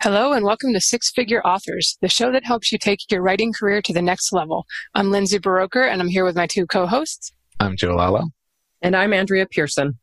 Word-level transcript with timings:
Hello 0.00 0.32
and 0.32 0.44
welcome 0.44 0.72
to 0.74 0.80
Six 0.80 1.10
Figure 1.10 1.44
Authors, 1.44 1.98
the 2.00 2.08
show 2.08 2.30
that 2.30 2.44
helps 2.44 2.70
you 2.70 2.78
take 2.78 3.00
your 3.10 3.20
writing 3.20 3.52
career 3.52 3.82
to 3.82 3.92
the 3.92 4.00
next 4.00 4.32
level. 4.32 4.64
I'm 4.94 5.10
Lindsay 5.10 5.40
Buroker 5.40 5.90
and 5.90 6.00
I'm 6.00 6.06
here 6.06 6.24
with 6.24 6.36
my 6.36 6.46
two 6.46 6.68
co-hosts. 6.68 7.32
I'm 7.58 7.76
Joe 7.76 7.96
Lallo. 7.96 8.28
And 8.80 8.94
I'm 8.94 9.12
Andrea 9.12 9.44
Pearson. 9.44 9.98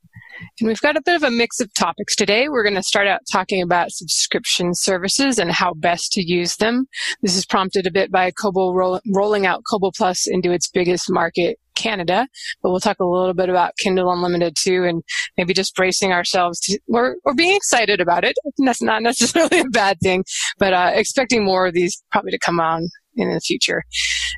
And 0.60 0.68
we've 0.68 0.82
got 0.82 0.98
a 0.98 1.02
bit 1.02 1.16
of 1.16 1.24
a 1.24 1.32
mix 1.32 1.62
of 1.62 1.74
topics 1.76 2.14
today. 2.14 2.50
We're 2.50 2.64
going 2.64 2.76
to 2.76 2.84
start 2.84 3.08
out 3.08 3.22
talking 3.32 3.62
about 3.62 3.92
subscription 3.92 4.74
services 4.74 5.40
and 5.40 5.50
how 5.50 5.74
best 5.76 6.12
to 6.12 6.22
use 6.22 6.58
them. 6.58 6.88
This 7.22 7.38
is 7.38 7.46
prompted 7.46 7.88
a 7.88 7.92
bit 7.92 8.12
by 8.12 8.32
Kobo 8.32 8.74
roll, 8.74 9.00
rolling 9.14 9.46
out 9.46 9.64
Kobo 9.72 9.92
Plus 9.96 10.28
into 10.28 10.52
its 10.52 10.68
biggest 10.68 11.10
market 11.10 11.58
Canada, 11.76 12.28
but 12.62 12.72
we'll 12.72 12.80
talk 12.80 13.00
a 13.00 13.06
little 13.06 13.34
bit 13.34 13.50
about 13.50 13.78
Kindle 13.78 14.12
Unlimited 14.12 14.56
too, 14.58 14.84
and 14.84 15.04
maybe 15.38 15.54
just 15.54 15.76
bracing 15.76 16.12
ourselves 16.12 16.60
to, 16.62 16.80
or, 16.88 17.18
or 17.24 17.34
being 17.34 17.56
excited 17.56 18.02
about 18.02 18.24
it. 18.24 18.36
That's 18.58 18.82
not 18.82 19.04
necessarily 19.04 19.60
a 19.62 19.66
bad 19.66 19.98
thing, 20.02 20.24
but 20.58 20.74
uh, 20.74 20.92
expecting 20.94 21.44
more 21.44 21.68
of 21.68 21.74
these 21.74 22.02
probably 22.12 22.32
to 22.32 22.40
come 22.40 22.60
on 22.60 22.88
in 23.16 23.34
the 23.34 23.40
future. 23.40 23.84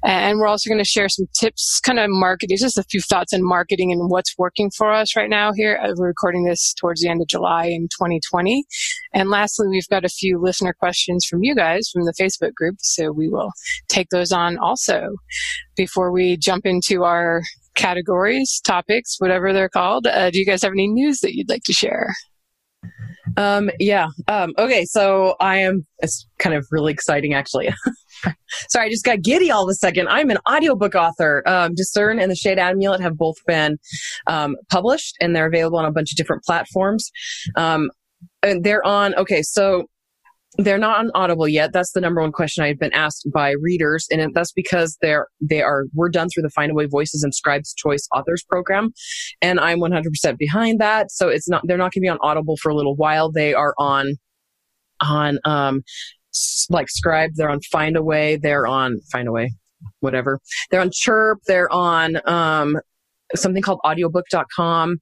And 0.03 0.39
we're 0.39 0.47
also 0.47 0.69
going 0.69 0.83
to 0.83 0.87
share 0.87 1.09
some 1.09 1.25
tips, 1.39 1.79
kind 1.79 1.99
of 1.99 2.09
marketing, 2.09 2.57
just 2.57 2.77
a 2.77 2.83
few 2.83 3.01
thoughts 3.01 3.33
on 3.33 3.43
marketing 3.43 3.91
and 3.91 4.09
what's 4.09 4.37
working 4.37 4.69
for 4.75 4.91
us 4.91 5.15
right 5.15 5.29
now 5.29 5.51
here. 5.53 5.79
Uh, 5.81 5.93
we're 5.97 6.07
recording 6.07 6.45
this 6.45 6.73
towards 6.73 7.01
the 7.01 7.09
end 7.09 7.21
of 7.21 7.27
July 7.27 7.65
in 7.65 7.87
2020. 7.99 8.63
And 9.13 9.29
lastly, 9.29 9.67
we've 9.69 9.87
got 9.89 10.05
a 10.05 10.09
few 10.09 10.39
listener 10.39 10.73
questions 10.73 11.25
from 11.25 11.43
you 11.43 11.55
guys 11.55 11.89
from 11.91 12.05
the 12.05 12.13
Facebook 12.19 12.53
group. 12.53 12.75
So 12.79 13.11
we 13.11 13.29
will 13.29 13.51
take 13.89 14.09
those 14.09 14.31
on 14.31 14.57
also 14.57 15.15
before 15.75 16.11
we 16.11 16.37
jump 16.37 16.65
into 16.65 17.03
our 17.03 17.26
categories, 17.75 18.61
topics, 18.65 19.15
whatever 19.19 19.53
they're 19.53 19.69
called. 19.69 20.07
Uh, 20.07 20.29
do 20.29 20.39
you 20.39 20.45
guys 20.45 20.63
have 20.63 20.71
any 20.71 20.87
news 20.87 21.19
that 21.19 21.35
you'd 21.35 21.49
like 21.49 21.63
to 21.65 21.73
share? 21.73 22.13
Um, 23.35 23.69
yeah. 23.79 24.07
Um, 24.27 24.53
okay. 24.57 24.85
So 24.85 25.35
I 25.39 25.57
am, 25.57 25.85
it's 25.99 26.27
kind 26.39 26.55
of 26.55 26.65
really 26.71 26.91
exciting 26.91 27.33
actually. 27.33 27.69
Sorry, 28.69 28.87
I 28.87 28.89
just 28.89 29.05
got 29.05 29.21
giddy 29.21 29.51
all 29.51 29.63
of 29.63 29.69
a 29.69 29.75
second. 29.75 30.07
I'm 30.07 30.29
an 30.29 30.37
audiobook 30.49 30.95
author. 30.95 31.43
Um, 31.45 31.75
Discern 31.75 32.19
and 32.19 32.31
The 32.31 32.35
Shade 32.35 32.57
Amulet 32.57 33.01
have 33.01 33.17
both 33.17 33.35
been 33.45 33.77
um, 34.25 34.55
published 34.71 35.15
and 35.21 35.35
they're 35.35 35.47
available 35.47 35.77
on 35.77 35.85
a 35.85 35.91
bunch 35.91 36.11
of 36.11 36.17
different 36.17 36.43
platforms. 36.43 37.11
Um, 37.55 37.89
and 38.41 38.63
they're 38.63 38.85
on, 38.85 39.13
okay, 39.15 39.43
so 39.43 39.85
they're 40.57 40.77
not 40.77 40.99
on 40.99 41.11
Audible 41.13 41.47
yet. 41.47 41.71
That's 41.71 41.91
the 41.91 42.01
number 42.01 42.21
one 42.21 42.31
question 42.31 42.63
I 42.63 42.67
had 42.67 42.79
been 42.79 42.93
asked 42.93 43.29
by 43.31 43.53
readers, 43.61 44.07
and 44.11 44.33
that's 44.33 44.51
because 44.51 44.97
they're 45.01 45.27
they 45.39 45.61
are 45.61 45.85
we're 45.93 46.09
done 46.09 46.29
through 46.29 46.43
the 46.43 46.51
Findaway 46.57 46.89
Voices 46.89 47.23
and 47.23 47.33
Scribes 47.33 47.73
Choice 47.75 48.07
Authors 48.13 48.43
program, 48.49 48.91
and 49.41 49.59
I'm 49.59 49.79
100% 49.79 50.37
behind 50.37 50.79
that. 50.79 51.11
So 51.11 51.29
it's 51.29 51.47
not 51.47 51.61
they're 51.65 51.77
not 51.77 51.93
going 51.93 52.01
to 52.01 52.05
be 52.05 52.09
on 52.09 52.17
Audible 52.21 52.57
for 52.57 52.69
a 52.69 52.75
little 52.75 52.95
while. 52.95 53.31
They 53.31 53.53
are 53.53 53.75
on 53.77 54.15
on 55.01 55.37
um 55.45 55.83
like 56.69 56.89
Scribe. 56.89 57.31
They're 57.35 57.49
on 57.49 57.59
Findaway. 57.73 58.41
They're 58.41 58.65
on 58.67 58.99
Findaway, 59.13 59.49
whatever. 59.99 60.39
They're 60.71 60.81
on 60.81 60.91
Chirp. 60.91 61.39
They're 61.45 61.71
on 61.71 62.19
um 62.27 62.77
something 63.35 63.61
called 63.61 63.79
audiobook.com 63.85 64.97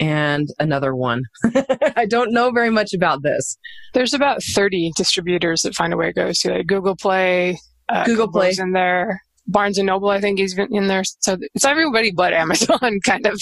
and 0.00 0.48
another 0.58 0.94
one. 0.94 1.22
I 1.96 2.06
don't 2.06 2.32
know 2.32 2.50
very 2.50 2.70
much 2.70 2.92
about 2.92 3.22
this. 3.22 3.58
There's 3.94 4.14
about 4.14 4.42
30 4.42 4.92
distributors 4.96 5.62
that 5.62 5.74
Findaway 5.74 6.14
goes 6.14 6.38
to. 6.40 6.54
Like 6.54 6.66
Google 6.66 6.96
Play, 6.96 7.58
uh, 7.88 8.04
Google 8.04 8.30
Play 8.30 8.54
in 8.58 8.72
there. 8.72 9.22
Barnes 9.46 9.78
and 9.78 9.86
Noble, 9.86 10.10
I 10.10 10.20
think, 10.20 10.38
is 10.38 10.56
in 10.58 10.88
there. 10.88 11.02
So 11.20 11.38
it's 11.54 11.64
everybody 11.64 12.12
but 12.12 12.32
Amazon, 12.32 13.00
kind 13.04 13.26
of. 13.26 13.40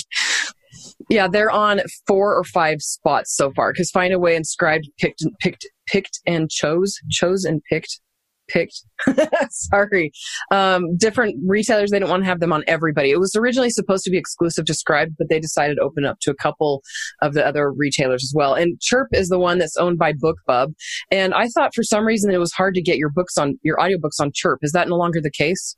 Yeah, 1.08 1.28
they're 1.28 1.50
on 1.50 1.80
four 2.06 2.34
or 2.34 2.44
five 2.44 2.80
spots 2.80 3.34
so 3.34 3.52
far 3.52 3.72
because 3.72 3.90
Findaway 3.90 4.36
and 4.36 4.46
Scribe 4.46 4.82
picked, 4.98 5.24
picked, 5.40 5.66
picked 5.86 6.20
and 6.26 6.50
chose, 6.50 6.96
chose 7.10 7.44
and 7.44 7.62
picked 7.68 8.00
picked. 8.48 8.82
Sorry. 9.50 10.12
Um, 10.50 10.96
different 10.96 11.36
retailers, 11.46 11.90
they 11.90 11.98
didn't 11.98 12.10
want 12.10 12.22
to 12.22 12.28
have 12.28 12.40
them 12.40 12.52
on 12.52 12.64
everybody. 12.66 13.10
It 13.10 13.18
was 13.18 13.34
originally 13.36 13.70
supposed 13.70 14.04
to 14.04 14.10
be 14.10 14.18
exclusive 14.18 14.64
to 14.66 14.74
Scribe, 14.74 15.14
but 15.18 15.28
they 15.28 15.40
decided 15.40 15.76
to 15.76 15.82
open 15.82 16.04
up 16.04 16.18
to 16.20 16.30
a 16.30 16.34
couple 16.34 16.82
of 17.22 17.34
the 17.34 17.46
other 17.46 17.72
retailers 17.72 18.22
as 18.22 18.32
well. 18.34 18.54
And 18.54 18.80
Chirp 18.80 19.08
is 19.12 19.28
the 19.28 19.38
one 19.38 19.58
that's 19.58 19.76
owned 19.76 19.98
by 19.98 20.12
BookBub. 20.12 20.74
And 21.10 21.34
I 21.34 21.48
thought 21.48 21.74
for 21.74 21.82
some 21.82 22.06
reason 22.06 22.30
it 22.30 22.38
was 22.38 22.52
hard 22.52 22.74
to 22.74 22.82
get 22.82 22.98
your 22.98 23.10
books 23.10 23.36
on, 23.36 23.58
your 23.62 23.76
audiobooks 23.76 24.20
on 24.20 24.32
Chirp. 24.34 24.60
Is 24.62 24.72
that 24.72 24.88
no 24.88 24.96
longer 24.96 25.20
the 25.20 25.30
case? 25.30 25.76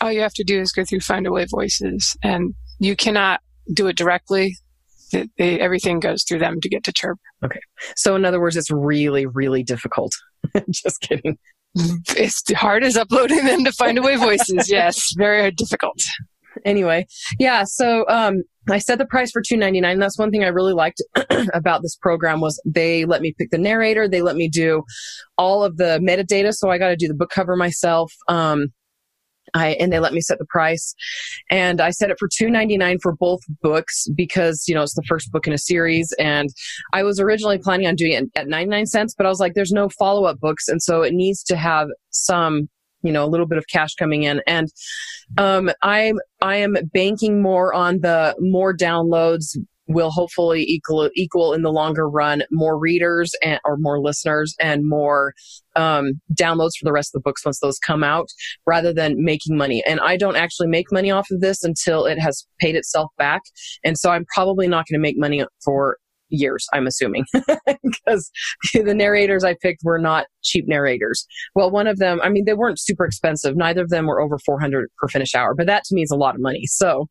All 0.00 0.12
you 0.12 0.20
have 0.20 0.34
to 0.34 0.44
do 0.44 0.60
is 0.60 0.72
go 0.72 0.84
through 0.84 1.00
find 1.00 1.26
Findaway 1.26 1.46
Voices 1.50 2.16
and 2.22 2.54
you 2.78 2.96
cannot 2.96 3.40
do 3.72 3.86
it 3.86 3.96
directly. 3.96 4.56
They, 5.12 5.60
everything 5.60 6.00
goes 6.00 6.24
through 6.24 6.38
them 6.38 6.60
to 6.62 6.68
get 6.68 6.84
to 6.84 6.92
Chirp. 6.92 7.18
Okay. 7.44 7.60
So 7.96 8.16
in 8.16 8.24
other 8.24 8.40
words, 8.40 8.56
it's 8.56 8.70
really, 8.70 9.26
really 9.26 9.62
difficult. 9.62 10.12
Just 10.70 11.00
kidding. 11.00 11.38
It's 11.74 12.42
hard 12.52 12.84
as 12.84 12.96
uploading 12.96 13.44
them 13.46 13.64
to 13.64 13.70
Findaway 13.70 14.18
Voices. 14.18 14.68
yes, 14.70 15.12
very 15.16 15.50
difficult. 15.50 15.98
Anyway, 16.66 17.06
yeah. 17.38 17.64
So 17.64 18.04
um, 18.08 18.42
I 18.70 18.78
set 18.78 18.98
the 18.98 19.06
price 19.06 19.30
for 19.30 19.40
two 19.40 19.56
ninety 19.56 19.80
nine. 19.80 19.98
That's 19.98 20.18
one 20.18 20.30
thing 20.30 20.44
I 20.44 20.48
really 20.48 20.74
liked 20.74 21.02
about 21.54 21.80
this 21.82 21.96
program 21.96 22.40
was 22.40 22.60
they 22.66 23.06
let 23.06 23.22
me 23.22 23.34
pick 23.38 23.50
the 23.50 23.58
narrator. 23.58 24.06
They 24.06 24.20
let 24.20 24.36
me 24.36 24.48
do 24.48 24.82
all 25.38 25.64
of 25.64 25.78
the 25.78 25.98
metadata. 26.02 26.52
So 26.52 26.70
I 26.70 26.76
got 26.76 26.88
to 26.88 26.96
do 26.96 27.08
the 27.08 27.14
book 27.14 27.30
cover 27.30 27.56
myself. 27.56 28.12
Um, 28.28 28.66
I, 29.54 29.70
and 29.80 29.92
they 29.92 29.98
let 29.98 30.12
me 30.12 30.20
set 30.20 30.38
the 30.38 30.46
price 30.46 30.94
and 31.50 31.80
I 31.80 31.90
set 31.90 32.10
it 32.10 32.18
for 32.18 32.28
two 32.32 32.48
ninety 32.48 32.76
nine 32.76 32.98
for 33.02 33.14
both 33.14 33.40
books 33.60 34.06
because, 34.14 34.64
you 34.66 34.74
know, 34.74 34.82
it's 34.82 34.94
the 34.94 35.02
first 35.02 35.30
book 35.30 35.46
in 35.46 35.52
a 35.52 35.58
series. 35.58 36.12
And 36.18 36.48
I 36.92 37.02
was 37.02 37.20
originally 37.20 37.58
planning 37.58 37.86
on 37.86 37.94
doing 37.94 38.12
it 38.12 38.30
at 38.36 38.48
99 38.48 38.86
cents, 38.86 39.14
but 39.16 39.26
I 39.26 39.28
was 39.28 39.40
like, 39.40 39.54
there's 39.54 39.72
no 39.72 39.88
follow 39.88 40.24
up 40.24 40.40
books. 40.40 40.68
And 40.68 40.82
so 40.82 41.02
it 41.02 41.12
needs 41.12 41.42
to 41.44 41.56
have 41.56 41.88
some, 42.10 42.68
you 43.02 43.12
know, 43.12 43.24
a 43.24 43.26
little 43.26 43.46
bit 43.46 43.58
of 43.58 43.66
cash 43.66 43.94
coming 43.94 44.22
in. 44.22 44.40
And, 44.46 44.68
um, 45.38 45.70
I'm, 45.82 46.18
I 46.40 46.56
am 46.56 46.76
banking 46.92 47.42
more 47.42 47.74
on 47.74 48.00
the 48.00 48.34
more 48.38 48.76
downloads 48.76 49.56
will 49.88 50.10
hopefully 50.10 50.62
equal 50.62 51.10
equal 51.14 51.52
in 51.52 51.62
the 51.62 51.72
longer 51.72 52.08
run 52.08 52.42
more 52.50 52.78
readers 52.78 53.32
and 53.42 53.60
or 53.64 53.76
more 53.78 54.00
listeners 54.00 54.54
and 54.60 54.82
more 54.84 55.34
um, 55.74 56.12
downloads 56.34 56.72
for 56.78 56.84
the 56.84 56.92
rest 56.92 57.10
of 57.14 57.20
the 57.20 57.28
books 57.28 57.44
once 57.44 57.58
those 57.60 57.78
come 57.78 58.04
out 58.04 58.28
rather 58.66 58.92
than 58.92 59.14
making 59.18 59.56
money. 59.56 59.82
And 59.86 60.00
i 60.00 60.16
don't 60.16 60.36
actually 60.36 60.68
make 60.68 60.92
money 60.92 61.10
off 61.10 61.26
of 61.30 61.40
this 61.40 61.64
until 61.64 62.06
it 62.06 62.18
has 62.18 62.46
paid 62.60 62.76
itself 62.76 63.10
back. 63.18 63.42
And 63.84 63.98
so 63.98 64.10
i'm 64.10 64.24
probably 64.34 64.68
not 64.68 64.86
going 64.88 64.98
to 64.98 65.02
make 65.02 65.18
money 65.18 65.44
for 65.64 65.96
years 66.28 66.66
i'm 66.72 66.86
assuming. 66.86 67.24
Because 67.82 68.30
the 68.72 68.94
narrators 68.94 69.44
i 69.44 69.54
picked 69.60 69.82
were 69.84 69.98
not 69.98 70.26
cheap 70.42 70.66
narrators. 70.66 71.26
Well 71.54 71.70
one 71.70 71.86
of 71.86 71.98
them 71.98 72.20
i 72.22 72.28
mean 72.28 72.44
they 72.44 72.54
weren't 72.54 72.80
super 72.80 73.04
expensive. 73.04 73.56
Neither 73.56 73.82
of 73.82 73.90
them 73.90 74.06
were 74.06 74.20
over 74.20 74.38
400 74.38 74.88
per 74.98 75.08
finish 75.08 75.34
hour 75.34 75.54
but 75.54 75.66
that 75.66 75.84
to 75.84 75.94
me 75.94 76.02
is 76.02 76.10
a 76.10 76.16
lot 76.16 76.34
of 76.34 76.40
money. 76.40 76.62
So 76.66 77.06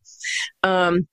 um 0.64 1.08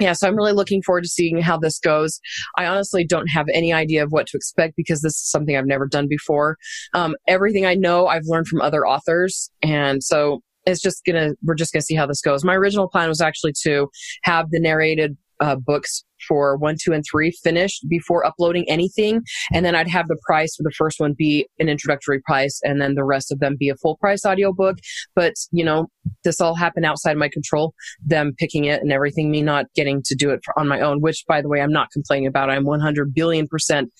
yeah, 0.00 0.12
so 0.12 0.28
I'm 0.28 0.36
really 0.36 0.52
looking 0.52 0.82
forward 0.82 1.04
to 1.04 1.08
seeing 1.08 1.40
how 1.40 1.58
this 1.58 1.78
goes. 1.78 2.20
I 2.56 2.66
honestly 2.66 3.04
don't 3.04 3.28
have 3.28 3.46
any 3.52 3.72
idea 3.72 4.02
of 4.02 4.12
what 4.12 4.26
to 4.28 4.36
expect 4.36 4.76
because 4.76 5.02
this 5.02 5.14
is 5.14 5.30
something 5.30 5.56
I've 5.56 5.66
never 5.66 5.86
done 5.86 6.08
before. 6.08 6.56
Um, 6.94 7.16
everything 7.26 7.66
I 7.66 7.74
know, 7.74 8.06
I've 8.06 8.26
learned 8.26 8.48
from 8.48 8.60
other 8.60 8.86
authors. 8.86 9.50
And 9.62 10.02
so 10.02 10.40
it's 10.66 10.80
just 10.80 11.04
gonna, 11.04 11.32
we're 11.42 11.54
just 11.54 11.72
gonna 11.72 11.82
see 11.82 11.94
how 11.94 12.06
this 12.06 12.20
goes. 12.20 12.44
My 12.44 12.54
original 12.54 12.88
plan 12.88 13.08
was 13.08 13.20
actually 13.20 13.54
to 13.62 13.88
have 14.22 14.50
the 14.50 14.60
narrated 14.60 15.16
uh, 15.40 15.56
books 15.56 16.04
for 16.26 16.56
one, 16.56 16.76
two, 16.82 16.92
and 16.92 17.04
three 17.08 17.30
finished 17.30 17.86
before 17.88 18.26
uploading 18.26 18.68
anything. 18.68 19.22
And 19.52 19.64
then 19.64 19.74
I'd 19.74 19.88
have 19.88 20.08
the 20.08 20.18
price 20.26 20.54
for 20.56 20.62
the 20.62 20.72
first 20.76 20.98
one 21.00 21.14
be 21.16 21.46
an 21.58 21.68
introductory 21.68 22.20
price 22.20 22.60
and 22.64 22.80
then 22.80 22.94
the 22.94 23.04
rest 23.04 23.30
of 23.30 23.38
them 23.38 23.56
be 23.58 23.68
a 23.68 23.76
full 23.76 23.96
price 23.96 24.24
audiobook. 24.24 24.78
But, 25.14 25.34
you 25.52 25.64
know, 25.64 25.86
this 26.24 26.40
all 26.40 26.54
happened 26.54 26.86
outside 26.86 27.16
my 27.16 27.28
control, 27.28 27.74
them 28.04 28.32
picking 28.38 28.64
it 28.64 28.82
and 28.82 28.92
everything, 28.92 29.30
me 29.30 29.42
not 29.42 29.66
getting 29.74 30.02
to 30.06 30.14
do 30.14 30.30
it 30.30 30.40
for, 30.44 30.58
on 30.58 30.68
my 30.68 30.80
own, 30.80 31.00
which 31.00 31.24
by 31.28 31.40
the 31.40 31.48
way, 31.48 31.60
I'm 31.60 31.72
not 31.72 31.90
complaining 31.92 32.26
about. 32.26 32.50
I'm 32.50 32.64
100 32.64 33.14
billion 33.14 33.46
percent 33.46 33.92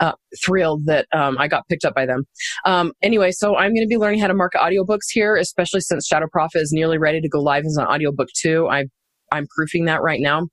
uh, 0.00 0.12
thrilled 0.44 0.86
that 0.86 1.06
um, 1.14 1.38
I 1.38 1.46
got 1.46 1.66
picked 1.68 1.84
up 1.84 1.94
by 1.94 2.06
them. 2.06 2.24
Um, 2.66 2.92
anyway, 3.02 3.30
so 3.30 3.56
I'm 3.56 3.72
going 3.72 3.86
to 3.86 3.88
be 3.88 3.96
learning 3.96 4.18
how 4.18 4.26
to 4.26 4.34
market 4.34 4.60
audiobooks 4.60 5.06
here, 5.10 5.36
especially 5.36 5.80
since 5.80 6.06
Shadow 6.06 6.26
Prophet 6.30 6.60
is 6.60 6.72
nearly 6.72 6.98
ready 6.98 7.20
to 7.20 7.28
go 7.28 7.40
live 7.40 7.64
as 7.64 7.76
an 7.76 7.86
audiobook 7.86 8.28
too. 8.36 8.68
I, 8.68 8.86
I'm 9.30 9.46
proofing 9.54 9.84
that 9.84 10.02
right 10.02 10.20
now. 10.20 10.48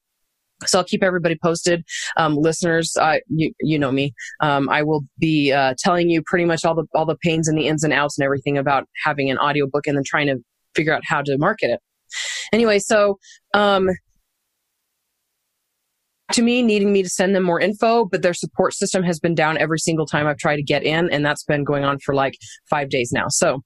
So 0.65 0.79
I'll 0.79 0.85
keep 0.85 1.03
everybody 1.03 1.38
posted. 1.41 1.83
Um, 2.17 2.35
listeners, 2.35 2.95
uh, 3.00 3.17
you, 3.27 3.51
you 3.61 3.79
know 3.79 3.91
me. 3.91 4.13
Um, 4.41 4.69
I 4.69 4.83
will 4.83 5.01
be 5.17 5.51
uh, 5.51 5.73
telling 5.77 6.09
you 6.09 6.21
pretty 6.25 6.45
much 6.45 6.65
all 6.65 6.75
the 6.75 6.85
all 6.94 7.06
the 7.06 7.17
pains 7.17 7.47
and 7.47 7.57
the 7.57 7.67
ins 7.67 7.83
and 7.83 7.94
outs 7.94 8.17
and 8.17 8.25
everything 8.25 8.57
about 8.57 8.85
having 9.03 9.29
an 9.29 9.38
audiobook 9.38 9.88
and 9.88 9.95
then 9.95 10.03
trying 10.06 10.27
to 10.27 10.38
figure 10.75 10.94
out 10.94 11.01
how 11.06 11.21
to 11.21 11.38
market 11.38 11.69
it. 11.69 11.79
Anyway, 12.51 12.79
so 12.79 13.19
um, 13.53 13.89
to 16.33 16.41
me, 16.41 16.61
needing 16.61 16.91
me 16.91 17.03
to 17.03 17.09
send 17.09 17.35
them 17.35 17.44
more 17.44 17.59
info, 17.59 18.06
but 18.06 18.21
their 18.21 18.33
support 18.33 18.73
system 18.73 19.03
has 19.03 19.19
been 19.19 19.35
down 19.35 19.57
every 19.57 19.79
single 19.79 20.06
time 20.06 20.27
I've 20.27 20.38
tried 20.38 20.57
to 20.57 20.63
get 20.63 20.83
in, 20.83 21.09
and 21.11 21.25
that's 21.25 21.44
been 21.44 21.63
going 21.63 21.83
on 21.83 22.00
for 22.00 22.13
like 22.13 22.35
five 22.69 22.89
days 22.89 23.11
now. 23.11 23.25
So, 23.29 23.61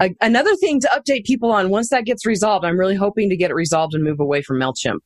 a- 0.00 0.14
another 0.20 0.54
thing 0.56 0.80
to 0.80 0.88
update 0.88 1.24
people 1.24 1.50
on 1.50 1.70
once 1.70 1.90
that 1.90 2.04
gets 2.04 2.24
resolved, 2.24 2.64
I'm 2.64 2.78
really 2.78 2.94
hoping 2.94 3.28
to 3.30 3.36
get 3.36 3.50
it 3.50 3.54
resolved 3.54 3.94
and 3.94 4.04
move 4.04 4.20
away 4.20 4.42
from 4.42 4.58
MailChimp. 4.58 4.98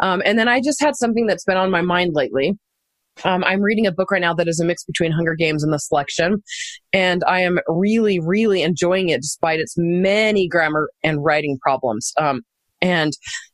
Um, 0.00 0.22
and 0.24 0.38
then 0.38 0.48
I 0.48 0.60
just 0.60 0.80
had 0.80 0.96
something 0.96 1.26
that's 1.26 1.44
been 1.44 1.56
on 1.56 1.70
my 1.70 1.82
mind 1.82 2.12
lately. 2.14 2.58
Um, 3.24 3.44
I'm 3.44 3.60
reading 3.60 3.86
a 3.86 3.92
book 3.92 4.10
right 4.10 4.20
now 4.20 4.34
that 4.34 4.48
is 4.48 4.60
a 4.60 4.64
mix 4.64 4.84
between 4.84 5.12
Hunger 5.12 5.34
Games 5.34 5.62
and 5.62 5.72
The 5.72 5.78
Selection, 5.78 6.42
and 6.92 7.22
I 7.26 7.40
am 7.40 7.58
really, 7.68 8.18
really 8.18 8.62
enjoying 8.62 9.10
it 9.10 9.20
despite 9.20 9.60
its 9.60 9.74
many 9.76 10.48
grammar 10.48 10.88
and 11.02 11.22
writing 11.22 11.58
problems. 11.60 12.12
Um, 12.18 12.42
and 12.80 13.12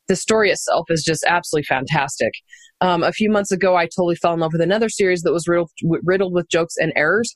the 0.09 0.15
story 0.15 0.51
itself 0.51 0.87
is 0.89 1.03
just 1.03 1.25
absolutely 1.27 1.65
fantastic. 1.65 2.33
Um, 2.81 3.03
a 3.03 3.13
few 3.13 3.31
months 3.31 3.51
ago, 3.51 3.77
I 3.77 3.87
totally 3.87 4.17
fell 4.17 4.35
in 4.35 4.41
love 4.41 4.53
with 4.53 4.61
another 4.61 4.89
series 4.89 5.23
that 5.23 5.33
was 5.33 5.49
riddled, 5.49 5.71
riddled 5.83 6.35
with 6.35 6.49
jokes 6.49 6.75
and 6.77 6.93
errors. 6.95 7.33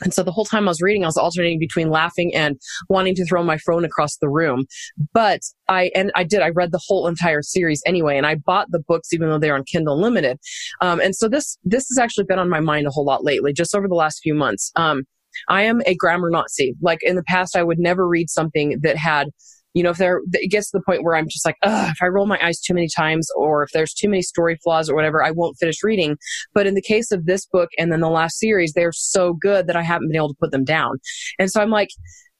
And 0.00 0.12
so 0.12 0.22
the 0.22 0.32
whole 0.32 0.44
time 0.44 0.66
I 0.66 0.70
was 0.70 0.80
reading, 0.80 1.04
I 1.04 1.08
was 1.08 1.16
alternating 1.16 1.58
between 1.58 1.90
laughing 1.90 2.34
and 2.34 2.58
wanting 2.88 3.14
to 3.16 3.26
throw 3.26 3.42
my 3.42 3.58
phone 3.58 3.84
across 3.84 4.16
the 4.16 4.28
room. 4.28 4.64
But 5.12 5.40
I, 5.68 5.90
and 5.94 6.10
I 6.14 6.24
did, 6.24 6.40
I 6.40 6.48
read 6.48 6.72
the 6.72 6.80
whole 6.86 7.06
entire 7.06 7.42
series 7.42 7.82
anyway, 7.86 8.16
and 8.16 8.26
I 8.26 8.36
bought 8.36 8.70
the 8.70 8.80
books 8.80 9.12
even 9.12 9.28
though 9.28 9.38
they're 9.38 9.54
on 9.54 9.64
Kindle 9.64 10.00
Limited. 10.00 10.38
Um, 10.80 11.00
and 11.00 11.14
so 11.14 11.28
this, 11.28 11.58
this 11.64 11.86
has 11.90 11.98
actually 11.98 12.24
been 12.24 12.38
on 12.38 12.48
my 12.48 12.60
mind 12.60 12.86
a 12.86 12.90
whole 12.90 13.04
lot 13.04 13.24
lately, 13.24 13.52
just 13.52 13.74
over 13.74 13.86
the 13.86 13.94
last 13.94 14.20
few 14.22 14.34
months. 14.34 14.72
Um, 14.76 15.04
I 15.48 15.62
am 15.62 15.80
a 15.86 15.94
grammar 15.94 16.30
Nazi. 16.30 16.74
Like 16.82 16.98
in 17.02 17.16
the 17.16 17.24
past, 17.24 17.56
I 17.56 17.62
would 17.62 17.78
never 17.78 18.06
read 18.06 18.30
something 18.30 18.78
that 18.82 18.96
had 18.96 19.28
you 19.74 19.82
know, 19.82 19.90
if 19.90 19.96
there, 19.96 20.20
it 20.34 20.50
gets 20.50 20.70
to 20.70 20.78
the 20.78 20.84
point 20.84 21.02
where 21.02 21.16
I'm 21.16 21.28
just 21.28 21.46
like, 21.46 21.56
if 21.62 22.02
I 22.02 22.06
roll 22.06 22.26
my 22.26 22.38
eyes 22.44 22.60
too 22.60 22.74
many 22.74 22.88
times 22.88 23.28
or 23.36 23.62
if 23.62 23.70
there's 23.72 23.94
too 23.94 24.08
many 24.08 24.22
story 24.22 24.58
flaws 24.62 24.90
or 24.90 24.94
whatever, 24.94 25.22
I 25.22 25.30
won't 25.30 25.56
finish 25.58 25.82
reading. 25.82 26.16
But 26.54 26.66
in 26.66 26.74
the 26.74 26.82
case 26.82 27.10
of 27.10 27.26
this 27.26 27.46
book 27.46 27.70
and 27.78 27.90
then 27.90 28.00
the 28.00 28.10
last 28.10 28.38
series, 28.38 28.72
they're 28.72 28.92
so 28.92 29.34
good 29.34 29.66
that 29.66 29.76
I 29.76 29.82
haven't 29.82 30.08
been 30.08 30.16
able 30.16 30.28
to 30.28 30.38
put 30.38 30.50
them 30.50 30.64
down. 30.64 30.98
And 31.38 31.50
so 31.50 31.60
I'm 31.60 31.70
like, 31.70 31.88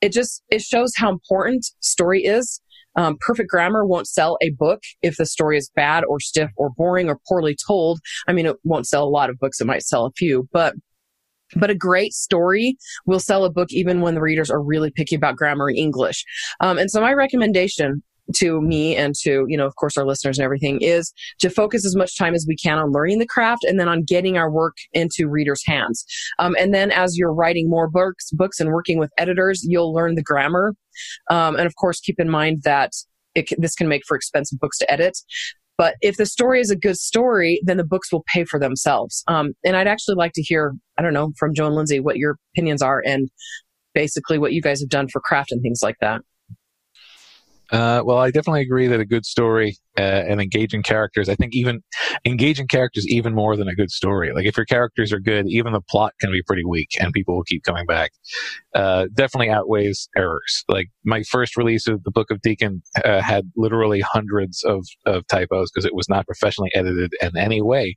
it 0.01 0.13
just, 0.13 0.43
it 0.51 0.63
shows 0.63 0.93
how 0.97 1.11
important 1.11 1.65
story 1.81 2.25
is. 2.25 2.61
Um, 2.95 3.17
perfect 3.21 3.49
grammar 3.49 3.87
won't 3.87 4.07
sell 4.07 4.37
a 4.43 4.51
book 4.51 4.83
if 5.01 5.17
the 5.17 5.25
story 5.25 5.57
is 5.57 5.71
bad 5.75 6.05
or 6.05 6.21
stiff 6.21 6.51
or 6.57 6.71
boring 6.77 7.09
or 7.09 7.19
poorly 7.27 7.57
told. 7.67 8.01
I 8.29 8.33
mean, 8.33 8.47
it 8.47 8.57
won't 8.65 8.87
sell 8.87 9.05
a 9.05 9.09
lot 9.09 9.31
of 9.31 9.39
books. 9.39 9.61
It 9.61 9.67
might 9.67 9.83
sell 9.83 10.05
a 10.05 10.13
few, 10.13 10.49
but 10.53 10.75
but 11.57 11.71
a 11.71 11.75
great 11.75 12.13
story 12.13 12.77
will 13.07 13.21
sell 13.21 13.45
a 13.45 13.51
book 13.51 13.73
even 13.73 14.01
when 14.01 14.15
the 14.15 14.21
readers 14.21 14.51
are 14.51 14.63
really 14.63 14.91
picky 14.91 15.15
about 15.15 15.37
grammar 15.37 15.69
and 15.69 15.79
English. 15.79 16.25
Um, 16.61 16.79
and 16.79 16.91
so 16.91 17.01
my 17.01 17.13
recommendation 17.13 18.03
to 18.37 18.61
me 18.61 18.97
and 18.97 19.15
to, 19.17 19.45
you 19.49 19.57
know, 19.57 19.67
of 19.67 19.75
course, 19.77 19.97
our 19.97 20.07
listeners 20.07 20.39
and 20.39 20.45
everything 20.45 20.81
is 20.81 21.13
to 21.41 21.51
focus 21.51 21.85
as 21.85 21.97
much 21.97 22.17
time 22.17 22.35
as 22.35 22.47
we 22.49 22.57
can 22.57 22.79
on 22.79 22.93
learning 22.93 23.19
the 23.19 23.27
craft 23.27 23.65
and 23.65 23.79
then 23.79 23.89
on 23.89 24.03
getting 24.03 24.37
our 24.39 24.51
work 24.51 24.77
into 24.93 25.29
readers' 25.29 25.63
hands. 25.67 26.05
Um, 26.39 26.57
and 26.59 26.73
then 26.73 26.91
as 26.91 27.17
you're 27.17 27.35
writing 27.35 27.69
more 27.69 27.89
books, 27.89 28.31
books 28.31 28.61
and 28.61 28.71
working 28.71 28.99
with 28.99 29.11
editors, 29.19 29.65
you'll 29.65 29.93
learn 29.93 30.15
the 30.15 30.23
grammar. 30.23 30.75
Um, 31.31 31.57
and 31.57 31.67
of 31.67 31.75
course, 31.77 32.01
keep 32.01 32.21
in 32.21 32.29
mind 32.29 32.63
that 32.63 32.93
it, 33.35 33.49
this 33.59 33.75
can 33.75 33.89
make 33.89 34.03
for 34.07 34.17
expensive 34.17 34.59
books 34.59 34.79
to 34.79 34.91
edit. 34.91 35.19
But 35.83 35.97
if 36.01 36.17
the 36.17 36.27
story 36.27 36.61
is 36.61 36.71
a 36.71 36.77
good 36.77 36.97
story, 36.97 37.61
then 37.65 37.77
the 37.77 37.83
books 37.83 38.13
will 38.13 38.23
pay 38.33 38.45
for 38.45 38.61
themselves. 38.61 39.25
Um, 39.27 39.55
and 39.65 39.77
I'd 39.77 39.89
actually 39.89 40.15
like 40.15 40.31
to 40.35 40.41
hear, 40.41 40.77
I 40.97 41.03
don't 41.03 41.13
know, 41.13 41.33
from 41.37 41.55
Joe 41.55 41.67
and 41.67 41.75
Lindsay 41.75 41.99
what 41.99 42.19
your 42.19 42.37
opinions 42.55 42.83
are 42.83 43.03
and 43.05 43.29
basically 43.93 44.39
what 44.39 44.53
you 44.53 44.63
guys 44.63 44.79
have 44.79 44.91
done 44.91 45.09
for 45.09 45.21
craft 45.21 45.51
and 45.51 45.61
things 45.61 45.81
like 45.83 45.97
that. 46.01 46.21
Uh, 47.73 48.01
well, 48.05 48.19
I 48.19 48.31
definitely 48.31 48.61
agree 48.61 48.87
that 48.87 49.01
a 49.01 49.05
good 49.05 49.27
story 49.27 49.77
uh, 49.99 50.03
and 50.03 50.41
engaging 50.41 50.83
characters, 50.83 51.29
I 51.29 51.35
think 51.35 51.55
even 51.55 51.83
engaging 52.25 52.69
characters 52.69 53.07
even 53.09 53.35
more 53.35 53.57
than 53.57 53.69
a 53.69 53.75
good 53.75 53.91
story. 53.91 54.33
Like 54.33 54.47
if 54.47 54.57
your 54.57 54.67
characters 54.67 55.13
are 55.13 55.21
good, 55.21 55.47
even 55.49 55.73
the 55.73 55.81
plot 55.81 56.13
can 56.21 56.33
be 56.33 56.43
pretty 56.47 56.65
weak 56.65 56.91
and 57.01 57.13
people 57.13 57.37
will 57.37 57.45
keep 57.45 57.63
coming 57.65 57.87
back. 57.87 58.13
Uh, 58.75 59.07
definitely 59.15 59.51
outweighs 59.51 60.09
errors. 60.17 60.65
Like 60.69 60.89
my 61.05 61.23
first 61.25 61.57
release 61.57 61.87
of 61.87 62.03
the 62.05 62.11
Book 62.11 62.31
of 62.31 62.41
Deacon 62.41 62.83
uh, 63.05 63.21
had 63.21 63.51
literally 63.57 64.01
hundreds 64.01 64.63
of, 64.65 64.85
of 65.07 65.27
typos 65.27 65.71
because 65.71 65.85
it 65.85 65.95
was 65.95 66.09
not 66.09 66.27
professionally 66.27 66.71
edited 66.75 67.13
in 67.21 67.37
any 67.37 67.61
way. 67.61 67.97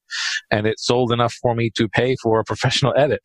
And 0.51 0.67
it 0.67 0.79
sold 0.79 1.11
enough 1.11 1.33
for 1.41 1.55
me 1.55 1.71
to 1.77 1.87
pay 1.87 2.15
for 2.21 2.39
a 2.39 2.43
professional 2.43 2.93
edit. 2.97 3.21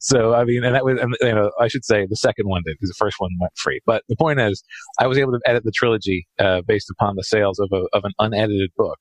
so, 0.00 0.34
I 0.34 0.44
mean, 0.44 0.64
and 0.64 0.74
that 0.74 0.84
was, 0.84 0.98
and, 1.00 1.14
you 1.20 1.34
know, 1.34 1.50
I 1.60 1.68
should 1.68 1.84
say 1.84 2.06
the 2.08 2.16
second 2.16 2.48
one 2.48 2.62
did 2.66 2.76
because 2.78 2.90
the 2.90 3.04
first 3.04 3.16
one 3.18 3.30
went 3.40 3.52
free. 3.56 3.80
But 3.86 4.02
the 4.08 4.16
point 4.16 4.40
is, 4.40 4.62
I 4.98 5.06
was 5.06 5.18
able 5.18 5.32
to 5.32 5.40
edit 5.46 5.64
the 5.64 5.72
trilogy 5.72 6.26
uh, 6.38 6.62
based 6.66 6.90
upon 6.90 7.16
the 7.16 7.24
sales 7.24 7.58
of, 7.58 7.68
a, 7.72 7.84
of 7.92 8.04
unedited 8.18 8.70
book 8.76 8.98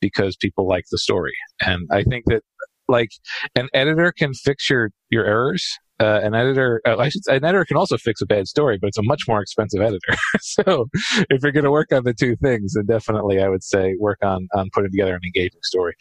because 0.00 0.36
people 0.36 0.66
like 0.66 0.84
the 0.90 0.98
story. 0.98 1.34
And 1.60 1.88
I 1.90 2.02
think 2.02 2.24
that 2.26 2.42
like 2.88 3.10
an 3.54 3.68
editor 3.74 4.12
can 4.12 4.34
fix 4.34 4.70
your, 4.70 4.90
your 5.10 5.24
errors. 5.24 5.66
Uh, 6.00 6.20
an 6.22 6.32
editor, 6.32 6.80
uh, 6.86 6.96
I 6.96 7.08
should, 7.08 7.22
an 7.26 7.44
editor 7.44 7.64
can 7.64 7.76
also 7.76 7.98
fix 7.98 8.20
a 8.20 8.26
bad 8.26 8.46
story, 8.46 8.78
but 8.80 8.86
it's 8.86 8.98
a 8.98 9.02
much 9.02 9.22
more 9.26 9.42
expensive 9.42 9.80
editor. 9.80 10.14
so 10.40 10.88
if 11.28 11.42
you're 11.42 11.52
going 11.52 11.64
to 11.64 11.72
work 11.72 11.92
on 11.92 12.04
the 12.04 12.14
two 12.14 12.36
things, 12.36 12.74
then 12.74 12.86
definitely 12.86 13.42
I 13.42 13.48
would 13.48 13.64
say 13.64 13.96
work 13.98 14.18
on, 14.22 14.46
on 14.54 14.70
putting 14.72 14.92
together 14.92 15.14
an 15.14 15.20
engaging 15.24 15.60
story. 15.64 15.94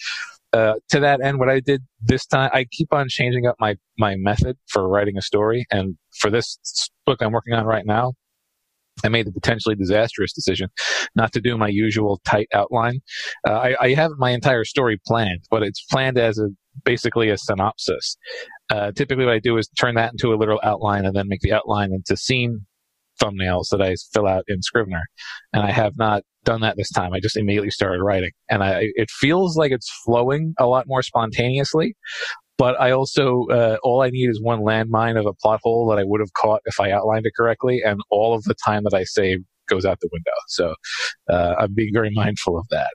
Uh, 0.54 0.76
to 0.90 1.00
that 1.00 1.20
end, 1.22 1.40
what 1.40 1.50
I 1.50 1.60
did 1.60 1.82
this 2.00 2.26
time, 2.28 2.52
I 2.54 2.66
keep 2.72 2.94
on 2.94 3.08
changing 3.10 3.48
up 3.48 3.56
my, 3.60 3.76
my 3.98 4.16
method 4.18 4.58
for 4.68 4.88
writing 4.88 5.18
a 5.18 5.22
story. 5.22 5.66
And 5.72 5.98
for 6.20 6.30
this 6.30 6.60
book 7.08 7.22
I'm 7.22 7.32
working 7.32 7.54
on 7.54 7.66
right 7.66 7.86
now, 7.86 8.14
I 9.04 9.10
made 9.10 9.28
the 9.28 9.32
potentially 9.32 9.76
disastrous 9.76 10.34
decision 10.34 10.70
not 11.16 11.32
to 11.34 11.42
do 11.42 11.58
my 11.58 11.68
usual 11.68 12.20
tight 12.26 12.48
outline. 12.54 13.02
Uh, 13.48 13.54
I, 13.54 13.76
I, 13.80 13.94
have 13.94 14.12
my 14.18 14.32
entire 14.32 14.66
story 14.66 15.00
planned, 15.06 15.44
but 15.52 15.64
it's 15.64 15.84
planned 15.92 16.18
as 16.18 16.40
a 16.40 16.48
basically 16.84 17.30
a 17.30 17.38
synopsis. 17.38 18.18
Uh, 18.70 18.92
typically, 18.92 19.26
what 19.26 19.34
I 19.34 19.40
do 19.40 19.58
is 19.58 19.68
turn 19.80 19.96
that 19.96 20.12
into 20.12 20.34
a 20.34 20.38
literal 20.38 20.60
outline 20.64 21.06
and 21.06 21.16
then 21.16 21.28
make 21.28 21.42
the 21.42 21.54
outline 21.54 21.92
into 21.94 22.18
scene 22.18 22.66
thumbnails 23.22 23.70
that 23.72 23.82
I 23.82 23.96
fill 24.14 24.28
out 24.28 24.44
in 24.48 24.62
Scrivener. 24.62 25.04
And 25.54 25.64
I 25.64 25.72
have 25.72 25.94
not 25.98 26.24
done 26.44 26.62
that 26.62 26.78
this 26.78 26.92
time. 26.92 27.14
I 27.14 27.20
just 27.20 27.38
immediately 27.38 27.72
started 27.72 28.02
writing, 28.02 28.32
and 28.50 28.64
I 28.64 28.90
it 28.96 29.10
feels 29.10 29.58
like 29.58 29.72
it's 29.72 29.92
flowing 30.06 30.54
a 30.60 30.66
lot 30.66 30.86
more 30.88 31.02
spontaneously. 31.02 31.96
But 32.58 32.80
I 32.80 32.92
also 32.92 33.46
uh, 33.52 33.78
all 33.84 34.02
I 34.02 34.10
need 34.10 34.30
is 34.30 34.42
one 34.42 34.62
landmine 34.62 35.20
of 35.20 35.26
a 35.26 35.34
plot 35.34 35.60
hole 35.64 35.88
that 35.90 36.00
I 36.00 36.04
would 36.04 36.22
have 36.22 36.34
caught 36.34 36.62
if 36.66 36.80
I 36.80 36.92
outlined 36.92 37.26
it 37.26 37.34
correctly, 37.38 37.82
and 37.86 38.00
all 38.10 38.34
of 38.34 38.44
the 38.44 38.56
time 38.66 38.84
that 38.84 38.94
I 38.94 39.04
save 39.04 39.40
goes 39.68 39.86
out 39.86 40.00
the 40.00 40.10
window. 40.12 40.32
So 40.48 40.76
uh, 41.30 41.56
I'm 41.60 41.74
being 41.74 41.92
very 41.94 42.10
mindful 42.14 42.58
of 42.58 42.66
that. 42.72 42.92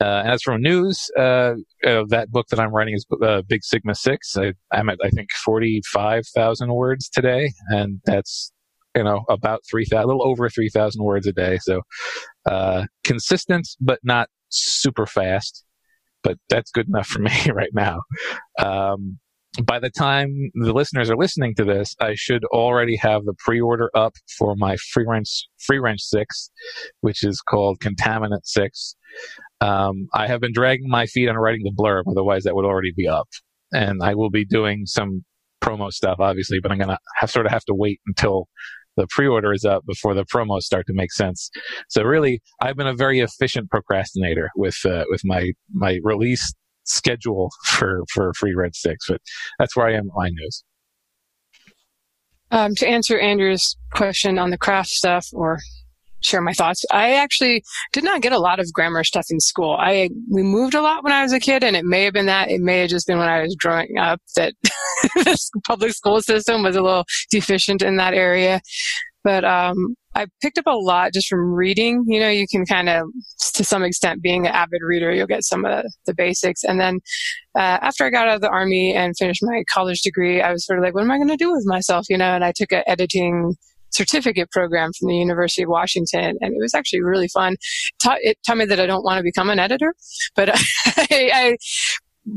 Uh, 0.00 0.22
as 0.26 0.42
for 0.42 0.58
news, 0.58 1.08
uh, 1.16 1.54
uh, 1.86 2.04
that 2.08 2.28
book 2.30 2.46
that 2.48 2.58
I'm 2.58 2.74
writing 2.74 2.94
is 2.94 3.06
uh, 3.22 3.42
Big 3.48 3.62
Sigma 3.62 3.94
Six. 3.94 4.36
I, 4.36 4.52
am 4.72 4.88
at 4.88 4.98
I 5.02 5.08
think 5.10 5.28
forty 5.44 5.80
five 5.92 6.24
thousand 6.34 6.74
words 6.74 7.08
today, 7.08 7.52
and 7.68 8.00
that's 8.04 8.52
you 8.96 9.04
know 9.04 9.24
about 9.28 9.60
three 9.70 9.84
thousand, 9.84 10.04
a 10.04 10.06
little 10.08 10.26
over 10.26 10.50
three 10.50 10.68
thousand 10.68 11.04
words 11.04 11.26
a 11.28 11.32
day. 11.32 11.58
So 11.62 11.82
uh, 12.44 12.86
consistent, 13.04 13.68
but 13.80 14.00
not 14.02 14.28
super 14.48 15.06
fast. 15.06 15.63
But 16.24 16.38
that's 16.48 16.72
good 16.72 16.88
enough 16.88 17.06
for 17.06 17.18
me 17.20 17.32
right 17.52 17.72
now. 17.72 18.00
Um, 18.58 19.18
by 19.62 19.78
the 19.78 19.90
time 19.90 20.50
the 20.54 20.72
listeners 20.72 21.10
are 21.10 21.16
listening 21.16 21.54
to 21.56 21.64
this, 21.64 21.94
I 22.00 22.14
should 22.14 22.44
already 22.46 22.96
have 22.96 23.24
the 23.24 23.34
pre-order 23.38 23.88
up 23.94 24.14
for 24.36 24.56
my 24.56 24.76
free 24.92 25.04
wrench 25.06 25.46
free 25.64 25.78
wrench 25.78 26.00
six, 26.00 26.50
which 27.02 27.22
is 27.22 27.40
called 27.40 27.78
Contaminant 27.78 28.44
Six. 28.44 28.96
Um, 29.60 30.08
I 30.12 30.26
have 30.26 30.40
been 30.40 30.52
dragging 30.52 30.88
my 30.88 31.06
feet 31.06 31.28
on 31.28 31.36
writing 31.36 31.62
the 31.62 31.70
blurb, 31.70 32.02
otherwise 32.08 32.42
that 32.44 32.56
would 32.56 32.64
already 32.64 32.92
be 32.96 33.06
up. 33.06 33.28
And 33.72 34.02
I 34.02 34.14
will 34.14 34.30
be 34.30 34.44
doing 34.44 34.86
some 34.86 35.24
promo 35.62 35.90
stuff, 35.92 36.16
obviously, 36.18 36.58
but 36.60 36.72
I'm 36.72 36.78
gonna 36.78 36.98
have 37.16 37.30
sort 37.30 37.46
of 37.46 37.52
have 37.52 37.64
to 37.66 37.74
wait 37.74 38.00
until 38.06 38.48
the 38.96 39.06
pre-order 39.10 39.52
is 39.52 39.64
up 39.64 39.84
before 39.86 40.14
the 40.14 40.24
promos 40.24 40.62
start 40.62 40.86
to 40.86 40.92
make 40.94 41.12
sense. 41.12 41.50
So 41.88 42.02
really, 42.02 42.40
I've 42.60 42.76
been 42.76 42.86
a 42.86 42.94
very 42.94 43.20
efficient 43.20 43.70
procrastinator 43.70 44.50
with 44.56 44.76
uh, 44.84 45.04
with 45.08 45.22
my 45.24 45.52
my 45.72 45.98
release 46.02 46.52
schedule 46.84 47.50
for 47.66 48.04
for 48.12 48.32
Free 48.34 48.54
Wrench 48.54 48.76
Six, 48.76 49.06
but 49.08 49.20
that's 49.58 49.76
where 49.76 49.86
I 49.86 49.94
am 49.94 50.10
my 50.14 50.28
news. 50.28 50.64
Um, 52.50 52.74
to 52.76 52.86
answer 52.86 53.18
Andrea's 53.18 53.76
question 53.94 54.38
on 54.38 54.50
the 54.50 54.58
craft 54.58 54.90
stuff, 54.90 55.26
or 55.32 55.58
share 56.24 56.40
my 56.40 56.52
thoughts. 56.52 56.84
I 56.90 57.14
actually 57.14 57.62
did 57.92 58.04
not 58.04 58.22
get 58.22 58.32
a 58.32 58.38
lot 58.38 58.60
of 58.60 58.72
grammar 58.72 59.04
stuff 59.04 59.26
in 59.30 59.40
school. 59.40 59.76
I 59.78 60.10
we 60.30 60.42
moved 60.42 60.74
a 60.74 60.82
lot 60.82 61.04
when 61.04 61.12
I 61.12 61.22
was 61.22 61.32
a 61.32 61.40
kid, 61.40 61.64
and 61.64 61.76
it 61.76 61.84
may 61.84 62.04
have 62.04 62.14
been 62.14 62.26
that. 62.26 62.50
It 62.50 62.60
may 62.60 62.80
have 62.80 62.90
just 62.90 63.06
been 63.06 63.18
when 63.18 63.28
I 63.28 63.42
was 63.42 63.56
growing 63.56 63.98
up 63.98 64.20
that 64.36 64.54
the 65.14 65.38
public 65.66 65.92
school 65.92 66.20
system 66.20 66.62
was 66.62 66.76
a 66.76 66.82
little 66.82 67.04
deficient 67.30 67.82
in 67.82 67.96
that 67.96 68.14
area. 68.14 68.60
But 69.24 69.42
um, 69.42 69.96
I 70.14 70.26
picked 70.42 70.58
up 70.58 70.66
a 70.66 70.76
lot 70.76 71.14
just 71.14 71.28
from 71.28 71.54
reading. 71.54 72.04
You 72.06 72.20
know, 72.20 72.28
you 72.28 72.46
can 72.46 72.66
kind 72.66 72.90
of, 72.90 73.08
to 73.54 73.64
some 73.64 73.82
extent, 73.82 74.22
being 74.22 74.46
an 74.46 74.52
avid 74.52 74.82
reader, 74.82 75.12
you'll 75.12 75.26
get 75.26 75.44
some 75.44 75.64
of 75.64 75.84
the, 76.06 76.14
basics. 76.14 76.62
And 76.62 76.78
then 76.78 77.00
uh, 77.56 77.78
after 77.80 78.04
I 78.04 78.10
got 78.10 78.28
out 78.28 78.36
of 78.36 78.40
the 78.42 78.50
army 78.50 78.94
and 78.94 79.16
finished 79.18 79.40
my 79.42 79.64
college 79.72 80.02
degree, 80.02 80.42
I 80.42 80.52
was 80.52 80.64
sort 80.64 80.78
of 80.78 80.84
like, 80.84 80.94
what 80.94 81.02
am 81.02 81.10
I 81.10 81.16
going 81.16 81.28
to 81.28 81.36
do 81.36 81.50
with 81.50 81.64
myself? 81.66 82.06
You 82.08 82.18
know, 82.18 82.34
and 82.34 82.44
I 82.44 82.52
took 82.54 82.70
an 82.70 82.84
editing 82.86 83.56
certificate 83.94 84.50
program 84.50 84.90
from 84.98 85.08
the 85.08 85.16
University 85.16 85.62
of 85.62 85.68
Washington, 85.68 86.36
and 86.40 86.54
it 86.54 86.58
was 86.60 86.74
actually 86.74 87.02
really 87.02 87.28
fun. 87.28 87.56
Taught, 88.02 88.18
it 88.22 88.38
taught 88.46 88.56
me 88.56 88.64
that 88.66 88.80
I 88.80 88.86
don't 88.86 89.04
want 89.04 89.18
to 89.18 89.22
become 89.22 89.50
an 89.50 89.58
editor, 89.58 89.94
but 90.34 90.50
I, 90.86 91.06
I 91.10 91.56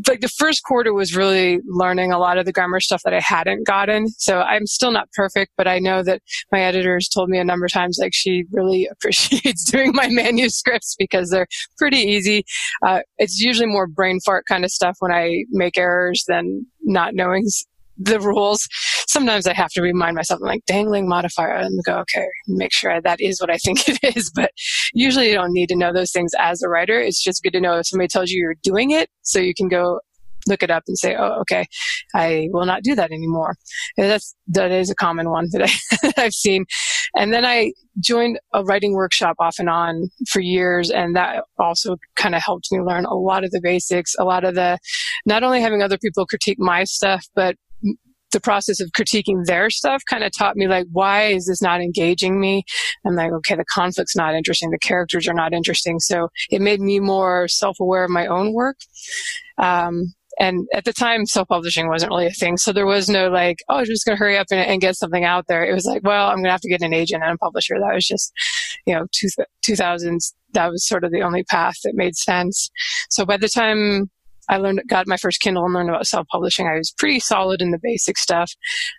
like 0.07 0.19
the 0.19 0.27
first 0.27 0.63
quarter 0.63 0.93
was 0.93 1.15
really 1.15 1.59
learning 1.65 2.11
a 2.11 2.19
lot 2.19 2.37
of 2.37 2.45
the 2.45 2.51
grammar 2.51 2.79
stuff 2.79 3.01
that 3.03 3.13
I 3.13 3.21
hadn't 3.21 3.65
gotten. 3.65 4.09
So 4.09 4.41
I'm 4.41 4.65
still 4.65 4.91
not 4.91 5.09
perfect, 5.13 5.53
but 5.55 5.67
I 5.67 5.79
know 5.79 6.03
that 6.03 6.21
my 6.51 6.61
editors 6.61 7.07
told 7.07 7.29
me 7.29 7.39
a 7.39 7.43
number 7.45 7.65
of 7.65 7.71
times 7.71 7.97
like 8.01 8.13
she 8.13 8.43
really 8.51 8.87
appreciates 8.91 9.63
doing 9.63 9.91
my 9.93 10.09
manuscripts 10.09 10.95
because 10.99 11.29
they're 11.29 11.47
pretty 11.77 11.99
easy. 11.99 12.43
Uh, 12.85 12.99
it's 13.17 13.39
usually 13.39 13.67
more 13.67 13.87
brain 13.87 14.19
fart 14.25 14.45
kind 14.47 14.65
of 14.65 14.71
stuff 14.71 14.97
when 14.99 15.11
I 15.11 15.45
make 15.51 15.77
errors 15.77 16.25
than 16.27 16.65
not 16.83 17.15
knowing 17.15 17.45
the 17.97 18.19
rules. 18.19 18.67
Sometimes 19.07 19.47
I 19.47 19.53
have 19.53 19.71
to 19.71 19.81
remind 19.81 20.15
myself, 20.15 20.39
I'm 20.41 20.47
like, 20.47 20.65
dangling 20.65 21.07
modifier, 21.07 21.55
and 21.55 21.83
go, 21.83 21.99
okay, 21.99 22.27
make 22.47 22.73
sure 22.73 23.01
that 23.01 23.21
is 23.21 23.39
what 23.39 23.49
I 23.49 23.57
think 23.63 23.87
it 23.87 24.15
is. 24.15 24.31
But 24.33 24.51
usually 24.93 25.29
you 25.29 25.35
don't 25.35 25.53
need 25.53 25.69
to 25.69 25.75
know 25.75 25.93
those 25.93 26.11
things 26.11 26.31
as 26.39 26.61
a 26.61 26.69
writer. 26.69 26.99
It's 26.99 27.23
just 27.23 27.43
good 27.43 27.53
to 27.53 27.61
know 27.61 27.77
if 27.77 27.87
somebody 27.87 28.07
tells 28.07 28.29
you 28.29 28.39
you're 28.39 28.55
doing 28.63 28.91
it 28.91 29.09
so 29.21 29.39
you 29.39 29.53
can 29.55 29.67
go 29.67 29.99
look 30.47 30.63
it 30.63 30.71
up 30.71 30.83
and 30.87 30.97
say, 30.97 31.15
oh, 31.15 31.39
okay, 31.41 31.65
I 32.15 32.47
will 32.51 32.65
not 32.65 32.83
do 32.83 32.95
that 32.95 33.11
anymore. 33.11 33.55
And 33.97 34.09
that's, 34.09 34.35
that 34.47 34.71
is 34.71 34.89
a 34.89 34.95
common 34.95 35.29
one 35.29 35.47
that, 35.51 35.63
I, 35.63 36.11
have 36.21 36.33
seen. 36.33 36.65
And 37.15 37.33
then 37.33 37.45
I 37.45 37.73
joined 37.99 38.39
a 38.53 38.63
writing 38.63 38.93
workshop 38.93 39.35
off 39.39 39.55
and 39.59 39.69
on 39.69 40.09
for 40.29 40.39
years. 40.39 40.89
And 40.89 41.15
that 41.15 41.43
also 41.59 41.97
kind 42.15 42.35
of 42.35 42.41
helped 42.41 42.67
me 42.71 42.79
learn 42.81 43.05
a 43.05 43.13
lot 43.13 43.43
of 43.43 43.51
the 43.51 43.61
basics, 43.61 44.15
a 44.17 44.23
lot 44.23 44.43
of 44.43 44.55
the, 44.55 44.77
not 45.25 45.43
only 45.43 45.61
having 45.61 45.81
other 45.81 45.97
people 45.97 46.25
critique 46.25 46.59
my 46.59 46.83
stuff, 46.83 47.25
but 47.35 47.55
the 48.31 48.41
process 48.41 48.79
of 48.79 48.91
critiquing 48.91 49.45
their 49.45 49.69
stuff 49.69 50.03
kind 50.09 50.23
of 50.23 50.31
taught 50.37 50.55
me 50.55 50.67
like 50.67 50.85
why 50.91 51.23
is 51.23 51.47
this 51.47 51.61
not 51.61 51.81
engaging 51.81 52.39
me? 52.39 52.63
I'm 53.05 53.15
like 53.15 53.31
okay 53.31 53.55
the 53.55 53.65
conflict's 53.73 54.15
not 54.15 54.35
interesting. 54.35 54.71
The 54.71 54.79
characters 54.79 55.27
are 55.27 55.33
not 55.33 55.53
interesting. 55.53 55.99
So 55.99 56.29
it 56.49 56.61
made 56.61 56.79
me 56.79 56.99
more 56.99 57.47
self-aware 57.47 58.03
of 58.03 58.09
my 58.09 58.27
own 58.27 58.53
work. 58.53 58.77
Um, 59.57 60.13
and 60.39 60.67
at 60.73 60.85
the 60.85 60.93
time 60.93 61.25
self-publishing 61.25 61.87
wasn't 61.87 62.11
really 62.11 62.27
a 62.27 62.31
thing. 62.31 62.57
So 62.57 62.71
there 62.71 62.85
was 62.85 63.09
no 63.09 63.29
like 63.29 63.57
oh 63.69 63.77
i'm 63.77 63.85
just 63.85 64.05
going 64.05 64.15
to 64.15 64.19
hurry 64.19 64.37
up 64.37 64.47
and, 64.51 64.59
and, 64.59 64.81
get 64.81 64.95
something 64.95 65.23
out 65.23 65.45
there. 65.47 65.65
It 65.65 65.73
was 65.73 65.85
like 65.85 66.03
well 66.03 66.27
i'm 66.27 66.37
going 66.37 66.45
to 66.45 66.51
have 66.51 66.61
to 66.61 66.69
get 66.69 66.81
an 66.81 66.93
agent 66.93 67.23
and 67.23 67.33
a 67.33 67.37
publisher. 67.37 67.75
That 67.79 67.93
was 67.93 68.05
just 68.05 68.31
you 68.85 68.93
know 68.93 69.07
two, 69.11 69.27
2000s 69.65 70.33
that 70.53 70.71
was 70.71 70.87
sort 70.87 71.03
of 71.03 71.11
the 71.11 71.21
only 71.21 71.43
path 71.43 71.75
that 71.83 71.93
made 71.95 72.15
sense. 72.15 72.69
So 73.09 73.25
by 73.25 73.37
the 73.37 73.49
time 73.49 74.09
I 74.49 74.57
learned, 74.57 74.81
got 74.87 75.07
my 75.07 75.17
first 75.17 75.41
Kindle 75.41 75.65
and 75.65 75.73
learned 75.73 75.89
about 75.89 76.07
self-publishing. 76.07 76.67
I 76.67 76.77
was 76.77 76.91
pretty 76.91 77.19
solid 77.19 77.61
in 77.61 77.71
the 77.71 77.79
basic 77.81 78.17
stuff. 78.17 78.51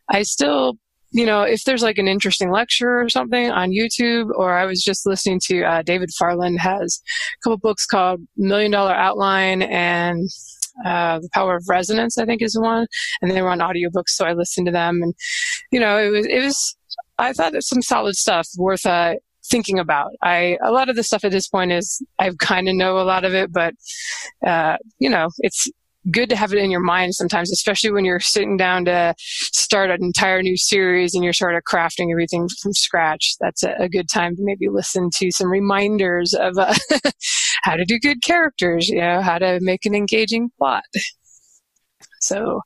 I 0.08 0.22
still, 0.22 0.74
you 1.10 1.24
know, 1.24 1.42
if 1.42 1.64
there's 1.64 1.82
like 1.82 1.98
an 1.98 2.08
interesting 2.08 2.50
lecture 2.50 3.00
or 3.00 3.08
something 3.08 3.50
on 3.50 3.70
YouTube, 3.70 4.30
or 4.36 4.56
I 4.56 4.66
was 4.66 4.82
just 4.82 5.06
listening 5.06 5.40
to 5.44 5.62
uh, 5.62 5.82
David 5.82 6.10
Farland 6.18 6.58
has 6.60 7.00
a 7.00 7.40
couple 7.42 7.58
books 7.58 7.86
called 7.86 8.20
Million 8.36 8.70
Dollar 8.70 8.94
Outline 8.94 9.62
and 9.62 10.28
uh, 10.84 11.18
The 11.18 11.28
Power 11.32 11.56
of 11.56 11.64
Resonance, 11.68 12.18
I 12.18 12.24
think 12.24 12.42
is 12.42 12.58
one, 12.58 12.86
and 13.22 13.30
they 13.30 13.42
were 13.42 13.50
on 13.50 13.60
audiobooks, 13.60 14.10
so 14.10 14.26
I 14.26 14.32
listened 14.34 14.66
to 14.66 14.72
them, 14.72 15.00
and 15.02 15.14
you 15.72 15.80
know, 15.80 15.98
it 15.98 16.10
was 16.10 16.26
it 16.26 16.44
was. 16.44 16.76
I 17.20 17.32
thought 17.32 17.52
it 17.52 17.56
was 17.56 17.68
some 17.68 17.82
solid 17.82 18.14
stuff 18.14 18.46
worth 18.56 18.86
uh, 18.86 19.14
thinking 19.50 19.78
about. 19.78 20.12
I 20.22 20.58
a 20.62 20.70
lot 20.70 20.88
of 20.88 20.96
the 20.96 21.02
stuff 21.02 21.24
at 21.24 21.32
this 21.32 21.48
point 21.48 21.72
is 21.72 22.02
I 22.18 22.30
kind 22.38 22.68
of 22.68 22.74
know 22.74 22.98
a 22.98 23.02
lot 23.02 23.24
of 23.24 23.34
it, 23.34 23.52
but 23.52 23.74
uh, 24.46 24.76
you 24.98 25.10
know, 25.10 25.28
it's 25.38 25.68
good 26.10 26.28
to 26.30 26.36
have 26.36 26.52
it 26.52 26.58
in 26.58 26.70
your 26.70 26.80
mind 26.80 27.14
sometimes, 27.14 27.50
especially 27.50 27.90
when 27.90 28.04
you're 28.04 28.20
sitting 28.20 28.56
down 28.56 28.84
to 28.86 29.14
start 29.18 29.90
an 29.90 29.98
entire 30.00 30.42
new 30.42 30.56
series 30.56 31.14
and 31.14 31.22
you're 31.22 31.32
sort 31.32 31.54
of 31.54 31.62
crafting 31.70 32.10
everything 32.10 32.48
from 32.62 32.72
scratch. 32.72 33.34
That's 33.40 33.62
a, 33.62 33.74
a 33.78 33.88
good 33.88 34.08
time 34.08 34.36
to 34.36 34.42
maybe 34.42 34.68
listen 34.68 35.10
to 35.16 35.30
some 35.30 35.50
reminders 35.50 36.34
of 36.34 36.56
uh, 36.56 36.74
how 37.62 37.76
to 37.76 37.84
do 37.84 37.98
good 37.98 38.22
characters, 38.22 38.88
you 38.88 39.00
know, 39.00 39.20
how 39.20 39.38
to 39.38 39.58
make 39.60 39.84
an 39.86 39.94
engaging 39.94 40.50
plot. 40.58 40.84
So, 42.20 42.60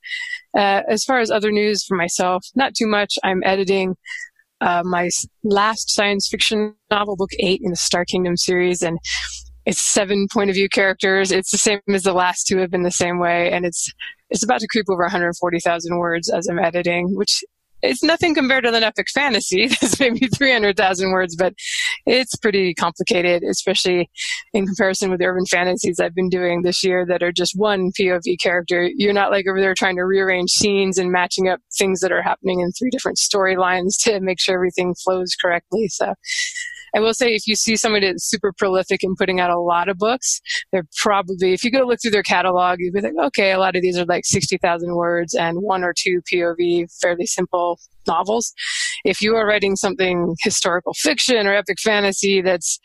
uh, 0.57 0.83
as 0.89 1.05
far 1.05 1.21
as 1.21 1.31
other 1.31 1.51
news 1.51 1.85
for 1.85 1.97
myself, 1.97 2.45
not 2.55 2.75
too 2.75 2.87
much. 2.87 3.19
I'm 3.23 3.43
editing 3.45 3.97
uh, 4.62 4.83
my 4.85 5.11
last 5.42 5.90
science 5.90 6.28
fiction 6.28 6.75
novel, 6.90 7.16
book 7.16 7.31
eight 7.40 7.61
in 7.62 7.71
the 7.71 7.76
Star 7.76 8.04
Kingdom 8.04 8.37
series, 8.37 8.83
and 8.83 8.99
it's 9.66 9.83
seven 9.83 10.26
point 10.33 10.50
of 10.50 10.54
view 10.54 10.69
characters. 10.69 11.33
It's 11.33 11.50
the 11.50 11.59
same 11.59 11.81
as 11.88 12.04
the 12.04 12.12
last 12.12 12.47
two 12.47 12.59
have 12.59 12.71
been 12.71 12.83
the 12.83 12.90
same 12.90 13.19
way, 13.19 13.50
and 13.50 13.66
it's 13.66 13.92
it's 14.31 14.45
about 14.45 14.61
to 14.61 14.69
creep 14.69 14.87
over 14.88 15.02
140,000 15.02 15.99
words 15.99 16.31
as 16.31 16.47
I'm 16.47 16.59
editing, 16.59 17.14
which 17.16 17.45
it's 17.83 18.03
nothing 18.03 18.35
compared 18.35 18.65
to 18.65 18.75
an 18.75 18.83
epic 18.83 19.09
fantasy. 19.12 19.69
It's 19.83 19.99
maybe 19.99 20.29
300,000 20.29 21.11
words, 21.11 21.35
but 21.37 21.55
it's 22.07 22.37
pretty 22.37 22.73
complicated, 22.75 23.43
especially 23.43 24.09
in 24.55 24.67
comparison 24.67 25.11
with 25.11 25.19
the 25.19 25.27
urban 25.27 25.45
fantasies 25.45 25.99
I've 25.99 26.15
been 26.15 26.29
doing 26.29 26.62
this 26.62 26.85
year 26.85 27.05
that 27.07 27.23
are 27.23 27.33
just 27.33 27.55
one 27.57 27.91
POV 27.99 28.41
character. 28.41 28.89
You're 28.95 29.12
not 29.12 29.33
like 29.33 29.47
over 29.49 29.61
there 29.61 29.75
trying 29.75 29.97
to 29.97 30.05
rearrange 30.05 30.51
scenes 30.51 30.99
and 30.99 31.11
matching 31.11 31.49
up 31.49 31.61
things 31.77 32.01
that 32.01 32.12
are 32.12 32.23
happening 32.23 32.61
in 32.61 32.71
three 32.73 32.91
different 32.91 33.19
storylines 33.19 33.97
to 34.03 34.21
make 34.21 34.41
sure 34.41 34.55
everything 34.55 34.95
flows 34.95 35.35
correctly. 35.35 35.89
So 35.89 36.15
I 36.94 37.00
will 37.00 37.14
say 37.14 37.34
if 37.34 37.46
you 37.46 37.54
see 37.54 37.76
somebody 37.76 38.06
that's 38.06 38.28
super 38.28 38.52
prolific 38.52 39.02
and 39.02 39.16
putting 39.16 39.40
out 39.40 39.50
a 39.50 39.58
lot 39.58 39.88
of 39.88 39.99
books, 39.99 40.40
they're 40.72 40.87
probably, 40.96 41.52
if 41.52 41.64
you 41.64 41.70
go 41.70 41.80
look 41.80 42.00
through 42.02 42.11
their 42.11 42.22
catalog, 42.22 42.78
you'd 42.80 42.94
be 42.94 43.00
like, 43.00 43.14
okay, 43.26 43.52
a 43.52 43.58
lot 43.58 43.76
of 43.76 43.82
these 43.82 43.99
are 43.99 44.04
like 44.04 44.25
60,000 44.25 44.94
words 44.94 45.34
and 45.34 45.58
one 45.58 45.84
or 45.84 45.94
two 45.96 46.20
POV, 46.32 46.87
fairly 47.00 47.26
simple 47.26 47.78
novels. 48.06 48.52
If 49.04 49.20
you 49.20 49.34
are 49.37 49.46
writing 49.46 49.76
something 49.76 50.34
historical 50.42 50.94
fiction 50.94 51.46
or 51.46 51.54
epic 51.54 51.78
fantasy 51.80 52.42
that's 52.42 52.78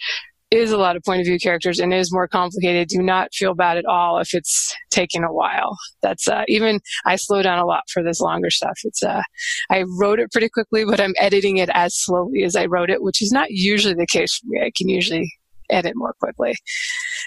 is 0.50 0.72
a 0.72 0.78
lot 0.78 0.96
of 0.96 1.04
point 1.04 1.20
of 1.20 1.26
view 1.26 1.38
characters 1.40 1.80
and 1.80 1.94
is 1.94 2.14
more 2.14 2.28
complicated, 2.28 2.88
do 2.88 3.02
not 3.02 3.34
feel 3.34 3.54
bad 3.54 3.78
at 3.78 3.86
all 3.86 4.20
if 4.20 4.34
it's 4.34 4.74
taking 4.90 5.24
a 5.24 5.34
while. 5.34 5.78
That's 6.02 6.28
uh, 6.28 6.44
even 6.48 6.80
I 7.06 7.18
slow 7.18 7.42
down 7.42 7.60
a 7.60 7.66
lot 7.66 7.84
for 7.92 8.02
this 8.02 8.22
longer 8.22 8.50
stuff. 8.50 8.80
It's 8.84 9.04
uh, 9.04 9.22
I 9.70 9.84
wrote 10.00 10.20
it 10.20 10.32
pretty 10.32 10.50
quickly, 10.50 10.86
but 10.86 11.02
I'm 11.02 11.14
editing 11.20 11.58
it 11.58 11.70
as 11.74 11.96
slowly 11.96 12.44
as 12.44 12.56
I 12.56 12.66
wrote 12.66 12.90
it, 12.90 13.04
which 13.04 13.22
is 13.22 13.32
not 13.32 13.52
usually 13.52 13.94
the 13.94 14.08
case 14.08 14.38
for 14.38 14.48
me. 14.48 14.62
I 14.62 14.72
can 14.76 14.88
usually 14.88 15.32
edit 15.70 15.94
more 15.96 16.14
quickly. 16.20 16.56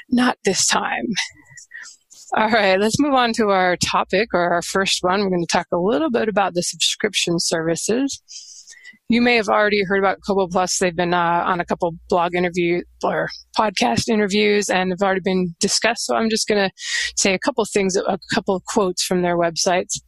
Not 0.09 0.39
this 0.45 0.67
time. 0.67 1.07
All 2.37 2.49
right, 2.49 2.79
let's 2.79 3.00
move 3.00 3.15
on 3.15 3.33
to 3.35 3.50
our 3.50 3.77
topic 3.77 4.29
or 4.33 4.53
our 4.53 4.62
first 4.62 5.03
one. 5.03 5.21
We're 5.21 5.31
going 5.31 5.45
to 5.45 5.53
talk 5.53 5.67
a 5.73 5.79
little 5.79 6.11
bit 6.11 6.29
about 6.29 6.55
the 6.55 6.62
subscription 6.62 7.41
services 7.41 8.23
you 9.11 9.21
may 9.21 9.35
have 9.35 9.49
already 9.49 9.83
heard 9.83 9.99
about 9.99 10.19
Kobo 10.25 10.47
Plus. 10.47 10.79
They've 10.79 10.95
been 10.95 11.12
uh, 11.12 11.43
on 11.45 11.59
a 11.59 11.64
couple 11.64 11.97
blog 12.09 12.33
interview 12.33 12.83
or 13.02 13.29
podcast 13.59 14.09
interviews 14.09 14.71
and 14.71 14.93
have 14.93 15.02
already 15.02 15.21
been 15.21 15.57
discussed. 15.59 16.07
So 16.07 16.14
I'm 16.14 16.31
just 16.31 16.47
going 16.47 16.69
to 16.69 16.71
say 17.17 17.35
a 17.35 17.38
couple 17.40 17.64
things, 17.64 17.97
a 17.97 18.19
couple 18.33 18.62
quotes 18.69 19.02
from 19.02 19.23
their 19.23 19.37
websites. 19.37 20.00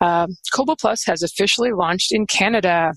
Uh, 0.00 0.28
Kobo 0.54 0.76
Plus 0.76 1.04
has 1.06 1.24
officially 1.24 1.72
launched 1.72 2.12
in 2.12 2.28
Canada. 2.28 2.92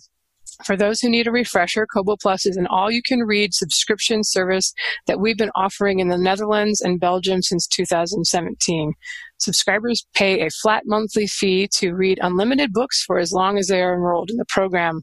For 0.64 0.78
those 0.78 1.00
who 1.00 1.10
need 1.10 1.26
a 1.26 1.32
refresher, 1.32 1.88
Kobo 1.92 2.18
Plus 2.22 2.46
is 2.46 2.56
an 2.56 2.68
all-you-can-read 2.68 3.56
subscription 3.56 4.24
service 4.24 4.74
that 5.08 5.20
we've 5.20 5.38
been 5.38 5.50
offering 5.56 5.98
in 5.98 6.10
the 6.10 6.20
Netherlands 6.20 6.82
and 6.82 7.00
Belgium 7.00 7.42
since 7.42 7.66
2017. 7.66 8.94
Subscribers 9.42 10.06
pay 10.14 10.46
a 10.46 10.50
flat 10.50 10.84
monthly 10.86 11.26
fee 11.28 11.68
to 11.78 11.94
read 11.94 12.20
unlimited 12.22 12.72
books 12.74 13.04
for 13.04 13.18
as 13.18 13.32
long 13.32 13.58
as 13.58 13.68
they 13.68 13.82
are 13.82 13.96
enrolled 13.96 14.30
in 14.30 14.38
the 14.38 14.46
program. 14.48 15.02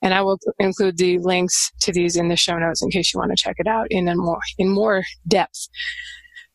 And 0.00 0.14
I 0.14 0.22
will 0.22 0.38
include 0.58 0.96
the 0.96 1.18
links 1.18 1.70
to 1.80 1.92
these 1.92 2.16
in 2.16 2.28
the 2.28 2.36
show 2.36 2.58
notes 2.58 2.82
in 2.82 2.90
case 2.90 3.12
you 3.12 3.18
want 3.18 3.30
to 3.30 3.36
check 3.36 3.56
it 3.58 3.66
out 3.66 3.86
in 3.90 4.06
more 4.16 4.38
in 4.56 4.70
more 4.70 5.02
depth. 5.26 5.68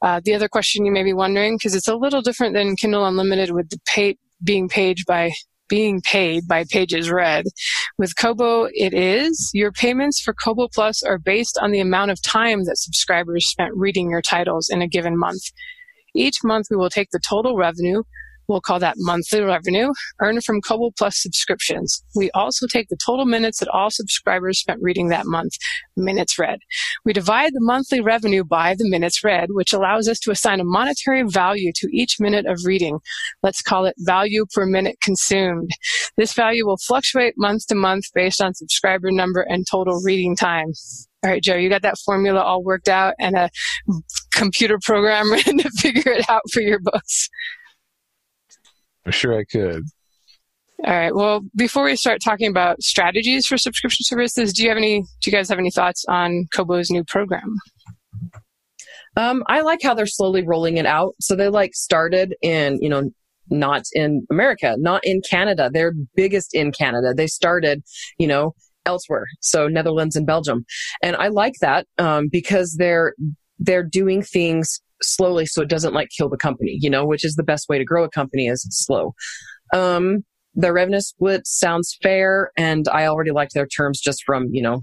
Uh, 0.02 0.22
the 0.24 0.34
other 0.34 0.50
question 0.50 0.86
you 0.86 0.92
may 0.92 1.04
be 1.04 1.14
wondering, 1.14 1.56
because 1.56 1.76
it's 1.76 1.88
a 1.88 1.96
little 1.96 2.22
different 2.22 2.54
than 2.54 2.76
Kindle 2.76 3.06
Unlimited 3.06 3.52
with 3.52 3.70
the 3.70 3.80
pay, 3.86 4.18
being 4.44 4.68
paid 4.68 4.98
by 5.08 5.32
being 5.70 6.02
paid 6.02 6.48
by 6.48 6.66
pages 6.70 7.10
read. 7.10 7.46
With 7.98 8.16
Kobo, 8.18 8.68
it 8.74 8.94
is. 8.94 9.50
Your 9.54 9.72
payments 9.72 10.20
for 10.20 10.34
Kobo 10.34 10.68
Plus 10.68 11.04
are 11.04 11.18
based 11.18 11.58
on 11.62 11.72
the 11.72 11.80
amount 11.80 12.12
of 12.12 12.22
time 12.22 12.66
that 12.66 12.78
subscribers 12.78 13.48
spent 13.48 13.72
reading 13.76 14.10
your 14.10 14.22
titles 14.22 14.70
in 14.70 14.82
a 14.82 14.88
given 14.88 15.18
month. 15.18 15.44
Each 16.14 16.38
month, 16.44 16.68
we 16.70 16.78
will 16.78 16.90
take 16.90 17.10
the 17.12 17.20
total 17.20 17.56
revenue, 17.56 18.04
we'll 18.48 18.62
call 18.62 18.80
that 18.80 18.96
monthly 18.98 19.42
revenue, 19.42 19.92
earned 20.22 20.44
from 20.44 20.62
Kobo 20.62 20.92
Plus 20.98 21.22
subscriptions. 21.22 22.04
We 22.16 22.30
also 22.32 22.68
take 22.68 22.90
the 22.90 22.98
total 23.04 23.26
minutes 23.26 23.60
that 23.60 23.70
all 23.70 23.90
subscribers 23.90 24.60
spent 24.60 24.80
reading 24.82 25.10
that 25.10 25.26
month, 25.26 25.54
minutes 25.96 26.38
read. 26.38 26.60
We 27.06 27.14
divide 27.14 27.54
the 27.54 27.62
monthly 27.62 28.02
revenue 28.02 28.44
by 28.44 28.76
the 28.78 28.90
minutes 28.90 29.24
read, 29.24 29.50
which 29.52 29.74
allows 29.74 30.08
us 30.08 30.20
to 30.20 30.32
assign 30.32 30.60
a 30.60 30.66
monetary 30.66 31.24
value 31.24 31.72
to 31.76 31.90
each 31.96 32.20
minute 32.20 32.46
of 32.46 32.60
reading. 32.66 33.00
Let's 33.42 33.62
call 33.62 33.86
it 33.86 33.96
value 34.00 34.46
per 34.54 34.66
minute 34.66 34.98
consumed. 35.02 35.72
This 36.18 36.34
value 36.34 36.66
will 36.66 36.78
fluctuate 36.78 37.36
month 37.38 37.68
to 37.68 37.76
month 37.76 38.06
based 38.14 38.42
on 38.42 38.54
subscriber 38.54 39.12
number 39.12 39.42
and 39.42 39.66
total 39.70 40.02
reading 40.04 40.36
time. 40.36 40.74
All 41.24 41.30
right, 41.30 41.42
Joe, 41.42 41.56
you 41.56 41.70
got 41.70 41.84
that 41.84 41.98
formula 42.06 42.42
all 42.42 42.64
worked 42.64 42.90
out 42.90 43.14
and 43.20 43.36
a 43.36 43.50
computer 44.34 44.78
program 44.84 45.26
to 45.38 45.70
figure 45.78 46.12
it 46.12 46.30
out 46.30 46.42
for 46.52 46.62
your 46.62 46.80
books. 46.80 47.30
I'm 49.06 49.12
sure 49.12 49.38
I 49.38 49.46
could. 49.46 49.84
All 50.86 50.94
right. 50.94 51.16
Well, 51.16 51.42
before 51.56 51.86
we 51.86 51.96
start 51.96 52.20
talking 52.22 52.50
about 52.50 52.82
strategies 52.82 53.46
for 53.46 53.58
subscription 53.58 54.04
services, 54.04 54.52
do 54.52 54.64
you 54.64 54.70
have 54.70 54.78
any? 54.78 55.02
Do 55.22 55.32
you 55.32 55.32
guys 55.32 55.48
have 55.48 55.60
any 55.60 55.72
thoughts 55.72 56.04
on 56.10 56.46
Kobo's 56.54 56.90
new 56.90 57.06
program? 57.06 57.56
Um, 59.16 59.44
I 59.48 59.62
like 59.62 59.82
how 59.82 59.94
they're 59.94 60.06
slowly 60.06 60.46
rolling 60.46 60.78
it 60.78 60.86
out. 60.86 61.14
So 61.22 61.36
they 61.36 61.48
like 61.48 61.74
started 61.74 62.36
in, 62.42 62.80
you 62.82 62.90
know, 62.90 63.12
not 63.50 63.84
in 63.94 64.26
America, 64.30 64.76
not 64.78 65.02
in 65.06 65.22
Canada. 65.30 65.70
They're 65.72 65.94
biggest 66.16 66.54
in 66.54 66.72
Canada. 66.72 67.14
They 67.16 67.28
started, 67.28 67.84
you 68.18 68.28
know, 68.28 68.54
elsewhere. 68.86 69.26
So 69.42 69.68
Netherlands 69.68 70.16
and 70.16 70.26
Belgium. 70.26 70.66
And 71.02 71.16
I 71.16 71.28
like 71.30 71.56
that, 71.62 71.88
um, 71.98 72.30
because 72.32 72.76
they're, 72.78 73.14
they're 73.60 73.84
doing 73.84 74.22
things 74.22 74.82
slowly 75.02 75.46
so 75.46 75.62
it 75.62 75.70
doesn't 75.70 75.94
like 75.94 76.10
kill 76.16 76.30
the 76.30 76.38
company, 76.38 76.78
you 76.80 76.90
know, 76.90 77.06
which 77.06 77.26
is 77.26 77.36
the 77.36 77.44
best 77.44 77.68
way 77.70 77.78
to 77.78 77.86
grow 77.86 78.04
a 78.04 78.10
company 78.10 78.48
is 78.48 78.66
slow. 78.70 79.14
Um, 79.74 80.24
the 80.56 80.72
revenue 80.72 81.00
split 81.00 81.48
sounds 81.48 81.98
fair 82.02 82.52
and 82.58 82.88
i 82.90 83.06
already 83.06 83.32
liked 83.32 83.54
their 83.54 83.66
terms 83.66 84.00
just 84.00 84.24
from 84.24 84.48
you 84.52 84.62
know 84.62 84.82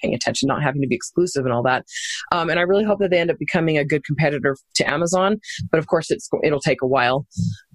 paying 0.00 0.14
attention 0.14 0.46
not 0.46 0.62
having 0.62 0.80
to 0.80 0.86
be 0.86 0.94
exclusive 0.94 1.44
and 1.44 1.54
all 1.54 1.62
that 1.62 1.84
um, 2.32 2.50
and 2.50 2.58
i 2.58 2.62
really 2.62 2.84
hope 2.84 2.98
that 2.98 3.10
they 3.10 3.18
end 3.18 3.30
up 3.30 3.38
becoming 3.38 3.78
a 3.78 3.84
good 3.84 4.04
competitor 4.04 4.56
to 4.74 4.88
amazon 4.88 5.38
but 5.70 5.78
of 5.78 5.86
course 5.86 6.10
it's 6.10 6.28
it'll 6.42 6.60
take 6.60 6.82
a 6.82 6.86
while 6.86 7.26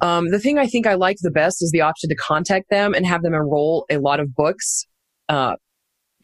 um, 0.01 0.29
the 0.29 0.39
thing 0.39 0.57
i 0.57 0.67
think 0.67 0.85
i 0.85 0.93
like 0.93 1.17
the 1.21 1.31
best 1.31 1.63
is 1.63 1.71
the 1.71 1.81
option 1.81 2.09
to 2.09 2.15
contact 2.15 2.69
them 2.69 2.93
and 2.93 3.05
have 3.05 3.23
them 3.23 3.33
enroll 3.33 3.85
a 3.89 3.97
lot 3.97 4.19
of 4.19 4.35
books 4.35 4.85
uh, 5.31 5.55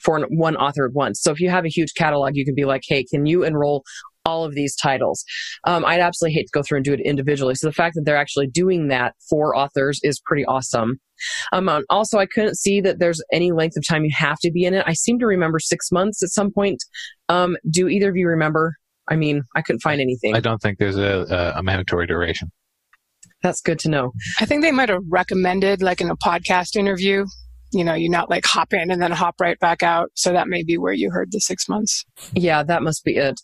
for 0.02 0.28
one 0.30 0.56
author 0.56 0.86
at 0.86 0.94
once. 0.94 1.22
So 1.22 1.32
if 1.32 1.40
you 1.40 1.50
have 1.50 1.66
a 1.66 1.70
huge 1.70 1.94
catalog, 1.96 2.36
you 2.36 2.46
can 2.46 2.54
be 2.54 2.66
like, 2.66 2.84
hey, 2.88 3.04
can 3.04 3.26
you 3.26 3.44
enroll 3.44 3.84
all 4.28 4.44
of 4.44 4.54
these 4.54 4.76
titles. 4.76 5.24
Um, 5.64 5.86
I'd 5.86 6.02
absolutely 6.02 6.34
hate 6.34 6.48
to 6.48 6.52
go 6.52 6.62
through 6.62 6.80
and 6.80 6.86
do 6.86 6.94
it 6.94 7.00
individually. 7.00 7.56
So 7.56 7.66
the 7.66 7.74
fact 7.74 7.96
that 7.96 8.02
they're 8.04 8.18
actually 8.18 8.48
doing 8.48 8.90
that 8.90 9.16
for 9.30 9.56
authors 9.56 10.02
is 10.04 10.20
pretty 10.20 10.46
awesome. 10.46 11.00
Um, 11.54 11.70
also, 11.90 12.20
I 12.20 12.26
couldn't 12.26 12.58
see 12.58 12.82
that 12.82 13.00
there's 13.00 13.24
any 13.32 13.54
length 13.54 13.78
of 13.78 13.88
time 13.88 14.04
you 14.04 14.12
have 14.16 14.38
to 14.40 14.52
be 14.52 14.66
in 14.66 14.74
it. 14.74 14.84
I 14.86 14.94
seem 14.94 15.18
to 15.20 15.26
remember 15.26 15.60
six 15.60 15.92
months 15.94 16.22
at 16.22 16.30
some 16.30 16.52
point. 16.52 16.84
Um, 17.30 17.56
do 17.70 17.88
either 17.88 18.10
of 18.10 18.18
you 18.18 18.28
remember? 18.28 18.76
I 19.08 19.16
mean, 19.16 19.44
I 19.56 19.62
couldn't 19.62 19.80
find 19.80 20.02
anything. 20.02 20.36
I 20.36 20.42
don't 20.42 20.62
think 20.62 20.78
there's 20.78 20.98
a, 20.98 21.54
a 21.56 21.64
mandatory 21.64 22.06
duration. 22.06 22.52
That's 23.42 23.62
good 23.62 23.80
to 23.80 23.90
know. 23.90 24.12
I 24.42 24.46
think 24.46 24.62
they 24.62 24.72
might 24.74 24.90
have 24.90 25.04
recommended, 25.10 25.82
like 25.82 26.02
in 26.02 26.10
a 26.10 26.18
podcast 26.18 26.76
interview, 26.76 27.26
you 27.72 27.84
know, 27.84 27.94
you 27.94 28.10
not 28.10 28.30
like 28.30 28.46
hop 28.46 28.74
in 28.74 28.92
and 28.92 29.02
then 29.02 29.12
hop 29.12 29.36
right 29.40 29.60
back 29.60 29.84
out. 29.84 30.12
So 30.14 30.32
that 30.32 30.48
may 30.48 30.64
be 30.64 30.78
where 30.78 30.94
you 30.94 31.12
heard 31.12 31.32
the 31.32 31.40
six 31.40 31.68
months. 31.68 32.06
Yeah, 32.34 32.64
that 32.64 32.82
must 32.82 33.04
be 33.04 33.18
it. 33.18 33.40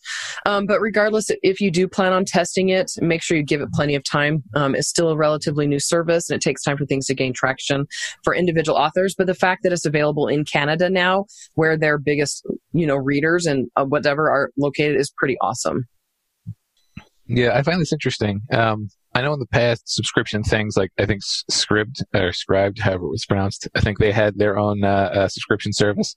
Um, 0.45 0.65
but 0.65 0.79
regardless, 0.79 1.29
if 1.41 1.59
you 1.59 1.71
do 1.71 1.87
plan 1.87 2.13
on 2.13 2.25
testing 2.25 2.69
it, 2.69 2.91
make 3.01 3.21
sure 3.21 3.37
you 3.37 3.43
give 3.43 3.61
it 3.61 3.69
plenty 3.73 3.95
of 3.95 4.03
time. 4.03 4.43
Um, 4.55 4.75
it's 4.75 4.87
still 4.87 5.09
a 5.09 5.17
relatively 5.17 5.67
new 5.67 5.79
service 5.79 6.29
and 6.29 6.37
it 6.37 6.41
takes 6.41 6.63
time 6.63 6.77
for 6.77 6.85
things 6.85 7.05
to 7.07 7.13
gain 7.13 7.33
traction 7.33 7.85
for 8.23 8.33
individual 8.33 8.77
authors. 8.77 9.15
But 9.17 9.27
the 9.27 9.35
fact 9.35 9.63
that 9.63 9.73
it's 9.73 9.85
available 9.85 10.27
in 10.27 10.45
Canada 10.45 10.89
now, 10.89 11.25
where 11.55 11.77
their 11.77 11.97
biggest, 11.97 12.45
you 12.71 12.87
know, 12.87 12.95
readers 12.95 13.45
and 13.45 13.69
uh, 13.75 13.85
whatever 13.85 14.29
are 14.29 14.51
located 14.57 14.95
is 14.95 15.11
pretty 15.15 15.37
awesome. 15.41 15.85
Yeah, 17.27 17.55
I 17.57 17.61
find 17.61 17.79
this 17.79 17.93
interesting. 17.93 18.41
Um, 18.51 18.89
I 19.15 19.21
know 19.21 19.33
in 19.33 19.39
the 19.39 19.45
past 19.47 19.83
subscription 19.87 20.43
things 20.43 20.75
like 20.75 20.91
I 20.97 21.05
think 21.05 21.21
Scribd 21.51 22.01
or 22.15 22.33
Scribed, 22.33 22.79
however 22.79 23.05
it 23.05 23.11
was 23.11 23.25
pronounced, 23.25 23.67
I 23.75 23.81
think 23.81 23.99
they 23.99 24.11
had 24.11 24.37
their 24.37 24.57
own 24.57 24.83
uh, 24.83 25.11
uh, 25.13 25.27
subscription 25.27 25.71
service, 25.71 26.15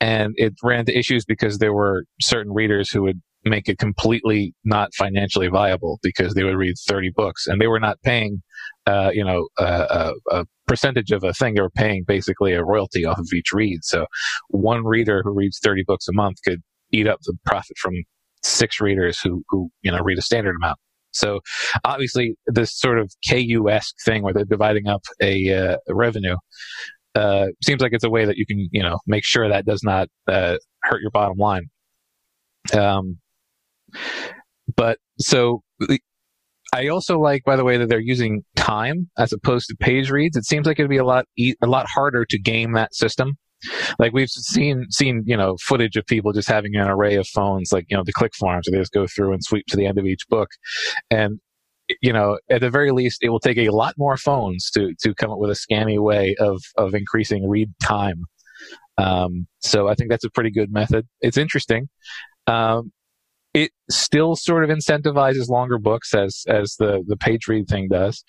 and 0.00 0.32
it 0.36 0.54
ran 0.62 0.80
into 0.80 0.96
issues 0.96 1.24
because 1.24 1.58
there 1.58 1.72
were 1.72 2.04
certain 2.20 2.52
readers 2.52 2.90
who 2.90 3.02
would 3.02 3.20
make 3.44 3.68
it 3.68 3.78
completely 3.78 4.54
not 4.64 4.94
financially 4.94 5.48
viable 5.48 5.98
because 6.02 6.34
they 6.34 6.44
would 6.44 6.56
read 6.56 6.74
30 6.86 7.10
books 7.16 7.46
and 7.46 7.60
they 7.60 7.66
were 7.66 7.80
not 7.80 8.00
paying, 8.02 8.42
uh, 8.86 9.10
you 9.14 9.24
know, 9.24 9.48
a, 9.58 10.12
a 10.30 10.44
percentage 10.66 11.10
of 11.10 11.24
a 11.24 11.32
thing. 11.32 11.54
They 11.54 11.62
were 11.62 11.70
paying 11.70 12.04
basically 12.06 12.52
a 12.52 12.62
royalty 12.62 13.04
off 13.04 13.18
of 13.18 13.28
each 13.34 13.52
read. 13.52 13.78
So 13.82 14.06
one 14.48 14.84
reader 14.84 15.22
who 15.24 15.32
reads 15.32 15.58
30 15.62 15.84
books 15.86 16.06
a 16.06 16.12
month 16.12 16.36
could 16.46 16.60
eat 16.92 17.06
up 17.06 17.20
the 17.22 17.34
profit 17.46 17.78
from 17.78 17.94
six 18.42 18.80
readers 18.80 19.18
who, 19.20 19.42
who, 19.48 19.70
you 19.82 19.90
know, 19.90 20.00
read 20.00 20.18
a 20.18 20.22
standard 20.22 20.56
amount. 20.56 20.78
So 21.12 21.40
obviously, 21.84 22.36
this 22.46 22.78
sort 22.78 22.98
of 22.98 23.12
KU 23.28 23.68
esque 23.68 23.96
thing 24.04 24.22
where 24.22 24.32
they're 24.32 24.44
dividing 24.44 24.88
up 24.88 25.02
a, 25.20 25.52
uh, 25.52 25.76
revenue 25.88 26.36
uh, 27.14 27.46
seems 27.62 27.80
like 27.82 27.92
it's 27.92 28.04
a 28.04 28.10
way 28.10 28.24
that 28.24 28.36
you 28.36 28.46
can, 28.46 28.68
you 28.70 28.82
know, 28.82 28.98
make 29.06 29.24
sure 29.24 29.48
that 29.48 29.66
does 29.66 29.82
not 29.82 30.08
uh, 30.28 30.56
hurt 30.82 31.00
your 31.00 31.10
bottom 31.10 31.36
line. 31.38 31.68
Um, 32.72 33.18
but 34.76 34.98
so 35.18 35.62
I 36.72 36.88
also 36.88 37.18
like, 37.18 37.42
by 37.44 37.56
the 37.56 37.64
way, 37.64 37.76
that 37.78 37.88
they're 37.88 37.98
using 37.98 38.42
time 38.54 39.10
as 39.18 39.32
opposed 39.32 39.68
to 39.68 39.76
page 39.76 40.10
reads. 40.10 40.36
It 40.36 40.44
seems 40.44 40.66
like 40.66 40.78
it'd 40.78 40.88
be 40.90 40.98
a 40.98 41.04
lot 41.04 41.24
e- 41.36 41.56
a 41.62 41.66
lot 41.66 41.86
harder 41.88 42.24
to 42.24 42.38
game 42.38 42.72
that 42.72 42.94
system 42.94 43.34
like 43.98 44.12
we've 44.12 44.30
seen 44.30 44.86
seen 44.90 45.22
you 45.26 45.36
know 45.36 45.56
footage 45.60 45.96
of 45.96 46.06
people 46.06 46.32
just 46.32 46.48
having 46.48 46.74
an 46.76 46.88
array 46.88 47.16
of 47.16 47.26
phones, 47.28 47.72
like 47.72 47.86
you 47.88 47.96
know 47.96 48.04
the 48.04 48.12
click 48.12 48.32
farms, 48.34 48.66
where 48.68 48.78
they 48.78 48.82
just 48.82 48.92
go 48.92 49.06
through 49.06 49.32
and 49.32 49.42
sweep 49.44 49.66
to 49.68 49.76
the 49.76 49.86
end 49.86 49.98
of 49.98 50.06
each 50.06 50.26
book, 50.28 50.48
and 51.10 51.40
you 52.00 52.12
know 52.12 52.38
at 52.50 52.60
the 52.60 52.70
very 52.70 52.92
least 52.92 53.22
it 53.22 53.30
will 53.30 53.40
take 53.40 53.58
a 53.58 53.70
lot 53.70 53.94
more 53.98 54.16
phones 54.16 54.70
to 54.70 54.94
to 55.02 55.14
come 55.14 55.30
up 55.30 55.38
with 55.38 55.50
a 55.50 55.54
scammy 55.54 55.98
way 55.98 56.34
of 56.38 56.60
of 56.76 56.94
increasing 56.94 57.48
read 57.48 57.70
time. 57.82 58.24
Um, 58.98 59.46
so 59.60 59.88
I 59.88 59.94
think 59.94 60.10
that's 60.10 60.24
a 60.24 60.30
pretty 60.30 60.50
good 60.50 60.72
method. 60.72 61.06
It's 61.20 61.38
interesting. 61.38 61.88
Um, 62.46 62.92
it 63.54 63.72
still 63.90 64.36
sort 64.36 64.64
of 64.64 64.70
incentivizes 64.70 65.48
longer 65.48 65.78
books 65.78 66.14
as 66.14 66.44
as 66.46 66.76
the 66.78 67.02
the 67.06 67.16
page 67.16 67.48
read 67.48 67.66
thing 67.68 67.88
does 67.88 68.24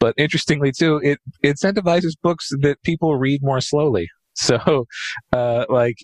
but 0.00 0.14
interestingly 0.16 0.72
too 0.72 1.00
it 1.02 1.18
incentivizes 1.44 2.12
books 2.22 2.48
that 2.60 2.82
people 2.82 3.16
read 3.16 3.40
more 3.42 3.60
slowly 3.60 4.08
So, 4.34 4.86
uh, 5.32 5.64
like, 5.68 5.96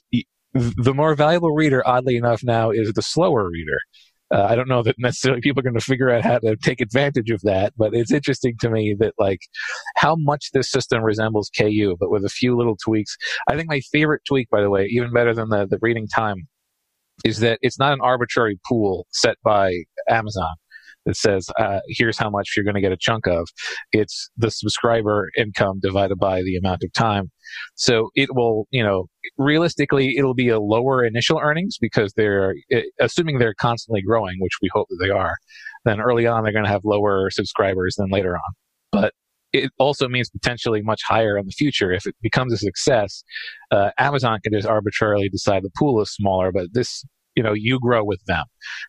the 0.54 0.94
more 0.94 1.14
valuable 1.14 1.52
reader, 1.54 1.86
oddly 1.86 2.16
enough, 2.16 2.42
now 2.42 2.70
is 2.70 2.92
the 2.92 3.02
slower 3.02 3.48
reader. 3.50 3.78
Uh, 4.32 4.46
I 4.48 4.54
don't 4.54 4.68
know 4.68 4.82
that 4.84 4.94
necessarily 4.98 5.40
people 5.40 5.60
are 5.60 5.64
going 5.64 5.74
to 5.74 5.80
figure 5.80 6.10
out 6.10 6.22
how 6.22 6.38
to 6.38 6.56
take 6.56 6.80
advantage 6.80 7.30
of 7.30 7.40
that, 7.42 7.72
but 7.76 7.94
it's 7.94 8.12
interesting 8.12 8.54
to 8.60 8.70
me 8.70 8.94
that 9.00 9.14
like 9.18 9.40
how 9.96 10.14
much 10.16 10.50
this 10.52 10.70
system 10.70 11.02
resembles 11.02 11.50
KU, 11.56 11.96
but 11.98 12.10
with 12.10 12.24
a 12.24 12.28
few 12.28 12.56
little 12.56 12.76
tweaks. 12.76 13.16
I 13.48 13.56
think 13.56 13.68
my 13.68 13.80
favorite 13.92 14.22
tweak, 14.28 14.48
by 14.48 14.60
the 14.60 14.70
way, 14.70 14.86
even 14.86 15.12
better 15.12 15.34
than 15.34 15.48
the, 15.48 15.66
the 15.66 15.78
reading 15.82 16.06
time, 16.06 16.46
is 17.24 17.40
that 17.40 17.58
it's 17.60 17.78
not 17.78 17.92
an 17.92 18.00
arbitrary 18.00 18.60
pool 18.68 19.06
set 19.10 19.36
by 19.42 19.82
Amazon 20.08 20.54
that 21.06 21.16
says, 21.16 21.48
uh, 21.58 21.80
here's 21.88 22.18
how 22.18 22.30
much 22.30 22.50
you're 22.56 22.64
going 22.64 22.74
to 22.74 22.80
get 22.80 22.92
a 22.92 22.96
chunk 22.96 23.26
of. 23.26 23.48
It's 23.92 24.30
the 24.36 24.50
subscriber 24.50 25.30
income 25.36 25.80
divided 25.80 26.18
by 26.18 26.42
the 26.42 26.56
amount 26.56 26.82
of 26.82 26.92
time. 26.92 27.30
So 27.74 28.10
it 28.14 28.34
will, 28.34 28.66
you 28.70 28.82
know, 28.82 29.06
realistically, 29.38 30.16
it'll 30.16 30.34
be 30.34 30.48
a 30.48 30.60
lower 30.60 31.04
initial 31.04 31.38
earnings 31.38 31.78
because 31.80 32.12
they're, 32.14 32.54
assuming 33.00 33.38
they're 33.38 33.54
constantly 33.54 34.02
growing, 34.02 34.36
which 34.40 34.58
we 34.62 34.68
hope 34.72 34.88
that 34.90 34.98
they 35.02 35.10
are, 35.10 35.36
then 35.84 36.00
early 36.00 36.26
on 36.26 36.42
they're 36.42 36.52
going 36.52 36.64
to 36.64 36.70
have 36.70 36.84
lower 36.84 37.30
subscribers 37.30 37.96
than 37.96 38.10
later 38.10 38.34
on. 38.34 38.52
But 38.92 39.14
it 39.52 39.70
also 39.78 40.08
means 40.08 40.30
potentially 40.30 40.82
much 40.82 41.00
higher 41.06 41.36
in 41.36 41.46
the 41.46 41.52
future. 41.52 41.92
If 41.92 42.06
it 42.06 42.14
becomes 42.22 42.52
a 42.52 42.58
success, 42.58 43.24
uh, 43.70 43.90
Amazon 43.98 44.38
can 44.42 44.52
just 44.52 44.68
arbitrarily 44.68 45.28
decide 45.28 45.62
the 45.62 45.70
pool 45.76 46.00
is 46.00 46.12
smaller, 46.12 46.52
but 46.52 46.68
this 46.72 47.04
you 47.34 47.42
know 47.42 47.52
you 47.52 47.78
grow 47.80 48.04
with 48.04 48.22
them 48.26 48.44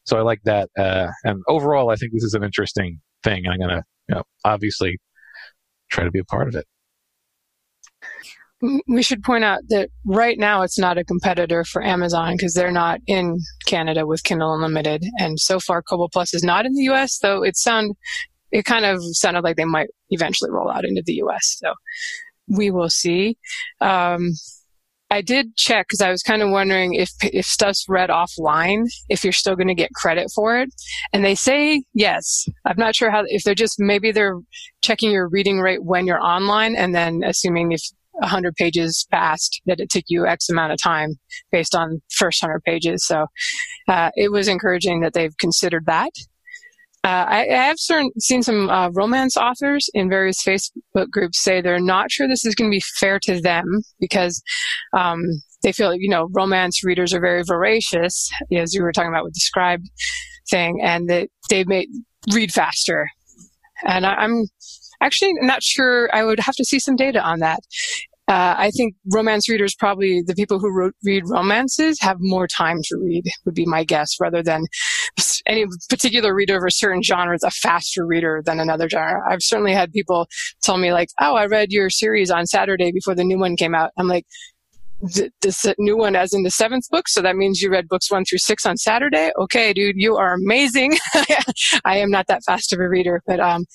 so 0.06 0.18
i 0.18 0.22
like 0.22 0.42
that 0.44 0.70
uh, 0.78 1.08
and 1.24 1.42
overall 1.48 1.90
i 1.90 1.96
think 1.96 2.12
this 2.14 2.24
is 2.24 2.34
an 2.34 2.44
interesting 2.44 3.00
thing 3.24 3.44
i'm 3.48 3.60
gonna 3.60 3.84
you 4.08 4.16
know 4.16 4.24
obviously 4.46 4.98
try 5.90 6.04
to 6.04 6.12
be 6.12 6.20
a 6.20 6.26
part 6.26 6.48
of 6.48 6.56
it 6.56 6.66
we 8.88 9.02
should 9.02 9.24
point 9.24 9.44
out 9.44 9.62
that 9.70 9.90
right 10.06 10.38
now 10.38 10.62
it's 10.62 10.78
not 10.78 10.98
a 10.98 11.04
competitor 11.04 11.64
for 11.64 11.84
Amazon 11.84 12.36
because 12.36 12.54
they're 12.54 12.72
not 12.72 13.00
in 13.08 13.40
Canada 13.66 14.06
with 14.06 14.24
Kindle 14.24 14.54
Unlimited, 14.54 15.04
and 15.18 15.40
so 15.40 15.60
far 15.60 15.82
Kobo 15.82 16.08
Plus 16.08 16.34
is 16.34 16.44
not 16.44 16.66
in 16.66 16.74
the 16.74 16.84
U.S. 16.84 17.18
Though 17.18 17.44
it 17.44 17.58
sound 17.58 17.96
it 18.52 18.66
kind 18.66 18.86
of 18.86 19.00
sounded 19.14 19.44
like 19.44 19.56
they 19.56 19.66
might 19.66 19.90
eventually 20.10 20.52
roll 20.52 20.70
out 20.70 20.86
into 20.86 21.02
the 21.04 21.14
U.S. 21.14 21.58
So 21.60 21.74
we 22.48 22.70
will 22.70 22.90
see. 22.90 23.38
Um, 23.80 24.34
I 25.12 25.22
did 25.22 25.58
check 25.58 25.88
because 25.90 26.02
I 26.02 26.10
was 26.10 26.24
kind 26.24 26.42
of 26.42 26.50
wondering 26.50 26.94
if 26.94 27.12
if 27.22 27.46
stuff's 27.46 27.86
read 27.90 28.10
offline, 28.10 28.86
if 29.10 29.26
you're 29.26 29.34
still 29.34 29.58
going 29.58 29.68
to 29.68 29.76
get 29.76 29.94
credit 29.94 30.32
for 30.34 30.58
it. 30.58 30.70
And 31.12 31.26
they 31.26 31.36
say 31.36 31.84
yes. 31.94 32.46
I'm 32.66 32.78
not 32.78 32.96
sure 32.96 33.12
how 33.12 33.24
if 33.28 33.44
they're 33.44 33.54
just 33.54 33.76
maybe 33.78 34.14
they're 34.14 34.40
checking 34.82 35.12
your 35.12 35.28
reading 35.28 35.60
rate 35.60 35.84
when 35.84 36.08
you're 36.08 36.24
online, 36.24 36.78
and 36.78 36.96
then 36.96 37.24
assuming 37.26 37.74
if 37.74 37.82
100 38.14 38.56
pages 38.56 39.06
passed 39.12 39.62
that 39.66 39.80
it 39.80 39.90
took 39.90 40.06
you 40.08 40.26
X 40.26 40.50
amount 40.50 40.72
of 40.72 40.82
time 40.82 41.16
based 41.52 41.76
on 41.76 42.02
first 42.10 42.42
100 42.42 42.64
pages. 42.64 43.06
So 43.06 43.26
uh, 43.90 44.12
it 44.16 44.32
was 44.32 44.48
encouraging 44.48 45.02
that 45.02 45.14
they've 45.14 45.36
considered 45.38 45.86
that. 45.88 46.12
Uh, 47.04 47.26
I, 47.28 47.48
I, 47.48 47.64
have 47.64 47.80
certain, 47.80 48.12
seen 48.20 48.44
some 48.44 48.70
uh, 48.70 48.90
romance 48.92 49.36
authors 49.36 49.90
in 49.96 50.08
various 50.08 50.44
Facebook 50.44 51.10
groups 51.10 51.42
say 51.42 51.60
they're 51.60 51.80
not 51.80 52.12
sure 52.12 52.28
this 52.28 52.46
is 52.46 52.54
going 52.54 52.70
to 52.70 52.76
be 52.76 52.84
fair 53.00 53.20
to 53.24 53.42
them 53.42 53.66
because 54.00 54.44
um, 54.96 55.20
they 55.64 55.72
feel, 55.72 55.96
you 55.96 56.10
know, 56.10 56.30
romance 56.32 56.84
readers 56.84 57.12
are 57.12 57.20
very 57.20 57.42
voracious, 57.44 58.30
as 58.56 58.76
you 58.76 58.84
were 58.84 58.92
talking 58.92 59.10
about 59.10 59.24
with 59.24 59.34
the 59.34 59.42
Scribd 59.42 59.86
thing, 60.52 60.80
and 60.84 61.10
that 61.10 61.30
they 61.50 61.64
may 61.64 61.88
read 62.34 62.52
faster. 62.52 63.10
And 63.84 64.06
I, 64.06 64.14
I'm 64.14 64.46
actually 65.02 65.34
not 65.42 65.64
sure. 65.64 66.08
I 66.14 66.24
would 66.24 66.40
have 66.40 66.56
to 66.56 66.66
see 66.66 66.78
some 66.78 66.96
data 66.96 67.20
on 67.20 67.40
that. 67.40 67.62
Uh, 68.28 68.56
I 68.58 68.72
think 68.72 68.96
romance 69.12 69.50
readers, 69.50 69.76
probably 69.78 70.22
the 70.26 70.36
people 70.36 70.60
who 70.60 70.92
read 71.04 71.24
romances, 71.28 72.00
have 72.00 72.18
more 72.20 72.48
time 72.48 72.78
to 72.84 72.98
read, 73.04 73.24
would 73.44 73.56
be 73.56 73.66
my 73.66 73.84
guess, 73.84 74.16
rather 74.22 74.42
than 74.42 74.64
any 75.52 75.66
particular 75.90 76.34
reader 76.34 76.58
of 76.58 76.64
a 76.64 76.72
certain 76.72 77.04
genre 77.04 77.36
is 77.36 77.44
a 77.44 77.52
faster 77.52 78.06
reader 78.06 78.42
than 78.46 78.60
another 78.60 78.90
genre. 78.90 79.22
I've 79.30 79.42
certainly 79.42 79.74
had 79.74 79.92
people 79.92 80.28
tell 80.62 80.78
me 80.78 80.94
like, 80.94 81.10
"Oh, 81.20 81.36
I 81.36 81.46
read 81.46 81.72
your 81.72 81.90
series 81.90 82.32
on 82.32 82.46
Saturday 82.48 82.92
before 82.92 83.16
the 83.16 83.24
new 83.24 83.40
one 83.40 83.56
came 83.56 83.76
out." 83.76 83.92
I'm 83.98 84.08
like, 84.08 84.26
this 85.42 85.66
new 85.80 85.98
one 85.98 86.16
as 86.16 86.34
in 86.34 86.44
the 86.44 86.52
seventh 86.52 86.88
book. 86.90 87.08
So 87.08 87.22
that 87.22 87.36
means 87.36 87.62
you 87.62 87.72
read 87.72 87.88
books 87.88 88.12
one 88.12 88.24
through 88.24 88.38
six 88.38 88.66
on 88.66 88.78
Saturday. 88.78 89.32
Okay, 89.38 89.74
dude, 89.74 89.96
you 89.98 90.16
are 90.16 90.34
amazing. 90.34 90.98
I 91.86 91.98
am 91.98 92.12
not 92.12 92.28
that 92.28 92.44
fast 92.46 92.72
of 92.74 92.80
a 92.80 92.88
reader, 92.88 93.22
but 93.26 93.40
um, 93.40 93.66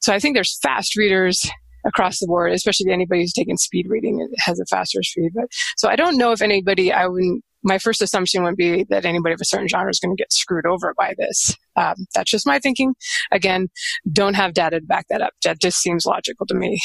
so 0.00 0.12
I 0.12 0.18
think 0.18 0.34
there's 0.36 0.58
fast 0.62 0.96
readers 0.96 1.48
across 1.84 2.20
the 2.20 2.26
board, 2.26 2.52
especially 2.52 2.92
anybody 2.92 3.22
who's 3.22 3.32
taken 3.32 3.56
speed 3.56 3.86
reading 3.88 4.20
it 4.20 4.30
has 4.38 4.60
a 4.60 4.66
faster 4.66 5.02
speed. 5.02 5.32
But 5.34 5.46
so 5.76 5.88
I 5.88 5.96
don't 5.96 6.16
know 6.16 6.32
if 6.32 6.42
anybody, 6.42 6.92
I 6.92 7.06
wouldn't, 7.06 7.44
my 7.62 7.78
first 7.78 8.02
assumption 8.02 8.42
would 8.44 8.56
be 8.56 8.84
that 8.88 9.04
anybody 9.04 9.34
of 9.34 9.40
a 9.40 9.44
certain 9.44 9.68
genre 9.68 9.90
is 9.90 10.00
going 10.00 10.16
to 10.16 10.20
get 10.20 10.32
screwed 10.32 10.66
over 10.66 10.94
by 10.96 11.14
this. 11.18 11.54
Um, 11.76 11.94
that's 12.14 12.30
just 12.30 12.46
my 12.46 12.58
thinking. 12.58 12.94
Again, 13.32 13.68
don't 14.10 14.34
have 14.34 14.54
data 14.54 14.80
to 14.80 14.86
back 14.86 15.06
that 15.10 15.22
up. 15.22 15.32
That 15.44 15.60
just 15.60 15.78
seems 15.78 16.06
logical 16.06 16.46
to 16.46 16.54
me. 16.54 16.78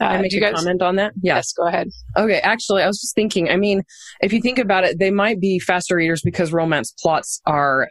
Uh, 0.00 0.04
I 0.04 0.22
make 0.22 0.32
a 0.32 0.40
guys, 0.40 0.54
comment 0.54 0.82
on 0.82 0.96
that? 0.96 1.12
Yes, 1.22 1.52
go 1.52 1.66
ahead. 1.66 1.88
Okay, 2.16 2.38
actually, 2.40 2.82
I 2.82 2.86
was 2.86 3.00
just 3.00 3.14
thinking. 3.14 3.50
I 3.50 3.56
mean, 3.56 3.82
if 4.20 4.32
you 4.32 4.40
think 4.40 4.58
about 4.58 4.84
it, 4.84 4.98
they 4.98 5.10
might 5.10 5.40
be 5.40 5.58
faster 5.58 5.96
readers 5.96 6.22
because 6.22 6.52
romance 6.52 6.94
plots 7.02 7.40
are 7.46 7.88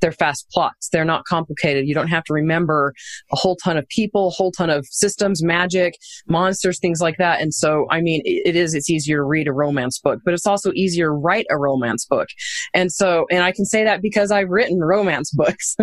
they're 0.00 0.12
fast 0.12 0.46
plots. 0.52 0.88
They're 0.90 1.04
not 1.04 1.24
complicated. 1.24 1.86
You 1.86 1.94
don't 1.94 2.08
have 2.08 2.24
to 2.24 2.32
remember 2.32 2.94
a 3.32 3.36
whole 3.36 3.56
ton 3.56 3.76
of 3.76 3.86
people, 3.88 4.28
a 4.28 4.30
whole 4.30 4.52
ton 4.52 4.70
of 4.70 4.86
systems, 4.90 5.42
magic, 5.42 5.94
monsters, 6.26 6.78
things 6.78 7.00
like 7.00 7.16
that. 7.18 7.40
And 7.40 7.52
so, 7.52 7.86
I 7.90 8.00
mean, 8.00 8.22
it 8.24 8.56
is, 8.56 8.74
it's 8.74 8.90
easier 8.90 9.18
to 9.18 9.24
read 9.24 9.48
a 9.48 9.52
romance 9.52 9.98
book, 9.98 10.20
but 10.24 10.34
it's 10.34 10.46
also 10.46 10.72
easier 10.74 11.06
to 11.06 11.10
write 11.10 11.46
a 11.50 11.58
romance 11.58 12.04
book. 12.04 12.28
And 12.74 12.92
so, 12.92 13.26
and 13.30 13.42
I 13.42 13.52
can 13.52 13.64
say 13.64 13.84
that 13.84 14.02
because 14.02 14.30
I've 14.30 14.48
written 14.48 14.80
romance 14.80 15.30
books 15.36 15.76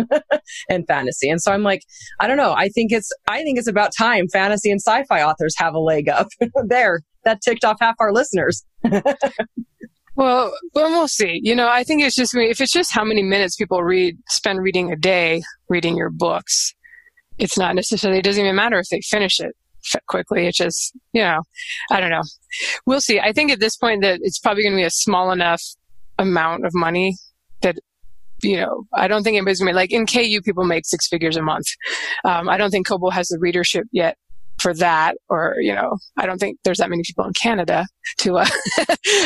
and 0.68 0.86
fantasy. 0.86 1.28
And 1.28 1.40
so 1.40 1.52
I'm 1.52 1.62
like, 1.62 1.82
I 2.20 2.26
don't 2.26 2.36
know. 2.36 2.52
I 2.52 2.68
think 2.68 2.92
it's, 2.92 3.10
I 3.28 3.42
think 3.42 3.58
it's 3.58 3.68
about 3.68 3.90
time 3.96 4.28
fantasy 4.28 4.70
and 4.70 4.80
sci-fi 4.80 5.22
authors 5.22 5.54
have 5.58 5.74
a 5.74 5.78
leg 5.80 6.08
up 6.08 6.28
there. 6.66 7.00
That 7.24 7.40
ticked 7.42 7.64
off 7.64 7.78
half 7.80 7.96
our 7.98 8.12
listeners. 8.12 8.64
Well, 10.16 10.52
well, 10.74 10.90
we'll 10.90 11.08
see. 11.08 11.40
You 11.42 11.54
know, 11.54 11.68
I 11.68 11.84
think 11.84 12.02
it's 12.02 12.16
just 12.16 12.34
if 12.34 12.60
it's 12.60 12.72
just 12.72 12.92
how 12.92 13.04
many 13.04 13.22
minutes 13.22 13.56
people 13.56 13.82
read 13.82 14.16
spend 14.28 14.62
reading 14.62 14.90
a 14.90 14.96
day 14.96 15.42
reading 15.68 15.96
your 15.96 16.10
books. 16.10 16.74
It's 17.38 17.58
not 17.58 17.74
necessarily. 17.74 18.20
It 18.20 18.24
doesn't 18.24 18.42
even 18.42 18.56
matter 18.56 18.78
if 18.78 18.88
they 18.88 19.02
finish 19.02 19.40
it 19.40 19.54
quickly. 20.06 20.46
It's 20.46 20.56
just 20.56 20.96
you 21.12 21.22
know, 21.22 21.42
I 21.90 22.00
don't 22.00 22.10
know. 22.10 22.22
We'll 22.86 23.02
see. 23.02 23.20
I 23.20 23.32
think 23.32 23.50
at 23.52 23.60
this 23.60 23.76
point 23.76 24.02
that 24.02 24.20
it's 24.22 24.38
probably 24.38 24.62
going 24.62 24.72
to 24.72 24.80
be 24.80 24.84
a 24.84 24.90
small 24.90 25.30
enough 25.32 25.62
amount 26.18 26.64
of 26.64 26.72
money 26.74 27.16
that 27.60 27.76
you 28.42 28.56
know, 28.56 28.84
I 28.94 29.08
don't 29.08 29.22
think 29.22 29.36
anybody's 29.36 29.60
gonna 29.60 29.72
like 29.72 29.92
in 29.92 30.06
KU 30.06 30.40
people 30.42 30.64
make 30.64 30.86
six 30.86 31.08
figures 31.08 31.36
a 31.36 31.42
month. 31.42 31.66
Um, 32.24 32.48
I 32.48 32.56
don't 32.56 32.70
think 32.70 32.86
Kobo 32.86 33.10
has 33.10 33.28
the 33.28 33.38
readership 33.38 33.86
yet 33.92 34.16
for 34.58 34.74
that 34.74 35.16
or 35.28 35.56
you 35.60 35.74
know 35.74 35.96
i 36.16 36.26
don't 36.26 36.38
think 36.38 36.58
there's 36.64 36.78
that 36.78 36.90
many 36.90 37.02
people 37.06 37.24
in 37.24 37.32
canada 37.32 37.84
to 38.18 38.36
uh, 38.38 38.46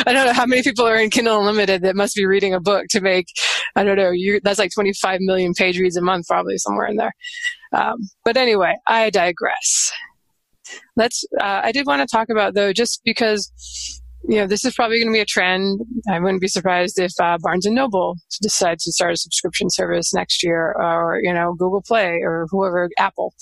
i 0.05 0.13
don't 0.13 0.25
know 0.25 0.33
how 0.33 0.45
many 0.45 0.61
people 0.61 0.85
are 0.85 0.97
in 0.97 1.09
kindle 1.09 1.39
unlimited 1.39 1.81
that 1.81 1.95
must 1.95 2.15
be 2.15 2.25
reading 2.25 2.53
a 2.53 2.59
book 2.59 2.85
to 2.89 3.01
make 3.01 3.25
i 3.75 3.83
don't 3.83 3.97
know 3.97 4.11
you 4.11 4.39
that's 4.43 4.59
like 4.59 4.71
25 4.73 5.19
million 5.21 5.53
page 5.53 5.79
reads 5.79 5.97
a 5.97 6.01
month 6.01 6.25
probably 6.27 6.57
somewhere 6.57 6.87
in 6.87 6.97
there. 6.97 7.13
Um, 7.73 7.95
but 8.25 8.37
anyway 8.37 8.75
i 8.87 9.09
digress. 9.09 9.91
Let's 10.95 11.23
uh, 11.39 11.61
i 11.63 11.71
did 11.71 11.85
want 11.85 12.01
to 12.01 12.07
talk 12.11 12.29
about 12.29 12.53
though 12.53 12.73
just 12.73 13.01
because 13.03 14.00
you 14.27 14.37
know, 14.37 14.47
this 14.47 14.63
is 14.63 14.73
probably 14.75 14.99
going 14.99 15.11
to 15.11 15.17
be 15.17 15.21
a 15.21 15.25
trend. 15.25 15.81
I 16.09 16.19
wouldn't 16.19 16.41
be 16.41 16.47
surprised 16.47 16.99
if 16.99 17.11
uh, 17.21 17.37
Barnes 17.41 17.65
and 17.65 17.75
Noble 17.75 18.17
decides 18.41 18.83
to 18.83 18.91
start 18.91 19.13
a 19.13 19.17
subscription 19.17 19.69
service 19.69 20.13
next 20.13 20.43
year, 20.43 20.73
or 20.77 21.19
you 21.21 21.33
know, 21.33 21.53
Google 21.57 21.81
Play 21.81 22.19
or 22.21 22.47
whoever, 22.49 22.89
Apple. 22.99 23.33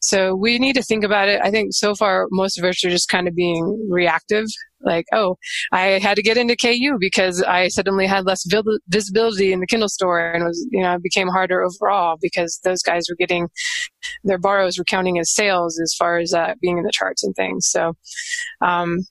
So 0.00 0.34
we 0.34 0.58
need 0.58 0.74
to 0.74 0.82
think 0.82 1.04
about 1.04 1.28
it. 1.28 1.40
I 1.42 1.50
think 1.50 1.72
so 1.72 1.94
far 1.94 2.26
most 2.30 2.58
of 2.58 2.64
us 2.64 2.84
are 2.84 2.90
just 2.90 3.08
kind 3.08 3.28
of 3.28 3.34
being 3.34 3.88
reactive. 3.90 4.46
Like, 4.80 5.06
oh, 5.12 5.36
I 5.72 5.98
had 6.00 6.16
to 6.16 6.22
get 6.22 6.36
into 6.36 6.54
KU 6.54 6.98
because 7.00 7.42
I 7.42 7.68
suddenly 7.68 8.06
had 8.06 8.26
less 8.26 8.46
visibility 8.88 9.52
in 9.52 9.60
the 9.60 9.66
Kindle 9.66 9.88
store, 9.88 10.32
and 10.32 10.42
it 10.42 10.46
was 10.46 10.66
you 10.70 10.82
know 10.82 10.94
it 10.94 11.02
became 11.02 11.28
harder 11.28 11.62
overall 11.62 12.18
because 12.20 12.60
those 12.64 12.82
guys 12.82 13.06
were 13.08 13.16
getting 13.16 13.48
their 14.24 14.38
borrows 14.38 14.76
were 14.76 14.84
counting 14.84 15.18
as 15.18 15.32
sales 15.32 15.80
as 15.80 15.94
far 15.94 16.18
as 16.18 16.34
uh, 16.34 16.54
being 16.60 16.78
in 16.78 16.84
the 16.84 16.92
charts 16.92 17.22
and 17.22 17.34
things. 17.36 17.68
So. 17.68 17.94
Um, 18.60 19.06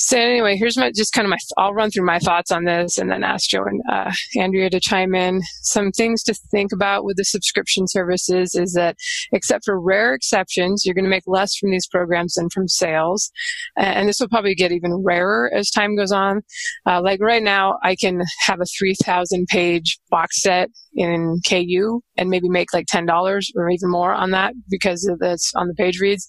so 0.00 0.16
anyway, 0.16 0.56
here's 0.56 0.76
my 0.76 0.92
just 0.92 1.12
kind 1.12 1.26
of 1.26 1.30
my. 1.30 1.36
I'll 1.56 1.74
run 1.74 1.90
through 1.90 2.06
my 2.06 2.20
thoughts 2.20 2.52
on 2.52 2.64
this, 2.64 2.98
and 2.98 3.10
then 3.10 3.24
ask 3.24 3.50
Joe 3.50 3.64
and 3.64 3.82
uh, 3.90 4.12
Andrea 4.38 4.70
to 4.70 4.78
chime 4.78 5.12
in. 5.12 5.40
Some 5.62 5.90
things 5.90 6.22
to 6.22 6.34
think 6.52 6.70
about 6.72 7.04
with 7.04 7.16
the 7.16 7.24
subscription 7.24 7.88
services 7.88 8.54
is 8.54 8.74
that, 8.74 8.96
except 9.32 9.64
for 9.64 9.80
rare 9.80 10.14
exceptions, 10.14 10.84
you're 10.84 10.94
going 10.94 11.04
to 11.04 11.10
make 11.10 11.24
less 11.26 11.56
from 11.56 11.72
these 11.72 11.88
programs 11.88 12.34
than 12.34 12.48
from 12.48 12.68
sales, 12.68 13.32
and 13.76 14.08
this 14.08 14.20
will 14.20 14.28
probably 14.28 14.54
get 14.54 14.70
even 14.70 15.02
rarer 15.04 15.50
as 15.52 15.68
time 15.68 15.96
goes 15.96 16.12
on. 16.12 16.42
Uh, 16.86 17.02
like 17.02 17.20
right 17.20 17.42
now, 17.42 17.76
I 17.82 17.96
can 17.96 18.22
have 18.46 18.60
a 18.60 18.66
3,000 18.78 19.46
page 19.48 19.98
box 20.10 20.40
set 20.40 20.70
in 20.98 21.40
KU 21.48 22.00
and 22.16 22.28
maybe 22.28 22.48
make 22.48 22.72
like 22.74 22.86
ten 22.88 23.06
dollars 23.06 23.50
or 23.56 23.70
even 23.70 23.90
more 23.90 24.12
on 24.12 24.32
that 24.32 24.54
because 24.68 25.10
that's 25.20 25.52
on 25.54 25.68
the 25.68 25.74
page 25.74 26.00
reads. 26.00 26.28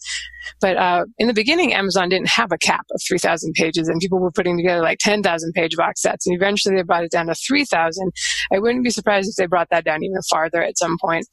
But 0.62 0.78
uh, 0.78 1.06
in 1.18 1.28
the 1.28 1.34
beginning, 1.34 1.74
Amazon 1.74 2.10
didn't 2.10 2.30
have 2.30 2.52
a 2.52 2.58
cap 2.58 2.86
of 2.94 3.02
3,000 3.08 3.54
pages, 3.54 3.88
and 3.88 4.00
people 4.00 4.20
were 4.20 4.32
putting 4.32 4.58
together 4.58 4.82
like 4.82 4.98
10,000 5.00 5.54
page 5.54 5.76
box 5.76 6.02
sets. 6.02 6.26
And 6.26 6.36
eventually, 6.36 6.76
they 6.76 6.82
brought 6.82 7.04
it 7.04 7.12
down 7.12 7.28
to 7.28 7.36
3,000. 7.36 8.12
I 8.54 8.60
wouldn't 8.60 8.84
be 8.84 8.90
surprised 8.90 9.30
if 9.30 9.36
they 9.36 9.46
brought 9.46 9.70
that 9.70 9.86
down 9.86 10.04
even 10.04 10.22
farther 10.30 10.64
at 10.64 10.78
some 10.78 10.98
point. 11.00 11.28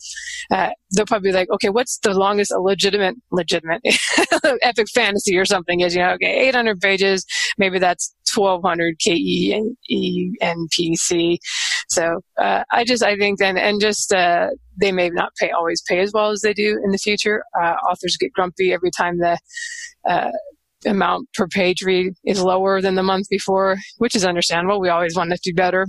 Uh, 0.51 0.71
they'll 0.95 1.07
probably 1.07 1.31
be 1.31 1.35
like, 1.35 1.51
okay, 1.51 1.69
what's 1.69 1.99
the 1.99 2.15
longest 2.15 2.53
legitimate, 2.59 3.17
legitimate 3.31 3.81
epic 4.63 4.87
fantasy 4.95 5.37
or 5.37 5.45
something? 5.45 5.81
Is 5.81 5.95
you 5.95 6.03
know, 6.03 6.13
okay, 6.15 6.49
800 6.49 6.81
pages. 6.81 7.25
Maybe 7.59 7.79
that's 7.79 8.15
1200 8.35 8.99
KE 8.99 9.63
E. 9.89 10.33
So 11.89 12.21
uh, 12.41 12.65
I 12.73 12.85
just 12.85 13.03
I 13.03 13.17
think 13.17 13.39
then 13.39 13.57
and 13.57 13.81
just 13.81 14.13
uh, 14.13 14.49
they 14.81 14.93
may 14.93 15.09
not 15.11 15.33
pay 15.39 15.51
always 15.51 15.83
pay 15.89 16.01
as 16.01 16.13
well 16.13 16.31
as 16.31 16.41
they 16.41 16.53
do 16.53 16.81
in 16.85 16.91
the 16.91 16.99
future. 16.99 17.45
Uh, 17.61 17.75
authors 17.89 18.17
get 18.19 18.33
grumpy 18.33 18.73
every 18.73 18.91
time 18.91 19.19
the 19.19 19.39
uh, 20.09 20.33
amount 20.85 21.29
per 21.35 21.47
page 21.47 21.83
read 21.83 22.15
is 22.25 22.43
lower 22.43 22.81
than 22.81 22.95
the 22.95 23.03
month 23.03 23.29
before, 23.29 23.77
which 23.99 24.15
is 24.15 24.25
understandable. 24.25 24.81
We 24.81 24.89
always 24.89 25.17
want 25.17 25.31
to 25.31 25.39
do 25.43 25.55
better. 25.55 25.87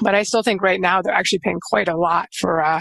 But 0.00 0.14
I 0.14 0.24
still 0.24 0.42
think 0.42 0.60
right 0.60 0.80
now 0.80 1.02
they're 1.02 1.14
actually 1.14 1.38
paying 1.40 1.60
quite 1.70 1.88
a 1.88 1.96
lot 1.96 2.26
for 2.40 2.62
uh, 2.62 2.80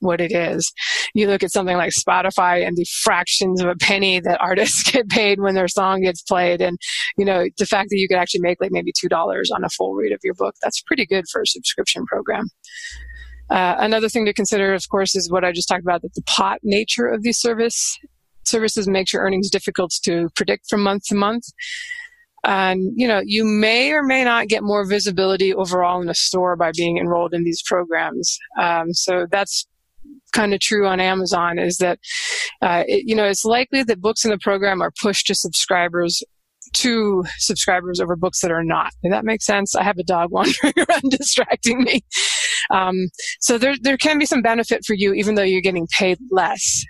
what 0.00 0.20
it 0.20 0.32
is. 0.32 0.72
You 1.14 1.26
look 1.26 1.42
at 1.42 1.52
something 1.52 1.76
like 1.76 1.92
Spotify 1.92 2.66
and 2.66 2.76
the 2.76 2.86
fractions 3.02 3.60
of 3.60 3.68
a 3.68 3.76
penny 3.76 4.20
that 4.20 4.40
artists 4.40 4.90
get 4.90 5.08
paid 5.08 5.40
when 5.40 5.54
their 5.54 5.68
song 5.68 6.02
gets 6.02 6.22
played. 6.22 6.60
And, 6.60 6.78
you 7.16 7.24
know, 7.24 7.46
the 7.58 7.66
fact 7.66 7.90
that 7.90 7.98
you 7.98 8.08
could 8.08 8.18
actually 8.18 8.40
make 8.40 8.60
like 8.60 8.72
maybe 8.72 8.92
$2 8.92 9.10
on 9.54 9.64
a 9.64 9.68
full 9.70 9.94
read 9.94 10.12
of 10.12 10.20
your 10.22 10.34
book, 10.34 10.54
that's 10.62 10.80
pretty 10.82 11.06
good 11.06 11.24
for 11.30 11.42
a 11.42 11.46
subscription 11.46 12.04
program. 12.06 12.48
Uh, 13.48 13.76
another 13.78 14.08
thing 14.08 14.24
to 14.26 14.32
consider, 14.32 14.74
of 14.74 14.88
course, 14.88 15.14
is 15.14 15.30
what 15.30 15.44
I 15.44 15.52
just 15.52 15.68
talked 15.68 15.82
about, 15.82 16.02
that 16.02 16.14
the 16.14 16.22
pot 16.22 16.58
nature 16.62 17.06
of 17.06 17.22
these 17.22 17.38
service 17.38 17.96
services 18.44 18.88
makes 18.88 19.12
your 19.12 19.22
earnings 19.22 19.50
difficult 19.50 19.92
to 20.04 20.28
predict 20.36 20.66
from 20.68 20.82
month 20.82 21.04
to 21.08 21.14
month. 21.14 21.44
And, 22.44 22.92
you 22.94 23.08
know, 23.08 23.20
you 23.24 23.44
may 23.44 23.90
or 23.90 24.04
may 24.04 24.22
not 24.22 24.46
get 24.46 24.62
more 24.62 24.86
visibility 24.86 25.52
overall 25.52 26.00
in 26.00 26.08
a 26.08 26.14
store 26.14 26.54
by 26.54 26.70
being 26.76 26.96
enrolled 26.96 27.34
in 27.34 27.42
these 27.42 27.60
programs. 27.62 28.38
Um, 28.60 28.92
so 28.92 29.26
that's 29.30 29.66
kind 30.36 30.54
of 30.54 30.60
true 30.60 30.86
on 30.86 31.00
Amazon 31.00 31.58
is 31.58 31.78
that, 31.78 31.98
uh, 32.62 32.84
it, 32.86 33.04
you 33.06 33.14
know, 33.14 33.24
it's 33.24 33.44
likely 33.44 33.82
that 33.82 34.00
books 34.00 34.24
in 34.24 34.30
the 34.30 34.38
program 34.38 34.82
are 34.82 34.92
pushed 35.02 35.26
to 35.28 35.34
subscribers 35.34 36.22
to 36.72 37.24
subscribers 37.38 38.00
over 38.00 38.16
books 38.16 38.40
that 38.40 38.50
are 38.50 38.64
not. 38.64 38.90
Does 39.02 39.12
that 39.12 39.24
make 39.24 39.40
sense? 39.40 39.74
I 39.74 39.82
have 39.82 39.98
a 39.98 40.02
dog 40.02 40.30
wandering 40.32 40.74
around 40.76 41.10
distracting 41.10 41.82
me. 41.82 42.02
Um, 42.70 43.08
so 43.40 43.56
there, 43.58 43.74
there 43.80 43.96
can 43.96 44.18
be 44.18 44.26
some 44.26 44.42
benefit 44.42 44.84
for 44.84 44.94
you, 44.94 45.14
even 45.14 45.36
though 45.36 45.42
you're 45.42 45.60
getting 45.60 45.88
paid 45.98 46.18
less 46.30 46.84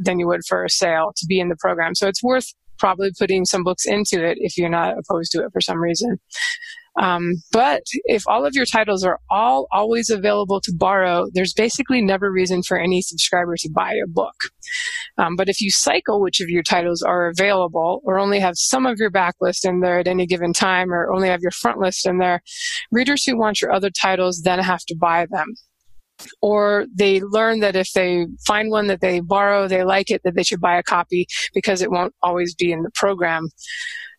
than 0.00 0.18
you 0.18 0.26
would 0.26 0.40
for 0.48 0.64
a 0.64 0.70
sale 0.70 1.12
to 1.16 1.26
be 1.26 1.40
in 1.40 1.48
the 1.48 1.56
program. 1.60 1.94
So 1.94 2.08
it's 2.08 2.22
worth 2.22 2.46
probably 2.78 3.12
putting 3.18 3.44
some 3.44 3.62
books 3.62 3.86
into 3.86 4.24
it 4.24 4.36
if 4.40 4.58
you're 4.58 4.68
not 4.68 4.96
opposed 4.98 5.30
to 5.32 5.44
it 5.44 5.52
for 5.52 5.60
some 5.60 5.78
reason. 5.78 6.18
Um, 7.00 7.34
but 7.50 7.82
if 8.04 8.22
all 8.28 8.46
of 8.46 8.54
your 8.54 8.66
titles 8.66 9.04
are 9.04 9.18
all 9.30 9.66
always 9.72 10.10
available 10.10 10.60
to 10.60 10.72
borrow, 10.76 11.26
there's 11.32 11.52
basically 11.52 12.00
never 12.00 12.30
reason 12.30 12.62
for 12.62 12.78
any 12.78 13.02
subscriber 13.02 13.56
to 13.56 13.70
buy 13.70 13.92
a 13.92 14.08
book. 14.08 14.34
Um, 15.18 15.36
but 15.36 15.48
if 15.48 15.60
you 15.60 15.70
cycle 15.70 16.20
which 16.20 16.40
of 16.40 16.48
your 16.48 16.62
titles 16.62 17.02
are 17.02 17.28
available 17.28 18.00
or 18.04 18.18
only 18.18 18.38
have 18.40 18.54
some 18.56 18.86
of 18.86 18.98
your 18.98 19.10
backlist 19.10 19.64
in 19.64 19.80
there 19.80 19.98
at 19.98 20.08
any 20.08 20.26
given 20.26 20.52
time 20.52 20.92
or 20.92 21.10
only 21.10 21.28
have 21.28 21.40
your 21.40 21.50
front 21.50 21.78
list 21.78 22.06
in 22.06 22.18
there, 22.18 22.42
readers 22.92 23.24
who 23.24 23.36
want 23.36 23.60
your 23.60 23.72
other 23.72 23.90
titles 23.90 24.42
then 24.42 24.58
have 24.60 24.84
to 24.86 24.96
buy 24.96 25.26
them 25.30 25.54
or 26.40 26.86
they 26.94 27.20
learn 27.20 27.60
that 27.60 27.76
if 27.76 27.92
they 27.92 28.26
find 28.46 28.70
one 28.70 28.86
that 28.86 29.00
they 29.00 29.20
borrow, 29.20 29.68
they 29.68 29.84
like 29.84 30.10
it, 30.10 30.22
that 30.24 30.34
they 30.34 30.42
should 30.42 30.60
buy 30.60 30.76
a 30.76 30.82
copy 30.82 31.26
because 31.52 31.82
it 31.82 31.90
won't 31.90 32.14
always 32.22 32.54
be 32.54 32.72
in 32.72 32.82
the 32.82 32.90
program. 32.94 33.48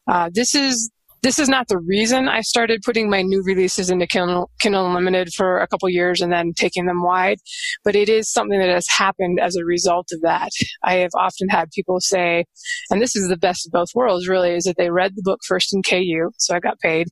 Uh, 0.07 0.29
this 0.33 0.53
is 0.53 0.91
this 1.25 1.39
is 1.39 1.49
not 1.49 1.67
the 1.67 1.79
reason 1.79 2.29
I 2.29 2.41
started 2.41 2.83
putting 2.85 3.09
my 3.09 3.23
new 3.23 3.41
releases 3.43 3.89
into 3.89 4.05
Kindle, 4.05 4.51
Kindle 4.59 4.85
Unlimited 4.85 5.33
for 5.33 5.57
a 5.57 5.67
couple 5.67 5.89
years 5.89 6.21
and 6.21 6.31
then 6.31 6.53
taking 6.55 6.85
them 6.85 7.01
wide, 7.01 7.39
but 7.83 7.95
it 7.95 8.09
is 8.09 8.31
something 8.31 8.59
that 8.59 8.69
has 8.69 8.85
happened 8.95 9.39
as 9.39 9.55
a 9.55 9.65
result 9.65 10.09
of 10.13 10.21
that. 10.21 10.51
I 10.83 10.97
have 10.97 11.09
often 11.17 11.49
had 11.49 11.71
people 11.71 11.99
say, 11.99 12.45
and 12.91 13.01
this 13.01 13.15
is 13.15 13.27
the 13.27 13.37
best 13.37 13.65
of 13.65 13.71
both 13.71 13.87
worlds 13.95 14.27
really, 14.27 14.53
is 14.53 14.65
that 14.65 14.75
they 14.77 14.91
read 14.91 15.13
the 15.15 15.23
book 15.23 15.39
first 15.47 15.73
in 15.73 15.81
KU, 15.81 16.29
so 16.37 16.53
I 16.53 16.59
got 16.59 16.79
paid, 16.79 17.07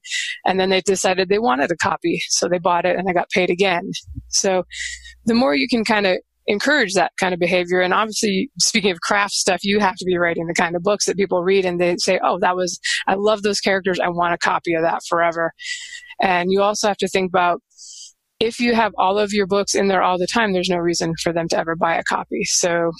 and 0.45 0.59
then 0.59 0.69
they 0.69 0.81
decided 0.81 1.27
they 1.27 1.39
wanted 1.39 1.71
a 1.71 1.77
copy, 1.77 2.21
so 2.29 2.47
they 2.47 2.59
bought 2.59 2.85
it 2.85 2.95
and 2.95 3.09
I 3.09 3.13
got 3.13 3.31
paid 3.31 3.49
again. 3.49 3.89
So 4.27 4.61
the 5.25 5.33
more 5.33 5.55
you 5.55 5.67
can 5.67 5.83
kind 5.83 6.05
of 6.05 6.17
encourage 6.47 6.93
that 6.93 7.11
kind 7.19 7.33
of 7.33 7.39
behavior. 7.39 7.81
And 7.81 7.93
obviously, 7.93 8.49
speaking 8.59 8.91
of 8.91 9.01
craft 9.01 9.33
stuff, 9.33 9.63
you 9.63 9.79
have 9.79 9.95
to 9.95 10.05
be 10.05 10.17
writing 10.17 10.47
the 10.47 10.53
kind 10.53 10.75
of 10.75 10.83
books 10.83 11.05
that 11.05 11.17
people 11.17 11.43
read 11.43 11.65
and 11.65 11.79
they 11.79 11.95
say, 11.97 12.19
oh, 12.23 12.39
that 12.39 12.55
was, 12.55 12.79
I 13.07 13.15
love 13.15 13.43
those 13.43 13.59
characters. 13.59 13.99
I 13.99 14.09
want 14.09 14.33
a 14.33 14.37
copy 14.37 14.73
of 14.73 14.83
that 14.83 15.01
forever. 15.07 15.53
And 16.21 16.51
you 16.51 16.61
also 16.61 16.87
have 16.87 16.97
to 16.97 17.07
think 17.07 17.29
about 17.29 17.61
if 18.39 18.59
you 18.59 18.75
have 18.75 18.91
all 18.97 19.17
of 19.17 19.31
your 19.31 19.47
books 19.47 19.73
in 19.73 19.87
there 19.87 20.01
all 20.01 20.17
the 20.17 20.27
time, 20.27 20.51
there's 20.51 20.69
no 20.69 20.77
reason 20.77 21.13
for 21.21 21.31
them 21.31 21.47
to 21.49 21.57
ever 21.57 21.75
buy 21.75 21.95
a 21.95 22.03
copy. 22.03 22.43
So, 22.43 22.91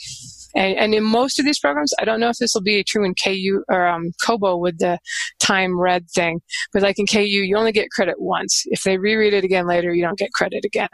and, 0.56 0.78
and 0.78 0.96
in 0.96 1.04
most 1.04 1.40
of 1.40 1.46
these 1.46 1.60
programs, 1.60 1.94
I 2.00 2.06
don't 2.06 2.20
know 2.20 2.30
if 2.30 2.38
this 2.38 2.54
will 2.54 2.62
be 2.62 2.84
true 2.84 3.06
in 3.06 3.14
KU 3.22 3.64
or 3.70 3.86
um, 3.86 4.12
Kobo 4.24 4.56
with 4.58 4.78
the 4.80 5.00
time 5.42 5.78
read 5.78 6.10
thing, 6.12 6.40
but 6.72 6.82
like 6.82 6.98
in 6.98 7.08
KU, 7.08 7.20
you 7.20 7.58
only 7.58 7.72
get 7.72 7.90
credit 7.92 8.16
once. 8.20 8.64
If 8.68 8.84
they 8.84 8.98
reread 8.98 9.34
it 9.34 9.44
again 9.44 9.68
later, 9.68 9.94
you 9.94 10.04
don't 10.04 10.18
get 10.18 10.32
credit 10.34 10.64
again. 10.64 10.88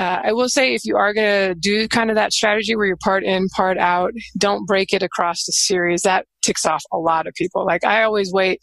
Uh, 0.00 0.22
I 0.24 0.32
will 0.32 0.48
say 0.48 0.72
if 0.72 0.86
you 0.86 0.96
are 0.96 1.12
going 1.12 1.50
to 1.50 1.54
do 1.54 1.86
kind 1.86 2.08
of 2.08 2.16
that 2.16 2.32
strategy 2.32 2.74
where 2.74 2.86
you're 2.86 2.96
part 2.96 3.22
in, 3.22 3.48
part 3.50 3.76
out, 3.76 4.12
don't 4.38 4.66
break 4.66 4.94
it 4.94 5.02
across 5.02 5.44
the 5.44 5.52
series. 5.52 6.02
That 6.02 6.24
ticks 6.42 6.64
off 6.64 6.82
a 6.90 6.96
lot 6.96 7.26
of 7.26 7.34
people. 7.34 7.66
Like 7.66 7.84
I 7.84 8.02
always 8.02 8.32
wait. 8.32 8.60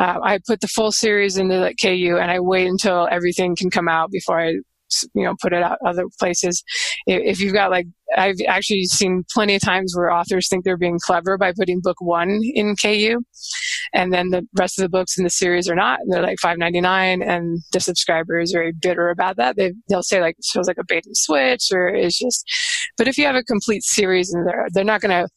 Uh, 0.00 0.18
I 0.20 0.40
put 0.44 0.60
the 0.60 0.66
full 0.66 0.90
series 0.90 1.36
into 1.36 1.54
the 1.54 1.72
KU 1.80 2.18
and 2.20 2.32
I 2.32 2.40
wait 2.40 2.66
until 2.66 3.06
everything 3.12 3.54
can 3.54 3.70
come 3.70 3.88
out 3.88 4.10
before 4.10 4.40
I 4.40 4.54
you 5.14 5.24
know 5.24 5.34
put 5.40 5.52
it 5.52 5.62
out 5.62 5.78
other 5.86 6.04
places 6.18 6.62
if 7.06 7.40
you've 7.40 7.54
got 7.54 7.70
like 7.70 7.86
i've 8.18 8.36
actually 8.46 8.84
seen 8.84 9.24
plenty 9.32 9.54
of 9.54 9.62
times 9.62 9.94
where 9.96 10.10
authors 10.10 10.48
think 10.48 10.64
they're 10.64 10.76
being 10.76 10.98
clever 11.02 11.38
by 11.38 11.50
putting 11.56 11.80
book 11.80 11.96
one 12.00 12.40
in 12.42 12.76
ku 12.76 13.22
and 13.92 14.12
then 14.12 14.30
the 14.30 14.46
rest 14.56 14.78
of 14.78 14.82
the 14.82 14.88
books 14.88 15.16
in 15.18 15.24
the 15.24 15.30
series 15.30 15.68
are 15.68 15.74
not 15.74 16.00
and 16.00 16.12
they're 16.12 16.22
like 16.22 16.38
5.99 16.38 17.26
and 17.26 17.58
the 17.72 17.80
subscriber 17.80 18.38
is 18.38 18.52
very 18.52 18.72
bitter 18.72 19.10
about 19.10 19.36
that. 19.36 19.56
They, 19.56 19.72
they'll 19.88 20.02
say 20.02 20.20
like 20.20 20.36
it 20.38 20.44
feels 20.52 20.68
like 20.68 20.78
a 20.78 20.84
bait 20.86 21.06
and 21.06 21.16
switch 21.16 21.68
or 21.72 21.88
it's 21.88 22.18
just 22.18 22.44
but 22.96 23.08
if 23.08 23.18
you 23.18 23.26
have 23.26 23.36
a 23.36 23.42
complete 23.42 23.82
series 23.82 24.32
and 24.32 24.46
they're 24.46 24.66
they're 24.72 24.84
not 24.84 25.00
going 25.00 25.10
to 25.10 25.28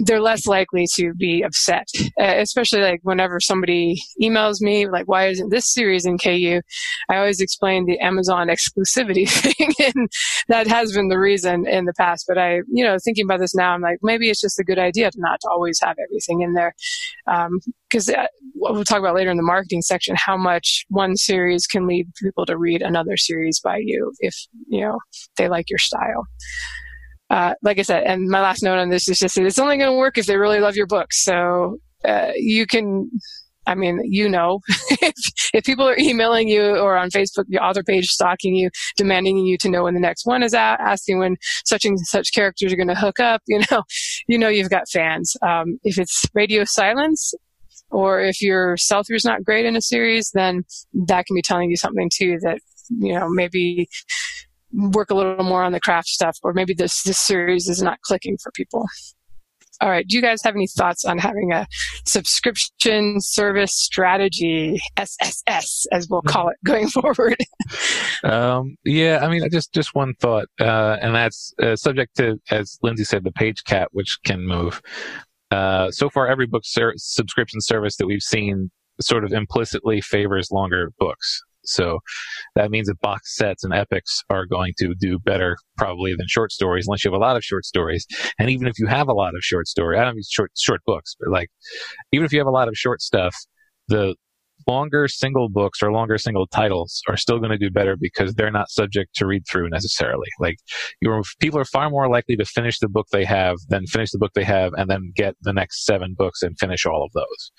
they're 0.00 0.20
less 0.20 0.46
likely 0.46 0.86
to 0.94 1.14
be 1.14 1.42
upset, 1.42 1.86
uh, 2.20 2.34
especially 2.38 2.80
like 2.80 3.00
whenever 3.02 3.38
somebody 3.38 3.96
emails 4.20 4.60
me, 4.60 4.88
like, 4.88 5.06
why 5.06 5.28
isn't 5.28 5.50
this 5.50 5.72
series 5.72 6.04
in 6.04 6.18
KU? 6.18 6.60
I 7.08 7.16
always 7.16 7.40
explain 7.40 7.86
the 7.86 7.98
Amazon 8.00 8.48
exclusivity 8.48 9.28
thing. 9.28 9.72
and 9.94 10.08
that 10.48 10.66
has 10.66 10.92
been 10.92 11.08
the 11.08 11.18
reason 11.18 11.66
in 11.68 11.84
the 11.84 11.94
past. 11.94 12.24
But 12.26 12.38
I, 12.38 12.56
you 12.72 12.84
know, 12.84 12.96
thinking 13.02 13.24
about 13.24 13.38
this 13.40 13.54
now, 13.54 13.72
I'm 13.72 13.82
like, 13.82 13.98
maybe 14.02 14.30
it's 14.30 14.40
just 14.40 14.58
a 14.58 14.64
good 14.64 14.78
idea 14.78 15.10
to 15.10 15.20
not 15.20 15.40
always 15.48 15.78
have 15.80 15.96
everything 16.02 16.40
in 16.40 16.54
there. 16.54 16.74
Because 17.26 18.08
um, 18.08 18.16
uh, 18.18 18.26
we'll 18.54 18.84
talk 18.84 18.98
about 18.98 19.14
later 19.14 19.30
in 19.30 19.36
the 19.36 19.42
marketing 19.42 19.82
section 19.82 20.16
how 20.18 20.36
much 20.36 20.84
one 20.88 21.16
series 21.16 21.66
can 21.66 21.86
lead 21.86 22.08
people 22.20 22.46
to 22.46 22.56
read 22.56 22.82
another 22.82 23.16
series 23.16 23.60
by 23.60 23.76
you 23.76 24.12
if, 24.18 24.34
you 24.66 24.80
know, 24.80 24.98
they 25.36 25.48
like 25.48 25.70
your 25.70 25.78
style 25.78 26.26
uh, 27.30 27.54
like 27.62 27.78
I 27.78 27.82
said, 27.82 28.04
and 28.04 28.28
my 28.28 28.40
last 28.40 28.62
note 28.62 28.78
on 28.78 28.90
this 28.90 29.08
is 29.08 29.18
just 29.18 29.34
that 29.36 29.46
it's 29.46 29.58
only 29.58 29.76
going 29.76 29.90
to 29.90 29.96
work 29.96 30.18
if 30.18 30.26
they 30.26 30.36
really 30.36 30.60
love 30.60 30.76
your 30.76 30.86
book. 30.86 31.12
So 31.12 31.78
uh, 32.04 32.32
you 32.36 32.66
can, 32.66 33.10
I 33.66 33.74
mean, 33.74 34.00
you 34.04 34.28
know, 34.28 34.60
if, 34.68 35.14
if 35.54 35.64
people 35.64 35.88
are 35.88 35.98
emailing 35.98 36.48
you 36.48 36.76
or 36.76 36.96
on 36.96 37.10
Facebook, 37.10 37.44
your 37.48 37.64
author 37.64 37.82
page 37.82 38.08
stalking 38.08 38.54
you, 38.54 38.70
demanding 38.96 39.38
you 39.38 39.56
to 39.58 39.70
know 39.70 39.84
when 39.84 39.94
the 39.94 40.00
next 40.00 40.26
one 40.26 40.42
is 40.42 40.54
out, 40.54 40.80
asking 40.80 41.18
when 41.18 41.36
such 41.64 41.84
and 41.84 41.98
such 42.00 42.34
characters 42.34 42.72
are 42.72 42.76
going 42.76 42.88
to 42.88 42.94
hook 42.94 43.20
up, 43.20 43.40
you 43.48 43.62
know, 43.70 43.82
you 44.28 44.38
know 44.38 44.48
you've 44.48 44.70
got 44.70 44.88
fans. 44.88 45.34
Um, 45.42 45.78
if 45.82 45.98
it's 45.98 46.26
radio 46.34 46.64
silence, 46.64 47.34
or 47.90 48.20
if 48.20 48.42
your 48.42 48.76
sell 48.76 49.02
through 49.02 49.16
is 49.16 49.24
not 49.24 49.44
great 49.44 49.64
in 49.64 49.76
a 49.76 49.80
series, 49.80 50.30
then 50.34 50.64
that 51.06 51.26
can 51.26 51.34
be 51.34 51.42
telling 51.42 51.70
you 51.70 51.76
something 51.76 52.10
too 52.12 52.38
that 52.42 52.58
you 52.90 53.14
know 53.14 53.28
maybe 53.30 53.88
work 54.74 55.10
a 55.10 55.14
little 55.14 55.44
more 55.44 55.62
on 55.62 55.72
the 55.72 55.80
craft 55.80 56.08
stuff, 56.08 56.38
or 56.42 56.52
maybe 56.52 56.74
this 56.74 57.02
this 57.02 57.18
series 57.18 57.68
is 57.68 57.82
not 57.82 58.00
clicking 58.02 58.36
for 58.42 58.50
people. 58.52 58.86
All 59.80 59.90
right. 59.90 60.06
Do 60.06 60.16
you 60.16 60.22
guys 60.22 60.42
have 60.44 60.54
any 60.54 60.68
thoughts 60.68 61.04
on 61.04 61.18
having 61.18 61.52
a 61.52 61.66
subscription 62.06 63.20
service 63.20 63.74
strategy, 63.74 64.80
SSS, 64.96 65.86
as 65.92 66.08
we'll 66.08 66.22
call 66.22 66.48
it, 66.48 66.56
going 66.64 66.88
forward? 67.02 67.36
um, 68.22 68.76
yeah, 68.84 69.18
I 69.22 69.28
mean, 69.28 69.48
just 69.50 69.72
just 69.72 69.94
one 69.94 70.14
thought, 70.20 70.46
uh, 70.60 70.96
and 71.00 71.14
that's 71.14 71.52
uh, 71.62 71.76
subject 71.76 72.16
to, 72.16 72.40
as 72.50 72.78
Lindsay 72.82 73.04
said, 73.04 73.24
the 73.24 73.32
page 73.32 73.64
cap, 73.64 73.88
which 73.92 74.18
can 74.24 74.46
move. 74.46 74.80
Uh, 75.50 75.90
so 75.90 76.08
far, 76.08 76.28
every 76.28 76.46
book 76.46 76.62
ser- 76.64 76.94
subscription 76.96 77.60
service 77.60 77.96
that 77.96 78.06
we've 78.06 78.22
seen 78.22 78.70
sort 79.00 79.24
of 79.24 79.32
implicitly 79.32 80.00
favors 80.00 80.50
longer 80.50 80.92
books. 80.98 81.42
So 81.64 82.00
that 82.54 82.70
means 82.70 82.88
that 82.88 83.00
box 83.00 83.36
sets 83.36 83.64
and 83.64 83.72
epics 83.72 84.22
are 84.30 84.46
going 84.46 84.74
to 84.78 84.94
do 84.98 85.18
better 85.18 85.56
probably 85.76 86.14
than 86.16 86.26
short 86.28 86.52
stories 86.52 86.86
unless 86.86 87.04
you 87.04 87.10
have 87.10 87.18
a 87.18 87.24
lot 87.24 87.36
of 87.36 87.44
short 87.44 87.64
stories. 87.64 88.06
And 88.38 88.50
even 88.50 88.66
if 88.66 88.78
you 88.78 88.86
have 88.86 89.08
a 89.08 89.14
lot 89.14 89.34
of 89.34 89.42
short 89.42 89.66
story, 89.66 89.98
I 89.98 90.04
don't 90.04 90.14
mean 90.14 90.24
short, 90.28 90.52
short 90.56 90.80
books, 90.86 91.14
but 91.18 91.30
like 91.30 91.48
even 92.12 92.24
if 92.24 92.32
you 92.32 92.38
have 92.38 92.46
a 92.46 92.52
lot 92.52 92.68
of 92.68 92.74
short 92.76 93.00
stuff, 93.00 93.34
the 93.88 94.14
longer 94.66 95.08
single 95.08 95.48
books 95.48 95.82
or 95.82 95.92
longer 95.92 96.18
single 96.18 96.46
titles 96.46 97.02
are 97.08 97.16
still 97.16 97.38
going 97.38 97.50
to 97.50 97.58
do 97.58 97.70
better 97.70 97.96
because 97.98 98.34
they're 98.34 98.50
not 98.50 98.70
subject 98.70 99.14
to 99.16 99.26
read 99.26 99.42
through 99.48 99.68
necessarily. 99.68 100.28
Like 100.40 100.56
your 101.00 101.22
people 101.40 101.58
are 101.58 101.64
far 101.64 101.90
more 101.90 102.08
likely 102.08 102.36
to 102.36 102.44
finish 102.44 102.78
the 102.78 102.88
book 102.88 103.06
they 103.12 103.24
have 103.24 103.56
than 103.68 103.86
finish 103.86 104.10
the 104.10 104.18
book 104.18 104.32
they 104.34 104.44
have 104.44 104.72
and 104.76 104.88
then 104.88 105.12
get 105.14 105.34
the 105.42 105.52
next 105.52 105.84
seven 105.84 106.14
books 106.16 106.42
and 106.42 106.58
finish 106.58 106.86
all 106.86 107.04
of 107.04 107.12
those. 107.12 107.52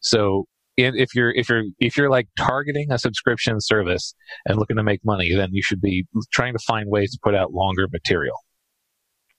So 0.00 0.46
if 0.84 1.14
you're 1.14 1.30
if 1.32 1.48
you're 1.48 1.64
if 1.78 1.96
you're 1.96 2.10
like 2.10 2.28
targeting 2.38 2.90
a 2.90 2.98
subscription 2.98 3.60
service 3.60 4.14
and 4.46 4.58
looking 4.58 4.76
to 4.76 4.82
make 4.82 5.00
money, 5.04 5.34
then 5.34 5.48
you 5.52 5.62
should 5.62 5.80
be 5.80 6.06
trying 6.32 6.52
to 6.52 6.58
find 6.60 6.88
ways 6.88 7.12
to 7.12 7.18
put 7.22 7.34
out 7.34 7.52
longer 7.52 7.86
material 7.92 8.36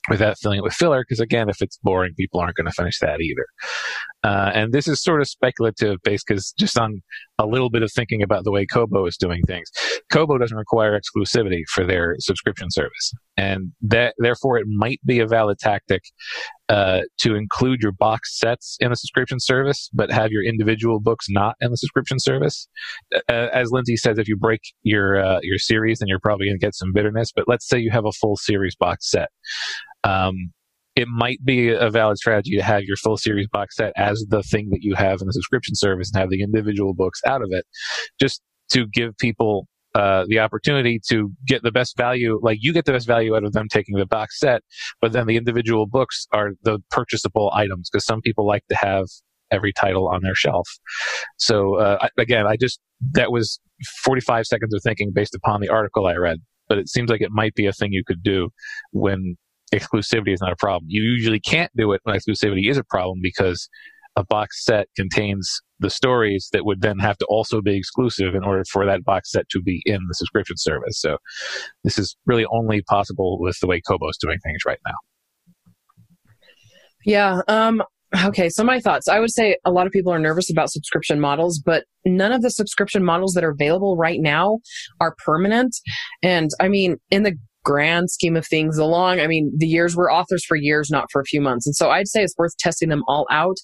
without 0.09 0.37
filling 0.39 0.59
it 0.59 0.63
with 0.63 0.73
filler. 0.73 1.03
Because 1.07 1.19
again, 1.19 1.49
if 1.49 1.61
it's 1.61 1.77
boring, 1.83 2.13
people 2.15 2.39
aren't 2.39 2.55
going 2.55 2.65
to 2.65 2.71
finish 2.71 2.99
that 2.99 3.21
either. 3.21 3.45
Uh, 4.23 4.51
and 4.53 4.73
this 4.73 4.87
is 4.87 5.01
sort 5.01 5.21
of 5.21 5.27
speculative 5.27 5.97
based 6.03 6.25
because 6.27 6.53
just 6.57 6.77
on 6.77 7.01
a 7.37 7.45
little 7.45 7.69
bit 7.69 7.83
of 7.83 7.91
thinking 7.91 8.21
about 8.21 8.43
the 8.43 8.51
way 8.51 8.65
Kobo 8.65 9.05
is 9.05 9.17
doing 9.17 9.41
things, 9.47 9.69
Kobo 10.11 10.37
doesn't 10.37 10.57
require 10.57 10.99
exclusivity 10.99 11.61
for 11.69 11.85
their 11.85 12.15
subscription 12.19 12.69
service. 12.71 13.13
And 13.37 13.71
that, 13.81 14.15
therefore, 14.19 14.57
it 14.57 14.65
might 14.67 14.99
be 15.05 15.19
a 15.19 15.27
valid 15.27 15.59
tactic 15.59 16.03
uh, 16.71 17.01
to 17.19 17.35
include 17.35 17.81
your 17.81 17.91
box 17.91 18.39
sets 18.39 18.77
in 18.79 18.89
the 18.91 18.95
subscription 18.95 19.41
service, 19.41 19.89
but 19.93 20.09
have 20.09 20.31
your 20.31 20.41
individual 20.41 21.01
books 21.01 21.25
not 21.29 21.55
in 21.59 21.69
the 21.69 21.75
subscription 21.75 22.17
service. 22.17 22.65
Uh, 23.13 23.49
as 23.51 23.71
Lindsay 23.71 23.97
says, 23.97 24.17
if 24.17 24.29
you 24.29 24.37
break 24.37 24.61
your 24.81 25.21
uh, 25.21 25.39
your 25.43 25.57
series, 25.57 25.99
then 25.99 26.07
you're 26.07 26.19
probably 26.19 26.47
going 26.47 26.57
to 26.57 26.65
get 26.65 26.73
some 26.73 26.93
bitterness. 26.93 27.33
But 27.35 27.45
let's 27.49 27.67
say 27.67 27.77
you 27.77 27.91
have 27.91 28.05
a 28.05 28.13
full 28.13 28.37
series 28.37 28.73
box 28.77 29.11
set. 29.11 29.27
Um, 30.05 30.53
it 30.95 31.09
might 31.09 31.43
be 31.43 31.69
a 31.69 31.89
valid 31.89 32.17
strategy 32.17 32.55
to 32.55 32.63
have 32.63 32.83
your 32.83 32.97
full 32.97 33.17
series 33.17 33.49
box 33.49 33.75
set 33.75 33.91
as 33.97 34.25
the 34.29 34.43
thing 34.43 34.69
that 34.69 34.81
you 34.81 34.95
have 34.95 35.19
in 35.19 35.27
the 35.27 35.33
subscription 35.33 35.75
service 35.75 36.09
and 36.13 36.21
have 36.21 36.29
the 36.29 36.41
individual 36.41 36.93
books 36.93 37.19
out 37.25 37.41
of 37.41 37.49
it, 37.51 37.65
just 38.17 38.41
to 38.71 38.87
give 38.87 39.17
people 39.17 39.67
uh, 39.93 40.25
the 40.27 40.39
opportunity 40.39 40.99
to 41.09 41.31
get 41.45 41.63
the 41.63 41.71
best 41.71 41.97
value. 41.97 42.39
Like 42.41 42.59
you 42.61 42.73
get 42.73 42.85
the 42.85 42.93
best 42.93 43.07
value 43.07 43.35
out 43.35 43.43
of 43.43 43.53
them 43.53 43.67
taking 43.67 43.95
the 43.97 44.05
box 44.05 44.39
set, 44.39 44.61
but 45.01 45.11
then 45.11 45.27
the 45.27 45.37
individual 45.37 45.85
books 45.85 46.27
are 46.31 46.51
the 46.63 46.79
purchasable 46.89 47.51
items 47.53 47.89
because 47.89 48.05
some 48.05 48.21
people 48.21 48.47
like 48.47 48.65
to 48.69 48.75
have 48.75 49.05
every 49.51 49.73
title 49.73 50.07
on 50.07 50.21
their 50.23 50.35
shelf. 50.35 50.67
So 51.37 51.75
uh, 51.75 52.07
again, 52.17 52.47
I 52.47 52.55
just 52.55 52.79
that 53.11 53.31
was 53.31 53.59
45 54.03 54.45
seconds 54.45 54.73
of 54.73 54.81
thinking 54.83 55.11
based 55.13 55.35
upon 55.35 55.59
the 55.61 55.69
article 55.69 56.07
I 56.07 56.15
read, 56.15 56.37
but 56.69 56.77
it 56.77 56.87
seems 56.87 57.09
like 57.09 57.21
it 57.21 57.31
might 57.31 57.53
be 57.55 57.65
a 57.65 57.73
thing 57.73 57.91
you 57.91 58.03
could 58.05 58.23
do 58.23 58.49
when 58.91 59.35
exclusivity 59.73 60.33
is 60.33 60.41
not 60.41 60.51
a 60.51 60.57
problem. 60.57 60.85
You 60.87 61.03
usually 61.03 61.39
can't 61.39 61.71
do 61.75 61.91
it 61.91 62.01
when 62.03 62.15
exclusivity 62.15 62.69
is 62.69 62.77
a 62.77 62.83
problem 62.83 63.19
because 63.21 63.67
a 64.15 64.23
box 64.23 64.63
set 64.63 64.87
contains 64.95 65.61
the 65.81 65.89
stories 65.89 66.49
that 66.53 66.65
would 66.65 66.81
then 66.81 66.99
have 66.99 67.17
to 67.17 67.25
also 67.25 67.61
be 67.61 67.75
exclusive 67.75 68.33
in 68.35 68.43
order 68.43 68.63
for 68.71 68.85
that 68.85 69.03
box 69.03 69.31
set 69.31 69.49
to 69.49 69.61
be 69.61 69.81
in 69.85 69.99
the 70.07 70.13
subscription 70.13 70.55
service. 70.57 70.99
So 71.01 71.17
this 71.83 71.97
is 71.97 72.15
really 72.25 72.45
only 72.51 72.81
possible 72.83 73.37
with 73.39 73.57
the 73.59 73.67
way 73.67 73.81
Kobo's 73.85 74.17
doing 74.17 74.37
things 74.43 74.61
right 74.65 74.79
now. 74.85 74.93
Yeah. 77.03 77.41
Um, 77.47 77.81
okay. 78.25 78.49
So 78.49 78.63
my 78.63 78.79
thoughts. 78.79 79.07
I 79.07 79.19
would 79.19 79.31
say 79.31 79.57
a 79.65 79.71
lot 79.71 79.87
of 79.87 79.91
people 79.91 80.13
are 80.13 80.19
nervous 80.19 80.51
about 80.51 80.69
subscription 80.69 81.19
models, 81.19 81.61
but 81.63 81.85
none 82.05 82.31
of 82.31 82.41
the 82.41 82.51
subscription 82.51 83.03
models 83.03 83.33
that 83.33 83.43
are 83.43 83.51
available 83.51 83.97
right 83.97 84.19
now 84.21 84.59
are 84.99 85.15
permanent. 85.25 85.75
And 86.21 86.51
I 86.59 86.67
mean, 86.67 86.97
in 87.09 87.23
the 87.23 87.35
grand 87.63 88.09
scheme 88.09 88.35
of 88.35 88.45
things 88.47 88.77
along. 88.77 89.19
I 89.19 89.27
mean, 89.27 89.51
the 89.55 89.67
years 89.67 89.95
we're 89.95 90.11
authors 90.11 90.43
for 90.45 90.55
years, 90.55 90.89
not 90.89 91.05
for 91.11 91.21
a 91.21 91.25
few 91.25 91.41
months. 91.41 91.65
And 91.65 91.75
so 91.75 91.89
I'd 91.89 92.07
say 92.07 92.23
it's 92.23 92.37
worth 92.37 92.57
testing 92.57 92.89
them 92.89 93.03
all 93.07 93.27
out, 93.31 93.57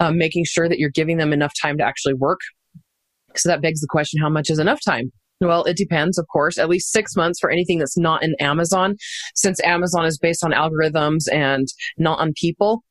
um, 0.00 0.16
making 0.16 0.44
sure 0.44 0.68
that 0.68 0.78
you're 0.78 0.90
giving 0.90 1.18
them 1.18 1.32
enough 1.32 1.52
time 1.60 1.76
to 1.78 1.84
actually 1.84 2.14
work. 2.14 2.40
So 3.36 3.48
that 3.48 3.62
begs 3.62 3.80
the 3.80 3.88
question, 3.88 4.20
how 4.20 4.28
much 4.28 4.50
is 4.50 4.58
enough 4.58 4.80
time? 4.84 5.10
Well, 5.40 5.64
it 5.64 5.76
depends, 5.76 6.18
of 6.18 6.26
course. 6.32 6.58
At 6.58 6.68
least 6.68 6.92
six 6.92 7.16
months 7.16 7.40
for 7.40 7.50
anything 7.50 7.78
that's 7.78 7.98
not 7.98 8.22
in 8.22 8.34
Amazon, 8.40 8.96
since 9.34 9.62
Amazon 9.64 10.06
is 10.06 10.18
based 10.18 10.44
on 10.44 10.52
algorithms 10.52 11.30
and 11.32 11.66
not 11.98 12.20
on 12.20 12.32
people. 12.40 12.82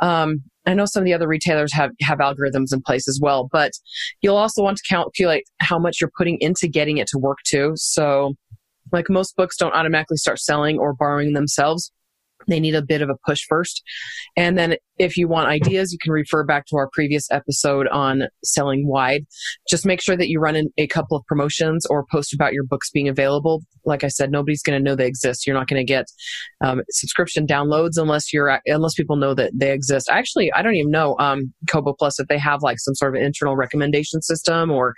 Um, 0.00 0.42
I 0.66 0.74
know 0.74 0.84
some 0.84 1.02
of 1.02 1.04
the 1.04 1.14
other 1.14 1.28
retailers 1.28 1.72
have, 1.72 1.90
have 2.02 2.18
algorithms 2.18 2.72
in 2.72 2.82
place 2.82 3.08
as 3.08 3.18
well, 3.22 3.48
but 3.50 3.72
you'll 4.20 4.36
also 4.36 4.62
want 4.62 4.76
to 4.76 4.82
calculate 4.88 5.44
how 5.60 5.78
much 5.78 5.96
you're 6.00 6.12
putting 6.16 6.38
into 6.40 6.68
getting 6.68 6.98
it 6.98 7.08
to 7.08 7.18
work 7.18 7.38
too. 7.46 7.72
So, 7.76 8.34
like 8.92 9.08
most 9.08 9.36
books 9.36 9.56
don't 9.56 9.74
automatically 9.74 10.16
start 10.16 10.38
selling 10.38 10.78
or 10.78 10.94
borrowing 10.94 11.32
themselves. 11.32 11.92
They 12.46 12.60
need 12.60 12.74
a 12.74 12.82
bit 12.82 13.02
of 13.02 13.10
a 13.10 13.16
push 13.26 13.44
first. 13.48 13.82
And 14.36 14.56
then 14.56 14.76
if 14.98 15.16
you 15.16 15.28
want 15.28 15.48
ideas, 15.48 15.92
you 15.92 15.98
can 16.00 16.12
refer 16.12 16.44
back 16.44 16.66
to 16.66 16.76
our 16.76 16.88
previous 16.92 17.30
episode 17.30 17.88
on 17.88 18.24
selling 18.44 18.86
wide. 18.86 19.26
Just 19.68 19.86
make 19.86 20.00
sure 20.00 20.16
that 20.16 20.28
you 20.28 20.40
run 20.40 20.56
in 20.56 20.70
a 20.76 20.86
couple 20.86 21.16
of 21.16 21.24
promotions 21.26 21.86
or 21.86 22.04
post 22.10 22.32
about 22.34 22.52
your 22.52 22.64
books 22.64 22.90
being 22.90 23.08
available. 23.08 23.62
Like 23.84 24.04
I 24.04 24.08
said, 24.08 24.30
nobody's 24.30 24.62
going 24.62 24.78
to 24.78 24.82
know 24.82 24.96
they 24.96 25.06
exist. 25.06 25.46
You're 25.46 25.56
not 25.56 25.68
going 25.68 25.80
to 25.80 25.84
get 25.84 26.06
um, 26.64 26.82
subscription 26.90 27.46
downloads 27.46 27.96
unless 27.96 28.32
you're 28.32 28.60
unless 28.66 28.94
people 28.94 29.16
know 29.16 29.34
that 29.34 29.52
they 29.54 29.72
exist. 29.72 30.08
Actually, 30.10 30.52
I 30.52 30.62
don't 30.62 30.74
even 30.74 30.90
know 30.90 31.16
um, 31.18 31.52
Kobo 31.70 31.94
Plus 31.94 32.18
if 32.18 32.28
they 32.28 32.38
have 32.38 32.62
like 32.62 32.78
some 32.78 32.94
sort 32.94 33.16
of 33.16 33.22
internal 33.22 33.56
recommendation 33.56 34.20
system 34.22 34.70
or 34.70 34.94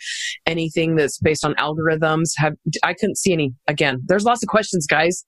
anything 0.47 0.97
that's 0.97 1.19
based 1.19 1.45
on 1.45 1.55
algorithms. 1.55 2.31
Have 2.37 2.55
I 2.83 2.95
couldn't 2.95 3.19
see 3.19 3.33
any. 3.33 3.53
Again, 3.69 4.01
there's 4.07 4.25
lots 4.25 4.43
of 4.43 4.49
questions, 4.49 4.87
guys. 4.87 5.25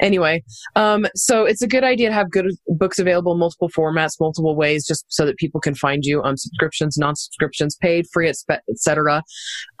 Anyway, 0.00 0.42
um, 0.76 1.06
so 1.14 1.44
it's 1.44 1.62
a 1.62 1.68
good 1.68 1.84
idea 1.84 2.08
to 2.08 2.14
have 2.14 2.30
good 2.30 2.46
books 2.66 2.98
available 2.98 3.36
multiple 3.36 3.68
formats, 3.68 4.12
multiple 4.20 4.56
ways, 4.56 4.86
just 4.86 5.04
so 5.08 5.24
that 5.26 5.36
people 5.36 5.60
can 5.60 5.74
find 5.74 6.04
you 6.04 6.22
on 6.22 6.36
subscriptions, 6.36 6.96
non-subscriptions, 6.98 7.76
paid, 7.76 8.06
free, 8.12 8.28
etc. 8.28 9.22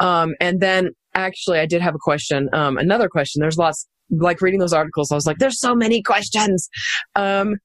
Um, 0.00 0.34
and 0.40 0.60
then 0.60 0.90
actually, 1.14 1.58
I 1.58 1.66
did 1.66 1.82
have 1.82 1.94
a 1.94 2.00
question. 2.00 2.48
Um, 2.52 2.78
another 2.78 3.08
question. 3.08 3.40
There's 3.40 3.58
lots. 3.58 3.86
Like 4.10 4.40
reading 4.40 4.58
those 4.58 4.72
articles, 4.72 5.12
I 5.12 5.16
was 5.16 5.26
like, 5.26 5.36
"There's 5.38 5.60
so 5.60 5.74
many 5.74 6.02
questions." 6.02 6.70
Um, 7.14 7.56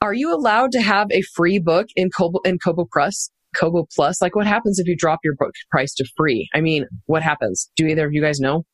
are 0.00 0.14
you 0.14 0.32
allowed 0.32 0.70
to 0.72 0.80
have 0.80 1.08
a 1.10 1.22
free 1.34 1.58
book 1.58 1.88
in 1.96 2.10
Kobo 2.10 2.38
in 2.44 2.58
Kobo 2.58 2.86
Plus? 2.92 3.30
Kobo 3.56 3.86
Plus, 3.94 4.22
like 4.22 4.36
what 4.36 4.46
happens 4.46 4.78
if 4.78 4.86
you 4.86 4.96
drop 4.96 5.20
your 5.24 5.34
book 5.34 5.52
price 5.70 5.94
to 5.94 6.04
free? 6.16 6.48
I 6.54 6.60
mean, 6.60 6.86
what 7.06 7.22
happens? 7.22 7.70
Do 7.76 7.86
either 7.86 8.06
of 8.06 8.12
you 8.12 8.22
guys 8.22 8.38
know? 8.40 8.64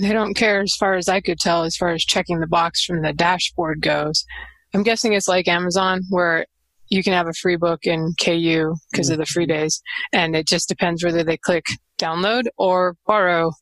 They 0.00 0.12
don't 0.12 0.34
care 0.34 0.60
as 0.60 0.74
far 0.78 0.94
as 0.94 1.08
I 1.08 1.20
could 1.20 1.38
tell 1.38 1.64
as 1.64 1.76
far 1.76 1.90
as 1.90 2.04
checking 2.04 2.40
the 2.40 2.46
box 2.46 2.84
from 2.84 3.02
the 3.02 3.12
dashboard 3.12 3.80
goes. 3.80 4.24
I'm 4.74 4.82
guessing 4.82 5.12
it's 5.12 5.28
like 5.28 5.48
Amazon 5.48 6.02
where 6.08 6.46
you 6.90 7.02
can 7.02 7.12
have 7.12 7.28
a 7.28 7.32
free 7.32 7.56
book 7.56 7.80
in 7.84 8.14
KU 8.22 8.74
because 8.90 9.06
mm-hmm. 9.06 9.12
of 9.12 9.18
the 9.18 9.26
free 9.26 9.46
mm-hmm. 9.46 9.62
days 9.62 9.82
and 10.12 10.36
it 10.36 10.46
just 10.46 10.68
depends 10.68 11.04
whether 11.04 11.24
they 11.24 11.36
click 11.36 11.64
download 11.98 12.44
or 12.58 12.96
borrow 13.06 13.52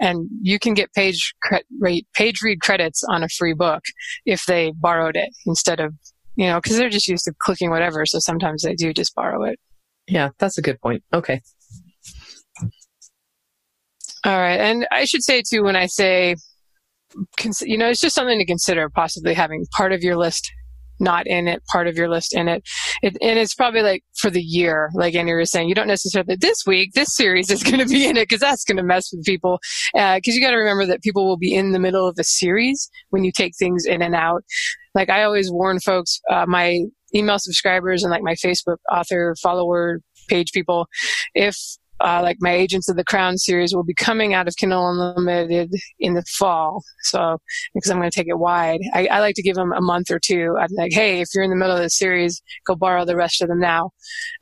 and 0.00 0.28
you 0.42 0.58
can 0.58 0.74
get 0.74 0.92
page 0.92 1.34
cre- 1.42 1.56
page 2.14 2.40
read 2.42 2.60
credits 2.60 3.02
on 3.08 3.22
a 3.22 3.28
free 3.28 3.54
book 3.54 3.82
if 4.26 4.44
they 4.46 4.72
borrowed 4.76 5.16
it 5.16 5.30
instead 5.46 5.80
of 5.80 5.94
you 6.36 6.46
know 6.46 6.60
because 6.60 6.76
they're 6.76 6.90
just 6.90 7.08
used 7.08 7.24
to 7.24 7.32
clicking 7.42 7.70
whatever 7.70 8.04
so 8.04 8.18
sometimes 8.18 8.62
they 8.62 8.74
do 8.74 8.92
just 8.92 9.14
borrow 9.14 9.44
it 9.44 9.58
yeah 10.08 10.30
that's 10.38 10.58
a 10.58 10.62
good 10.62 10.80
point 10.80 11.02
okay 11.12 11.40
all 14.24 14.38
right. 14.38 14.60
And 14.60 14.86
I 14.90 15.04
should 15.04 15.22
say 15.22 15.42
too, 15.42 15.62
when 15.62 15.76
I 15.76 15.86
say, 15.86 16.36
you 17.62 17.78
know, 17.78 17.88
it's 17.88 18.00
just 18.00 18.14
something 18.14 18.38
to 18.38 18.46
consider 18.46 18.88
possibly 18.88 19.34
having 19.34 19.66
part 19.76 19.92
of 19.92 20.02
your 20.02 20.16
list 20.16 20.50
not 21.00 21.26
in 21.26 21.48
it, 21.48 21.62
part 21.66 21.86
of 21.86 21.96
your 21.96 22.08
list 22.08 22.34
in 22.34 22.48
it. 22.48 22.62
it 23.02 23.16
and 23.20 23.38
it's 23.38 23.54
probably 23.54 23.82
like 23.82 24.04
for 24.16 24.30
the 24.30 24.40
year, 24.40 24.90
like 24.94 25.14
Andrea 25.14 25.36
was 25.36 25.50
saying, 25.50 25.68
you 25.68 25.74
don't 25.74 25.88
necessarily, 25.88 26.36
this 26.36 26.62
week, 26.66 26.92
this 26.94 27.14
series 27.14 27.50
is 27.50 27.62
going 27.70 27.78
to 27.78 27.86
be 27.86 28.06
in 28.06 28.16
it 28.16 28.28
because 28.28 28.40
that's 28.40 28.64
going 28.64 28.76
to 28.76 28.82
mess 28.82 29.12
with 29.12 29.24
people. 29.24 29.58
Because 29.92 30.20
uh, 30.28 30.32
you 30.32 30.40
got 30.40 30.50
to 30.50 30.56
remember 30.56 30.86
that 30.86 31.02
people 31.02 31.26
will 31.26 31.36
be 31.36 31.54
in 31.54 31.72
the 31.72 31.78
middle 31.78 32.06
of 32.06 32.16
a 32.18 32.24
series 32.24 32.88
when 33.10 33.24
you 33.24 33.32
take 33.32 33.52
things 33.58 33.84
in 33.84 34.02
and 34.02 34.14
out. 34.14 34.44
Like 34.94 35.10
I 35.10 35.24
always 35.24 35.50
warn 35.50 35.80
folks, 35.80 36.20
uh, 36.30 36.46
my 36.46 36.80
email 37.14 37.38
subscribers 37.38 38.02
and 38.02 38.10
like 38.10 38.22
my 38.22 38.34
Facebook 38.34 38.76
author 38.90 39.34
follower 39.42 40.00
page 40.28 40.52
people, 40.52 40.86
if 41.34 41.56
uh, 42.04 42.20
like 42.22 42.36
my 42.40 42.52
Agents 42.52 42.88
of 42.88 42.96
the 42.96 43.04
Crown 43.04 43.38
series 43.38 43.74
will 43.74 43.82
be 43.82 43.94
coming 43.94 44.34
out 44.34 44.46
of 44.46 44.56
Kindle 44.56 44.88
Unlimited 44.88 45.72
in 45.98 46.14
the 46.14 46.22
fall. 46.38 46.82
So, 47.04 47.38
because 47.72 47.90
I'm 47.90 47.98
going 47.98 48.10
to 48.10 48.14
take 48.14 48.28
it 48.28 48.38
wide, 48.38 48.80
I, 48.92 49.06
I, 49.06 49.20
like 49.20 49.34
to 49.36 49.42
give 49.42 49.56
them 49.56 49.72
a 49.72 49.80
month 49.80 50.10
or 50.10 50.18
two. 50.18 50.54
I'm 50.60 50.68
like, 50.76 50.92
hey, 50.92 51.20
if 51.20 51.28
you're 51.34 51.44
in 51.44 51.50
the 51.50 51.56
middle 51.56 51.74
of 51.74 51.82
the 51.82 51.88
series, 51.88 52.42
go 52.66 52.74
borrow 52.74 53.04
the 53.04 53.16
rest 53.16 53.40
of 53.40 53.48
them 53.48 53.58
now. 53.60 53.90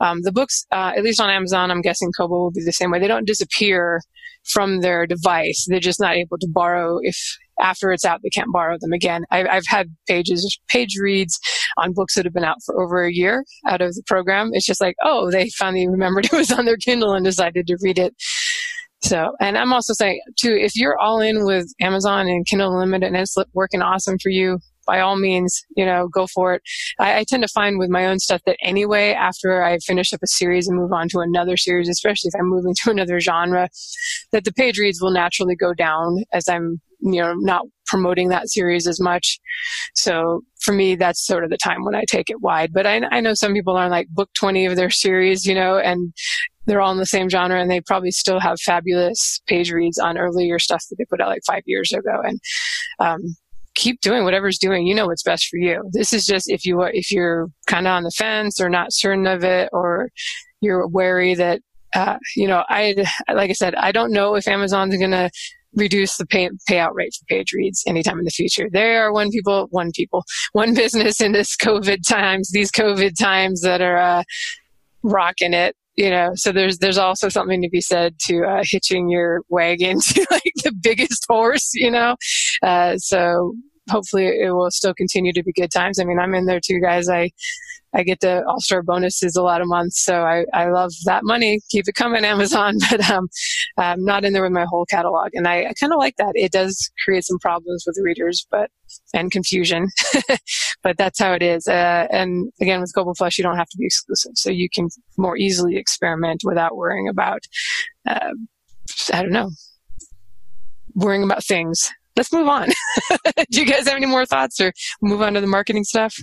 Um, 0.01 0.21
the 0.23 0.31
books, 0.31 0.65
uh, 0.71 0.91
at 0.95 1.03
least 1.03 1.21
on 1.21 1.29
Amazon, 1.29 1.71
I'm 1.71 1.81
guessing 1.81 2.11
Kobo 2.17 2.35
will 2.35 2.51
be 2.51 2.63
the 2.63 2.73
same 2.73 2.91
way. 2.91 2.99
They 2.99 3.07
don't 3.07 3.27
disappear 3.27 4.01
from 4.43 4.81
their 4.81 5.07
device. 5.07 5.65
They're 5.69 5.79
just 5.79 6.01
not 6.01 6.15
able 6.15 6.37
to 6.39 6.47
borrow 6.49 6.99
if 7.01 7.17
after 7.59 7.91
it's 7.91 8.05
out, 8.05 8.21
they 8.23 8.29
can't 8.29 8.51
borrow 8.51 8.77
them 8.79 8.93
again. 8.93 9.25
I've, 9.31 9.47
I've 9.47 9.67
had 9.67 9.95
pages, 10.07 10.59
page 10.67 10.95
reads 10.99 11.39
on 11.77 11.93
books 11.93 12.15
that 12.15 12.25
have 12.25 12.33
been 12.33 12.43
out 12.43 12.57
for 12.65 12.81
over 12.81 13.03
a 13.03 13.11
year 13.11 13.43
out 13.67 13.81
of 13.81 13.95
the 13.95 14.03
program. 14.05 14.51
It's 14.53 14.65
just 14.65 14.81
like, 14.81 14.95
oh, 15.03 15.31
they 15.31 15.49
finally 15.57 15.87
remembered 15.87 16.25
it 16.31 16.33
was 16.33 16.51
on 16.51 16.65
their 16.65 16.77
Kindle 16.77 17.13
and 17.13 17.25
decided 17.25 17.67
to 17.67 17.77
read 17.81 17.99
it. 17.99 18.15
So, 19.03 19.33
and 19.41 19.57
I'm 19.57 19.73
also 19.73 19.93
saying 19.93 20.21
too, 20.39 20.55
if 20.55 20.77
you're 20.77 20.97
all 20.97 21.19
in 21.19 21.45
with 21.45 21.67
Amazon 21.81 22.27
and 22.27 22.45
Kindle 22.45 22.71
Unlimited 22.71 23.07
and 23.07 23.17
it's 23.17 23.35
working 23.53 23.81
awesome 23.81 24.17
for 24.17 24.29
you, 24.29 24.59
by 24.85 24.99
all 24.99 25.17
means, 25.17 25.61
you 25.75 25.85
know, 25.85 26.07
go 26.07 26.27
for 26.27 26.55
it. 26.55 26.61
I, 26.99 27.19
I, 27.19 27.25
tend 27.27 27.43
to 27.43 27.47
find 27.47 27.79
with 27.79 27.89
my 27.89 28.05
own 28.05 28.19
stuff 28.19 28.41
that 28.45 28.57
anyway, 28.61 29.11
after 29.13 29.63
I 29.63 29.77
finish 29.79 30.13
up 30.13 30.19
a 30.23 30.27
series 30.27 30.67
and 30.67 30.77
move 30.77 30.91
on 30.91 31.07
to 31.09 31.19
another 31.19 31.57
series, 31.57 31.89
especially 31.89 32.29
if 32.33 32.39
I'm 32.39 32.49
moving 32.49 32.75
to 32.83 32.91
another 32.91 33.19
genre, 33.19 33.69
that 34.31 34.43
the 34.43 34.53
page 34.53 34.77
reads 34.77 35.01
will 35.01 35.11
naturally 35.11 35.55
go 35.55 35.73
down 35.73 36.23
as 36.33 36.47
I'm 36.47 36.81
you 37.03 37.21
know, 37.21 37.33
not 37.37 37.65
promoting 37.85 38.29
that 38.29 38.49
series 38.49 38.87
as 38.87 38.99
much. 38.99 39.39
So 39.93 40.41
for 40.61 40.73
me, 40.73 40.95
that's 40.95 41.25
sort 41.25 41.43
of 41.43 41.49
the 41.49 41.57
time 41.57 41.83
when 41.83 41.95
I 41.95 42.03
take 42.07 42.29
it 42.29 42.41
wide. 42.41 42.71
But 42.73 42.87
I, 42.87 43.01
I 43.11 43.19
know 43.19 43.33
some 43.33 43.53
people 43.53 43.75
are 43.75 43.89
like 43.89 44.07
book 44.09 44.29
20 44.35 44.65
of 44.65 44.75
their 44.75 44.89
series, 44.89 45.45
you 45.45 45.53
know, 45.53 45.77
and 45.77 46.13
they're 46.65 46.81
all 46.81 46.91
in 46.91 46.97
the 46.97 47.05
same 47.05 47.29
genre 47.29 47.59
and 47.59 47.69
they 47.69 47.81
probably 47.81 48.11
still 48.11 48.39
have 48.39 48.59
fabulous 48.61 49.41
page 49.47 49.71
reads 49.71 49.99
on 49.99 50.17
earlier 50.17 50.59
stuff 50.59 50.83
that 50.89 50.95
they 50.97 51.05
put 51.05 51.19
out 51.19 51.27
like 51.27 51.43
five 51.45 51.63
years 51.65 51.91
ago. 51.91 52.21
And, 52.23 52.39
um, 52.99 53.21
keep 53.75 53.99
doing 54.01 54.23
whatever's 54.23 54.59
doing. 54.59 54.85
You 54.85 54.95
know 54.95 55.07
what's 55.07 55.23
best 55.23 55.47
for 55.47 55.57
you. 55.57 55.83
This 55.91 56.13
is 56.13 56.25
just 56.25 56.49
if 56.49 56.63
you, 56.63 56.81
if 56.83 57.11
you're 57.11 57.47
kind 57.67 57.87
of 57.87 57.91
on 57.91 58.03
the 58.03 58.11
fence 58.11 58.61
or 58.61 58.69
not 58.69 58.93
certain 58.93 59.27
of 59.27 59.43
it 59.43 59.69
or 59.73 60.09
you're 60.61 60.87
wary 60.87 61.33
that, 61.33 61.61
uh, 61.95 62.17
you 62.35 62.47
know, 62.47 62.63
I, 62.69 62.95
like 63.33 63.49
I 63.49 63.53
said, 63.53 63.75
I 63.75 63.91
don't 63.91 64.11
know 64.11 64.35
if 64.35 64.47
Amazon's 64.47 64.95
going 64.95 65.11
to 65.11 65.29
reduce 65.75 66.17
the 66.17 66.25
pay, 66.25 66.49
payout 66.69 66.93
rate 66.93 67.13
for 67.13 67.25
page 67.25 67.53
reads 67.53 67.83
anytime 67.87 68.19
in 68.19 68.25
the 68.25 68.31
future. 68.31 68.67
There 68.71 69.03
are 69.03 69.13
one 69.13 69.29
people, 69.29 69.67
one 69.71 69.91
people, 69.93 70.23
one 70.53 70.73
business 70.83 71.21
in 71.21 71.31
this 71.31 71.55
COVID 71.55 72.07
times, 72.07 72.51
these 72.51 72.71
COVID 72.71 73.17
times 73.19 73.61
that 73.61 73.81
are 73.81 73.97
uh, 73.97 74.23
rocking 75.03 75.53
it. 75.53 75.75
You 75.95 76.09
know, 76.09 76.31
so 76.33 76.51
there's 76.51 76.79
there's 76.79 76.97
also 76.97 77.29
something 77.29 77.61
to 77.61 77.69
be 77.69 77.79
said 77.79 78.15
to 78.25 78.43
uh, 78.45 78.63
hitching 78.63 79.09
your 79.09 79.41
wagon 79.49 79.99
to 80.07 80.25
like 80.31 80.53
the 80.63 80.73
biggest 80.81 81.23
horse. 81.29 81.69
You 81.75 81.91
know, 81.91 82.15
uh, 82.63 82.97
so 82.97 83.53
hopefully 83.89 84.27
it 84.27 84.53
will 84.53 84.71
still 84.71 84.93
continue 84.93 85.33
to 85.33 85.43
be 85.43 85.51
good 85.53 85.71
times. 85.71 85.99
I 85.99 86.03
mean, 86.03 86.19
I'm 86.19 86.35
in 86.35 86.45
there 86.45 86.59
too, 86.59 86.79
guys. 86.79 87.09
I 87.09 87.31
I 87.95 88.03
get 88.03 88.21
the 88.21 88.43
All 88.47 88.59
Star 88.59 88.81
bonuses 88.81 89.35
a 89.35 89.43
lot 89.43 89.61
of 89.61 89.67
months, 89.67 90.03
so 90.03 90.23
I, 90.23 90.45
I 90.53 90.69
love 90.69 90.91
that 91.05 91.21
money. 91.23 91.59
Keep 91.69 91.87
it 91.87 91.95
coming, 91.95 92.25
Amazon. 92.25 92.77
But 92.89 93.09
um, 93.09 93.27
I'm 93.77 94.03
not 94.03 94.25
in 94.25 94.33
there 94.33 94.43
with 94.43 94.51
my 94.51 94.65
whole 94.67 94.85
catalog, 94.85 95.29
and 95.33 95.47
I, 95.47 95.65
I 95.65 95.73
kind 95.79 95.93
of 95.93 95.99
like 95.99 96.15
that. 96.17 96.31
It 96.33 96.51
does 96.51 96.91
create 97.05 97.23
some 97.23 97.39
problems 97.39 97.83
with 97.85 97.97
readers, 98.01 98.47
but 98.49 98.71
and 99.13 99.31
confusion, 99.31 99.87
but 100.83 100.97
that's 100.97 101.19
how 101.19 101.33
it 101.33 101.41
is. 101.41 101.67
Uh, 101.67 102.07
and 102.11 102.51
again, 102.61 102.81
with 102.81 102.93
Kobo 102.93 103.13
Plus, 103.15 103.37
you 103.37 103.43
don't 103.43 103.57
have 103.57 103.69
to 103.69 103.77
be 103.77 103.85
exclusive, 103.85 104.33
so 104.35 104.49
you 104.49 104.69
can 104.69 104.89
more 105.17 105.37
easily 105.37 105.77
experiment 105.77 106.41
without 106.43 106.75
worrying 106.75 107.07
about. 107.07 107.43
Uh, 108.07 108.31
I 109.11 109.21
don't 109.21 109.31
know, 109.31 109.51
worrying 110.95 111.23
about 111.23 111.43
things. 111.43 111.91
Let's 112.15 112.31
move 112.31 112.47
on. 112.47 112.69
Do 113.51 113.59
you 113.59 113.65
guys 113.65 113.87
have 113.87 113.97
any 113.97 114.05
more 114.05 114.25
thoughts, 114.25 114.59
or 114.61 114.71
move 115.01 115.21
on 115.21 115.33
to 115.33 115.41
the 115.41 115.47
marketing 115.47 115.83
stuff? 115.83 116.15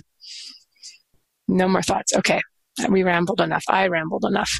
No 1.47 1.67
more 1.67 1.81
thoughts. 1.81 2.13
Okay. 2.15 2.41
We 2.89 3.03
rambled 3.03 3.41
enough. 3.41 3.63
I 3.67 3.87
rambled 3.87 4.25
enough. 4.25 4.51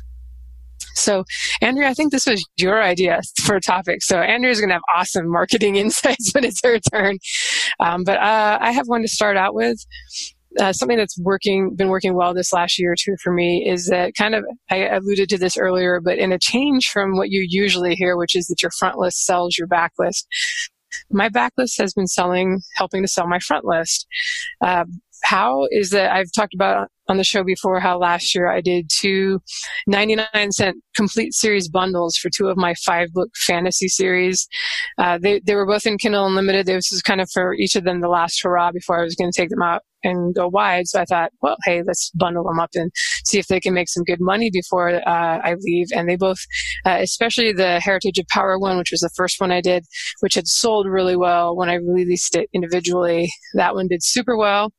So, 0.95 1.23
Andrea, 1.61 1.87
I 1.87 1.93
think 1.93 2.11
this 2.11 2.27
was 2.27 2.45
your 2.57 2.81
idea 2.81 3.21
for 3.43 3.55
a 3.55 3.61
topic. 3.61 4.03
So, 4.03 4.19
Andrea's 4.19 4.59
going 4.59 4.69
to 4.69 4.75
have 4.75 4.81
awesome 4.93 5.29
marketing 5.29 5.75
insights 5.77 6.31
when 6.33 6.43
it's 6.43 6.61
her 6.63 6.79
turn. 6.91 7.17
Um, 7.79 8.03
but 8.03 8.17
uh, 8.17 8.57
I 8.61 8.71
have 8.71 8.87
one 8.87 9.01
to 9.01 9.07
start 9.07 9.37
out 9.37 9.53
with. 9.53 9.77
Uh, 10.59 10.73
something 10.73 10.97
that's 10.97 11.17
working, 11.17 11.73
been 11.77 11.87
working 11.87 12.13
well 12.13 12.33
this 12.33 12.51
last 12.51 12.77
year 12.77 12.91
or 12.91 12.95
two 12.99 13.15
for 13.23 13.31
me 13.31 13.65
is 13.65 13.87
that 13.87 14.13
kind 14.15 14.35
of, 14.35 14.43
I 14.69 14.85
alluded 14.85 15.29
to 15.29 15.37
this 15.37 15.55
earlier, 15.55 16.01
but 16.01 16.17
in 16.17 16.33
a 16.33 16.37
change 16.37 16.89
from 16.89 17.15
what 17.15 17.29
you 17.29 17.45
usually 17.47 17.95
hear, 17.95 18.17
which 18.17 18.35
is 18.35 18.47
that 18.47 18.61
your 18.61 18.71
front 18.77 18.97
list 18.97 19.25
sells 19.25 19.57
your 19.57 19.67
back 19.67 19.93
list. 19.97 20.27
My 21.09 21.29
backlist 21.29 21.79
has 21.79 21.93
been 21.93 22.07
selling, 22.07 22.61
helping 22.75 23.01
to 23.01 23.07
sell 23.07 23.27
my 23.27 23.39
front 23.39 23.65
list. 23.65 24.07
Uh, 24.61 24.85
how 25.23 25.67
is 25.71 25.91
that 25.91 26.11
I've 26.11 26.31
talked 26.35 26.53
about 26.53 26.89
on 27.07 27.17
the 27.17 27.23
show 27.23 27.43
before 27.43 27.79
how 27.79 27.97
last 27.97 28.33
year 28.33 28.47
I 28.47 28.61
did 28.61 28.89
two 28.91 29.41
99 29.87 30.51
cent 30.51 30.77
complete 30.95 31.33
series 31.33 31.69
bundles 31.69 32.15
for 32.15 32.29
two 32.29 32.47
of 32.47 32.57
my 32.57 32.73
five 32.85 33.11
book 33.13 33.29
fantasy 33.35 33.87
series. 33.87 34.47
Uh, 34.97 35.17
they, 35.21 35.39
they 35.39 35.55
were 35.55 35.65
both 35.65 35.85
in 35.85 35.97
Kindle 35.97 36.25
Unlimited. 36.25 36.65
This 36.65 36.91
was 36.91 37.01
kind 37.01 37.21
of 37.21 37.29
for 37.31 37.53
each 37.53 37.75
of 37.75 37.83
them 37.83 38.01
the 38.01 38.07
last 38.07 38.41
hurrah 38.41 38.71
before 38.71 38.99
I 38.99 39.03
was 39.03 39.15
going 39.15 39.31
to 39.31 39.41
take 39.41 39.49
them 39.49 39.61
out 39.61 39.81
and 40.03 40.33
go 40.33 40.47
wide. 40.47 40.87
So 40.87 40.99
I 40.99 41.05
thought, 41.05 41.31
well, 41.41 41.57
hey, 41.65 41.83
let's 41.85 42.11
bundle 42.15 42.43
them 42.43 42.59
up 42.59 42.71
and 42.75 42.91
see 43.25 43.39
if 43.39 43.47
they 43.47 43.59
can 43.59 43.73
make 43.73 43.89
some 43.89 44.03
good 44.03 44.19
money 44.19 44.49
before 44.51 44.89
uh, 44.89 45.39
I 45.43 45.55
leave. 45.59 45.87
And 45.93 46.09
they 46.09 46.15
both, 46.15 46.39
uh, 46.85 46.97
especially 47.01 47.53
the 47.53 47.79
Heritage 47.79 48.17
of 48.17 48.27
Power 48.27 48.57
one, 48.57 48.77
which 48.77 48.91
was 48.91 49.01
the 49.01 49.11
first 49.15 49.39
one 49.39 49.51
I 49.51 49.61
did, 49.61 49.85
which 50.21 50.35
had 50.35 50.47
sold 50.47 50.87
really 50.87 51.15
well 51.15 51.55
when 51.55 51.69
I 51.69 51.75
released 51.75 52.35
it 52.35 52.49
individually. 52.53 53.29
That 53.53 53.75
one 53.75 53.87
did 53.87 54.03
super 54.03 54.37
well. 54.37 54.73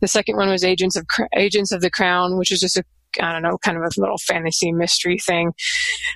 The 0.00 0.08
second 0.08 0.36
one 0.36 0.48
was 0.48 0.64
Agents 0.64 0.96
of 0.96 1.06
Agents 1.36 1.72
of 1.72 1.80
the 1.80 1.90
Crown, 1.90 2.38
which 2.38 2.52
is 2.52 2.60
just 2.60 2.76
a 2.76 2.84
I 3.20 3.32
don't 3.32 3.42
know, 3.42 3.58
kind 3.58 3.76
of 3.76 3.82
a 3.82 4.00
little 4.00 4.18
fantasy 4.18 4.72
mystery 4.72 5.18
thing. 5.18 5.52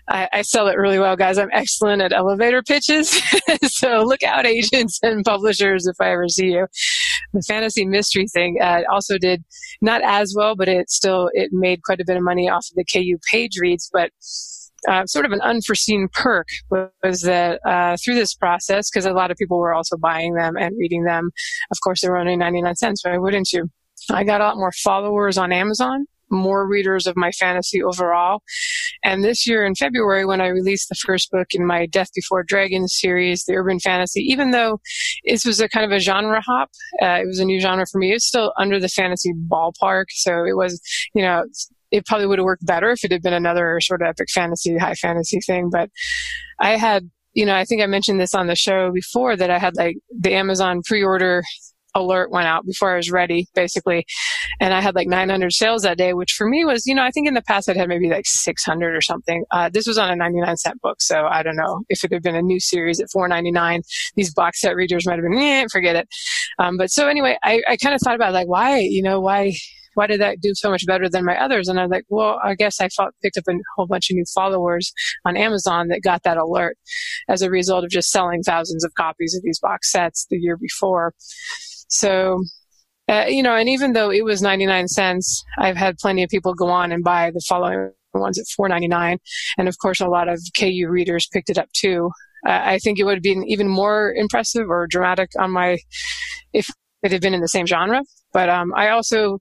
I, 0.09 0.29
I 0.33 0.43
sell 0.43 0.69
it 0.69 0.77
really 0.77 0.99
well, 0.99 1.17
guys. 1.17 1.39
I'm 1.39 1.51
excellent 1.53 2.03
at 2.03 2.13
elevator 2.13 2.63
pitches. 2.63 3.21
so 3.65 4.03
look 4.03 4.23
out, 4.23 4.47
agents 4.47 4.99
and 5.03 5.25
publishers, 5.25 5.87
if 5.87 5.97
I 6.01 6.13
ever 6.13 6.29
see 6.29 6.53
you. 6.53 6.67
The 7.33 7.43
fantasy 7.43 7.87
mystery 7.87 8.27
thing 8.33 8.59
uh, 8.61 8.83
also 8.91 9.19
did 9.19 9.43
not 9.81 10.03
as 10.05 10.35
well, 10.37 10.55
but 10.55 10.69
it 10.69 10.91
still 10.91 11.31
it 11.33 11.51
made 11.53 11.83
quite 11.83 12.01
a 12.01 12.05
bit 12.07 12.17
of 12.17 12.23
money 12.23 12.49
off 12.49 12.67
of 12.71 12.77
the 12.77 12.85
KU 12.85 13.19
page 13.31 13.59
reads. 13.59 13.89
But 13.93 14.11
uh, 14.89 15.07
sort 15.07 15.25
of 15.25 15.33
an 15.33 15.41
unforeseen 15.41 16.09
perk 16.13 16.49
was 16.71 17.23
that 17.23 17.61
uh, 17.67 17.97
through 18.03 18.15
this 18.15 18.35
process, 18.35 18.91
because 18.91 19.07
a 19.07 19.13
lot 19.13 19.31
of 19.31 19.37
people 19.37 19.59
were 19.59 19.75
also 19.75 19.97
buying 19.97 20.35
them 20.35 20.57
and 20.57 20.77
reading 20.79 21.05
them. 21.05 21.31
Of 21.71 21.79
course, 21.83 22.01
they 22.01 22.09
were 22.09 22.19
only 22.19 22.37
99 22.37 22.77
cents. 22.77 23.05
Why 23.05 23.19
wouldn't 23.19 23.53
you? 23.53 23.71
I 24.11 24.25
got 24.25 24.41
a 24.41 24.45
lot 24.45 24.57
more 24.57 24.73
followers 24.73 25.39
on 25.39 25.53
Amazon 25.53 26.07
more 26.33 26.67
readers 26.67 27.07
of 27.07 27.15
my 27.15 27.31
fantasy 27.33 27.83
overall. 27.83 28.43
And 29.05 29.23
this 29.23 29.47
year 29.47 29.65
in 29.65 29.75
February, 29.75 30.25
when 30.25 30.41
I 30.41 30.49
released 30.49 30.89
the 30.89 30.95
first 30.97 31.31
book 31.31 31.49
in 31.53 31.67
my 31.67 31.87
Death 31.87 32.09
Before 32.15 32.43
Dragons 32.43 32.97
series, 32.99 33.45
the 33.45 33.55
urban 33.55 33.79
fantasy, 33.79 34.23
even 34.23 34.51
though 34.51 34.81
this 35.25 35.45
was 35.45 35.61
a 35.61 35.69
kind 35.69 35.85
of 35.85 35.93
a 35.93 36.01
genre 36.01 36.41
hop, 36.41 36.71
uh, 37.01 37.21
it 37.23 37.27
was 37.27 37.39
a 37.39 37.45
new 37.45 37.61
genre 37.61 37.85
for 37.91 37.99
me. 37.99 38.13
It's 38.13 38.27
still 38.27 38.53
under 38.59 38.81
the 38.81 38.89
fantasy 38.89 39.33
ballpark. 39.49 40.07
So 40.09 40.45
it 40.45 40.57
was, 40.57 40.81
you 41.15 41.23
know, 41.23 41.45
it 41.93 42.07
probably 42.07 42.27
would 42.27 42.39
have 42.39 42.45
worked 42.45 42.67
better 42.67 42.91
if 42.91 43.05
it 43.05 43.13
had 43.13 43.23
been 43.23 43.35
another 43.35 43.79
sort 43.81 44.03
of 44.03 44.09
epic 44.09 44.29
fantasy, 44.31 44.77
high 44.79 44.95
fantasy 44.95 45.41
thing. 45.47 45.69
But 45.71 45.91
I 46.59 46.77
had, 46.77 47.09
you 47.35 47.47
know, 47.47 47.55
I 47.55 47.65
think 47.65 47.83
I 47.83 47.87
mentioned 47.87 48.21
this 48.21 48.35
on 48.35 48.47
the 48.47 48.57
show 48.57 48.91
before 48.91 49.37
that 49.37 49.51
I 49.51 49.59
had 49.59 49.77
like 49.77 49.97
the 50.11 50.35
Amazon 50.35 50.81
pre-order 50.85 51.43
alert 51.95 52.31
went 52.31 52.47
out 52.47 52.65
before 52.65 52.93
I 52.93 52.97
was 52.97 53.11
ready, 53.11 53.47
basically. 53.55 54.07
And 54.61 54.73
I 54.73 54.81
had 54.81 54.95
like 54.95 55.09
900 55.09 55.53
sales 55.53 55.83
that 55.83 55.99
day, 55.99 56.15
which 56.15 56.33
for 56.33 56.49
me 56.49 56.65
was, 56.65 56.87
you 56.87 56.95
know, 56.95 57.03
I 57.03 57.11
think 57.11 57.29
in 57.29 57.35
the 57.35 57.43
past 57.43 57.69
I'd 57.69 57.77
had 57.77 57.89
maybe 57.89 58.09
like 58.09 58.27
600 58.27 58.97
or 58.97 59.01
something. 59.01 59.45
Uh, 59.51 59.69
this 59.73 59.87
was 59.87 59.99
on 59.99 60.11
a 60.11 60.17
99 60.17 60.57
cent 60.57 60.81
book. 60.81 61.03
So 61.03 61.27
I 61.27 61.43
don't 61.43 61.57
know 61.57 61.83
if 61.89 62.03
it 62.05 62.13
had 62.13 62.23
been 62.23 62.37
a 62.37 62.43
new 62.43 62.61
series 62.61 63.01
at 63.01 63.09
4.99. 63.15 63.83
These 64.17 64.33
box 64.33 64.61
set 64.61 64.75
readers 64.77 65.07
might 65.07 65.19
have 65.19 65.25
been, 65.25 65.39
eh, 65.39 65.67
forget 65.71 65.97
it. 65.97 66.09
Um, 66.59 66.77
but 66.77 66.91
so 66.91 67.09
anyway, 67.09 67.37
I, 67.43 67.61
I 67.69 67.77
kind 67.77 67.95
of 67.95 68.01
thought 68.03 68.15
about 68.15 68.33
like, 68.33 68.49
why, 68.49 68.79
you 68.79 69.03
know, 69.03 69.21
why, 69.21 69.53
why 69.95 70.07
did 70.07 70.21
that 70.21 70.41
do 70.41 70.53
so 70.55 70.71
much 70.71 70.87
better 70.87 71.09
than 71.09 71.25
my 71.25 71.37
others? 71.37 71.69
And 71.69 71.79
I 71.79 71.83
was 71.83 71.91
like, 71.91 72.05
well, 72.09 72.41
I 72.43 72.55
guess 72.55 72.81
I 72.81 72.89
picked 73.23 73.37
up 73.37 73.45
a 73.49 73.55
whole 73.77 73.87
bunch 73.87 74.11
of 74.11 74.17
new 74.17 74.25
followers 74.35 74.93
on 75.25 75.37
Amazon 75.37 75.89
that 75.89 76.03
got 76.03 76.23
that 76.23 76.37
alert 76.37 76.77
as 77.29 77.43
a 77.43 77.51
result 77.51 77.85
of 77.85 77.91
just 77.91 78.11
selling 78.11 78.43
thousands 78.43 78.85
of 78.85 78.95
copies 78.95 79.35
of 79.35 79.43
these 79.43 79.61
box 79.61 79.91
sets 79.91 80.27
the 80.31 80.39
year 80.39 80.57
before. 80.57 81.15
So, 81.89 82.43
uh, 83.09 83.27
you 83.29 83.43
know, 83.43 83.55
and 83.55 83.69
even 83.69 83.93
though 83.93 84.11
it 84.11 84.25
was 84.25 84.43
99 84.43 84.89
cents, 84.89 85.45
I've 85.59 85.77
had 85.77 85.97
plenty 85.99 86.23
of 86.23 86.31
people 86.31 86.55
go 86.55 86.69
on 86.69 86.93
and 86.93 87.05
buy 87.05 87.31
the 87.31 87.43
following 87.49 87.91
ones 88.15 88.39
at 88.39 88.47
4.99, 88.59 89.19
and 89.59 89.69
of 89.69 89.77
course, 89.79 90.01
a 90.01 90.07
lot 90.07 90.29
of 90.29 90.39
KU 90.59 90.87
readers 90.89 91.29
picked 91.33 91.51
it 91.51 91.59
up 91.59 91.69
too. 91.73 92.11
Uh, 92.47 92.61
I 92.63 92.79
think 92.79 92.99
it 92.99 93.05
would 93.05 93.17
have 93.17 93.23
been 93.23 93.45
even 93.47 93.69
more 93.69 94.13
impressive 94.13 94.69
or 94.69 94.87
dramatic 94.87 95.31
on 95.39 95.51
my 95.51 95.79
if 96.53 96.67
it 97.03 97.13
had 97.13 97.21
been 97.21 97.35
in 97.35 97.41
the 97.41 97.49
same 97.49 97.67
genre. 97.67 98.03
But 98.33 98.49
um, 98.49 98.73
I 98.75 98.89
also, 98.89 99.39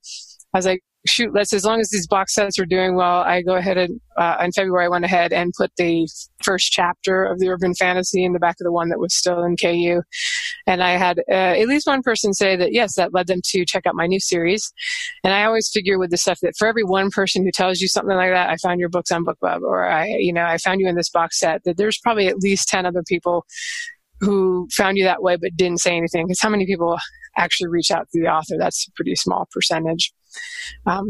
I 0.54 0.58
was 0.58 0.66
like, 0.66 0.82
shoot, 1.08 1.34
let's 1.34 1.54
as 1.54 1.66
long 1.66 1.80
as 1.80 1.90
these 1.90 2.08
box 2.08 2.34
sets 2.34 2.60
are 2.60 2.66
doing 2.66 2.96
well, 2.96 3.22
I 3.22 3.42
go 3.42 3.56
ahead 3.56 3.78
and 3.78 4.00
uh, 4.18 4.38
in 4.42 4.52
February 4.52 4.86
I 4.86 4.90
went 4.90 5.06
ahead 5.06 5.34
and 5.34 5.52
put 5.58 5.72
the 5.78 6.08
first 6.44 6.72
chapter 6.72 7.24
of 7.24 7.40
the 7.40 7.50
urban 7.50 7.74
fantasy 7.74 8.24
in 8.24 8.34
the 8.34 8.40
back 8.40 8.58
of 8.60 8.66
the 8.66 8.72
one 8.72 8.90
that 8.90 9.00
was 9.00 9.16
still 9.16 9.44
in 9.44 9.56
KU, 9.58 10.02
and 10.68 10.84
I 10.84 10.92
had 10.92 11.20
uh, 11.30 11.34
at 11.34 11.68
least 11.68 11.88
one 11.88 12.04
person 12.04 12.34
say 12.34 12.56
that 12.56 12.74
yes, 12.74 12.96
that 12.96 13.14
led 13.14 13.28
them 13.28 13.42
to 13.46 13.66
check 13.66 13.86
out 13.86 13.96
my 13.96 14.08
new 14.08 14.20
series. 14.20 14.72
And 15.24 15.34
I 15.34 15.44
always 15.44 15.70
figure 15.74 15.98
with 15.98 16.12
the 16.12 16.18
stuff 16.18 16.40
that 16.42 16.54
for 16.58 16.68
every 16.68 16.84
one 16.84 17.10
person 17.10 17.44
who 17.44 17.52
tells 17.52 17.80
you 17.80 17.88
something 17.88 18.16
like 18.16 18.32
that, 18.32 18.50
I 18.50 18.58
found 18.58 18.80
your 18.80 18.90
books 18.90 19.12
on 19.12 19.26
BookBub, 19.26 19.62
or 19.62 19.90
I, 19.90 20.08
you 20.08 20.34
know, 20.34 20.46
I 20.46 20.58
found 20.58 20.80
you 20.80 20.88
in 20.88 20.96
this 20.96 21.10
box 21.10 21.40
set. 21.40 21.64
That 21.66 21.78
there's 21.78 22.00
probably 22.00 22.28
at 22.28 22.38
least 22.38 22.68
ten 22.70 22.86
other 22.86 23.04
people 23.08 23.46
who 24.20 24.68
found 24.72 24.98
you 24.98 25.04
that 25.04 25.24
way 25.24 25.36
but 25.36 25.56
didn't 25.56 25.80
say 25.80 25.98
anything. 25.98 26.28
Because 26.28 26.42
how 26.42 26.50
many 26.50 26.68
people 26.68 26.98
actually 27.38 27.70
reach 27.70 27.90
out 27.90 28.08
to 28.12 28.22
the 28.22 28.28
author? 28.28 28.56
That's 28.60 28.88
a 28.88 28.92
pretty 28.96 29.16
small 29.16 29.48
percentage. 29.52 30.14
Um, 30.86 31.10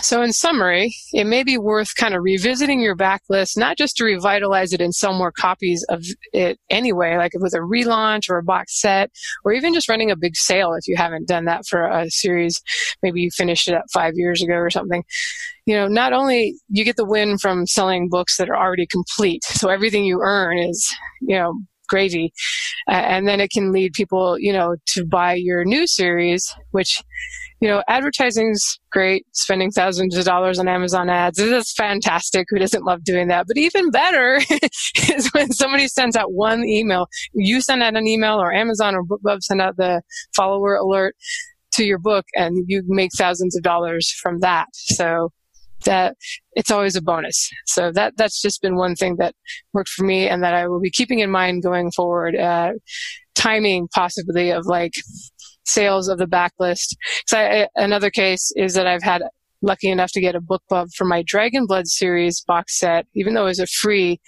so, 0.00 0.22
in 0.22 0.32
summary, 0.32 0.92
it 1.12 1.24
may 1.24 1.44
be 1.44 1.56
worth 1.56 1.94
kind 1.94 2.14
of 2.14 2.22
revisiting 2.22 2.80
your 2.80 2.96
backlist, 2.96 3.56
not 3.56 3.78
just 3.78 3.96
to 3.96 4.04
revitalize 4.04 4.72
it 4.72 4.80
and 4.80 4.92
sell 4.92 5.14
more 5.14 5.30
copies 5.30 5.84
of 5.88 6.04
it 6.32 6.58
anyway, 6.68 7.16
like 7.16 7.32
with 7.34 7.54
a 7.54 7.58
relaunch 7.58 8.28
or 8.28 8.38
a 8.38 8.42
box 8.42 8.80
set, 8.80 9.10
or 9.44 9.52
even 9.52 9.72
just 9.72 9.88
running 9.88 10.10
a 10.10 10.16
big 10.16 10.34
sale 10.34 10.74
if 10.74 10.88
you 10.88 10.96
haven't 10.96 11.28
done 11.28 11.44
that 11.44 11.64
for 11.68 11.86
a 11.86 12.10
series. 12.10 12.60
Maybe 13.04 13.20
you 13.20 13.30
finished 13.30 13.68
it 13.68 13.74
up 13.74 13.84
five 13.92 14.14
years 14.16 14.42
ago 14.42 14.54
or 14.54 14.68
something. 14.68 15.04
You 15.64 15.76
know, 15.76 15.86
not 15.86 16.12
only 16.12 16.56
you 16.68 16.84
get 16.84 16.96
the 16.96 17.04
win 17.04 17.38
from 17.38 17.66
selling 17.66 18.08
books 18.08 18.36
that 18.36 18.50
are 18.50 18.56
already 18.56 18.86
complete, 18.86 19.44
so 19.44 19.68
everything 19.68 20.04
you 20.04 20.20
earn 20.22 20.58
is, 20.58 20.92
you 21.20 21.36
know, 21.36 21.54
gravy. 21.88 22.32
Uh, 22.88 22.92
and 22.94 23.26
then 23.26 23.40
it 23.40 23.50
can 23.50 23.72
lead 23.72 23.92
people, 23.92 24.38
you 24.38 24.52
know, 24.52 24.76
to 24.86 25.04
buy 25.04 25.34
your 25.34 25.64
new 25.64 25.86
series, 25.86 26.54
which, 26.72 27.02
you 27.60 27.68
know, 27.68 27.82
advertising's 27.88 28.78
great, 28.90 29.26
spending 29.32 29.70
thousands 29.70 30.16
of 30.16 30.24
dollars 30.24 30.58
on 30.58 30.68
Amazon 30.68 31.08
ads. 31.08 31.38
Is 31.38 31.72
fantastic. 31.72 32.46
Who 32.50 32.58
doesn't 32.58 32.84
love 32.84 33.04
doing 33.04 33.28
that? 33.28 33.46
But 33.46 33.56
even 33.56 33.90
better 33.90 34.40
is 35.08 35.30
when 35.32 35.52
somebody 35.52 35.88
sends 35.88 36.16
out 36.16 36.32
one 36.32 36.64
email. 36.64 37.06
You 37.32 37.60
send 37.60 37.82
out 37.82 37.96
an 37.96 38.06
email 38.06 38.40
or 38.40 38.52
Amazon 38.52 38.94
or 38.94 39.04
BookBub 39.04 39.42
send 39.42 39.60
out 39.60 39.76
the 39.76 40.02
follower 40.36 40.76
alert 40.76 41.16
to 41.72 41.84
your 41.84 41.98
book 41.98 42.24
and 42.34 42.64
you 42.68 42.82
make 42.86 43.10
thousands 43.16 43.56
of 43.56 43.62
dollars 43.62 44.10
from 44.22 44.40
that. 44.40 44.68
So 44.72 45.30
that 45.84 46.16
it's 46.52 46.70
always 46.70 46.96
a 46.96 47.02
bonus. 47.02 47.50
So 47.66 47.92
that 47.92 48.16
that's 48.16 48.40
just 48.40 48.62
been 48.62 48.76
one 48.76 48.94
thing 48.94 49.16
that 49.18 49.34
worked 49.72 49.90
for 49.90 50.04
me, 50.04 50.28
and 50.28 50.42
that 50.42 50.54
I 50.54 50.68
will 50.68 50.80
be 50.80 50.90
keeping 50.90 51.20
in 51.20 51.30
mind 51.30 51.62
going 51.62 51.90
forward. 51.92 52.36
Uh, 52.36 52.72
timing 53.34 53.88
possibly 53.94 54.50
of 54.50 54.64
like 54.66 54.92
sales 55.64 56.08
of 56.08 56.18
the 56.18 56.26
backlist. 56.26 56.94
So 57.26 57.38
I, 57.38 57.68
another 57.74 58.10
case 58.10 58.52
is 58.56 58.74
that 58.74 58.86
I've 58.86 59.02
had 59.02 59.22
lucky 59.62 59.88
enough 59.88 60.12
to 60.12 60.20
get 60.20 60.34
a 60.34 60.40
BookBub 60.40 60.88
for 60.94 61.04
my 61.04 61.22
Dragon 61.26 61.66
Blood 61.66 61.86
series 61.86 62.42
box 62.42 62.78
set, 62.78 63.06
even 63.14 63.34
though 63.34 63.44
it 63.44 63.56
was 63.56 63.60
a 63.60 63.66
free 63.66 64.20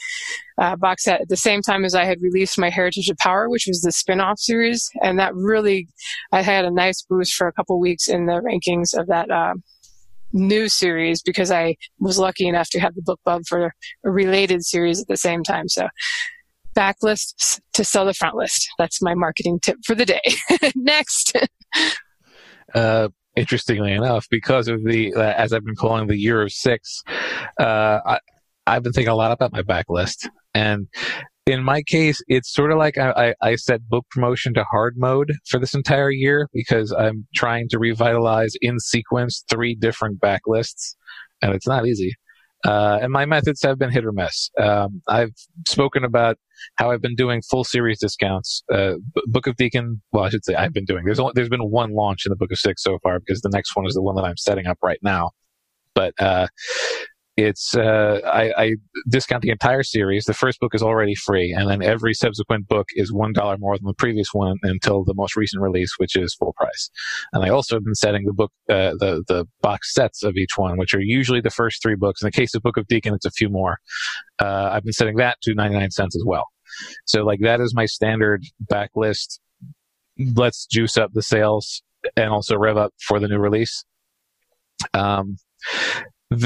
uh, 0.58 0.76
box 0.76 1.04
set 1.04 1.20
at 1.20 1.28
the 1.28 1.36
same 1.36 1.60
time 1.60 1.84
as 1.84 1.94
I 1.94 2.04
had 2.04 2.22
released 2.22 2.58
my 2.58 2.70
Heritage 2.70 3.10
of 3.10 3.18
Power, 3.18 3.48
which 3.48 3.66
was 3.68 3.82
the 3.82 3.92
spin-off 3.92 4.38
series, 4.38 4.88
and 5.02 5.18
that 5.18 5.34
really 5.34 5.88
I 6.32 6.42
had 6.42 6.64
a 6.64 6.70
nice 6.70 7.02
boost 7.02 7.34
for 7.34 7.46
a 7.46 7.52
couple 7.52 7.78
weeks 7.78 8.08
in 8.08 8.26
the 8.26 8.40
rankings 8.40 8.98
of 8.98 9.06
that 9.08 9.30
uh, 9.30 9.54
new 10.32 10.68
series 10.68 11.22
because 11.22 11.50
I 11.50 11.76
was 11.98 12.18
lucky 12.18 12.46
enough 12.46 12.68
to 12.70 12.80
have 12.80 12.94
the 12.94 13.02
BookBub 13.02 13.46
for 13.46 13.72
a 14.04 14.10
related 14.10 14.64
series 14.64 15.00
at 15.00 15.08
the 15.08 15.16
same 15.16 15.42
time. 15.42 15.68
So 15.68 15.88
backlists 16.76 17.60
to 17.72 17.84
sell 17.84 18.04
the 18.04 18.14
front 18.14 18.36
list. 18.36 18.68
That's 18.78 19.00
my 19.00 19.14
marketing 19.14 19.60
tip 19.60 19.78
for 19.84 19.94
the 19.94 20.04
day. 20.04 20.22
Next. 20.74 21.32
Uh, 22.74 23.08
interestingly 23.36 23.92
enough, 23.92 24.26
because 24.30 24.68
of 24.68 24.84
the, 24.84 25.14
uh, 25.14 25.20
as 25.20 25.52
I've 25.52 25.64
been 25.64 25.76
calling 25.76 26.06
the 26.06 26.16
year 26.16 26.42
of 26.42 26.52
six, 26.52 27.02
uh, 27.58 28.00
I, 28.04 28.18
I've 28.66 28.82
been 28.82 28.92
thinking 28.92 29.12
a 29.12 29.16
lot 29.16 29.32
about 29.32 29.52
my 29.52 29.62
backlist. 29.62 30.28
And 30.54 30.88
in 31.46 31.62
my 31.62 31.82
case, 31.82 32.20
it's 32.26 32.52
sort 32.52 32.72
of 32.72 32.78
like 32.78 32.98
I, 32.98 33.34
I, 33.40 33.54
set 33.54 33.88
book 33.88 34.04
promotion 34.10 34.52
to 34.54 34.64
hard 34.64 34.96
mode 34.96 35.32
for 35.48 35.60
this 35.60 35.74
entire 35.74 36.10
year 36.10 36.48
because 36.52 36.92
I'm 36.92 37.26
trying 37.34 37.68
to 37.70 37.78
revitalize 37.78 38.54
in 38.60 38.80
sequence 38.80 39.44
three 39.48 39.76
different 39.76 40.20
backlists, 40.20 40.96
and 41.40 41.54
it's 41.54 41.66
not 41.66 41.86
easy. 41.86 42.14
Uh, 42.64 42.98
and 43.00 43.12
my 43.12 43.26
methods 43.26 43.62
have 43.62 43.78
been 43.78 43.90
hit 43.90 44.04
or 44.04 44.10
miss. 44.10 44.50
Um, 44.60 45.00
I've 45.06 45.30
spoken 45.68 46.02
about 46.02 46.36
how 46.76 46.90
I've 46.90 47.02
been 47.02 47.14
doing 47.14 47.42
full 47.42 47.62
series 47.62 48.00
discounts. 48.00 48.64
Uh, 48.72 48.94
Book 49.26 49.46
of 49.46 49.54
Deacon, 49.54 50.02
well, 50.10 50.24
I 50.24 50.30
should 50.30 50.44
say 50.44 50.56
I've 50.56 50.72
been 50.72 50.84
doing. 50.84 51.04
There's 51.04 51.20
only, 51.20 51.32
there's 51.36 51.48
been 51.48 51.70
one 51.70 51.92
launch 51.94 52.26
in 52.26 52.30
the 52.30 52.36
Book 52.36 52.50
of 52.50 52.58
Six 52.58 52.82
so 52.82 52.98
far 53.04 53.20
because 53.20 53.40
the 53.42 53.50
next 53.50 53.76
one 53.76 53.86
is 53.86 53.94
the 53.94 54.02
one 54.02 54.16
that 54.16 54.24
I'm 54.24 54.36
setting 54.36 54.66
up 54.66 54.78
right 54.82 54.98
now. 55.00 55.30
But 55.94 56.14
uh, 56.18 56.48
it's 57.36 57.76
uh, 57.76 58.20
I, 58.24 58.52
I, 58.56 58.72
discount 59.08 59.42
the 59.42 59.50
entire 59.50 59.82
series. 59.82 60.24
The 60.24 60.32
first 60.32 60.58
book 60.58 60.74
is 60.74 60.82
already 60.82 61.14
free, 61.14 61.52
and 61.52 61.68
then 61.68 61.82
every 61.82 62.14
subsequent 62.14 62.66
book 62.66 62.88
is 62.94 63.12
one 63.12 63.34
dollar 63.34 63.58
more 63.58 63.76
than 63.76 63.86
the 63.86 63.94
previous 63.94 64.28
one 64.32 64.56
until 64.62 65.04
the 65.04 65.12
most 65.14 65.36
recent 65.36 65.62
release, 65.62 65.92
which 65.98 66.16
is 66.16 66.34
full 66.34 66.54
price. 66.54 66.90
And 67.34 67.44
I 67.44 67.50
also 67.50 67.76
have 67.76 67.84
been 67.84 67.94
setting 67.94 68.24
the 68.24 68.32
book, 68.32 68.52
uh, 68.70 68.92
the 68.98 69.22
the 69.28 69.46
box 69.60 69.92
sets 69.92 70.22
of 70.22 70.36
each 70.36 70.56
one, 70.56 70.78
which 70.78 70.94
are 70.94 71.00
usually 71.00 71.42
the 71.42 71.50
first 71.50 71.82
three 71.82 71.94
books. 71.94 72.22
In 72.22 72.26
the 72.26 72.32
case 72.32 72.54
of 72.54 72.62
Book 72.62 72.78
of 72.78 72.86
Deacon, 72.86 73.12
it's 73.12 73.26
a 73.26 73.30
few 73.30 73.50
more. 73.50 73.78
Uh, 74.40 74.70
I've 74.72 74.84
been 74.84 74.94
setting 74.94 75.16
that 75.16 75.38
to 75.42 75.54
ninety 75.54 75.78
nine 75.78 75.90
cents 75.90 76.16
as 76.16 76.24
well. 76.24 76.46
So 77.04 77.22
like 77.22 77.40
that 77.40 77.60
is 77.60 77.74
my 77.74 77.84
standard 77.84 78.44
backlist. 78.64 79.40
Let's 80.18 80.64
juice 80.64 80.96
up 80.96 81.12
the 81.12 81.22
sales 81.22 81.82
and 82.16 82.30
also 82.30 82.56
rev 82.56 82.78
up 82.78 82.94
for 83.06 83.20
the 83.20 83.28
new 83.28 83.38
release. 83.38 83.84
Um, 84.94 85.36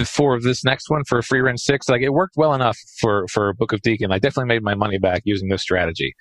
for 0.07 0.41
this 0.41 0.65
next 0.65 0.91
one 0.91 1.03
for 1.05 1.23
Free 1.23 1.41
Wrench 1.41 1.61
Six, 1.61 1.89
like 1.89 2.03
it 2.03 2.11
worked 2.11 2.37
well 2.37 2.55
enough 2.55 2.79
for 3.01 3.27
for 3.29 3.55
Book 3.55 3.73
of 3.73 3.83
Deacon. 3.83 4.13
I 4.13 4.19
definitely 4.19 4.55
made 4.55 4.63
my 4.63 4.75
money 4.75 4.99
back 4.99 5.23
using 5.25 5.49
this 5.49 5.63
strategy, 5.63 6.15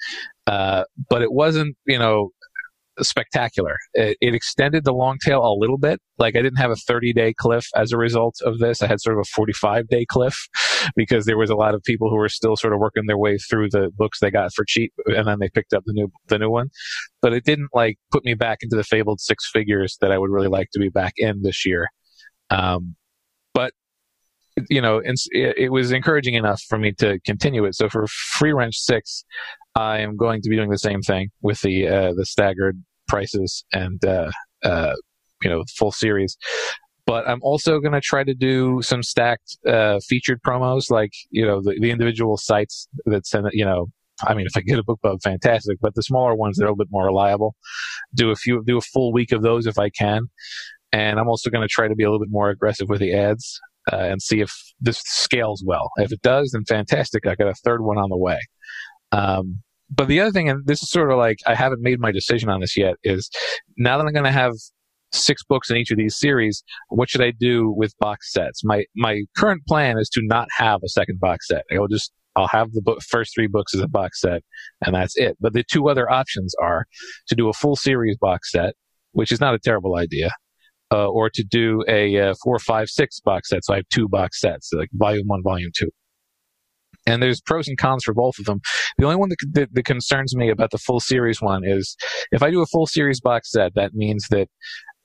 uh, 0.47 0.83
but 1.09 1.21
it 1.21 1.33
wasn't 1.33 1.75
you 1.85 1.99
know 1.99 2.31
spectacular. 3.01 3.77
It, 3.93 4.17
it, 4.21 4.35
extended 4.35 4.83
the 4.83 4.93
long 4.93 5.17
tail 5.23 5.41
a 5.41 5.55
little 5.57 5.77
bit. 5.77 5.99
Like 6.17 6.35
I 6.35 6.41
didn't 6.41 6.57
have 6.57 6.71
a 6.71 6.75
30 6.75 7.13
day 7.13 7.33
cliff 7.33 7.65
as 7.75 7.91
a 7.91 7.97
result 7.97 8.35
of 8.43 8.59
this. 8.59 8.81
I 8.81 8.87
had 8.87 9.01
sort 9.01 9.17
of 9.17 9.21
a 9.21 9.29
45 9.35 9.87
day 9.87 10.05
cliff 10.05 10.37
because 10.95 11.25
there 11.25 11.37
was 11.37 11.49
a 11.49 11.55
lot 11.55 11.75
of 11.75 11.83
people 11.83 12.09
who 12.09 12.15
were 12.17 12.29
still 12.29 12.55
sort 12.55 12.73
of 12.73 12.79
working 12.79 13.05
their 13.07 13.17
way 13.17 13.37
through 13.37 13.69
the 13.69 13.89
books 13.95 14.19
they 14.19 14.31
got 14.31 14.53
for 14.53 14.65
cheap 14.67 14.93
and 15.05 15.27
then 15.27 15.39
they 15.39 15.49
picked 15.49 15.73
up 15.73 15.83
the 15.85 15.93
new, 15.93 16.09
the 16.27 16.39
new 16.39 16.49
one. 16.49 16.69
But 17.21 17.33
it 17.33 17.45
didn't 17.45 17.69
like 17.73 17.97
put 18.11 18.25
me 18.25 18.33
back 18.33 18.59
into 18.61 18.75
the 18.75 18.83
fabled 18.83 19.21
six 19.21 19.49
figures 19.51 19.97
that 20.01 20.11
I 20.11 20.17
would 20.17 20.31
really 20.31 20.47
like 20.47 20.69
to 20.73 20.79
be 20.79 20.89
back 20.89 21.13
in 21.17 21.41
this 21.41 21.65
year. 21.65 21.89
Um, 22.49 22.95
but 23.53 23.73
you 24.69 24.81
know, 24.81 25.01
it, 25.03 25.19
it, 25.31 25.71
was 25.71 25.91
encouraging 25.91 26.33
enough 26.33 26.61
for 26.67 26.77
me 26.77 26.91
to 26.93 27.19
continue 27.25 27.63
it. 27.63 27.75
So 27.75 27.87
for 27.87 28.07
Free 28.07 28.51
Wrench 28.51 28.75
Six, 28.77 29.23
I 29.75 29.99
am 29.99 30.17
going 30.17 30.41
to 30.41 30.49
be 30.49 30.55
doing 30.55 30.69
the 30.69 30.77
same 30.77 31.01
thing 31.01 31.29
with 31.41 31.61
the 31.61 31.87
uh, 31.87 32.13
the 32.13 32.25
staggered 32.25 32.81
prices 33.07 33.63
and 33.71 34.03
uh, 34.03 34.31
uh, 34.63 34.95
you 35.43 35.49
know 35.49 35.63
full 35.77 35.91
series. 35.91 36.37
But 37.05 37.27
I'm 37.27 37.39
also 37.41 37.79
going 37.79 37.93
to 37.93 38.01
try 38.01 38.23
to 38.23 38.35
do 38.35 38.81
some 38.83 39.01
stacked 39.01 39.57
uh, 39.65 39.99
featured 40.07 40.41
promos, 40.45 40.91
like 40.91 41.11
you 41.29 41.45
know 41.45 41.61
the, 41.61 41.77
the 41.79 41.91
individual 41.91 42.37
sites 42.37 42.87
that 43.05 43.25
send 43.25 43.47
you 43.53 43.65
know 43.65 43.87
I 44.27 44.33
mean, 44.33 44.45
if 44.45 44.57
I 44.57 44.61
get 44.61 44.79
a 44.79 44.83
BookBub, 44.83 45.21
fantastic. 45.23 45.77
But 45.81 45.95
the 45.95 46.03
smaller 46.03 46.35
ones 46.35 46.57
they're 46.57 46.67
a 46.67 46.71
little 46.71 46.83
bit 46.83 46.91
more 46.91 47.05
reliable, 47.05 47.55
do 48.13 48.31
a 48.31 48.35
few, 48.35 48.63
do 48.65 48.77
a 48.77 48.81
full 48.81 49.13
week 49.13 49.31
of 49.31 49.41
those 49.41 49.65
if 49.65 49.79
I 49.79 49.89
can, 49.89 50.23
and 50.91 51.19
I'm 51.19 51.27
also 51.27 51.49
going 51.49 51.67
to 51.67 51.71
try 51.71 51.87
to 51.87 51.95
be 51.95 52.03
a 52.03 52.07
little 52.07 52.19
bit 52.19 52.31
more 52.31 52.49
aggressive 52.49 52.89
with 52.89 52.99
the 52.99 53.13
ads 53.13 53.59
uh, 53.91 53.97
and 53.97 54.21
see 54.21 54.41
if 54.41 54.51
this 54.79 55.01
scales 55.05 55.63
well. 55.65 55.89
If 55.97 56.11
it 56.11 56.21
does, 56.21 56.51
then 56.51 56.63
fantastic. 56.65 57.25
I 57.27 57.35
got 57.35 57.47
a 57.47 57.55
third 57.55 57.81
one 57.81 57.97
on 57.97 58.09
the 58.09 58.17
way. 58.17 58.39
Um, 59.11 59.61
but 59.89 60.07
the 60.07 60.19
other 60.19 60.31
thing, 60.31 60.49
and 60.49 60.65
this 60.65 60.83
is 60.83 60.89
sort 60.89 61.11
of 61.11 61.17
like 61.17 61.39
I 61.47 61.55
haven't 61.55 61.81
made 61.81 61.99
my 61.99 62.11
decision 62.11 62.49
on 62.49 62.59
this 62.59 62.77
yet, 62.77 62.95
is 63.03 63.29
now 63.77 63.97
that 63.97 64.05
I'm 64.05 64.13
going 64.13 64.25
to 64.25 64.31
have 64.31 64.53
six 65.11 65.43
books 65.43 65.71
in 65.71 65.77
each 65.77 65.89
of 65.91 65.97
these 65.97 66.15
series, 66.15 66.63
what 66.89 67.09
should 67.09 67.21
I 67.21 67.31
do 67.31 67.73
with 67.75 67.97
box 67.99 68.31
sets? 68.31 68.63
My 68.63 68.85
my 68.95 69.23
current 69.35 69.65
plan 69.67 69.97
is 69.97 70.09
to 70.09 70.21
not 70.23 70.47
have 70.57 70.81
a 70.83 70.89
second 70.89 71.19
box 71.19 71.47
set. 71.47 71.63
I'll 71.73 71.87
just 71.87 72.11
I'll 72.35 72.47
have 72.47 72.71
the 72.73 72.81
book, 72.81 73.01
first 73.01 73.33
three 73.33 73.47
books 73.47 73.73
as 73.73 73.81
a 73.81 73.87
box 73.87 74.21
set, 74.21 74.43
and 74.85 74.95
that's 74.95 75.17
it. 75.17 75.37
But 75.39 75.53
the 75.53 75.63
two 75.63 75.89
other 75.89 76.09
options 76.09 76.53
are 76.61 76.85
to 77.27 77.35
do 77.35 77.49
a 77.49 77.53
full 77.53 77.75
series 77.75 78.17
box 78.17 78.51
set, 78.51 78.75
which 79.13 79.31
is 79.31 79.41
not 79.41 79.55
a 79.55 79.59
terrible 79.59 79.95
idea, 79.95 80.29
uh, 80.91 81.07
or 81.07 81.29
to 81.29 81.43
do 81.43 81.83
a 81.87 82.19
uh, 82.19 82.33
four, 82.43 82.59
five, 82.59 82.89
six 82.89 83.19
box 83.19 83.49
set. 83.49 83.63
So 83.63 83.73
I 83.73 83.77
have 83.77 83.89
two 83.93 84.07
box 84.07 84.39
sets, 84.39 84.71
like 84.73 84.89
volume 84.93 85.27
one, 85.27 85.43
volume 85.43 85.71
two. 85.75 85.89
And 87.05 87.23
there's 87.23 87.41
pros 87.41 87.67
and 87.67 87.77
cons 87.77 88.03
for 88.03 88.13
both 88.13 88.37
of 88.39 88.45
them. 88.45 88.59
The 88.97 89.05
only 89.05 89.15
one 89.15 89.29
that, 89.29 89.37
that, 89.53 89.69
that 89.73 89.85
concerns 89.85 90.35
me 90.35 90.49
about 90.49 90.71
the 90.71 90.77
full 90.77 90.99
series 90.99 91.41
one 91.41 91.63
is 91.65 91.95
if 92.31 92.43
I 92.43 92.51
do 92.51 92.61
a 92.61 92.67
full 92.67 92.87
series 92.87 93.21
box 93.21 93.51
set, 93.51 93.73
that 93.75 93.93
means 93.93 94.27
that 94.29 94.47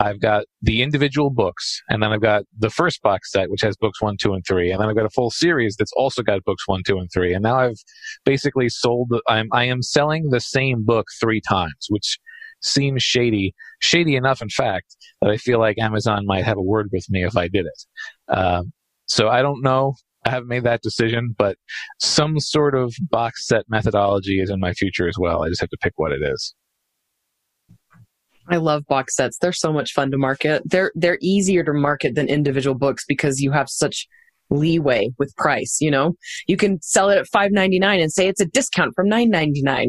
I've 0.01 0.21
got 0.21 0.45
the 0.61 0.83
individual 0.83 1.31
books, 1.31 1.81
and 1.89 2.03
then 2.03 2.13
I've 2.13 2.21
got 2.21 2.43
the 2.59 2.69
first 2.69 3.01
box 3.01 3.31
set, 3.31 3.49
which 3.49 3.63
has 3.63 3.77
books 3.77 4.03
one, 4.03 4.17
two, 4.21 4.35
and 4.35 4.45
three, 4.47 4.73
and 4.73 4.81
then 4.81 4.89
I've 4.89 4.97
got 4.97 5.07
a 5.07 5.11
full 5.11 5.31
series 5.31 5.77
that's 5.77 5.93
also 5.97 6.23
got 6.23 6.45
books 6.45 6.67
one, 6.67 6.83
two, 6.85 6.99
and 6.99 7.09
three. 7.15 7.33
And 7.33 7.45
now 7.45 7.59
I've 7.61 7.79
basically 8.25 8.69
sold. 8.69 9.13
I'm 9.29 9.49
I 9.53 9.65
am 9.65 9.83
selling 9.83 10.31
the 10.31 10.41
same 10.41 10.85
book 10.85 11.07
three 11.21 11.41
times, 11.41 11.87
which 11.91 12.19
seems 12.65 13.03
shady. 13.03 13.55
Shady 13.81 14.17
enough, 14.17 14.43
in 14.43 14.49
fact, 14.49 14.97
that 15.21 15.31
I 15.31 15.37
feel 15.37 15.59
like 15.59 15.79
Amazon 15.79 16.27
might 16.27 16.45
have 16.45 16.57
a 16.57 16.63
word 16.63 16.89
with 16.93 17.09
me 17.11 17.25
if 17.25 17.37
I 17.37 17.49
did 17.49 17.67
it. 17.67 18.35
Um, 18.37 18.73
so 19.07 19.29
I 19.29 19.43
don't 19.43 19.63
know. 19.63 19.95
I 20.25 20.31
haven't 20.31 20.49
made 20.49 20.65
that 20.65 20.81
decision, 20.81 21.35
but 21.37 21.59
some 22.01 22.41
sort 22.41 22.75
of 22.75 22.95
box 23.11 23.47
set 23.47 23.67
methodology 23.69 24.41
is 24.41 24.49
in 24.49 24.59
my 24.59 24.73
future 24.73 25.07
as 25.07 25.17
well. 25.19 25.43
I 25.43 25.49
just 25.49 25.61
have 25.61 25.71
to 25.71 25.77
pick 25.83 25.93
what 25.97 26.13
it 26.13 26.23
is. 26.23 26.55
I 28.49 28.57
love 28.57 28.87
box 28.87 29.17
sets. 29.17 29.39
They're 29.39 29.53
so 29.53 29.73
much 29.73 29.93
fun 29.93 30.11
to 30.11 30.19
market. 30.19 30.63
They're 30.67 30.93
they're 30.95 31.19
easier 31.21 31.65
to 31.65 31.73
market 31.73 32.15
than 32.15 32.29
individual 32.29 32.75
books 32.75 33.05
because 33.07 33.41
you 33.41 33.53
have 33.53 33.71
such 33.71 34.07
leeway 34.51 35.11
with 35.19 35.35
price, 35.37 35.79
you 35.81 35.91
know? 35.91 36.15
You 36.47 36.57
can 36.57 36.81
sell 36.83 37.11
it 37.11 37.19
at 37.19 37.27
5.99 37.35 38.03
and 38.03 38.13
say 38.13 38.29
it's 38.29 38.41
a 38.41 38.47
discount 38.47 38.95
from 38.95 39.09
9.99. 39.09 39.89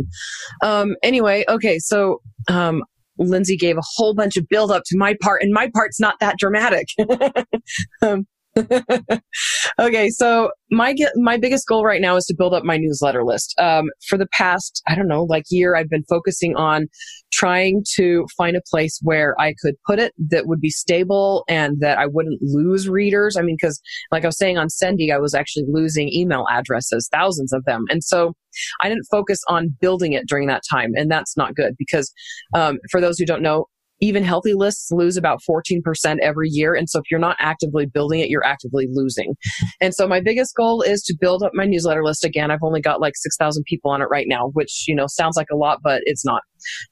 Um 0.63 0.95
anyway, 1.03 1.45
okay, 1.49 1.79
so 1.79 2.21
um 2.47 2.83
Lindsay 3.17 3.55
gave 3.55 3.77
a 3.77 3.83
whole 3.95 4.13
bunch 4.13 4.37
of 4.37 4.47
build 4.49 4.71
up 4.71 4.83
to 4.87 4.97
my 4.97 5.15
part, 5.21 5.41
and 5.41 5.53
my 5.53 5.69
part's 5.73 5.99
not 5.99 6.15
that 6.19 6.37
dramatic. 6.37 6.87
um, 8.01 8.27
okay, 9.79 10.09
so 10.09 10.51
my 10.71 10.95
my 11.15 11.37
biggest 11.37 11.67
goal 11.67 11.83
right 11.83 12.01
now 12.01 12.15
is 12.15 12.25
to 12.25 12.35
build 12.37 12.53
up 12.53 12.63
my 12.63 12.77
newsletter 12.77 13.23
list. 13.23 13.53
Um, 13.59 13.85
for 14.07 14.17
the 14.17 14.27
past, 14.31 14.81
I 14.87 14.95
don't 14.95 15.07
know, 15.07 15.23
like 15.23 15.43
year, 15.49 15.75
I've 15.75 15.89
been 15.89 16.05
focusing 16.07 16.55
on 16.55 16.87
trying 17.33 17.83
to 17.95 18.25
find 18.37 18.55
a 18.55 18.61
place 18.69 18.99
where 19.03 19.35
I 19.39 19.53
could 19.61 19.75
put 19.85 19.99
it 19.99 20.13
that 20.29 20.47
would 20.47 20.61
be 20.61 20.69
stable 20.69 21.43
and 21.49 21.81
that 21.81 21.97
I 21.97 22.05
wouldn't 22.07 22.41
lose 22.41 22.87
readers. 22.87 23.35
I 23.35 23.41
mean, 23.41 23.57
because 23.59 23.81
like 24.11 24.23
I 24.23 24.27
was 24.27 24.37
saying 24.37 24.57
on 24.57 24.67
Sendy, 24.67 25.13
I 25.13 25.19
was 25.19 25.33
actually 25.33 25.65
losing 25.67 26.13
email 26.13 26.45
addresses, 26.49 27.09
thousands 27.11 27.51
of 27.51 27.65
them, 27.65 27.83
and 27.89 28.03
so 28.03 28.33
I 28.81 28.87
didn't 28.87 29.07
focus 29.11 29.41
on 29.49 29.75
building 29.81 30.13
it 30.13 30.27
during 30.27 30.47
that 30.47 30.63
time, 30.69 30.91
and 30.95 31.11
that's 31.11 31.35
not 31.35 31.55
good 31.55 31.75
because 31.77 32.11
um, 32.53 32.77
for 32.89 33.01
those 33.01 33.19
who 33.19 33.25
don't 33.25 33.41
know, 33.41 33.65
even 34.01 34.23
healthy 34.23 34.53
lists 34.53 34.91
lose 34.91 35.17
about 35.17 35.39
14% 35.49 36.17
every 36.21 36.49
year. 36.49 36.75
And 36.75 36.89
so 36.89 36.99
if 36.99 37.05
you're 37.09 37.19
not 37.19 37.37
actively 37.39 37.85
building 37.85 38.19
it, 38.19 38.29
you're 38.29 38.45
actively 38.45 38.87
losing. 38.91 39.35
And 39.81 39.93
so 39.93 40.07
my 40.07 40.21
biggest 40.21 40.55
goal 40.55 40.81
is 40.81 41.03
to 41.03 41.15
build 41.19 41.43
up 41.43 41.51
my 41.53 41.65
newsletter 41.65 42.03
list 42.03 42.23
again. 42.23 42.49
I've 42.49 42.63
only 42.63 42.81
got 42.81 43.01
like 43.01 43.13
6,000 43.15 43.63
people 43.65 43.91
on 43.91 44.01
it 44.01 44.05
right 44.05 44.25
now, 44.27 44.49
which, 44.53 44.85
you 44.87 44.95
know, 44.95 45.05
sounds 45.07 45.35
like 45.35 45.47
a 45.51 45.55
lot, 45.55 45.79
but 45.83 46.01
it's 46.05 46.25
not. 46.25 46.41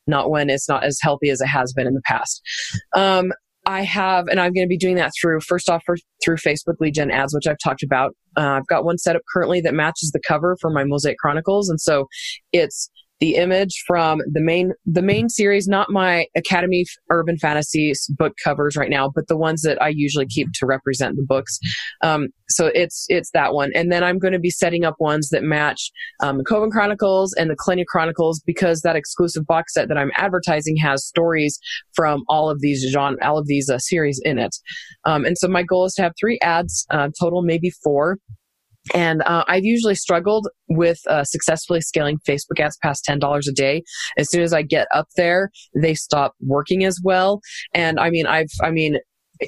Not 0.05 0.29
when 0.29 0.49
it's 0.49 0.67
not 0.67 0.83
as 0.83 0.99
healthy 1.01 1.29
as 1.29 1.41
it 1.41 1.47
has 1.47 1.73
been 1.73 1.87
in 1.87 1.93
the 1.93 2.01
past. 2.05 2.41
Um, 2.95 3.31
I 3.65 3.83
have, 3.83 4.27
and 4.27 4.39
I'm 4.39 4.51
going 4.51 4.65
to 4.65 4.69
be 4.69 4.77
doing 4.77 4.95
that 4.95 5.11
through, 5.19 5.39
first 5.41 5.69
off, 5.69 5.81
for, 5.85 5.95
through 6.23 6.37
Facebook 6.37 6.75
lead 6.79 6.95
gen 6.95 7.11
ads, 7.11 7.33
which 7.33 7.47
I've 7.47 7.57
talked 7.63 7.83
about. 7.83 8.11
Uh, 8.37 8.57
I've 8.57 8.67
got 8.67 8.83
one 8.83 8.97
set 8.97 9.15
up 9.15 9.21
currently 9.31 9.61
that 9.61 9.73
matches 9.73 10.11
the 10.11 10.21
cover 10.27 10.57
for 10.59 10.69
my 10.69 10.83
Mosaic 10.83 11.17
Chronicles. 11.17 11.69
And 11.69 11.79
so 11.79 12.07
it's 12.51 12.89
the 13.23 13.35
image 13.35 13.85
from 13.87 14.19
the 14.29 14.41
main 14.41 14.73
the 14.85 15.01
main 15.01 15.29
series, 15.29 15.65
not 15.65 15.89
my 15.89 16.25
Academy 16.35 16.83
Urban 17.09 17.37
Fantasy 17.37 17.93
book 18.09 18.33
covers 18.43 18.75
right 18.75 18.89
now, 18.89 19.09
but 19.15 19.29
the 19.29 19.37
ones 19.37 19.61
that 19.61 19.81
I 19.81 19.93
usually 19.95 20.25
keep 20.25 20.49
to 20.55 20.65
represent 20.65 21.15
the 21.15 21.23
books. 21.25 21.57
Um, 22.01 22.27
so 22.49 22.69
it's 22.75 23.05
it's 23.07 23.31
that 23.31 23.53
one, 23.53 23.71
and 23.73 23.93
then 23.93 24.03
I'm 24.03 24.19
going 24.19 24.33
to 24.33 24.39
be 24.39 24.49
setting 24.49 24.83
up 24.83 24.95
ones 24.99 25.29
that 25.29 25.41
match 25.41 25.89
um, 26.21 26.39
the 26.39 26.43
Coven 26.43 26.69
Chronicles 26.69 27.33
and 27.35 27.49
the 27.49 27.55
Clinic 27.55 27.87
Chronicles 27.87 28.41
because 28.45 28.81
that 28.81 28.97
exclusive 28.97 29.45
box 29.45 29.73
set 29.73 29.87
that 29.87 29.97
I'm 29.97 30.11
advertising 30.15 30.75
has 30.83 31.05
stories 31.05 31.57
from 31.95 32.23
all 32.27 32.49
of 32.49 32.59
these 32.59 32.85
genre, 32.91 33.17
all 33.25 33.37
of 33.37 33.47
these 33.47 33.69
uh, 33.69 33.77
series 33.77 34.19
in 34.25 34.37
it. 34.37 34.53
Um, 35.05 35.23
and 35.23 35.37
so 35.37 35.47
my 35.47 35.63
goal 35.63 35.85
is 35.85 35.93
to 35.93 36.01
have 36.01 36.11
three 36.19 36.39
ads, 36.41 36.85
uh, 36.89 37.07
total 37.17 37.41
maybe 37.41 37.69
four 37.69 38.17
and 38.93 39.21
uh, 39.23 39.43
I've 39.47 39.63
usually 39.63 39.95
struggled 39.95 40.47
with 40.69 40.99
uh, 41.09 41.23
successfully 41.23 41.81
scaling 41.81 42.19
Facebook 42.27 42.59
ads 42.59 42.77
past 42.77 43.05
$10 43.07 43.47
a 43.47 43.51
day. 43.51 43.83
As 44.17 44.29
soon 44.29 44.41
as 44.41 44.53
I 44.53 44.61
get 44.61 44.87
up 44.93 45.07
there, 45.15 45.49
they 45.75 45.93
stop 45.93 46.33
working 46.41 46.83
as 46.83 46.99
well. 47.03 47.41
And 47.73 47.99
I 47.99 48.09
mean, 48.09 48.25
I've, 48.27 48.51
I 48.61 48.71
mean, 48.71 48.97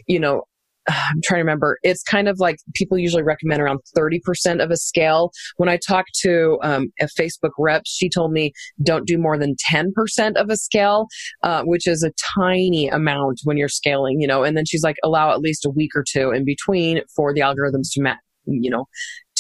you 0.08 0.20
know, 0.20 0.44
I'm 0.88 1.22
trying 1.24 1.40
to 1.40 1.44
remember. 1.44 1.78
It's 1.84 2.04
kind 2.04 2.28
of 2.28 2.40
like 2.40 2.58
people 2.76 2.98
usually 2.98 3.24
recommend 3.24 3.62
around 3.62 3.80
30% 3.98 4.64
of 4.64 4.72
a 4.72 4.78
scale. 4.78 5.32
When 5.58 5.68
I 5.68 5.78
talked 5.78 6.12
to 6.22 6.58
um, 6.62 6.92
a 7.02 7.08
Facebook 7.20 7.52
rep, 7.58 7.84
she 7.86 8.10
told 8.10 8.32
me 8.32 8.54
don't 8.84 9.08
do 9.08 9.18
more 9.18 9.38
than 9.38 9.56
10% 9.70 10.36
of 10.36 10.50
a 10.50 10.58
scale, 10.58 11.08
uh, 11.44 11.64
which 11.64 11.88
is 11.88 12.04
a 12.04 12.12
tiny 12.38 12.88
amount 12.88 13.42
when 13.44 13.58
you're 13.58 13.68
scaling, 13.68 14.22
you 14.22 14.28
know. 14.28 14.44
And 14.44 14.56
then 14.56 14.66
she's 14.66 14.84
like, 14.84 14.98
allow 15.04 15.32
at 15.32 15.40
least 15.40 15.66
a 15.66 15.70
week 15.70 15.92
or 15.96 16.06
two 16.08 16.32
in 16.32 16.46
between 16.46 17.02
for 17.16 17.34
the 17.34 17.42
algorithms 17.42 17.92
to 17.94 18.02
match 18.02 18.18
you 18.48 18.70
know, 18.70 18.86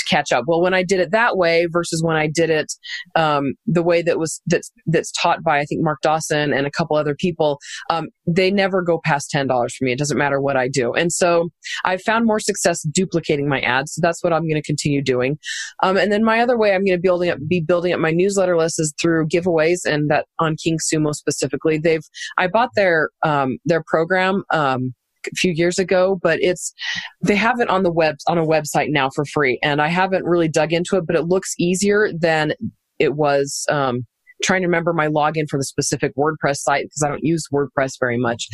catch 0.06 0.32
up. 0.32 0.46
Well, 0.48 0.62
when 0.62 0.74
I 0.74 0.84
did 0.84 1.00
it 1.00 1.12
that 1.12 1.38
way 1.38 1.68
versus 1.72 2.02
when 2.04 2.16
I 2.16 2.28
did 2.28 2.50
it 2.50 2.72
um, 3.16 3.54
the 3.66 3.84
way 3.84 4.02
that 4.02 4.20
was 4.20 4.42
that's 4.46 4.72
that's 4.86 5.12
taught 5.12 5.44
by 5.44 5.60
I 5.60 5.66
think 5.66 5.82
Mark 5.84 6.02
Dawson 6.02 6.54
and 6.54 6.66
a 6.66 6.72
couple 6.72 6.96
other 6.96 7.16
people, 7.16 7.60
um, 7.90 8.08
they 8.28 8.52
never 8.52 8.82
go 8.82 9.00
past 9.04 9.30
ten 9.30 9.48
dollars 9.48 9.76
for 9.76 9.86
me. 9.86 9.92
It 9.92 10.00
doesn't 10.00 10.18
matter 10.18 10.42
what 10.42 10.58
I 10.58 10.68
do, 10.68 10.94
and 10.94 11.12
so 11.12 11.50
I've 11.84 12.02
found 12.02 12.26
more 12.26 12.40
success 12.40 12.82
duplicating 12.84 13.48
my 13.48 13.62
ads. 13.62 13.94
So 13.94 14.00
that's 14.02 14.24
what 14.24 14.34
I'm 14.34 14.44
going 14.44 14.62
to 14.62 14.64
continue 14.64 15.02
doing. 15.02 15.38
Um, 15.84 15.98
and 15.98 16.12
then 16.12 16.24
my 16.24 16.40
other 16.40 16.58
way 16.58 16.74
I'm 16.74 16.86
going 16.86 16.98
to 16.98 17.02
building 17.02 17.30
up 17.30 17.40
be 17.48 17.62
building 17.62 17.94
up 17.94 18.00
my 18.00 18.12
newsletter 18.12 18.58
list 18.58 18.80
is 18.80 18.94
through 19.02 19.28
giveaways, 19.28 19.86
and 19.86 20.10
that 20.10 20.26
on 20.40 20.56
KingSumo 20.56 21.14
specifically. 21.14 21.78
They've 21.78 22.04
I 22.38 22.48
bought 22.48 22.70
their 22.76 23.10
um, 23.24 23.58
their 23.66 23.84
program. 23.86 24.44
Um, 24.52 24.94
a 25.28 25.36
few 25.36 25.52
years 25.52 25.80
ago, 25.80 26.20
but 26.22 26.40
it's 26.42 26.74
they 27.22 27.36
have 27.36 27.60
it 27.60 27.70
on 27.70 27.84
the 27.84 27.92
web 27.92 28.16
on 28.28 28.38
a 28.38 28.46
website 28.46 28.90
now 28.90 29.10
for 29.10 29.26
free, 29.26 29.60
and 29.64 29.82
I 29.82 29.88
haven't 29.88 30.26
really 30.26 30.48
dug 30.48 30.74
into 30.74 30.98
it, 30.98 31.06
but 31.08 31.16
it 31.16 31.26
looks 31.26 31.54
easier 31.60 32.12
than 32.18 32.54
it 33.00 33.16
was. 33.16 33.66
Um, 33.70 34.06
trying 34.44 34.62
to 34.62 34.68
remember 34.68 34.94
my 34.94 35.08
login 35.08 35.48
for 35.50 35.58
the 35.58 35.64
specific 35.64 36.14
WordPress 36.16 36.58
site 36.58 36.86
because 36.86 37.04
I 37.04 37.10
don't 37.10 37.24
use 37.24 37.48
WordPress 37.54 37.94
very 38.00 38.18
much. 38.18 38.48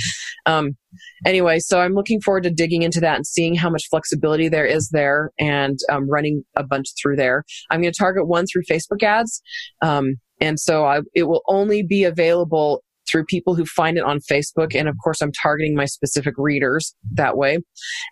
Um, 0.46 0.78
anyway, 1.26 1.60
so 1.60 1.82
I'm 1.82 1.94
looking 1.94 2.22
forward 2.22 2.44
to 2.44 2.52
digging 2.52 2.84
into 2.84 3.00
that 3.02 3.16
and 3.16 3.26
seeing 3.26 3.56
how 3.56 3.70
much 3.70 3.88
flexibility 3.90 4.48
there 4.48 4.66
is 4.66 4.90
there 4.90 5.32
and 5.40 5.80
um, 5.92 6.10
running 6.10 6.44
a 6.56 6.64
bunch 6.64 6.90
through 7.02 7.16
there. 7.16 7.44
I'm 7.70 7.82
going 7.82 7.92
to 7.92 7.98
target 7.98 8.28
one 8.28 8.46
through 8.46 8.64
Facebook 8.70 9.04
ads. 9.04 9.42
Um, 9.82 10.16
and 10.40 10.60
so 10.60 10.86
I, 10.86 11.02
it 11.14 11.24
will 11.24 11.44
only 11.48 11.84
be 11.84 12.04
available 12.04 12.84
through 13.12 13.26
people 13.26 13.56
who 13.56 13.66
find 13.66 13.98
it 13.98 14.04
on 14.04 14.20
Facebook. 14.20 14.76
And 14.76 14.88
of 14.88 14.96
course, 15.04 15.22
I'm 15.22 15.32
targeting 15.42 15.76
my 15.76 15.86
specific 15.86 16.36
readers 16.38 16.96
that 17.14 17.38
way. 17.38 17.60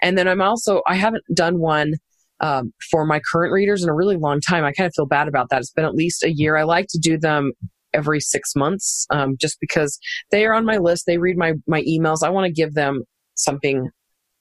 And 0.01 0.17
then 0.17 0.27
I'm 0.27 0.41
also, 0.41 0.81
I 0.87 0.95
haven't 0.95 1.23
done 1.33 1.59
one 1.59 1.93
um, 2.41 2.73
for 2.91 3.05
my 3.05 3.19
current 3.31 3.53
readers 3.53 3.83
in 3.83 3.89
a 3.89 3.93
really 3.93 4.17
long 4.17 4.39
time. 4.41 4.63
I 4.63 4.71
kind 4.71 4.87
of 4.87 4.93
feel 4.95 5.05
bad 5.05 5.27
about 5.27 5.49
that. 5.49 5.59
It's 5.59 5.71
been 5.71 5.85
at 5.85 5.95
least 5.95 6.23
a 6.23 6.31
year. 6.31 6.57
I 6.57 6.63
like 6.63 6.87
to 6.89 6.99
do 6.99 7.17
them 7.17 7.51
every 7.93 8.19
six 8.19 8.55
months 8.55 9.05
um, 9.09 9.35
just 9.39 9.57
because 9.59 9.97
they 10.31 10.45
are 10.45 10.53
on 10.53 10.65
my 10.65 10.77
list. 10.77 11.05
They 11.05 11.17
read 11.17 11.37
my, 11.37 11.53
my 11.67 11.81
emails. 11.83 12.23
I 12.23 12.29
want 12.29 12.45
to 12.45 12.51
give 12.51 12.73
them 12.73 13.03
something, 13.35 13.89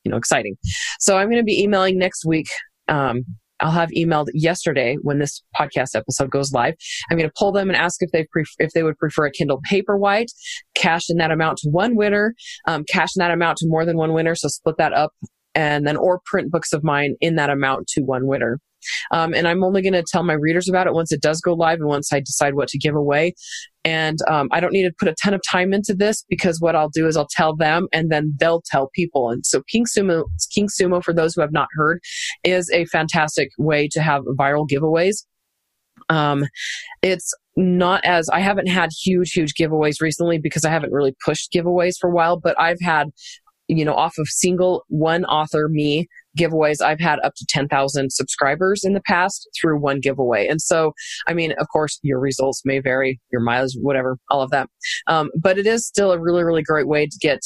you 0.05 0.11
know, 0.11 0.17
exciting. 0.17 0.57
So 1.01 1.17
I'm 1.17 1.29
going 1.29 1.41
to 1.41 1.45
be 1.45 1.63
emailing 1.63 1.99
next 1.99 2.25
week. 2.27 2.47
Um, 2.89 3.25
I'll 3.61 3.71
have 3.71 3.91
emailed 3.91 4.29
yesterday 4.35 4.97
when 5.03 5.19
this 5.19 5.43
podcast 5.59 5.95
episode 5.95 6.31
goes 6.31 6.53
live. 6.53 6.75
I'm 7.11 7.19
going 7.19 7.29
to 7.29 7.35
pull 7.37 7.53
them 7.53 7.69
and 7.69 7.77
ask 7.77 8.03
if 8.03 8.11
they 8.13 8.27
pref- 8.31 8.55
if 8.59 8.73
they 8.73 8.83
would 8.83 8.99
prefer 8.99 9.27
a 9.27 9.31
Kindle 9.31 9.61
Paperwhite, 9.71 10.29
cash 10.75 11.11
in 11.11 11.17
that 11.19 11.31
amount 11.31 11.59
to 11.59 11.71
one 11.71 11.97
winner, 11.97 12.35
um, 12.67 12.85
cash 12.89 13.11
in 13.17 13.21
that 13.21 13.31
amount 13.31 13.59
to 13.59 13.67
more 13.69 13.85
than 13.85 13.97
one 13.97 14.13
winner. 14.13 14.35
So 14.35 14.49
split 14.49 14.77
that 14.79 14.93
up, 14.93 15.13
and 15.55 15.87
then 15.87 15.97
or 15.97 16.21
print 16.25 16.51
books 16.51 16.73
of 16.73 16.85
mine 16.85 17.17
in 17.21 17.37
that 17.37 17.51
amount 17.51 17.89
to 17.89 18.03
one 18.03 18.27
winner. 18.27 18.61
Um, 19.11 19.35
and 19.35 19.47
I'm 19.47 19.65
only 19.65 19.83
going 19.83 19.93
to 19.93 20.05
tell 20.11 20.23
my 20.23 20.35
readers 20.35 20.69
about 20.69 20.87
it 20.87 20.95
once 20.95 21.13
it 21.13 21.23
does 21.23 21.41
go 21.41 21.55
live 21.55 21.79
and 21.79 21.89
once 21.89 22.13
I 22.13 22.21
decide 22.21 22.55
what 22.55 22.69
to 22.69 22.79
give 22.79 22.95
away. 22.95 23.35
And 23.85 24.19
um, 24.29 24.49
I 24.53 24.61
don't 24.61 24.73
need 24.73 24.85
to 24.85 24.93
put 24.99 25.09
a 25.09 25.15
ton 25.23 25.35
of 25.35 25.41
time 25.49 25.73
into 25.73 25.95
this 25.95 26.25
because 26.29 26.61
what 26.61 26.77
I'll 26.77 26.91
do 26.91 27.07
is 27.07 27.17
I'll 27.17 27.29
tell 27.31 27.57
them 27.57 27.89
and 27.93 28.11
then 28.11 28.35
they'll 28.39 28.63
tell 28.71 28.91
people. 28.95 29.31
And 29.31 29.47
so 29.47 29.63
KingSumo, 29.75 30.25
King 30.53 30.69
Sumo, 30.69 31.03
for 31.03 31.15
those 31.15 31.35
who 31.35 31.41
have 31.41 31.53
not 31.53 31.69
heard, 31.73 32.01
is 32.45 32.71
a 32.71 32.85
fantastic 32.87 33.51
way 33.59 33.89
to 33.93 34.03
have 34.03 34.23
viral 34.39 34.69
giveaways. 34.69 35.25
Um, 36.11 36.47
it's 37.03 37.33
not 37.57 38.05
as 38.05 38.29
I 38.29 38.41
haven't 38.41 38.69
had 38.69 38.91
huge, 39.05 39.33
huge 39.33 39.55
giveaways 39.55 40.01
recently 40.01 40.39
because 40.39 40.65
I 40.65 40.71
haven't 40.71 40.93
really 40.93 41.15
pushed 41.25 41.53
giveaways 41.53 41.95
for 42.01 42.09
a 42.09 42.15
while, 42.15 42.39
but 42.39 42.59
I've 42.61 42.81
had 42.83 43.11
you 43.69 43.85
know, 43.85 43.95
off 43.95 44.15
of 44.19 44.27
single 44.29 44.85
one 44.89 45.25
author 45.27 45.69
me 45.69 46.09
giveaways, 46.37 46.83
I've 46.83 47.01
had 47.01 47.19
up 47.21 47.35
to 47.37 47.47
10,000 47.49 48.13
subscribers 48.13 48.83
in 48.85 48.95
the 48.95 49.01
past 49.01 49.49
through 49.59 49.81
one 49.81 50.01
giveaway. 50.01 50.47
And 50.47 50.61
so, 50.61 50.93
I 51.27 51.35
mean, 51.35 51.53
of 51.53 51.67
course, 51.73 51.99
your 52.03 52.21
results 52.21 52.63
may 52.65 52.81
vary, 52.81 53.21
your 53.31 53.41
mileage, 53.41 53.77
whatever, 53.81 54.19
all 54.31 54.43
of 54.43 54.51
that. 54.51 54.69
Um, 55.07 55.31
but 55.41 55.59
it 55.59 55.67
is 55.67 55.87
still 55.87 56.13
a 56.13 56.19
really, 56.19 56.45
really 56.45 56.63
great 56.63 56.89
way 56.89 57.07
to 57.07 57.19
get 57.21 57.41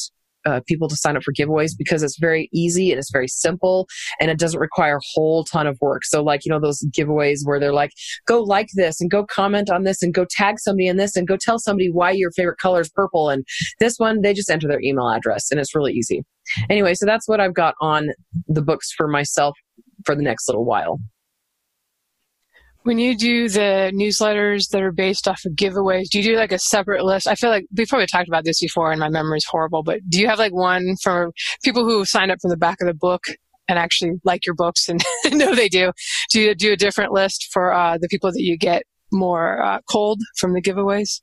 uh, 0.45 0.61
people 0.67 0.89
to 0.89 0.97
sign 0.97 1.17
up 1.17 1.23
for 1.23 1.33
giveaways 1.33 1.73
because 1.77 2.03
it's 2.03 2.19
very 2.19 2.49
easy 2.53 2.91
and 2.91 2.99
it's 2.99 3.11
very 3.11 3.29
simple 3.29 3.87
and 4.21 4.31
it 4.31 4.39
doesn't 4.39 4.61
require 4.61 4.97
a 4.97 5.07
whole 5.15 5.45
ton 5.45 5.67
of 5.67 5.79
work. 5.81 6.05
So 6.05 6.23
like, 6.23 6.45
you 6.45 6.51
know, 6.51 6.61
those 6.61 6.85
giveaways 6.97 7.41
where 7.45 7.61
they're 7.61 7.73
like, 7.73 7.93
go 8.27 8.43
like 8.43 8.69
this 8.75 9.01
and 9.01 9.11
go 9.11 9.25
comment 9.25 9.71
on 9.71 9.85
this 9.85 10.03
and 10.03 10.13
go 10.13 10.27
tag 10.29 10.59
somebody 10.59 10.87
in 10.87 10.97
this 10.97 11.17
and 11.17 11.29
go 11.29 11.37
tell 11.41 11.59
somebody 11.59 11.91
why 11.91 12.11
your 12.11 12.31
favorite 12.33 12.59
color 12.59 12.81
is 12.81 12.91
purple. 12.91 13.31
And 13.31 13.45
this 13.81 13.99
one, 13.99 14.23
they 14.23 14.35
just 14.35 14.51
enter 14.51 14.69
their 14.69 14.83
email 14.83 15.09
address 15.09 15.51
and 15.51 15.61
it's 15.61 15.75
really 15.75 15.93
easy. 15.93 16.25
Anyway, 16.71 16.95
so 16.95 17.07
that's 17.07 17.29
what 17.29 17.41
I've 17.41 17.55
got 17.55 17.75
on 17.81 18.09
the 18.47 18.63
books 18.63 18.93
for 18.93 19.09
myself 19.09 19.57
for 20.05 20.15
the 20.15 20.23
next 20.23 20.49
little 20.49 20.65
while. 20.65 20.99
When 22.85 22.99
you 22.99 23.17
do 23.17 23.49
the 23.49 23.93
newsletters 23.95 24.71
that 24.71 24.83
are 24.83 24.91
based 24.91 25.29
off 25.29 25.45
of 25.47 25.53
giveaways, 25.53 26.09
do 26.11 26.19
you 26.19 26.25
do 26.25 26.37
like 26.37 26.51
a 26.51 26.59
separate 26.59 27.05
list? 27.05 27.29
I 27.29 27.37
feel 27.37 27.51
like 27.51 27.65
before 27.73 27.99
probably 27.99 28.07
talked 28.09 28.27
about 28.27 28.45
this 28.45 28.61
before 28.61 28.91
and 28.91 28.99
my 28.99 29.09
memory 29.09 29.39
is 29.39 29.47
horrible, 29.49 29.85
but 29.85 30.01
do 30.09 30.19
you 30.21 30.27
have 30.27 30.41
like 30.41 30.53
one 30.53 30.97
for 31.01 31.31
people 31.63 31.85
who 31.85 32.05
sign 32.05 32.31
up 32.31 32.39
from 32.43 32.51
the 32.51 32.57
back 32.57 32.79
of 32.81 32.89
the 32.89 32.95
book 32.95 33.23
and 33.69 33.79
actually 33.79 34.15
like 34.25 34.45
your 34.45 34.57
books 34.57 34.89
and 34.89 35.01
know 35.31 35.55
they 35.55 35.69
do? 35.69 35.93
Do 36.33 36.41
you 36.41 36.55
do 36.57 36.73
a 36.73 36.77
different 36.77 37.13
list 37.13 37.51
for 37.53 37.73
uh, 37.73 37.99
the 38.01 38.09
people 38.09 38.33
that 38.33 38.43
you 38.43 38.59
get 38.59 38.83
more 39.13 39.63
uh, 39.63 39.79
cold 39.89 40.21
from 40.37 40.53
the 40.53 40.63
giveaways? 40.63 41.21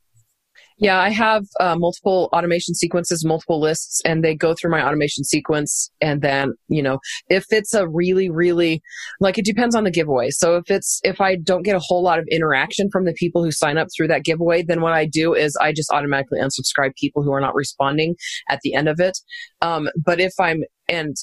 Yeah, 0.81 0.97
I 0.97 1.09
have 1.09 1.43
uh, 1.59 1.75
multiple 1.77 2.29
automation 2.31 2.73
sequences, 2.73 3.25
multiple 3.25 3.59
lists, 3.59 4.01
and 4.05 4.23
they 4.23 4.33
go 4.33 4.53
through 4.53 4.71
my 4.71 4.81
automation 4.81 5.25
sequence. 5.25 5.91
And 5.99 6.21
then, 6.21 6.53
you 6.69 6.81
know, 6.81 6.99
if 7.29 7.45
it's 7.51 7.73
a 7.73 7.87
really, 7.87 8.29
really, 8.29 8.81
like 9.19 9.37
it 9.37 9.43
depends 9.43 9.75
on 9.75 9.83
the 9.83 9.91
giveaway. 9.91 10.29
So 10.29 10.55
if 10.55 10.71
it's, 10.71 11.01
if 11.03 11.19
I 11.19 11.35
don't 11.35 11.63
get 11.63 11.75
a 11.75 11.81
whole 11.81 12.01
lot 12.01 12.17
of 12.17 12.25
interaction 12.31 12.89
from 12.91 13.03
the 13.03 13.13
people 13.13 13.43
who 13.43 13.51
sign 13.51 13.77
up 13.77 13.89
through 13.95 14.07
that 14.07 14.23
giveaway, 14.23 14.63
then 14.63 14.79
what 14.79 14.93
I 14.93 15.05
do 15.05 15.33
is 15.33 15.53
I 15.59 15.73
just 15.73 15.91
automatically 15.91 16.39
unsubscribe 16.39 16.95
people 16.95 17.23
who 17.23 17.33
are 17.33 17.41
not 17.41 17.55
responding 17.55 18.15
at 18.49 18.61
the 18.63 18.73
end 18.73 18.87
of 18.87 19.01
it. 19.01 19.17
Um, 19.61 19.89
but 20.01 20.21
if 20.21 20.33
I'm 20.39 20.63
and 20.89 21.15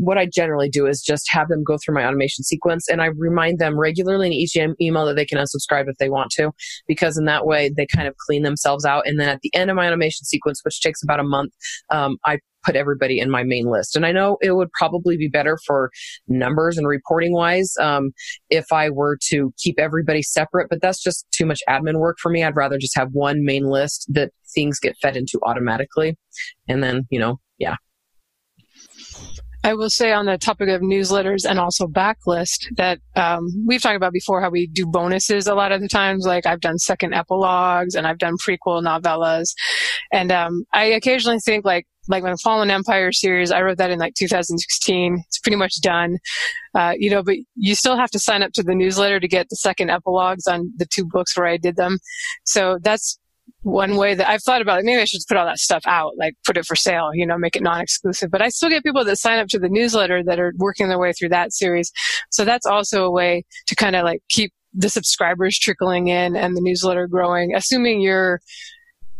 what 0.00 0.18
I 0.18 0.26
generally 0.26 0.68
do 0.68 0.86
is 0.86 1.00
just 1.00 1.26
have 1.30 1.48
them 1.48 1.62
go 1.64 1.78
through 1.78 1.94
my 1.94 2.04
automation 2.04 2.44
sequence 2.44 2.88
and 2.88 3.00
I 3.00 3.06
remind 3.06 3.58
them 3.58 3.78
regularly 3.78 4.26
in 4.26 4.32
each 4.32 4.56
email 4.80 5.06
that 5.06 5.14
they 5.14 5.24
can 5.24 5.38
unsubscribe 5.38 5.88
if 5.88 5.96
they 5.98 6.10
want 6.10 6.30
to, 6.32 6.50
because 6.86 7.16
in 7.16 7.24
that 7.26 7.46
way 7.46 7.70
they 7.74 7.86
kind 7.86 8.08
of 8.08 8.16
clean 8.16 8.42
themselves 8.42 8.84
out. 8.84 9.06
And 9.06 9.18
then 9.18 9.28
at 9.28 9.40
the 9.40 9.54
end 9.54 9.70
of 9.70 9.76
my 9.76 9.86
automation 9.86 10.24
sequence, 10.24 10.60
which 10.64 10.80
takes 10.80 11.02
about 11.02 11.20
a 11.20 11.24
month, 11.24 11.52
um, 11.90 12.16
I 12.24 12.38
put 12.64 12.76
everybody 12.76 13.20
in 13.20 13.30
my 13.30 13.42
main 13.44 13.70
list. 13.70 13.94
And 13.94 14.06
I 14.06 14.12
know 14.12 14.38
it 14.40 14.52
would 14.52 14.72
probably 14.72 15.16
be 15.16 15.28
better 15.28 15.58
for 15.66 15.90
numbers 16.26 16.78
and 16.78 16.88
reporting 16.88 17.34
wise 17.34 17.74
um, 17.78 18.12
if 18.48 18.72
I 18.72 18.90
were 18.90 19.18
to 19.28 19.52
keep 19.58 19.78
everybody 19.78 20.22
separate, 20.22 20.68
but 20.70 20.80
that's 20.80 21.02
just 21.02 21.26
too 21.30 21.46
much 21.46 21.60
admin 21.68 21.98
work 21.98 22.16
for 22.20 22.30
me. 22.30 22.42
I'd 22.42 22.56
rather 22.56 22.78
just 22.78 22.96
have 22.96 23.10
one 23.12 23.44
main 23.44 23.66
list 23.66 24.06
that 24.08 24.32
things 24.54 24.78
get 24.80 24.96
fed 25.02 25.16
into 25.16 25.38
automatically. 25.42 26.16
And 26.68 26.82
then, 26.82 27.06
you 27.10 27.18
know, 27.18 27.38
yeah, 27.58 27.76
I 29.64 29.72
will 29.72 29.88
say 29.88 30.12
on 30.12 30.26
the 30.26 30.36
topic 30.36 30.68
of 30.68 30.82
newsletters 30.82 31.48
and 31.48 31.58
also 31.58 31.86
backlist 31.86 32.66
that 32.76 32.98
um, 33.16 33.46
we've 33.66 33.80
talked 33.80 33.96
about 33.96 34.12
before 34.12 34.42
how 34.42 34.50
we 34.50 34.66
do 34.66 34.86
bonuses 34.86 35.46
a 35.46 35.54
lot 35.54 35.72
of 35.72 35.80
the 35.80 35.88
times. 35.88 36.26
Like 36.26 36.44
I've 36.44 36.60
done 36.60 36.78
second 36.78 37.14
epilogues 37.14 37.94
and 37.94 38.06
I've 38.06 38.18
done 38.18 38.36
prequel 38.36 38.82
novellas, 38.82 39.54
and 40.12 40.30
um, 40.30 40.64
I 40.74 40.84
occasionally 40.84 41.38
think 41.38 41.64
like 41.64 41.86
like 42.08 42.22
my 42.22 42.34
Fallen 42.42 42.70
Empire 42.70 43.12
series, 43.12 43.50
I 43.50 43.62
wrote 43.62 43.78
that 43.78 43.90
in 43.90 43.98
like 43.98 44.12
2016. 44.18 45.22
It's 45.26 45.38
pretty 45.38 45.56
much 45.56 45.80
done, 45.80 46.18
uh, 46.74 46.92
you 46.98 47.10
know. 47.10 47.22
But 47.22 47.36
you 47.54 47.74
still 47.74 47.96
have 47.96 48.10
to 48.10 48.18
sign 48.18 48.42
up 48.42 48.52
to 48.52 48.62
the 48.62 48.74
newsletter 48.74 49.18
to 49.18 49.28
get 49.28 49.48
the 49.48 49.56
second 49.56 49.90
epilogues 49.90 50.46
on 50.46 50.72
the 50.76 50.86
two 50.86 51.06
books 51.06 51.36
where 51.36 51.46
I 51.46 51.56
did 51.56 51.76
them. 51.76 51.98
So 52.44 52.78
that's 52.82 53.18
one 53.62 53.96
way 53.96 54.14
that 54.14 54.28
I've 54.28 54.42
thought 54.42 54.62
about 54.62 54.78
it, 54.78 54.84
maybe 54.84 55.00
I 55.00 55.04
should 55.04 55.20
put 55.26 55.36
all 55.36 55.46
that 55.46 55.58
stuff 55.58 55.82
out, 55.86 56.12
like 56.18 56.34
put 56.44 56.56
it 56.56 56.66
for 56.66 56.76
sale, 56.76 57.10
you 57.14 57.26
know, 57.26 57.38
make 57.38 57.56
it 57.56 57.62
non-exclusive. 57.62 58.30
But 58.30 58.42
I 58.42 58.50
still 58.50 58.68
get 58.68 58.82
people 58.82 59.04
that 59.04 59.16
sign 59.16 59.38
up 59.38 59.48
to 59.48 59.58
the 59.58 59.68
newsletter 59.68 60.22
that 60.24 60.38
are 60.38 60.52
working 60.56 60.88
their 60.88 60.98
way 60.98 61.12
through 61.12 61.30
that 61.30 61.52
series. 61.52 61.90
So 62.30 62.44
that's 62.44 62.66
also 62.66 63.04
a 63.04 63.10
way 63.10 63.44
to 63.66 63.74
kind 63.74 63.96
of 63.96 64.04
like 64.04 64.22
keep 64.28 64.52
the 64.74 64.90
subscribers 64.90 65.58
trickling 65.58 66.08
in 66.08 66.36
and 66.36 66.56
the 66.56 66.60
newsletter 66.60 67.06
growing, 67.06 67.54
assuming 67.54 68.00
you're, 68.00 68.40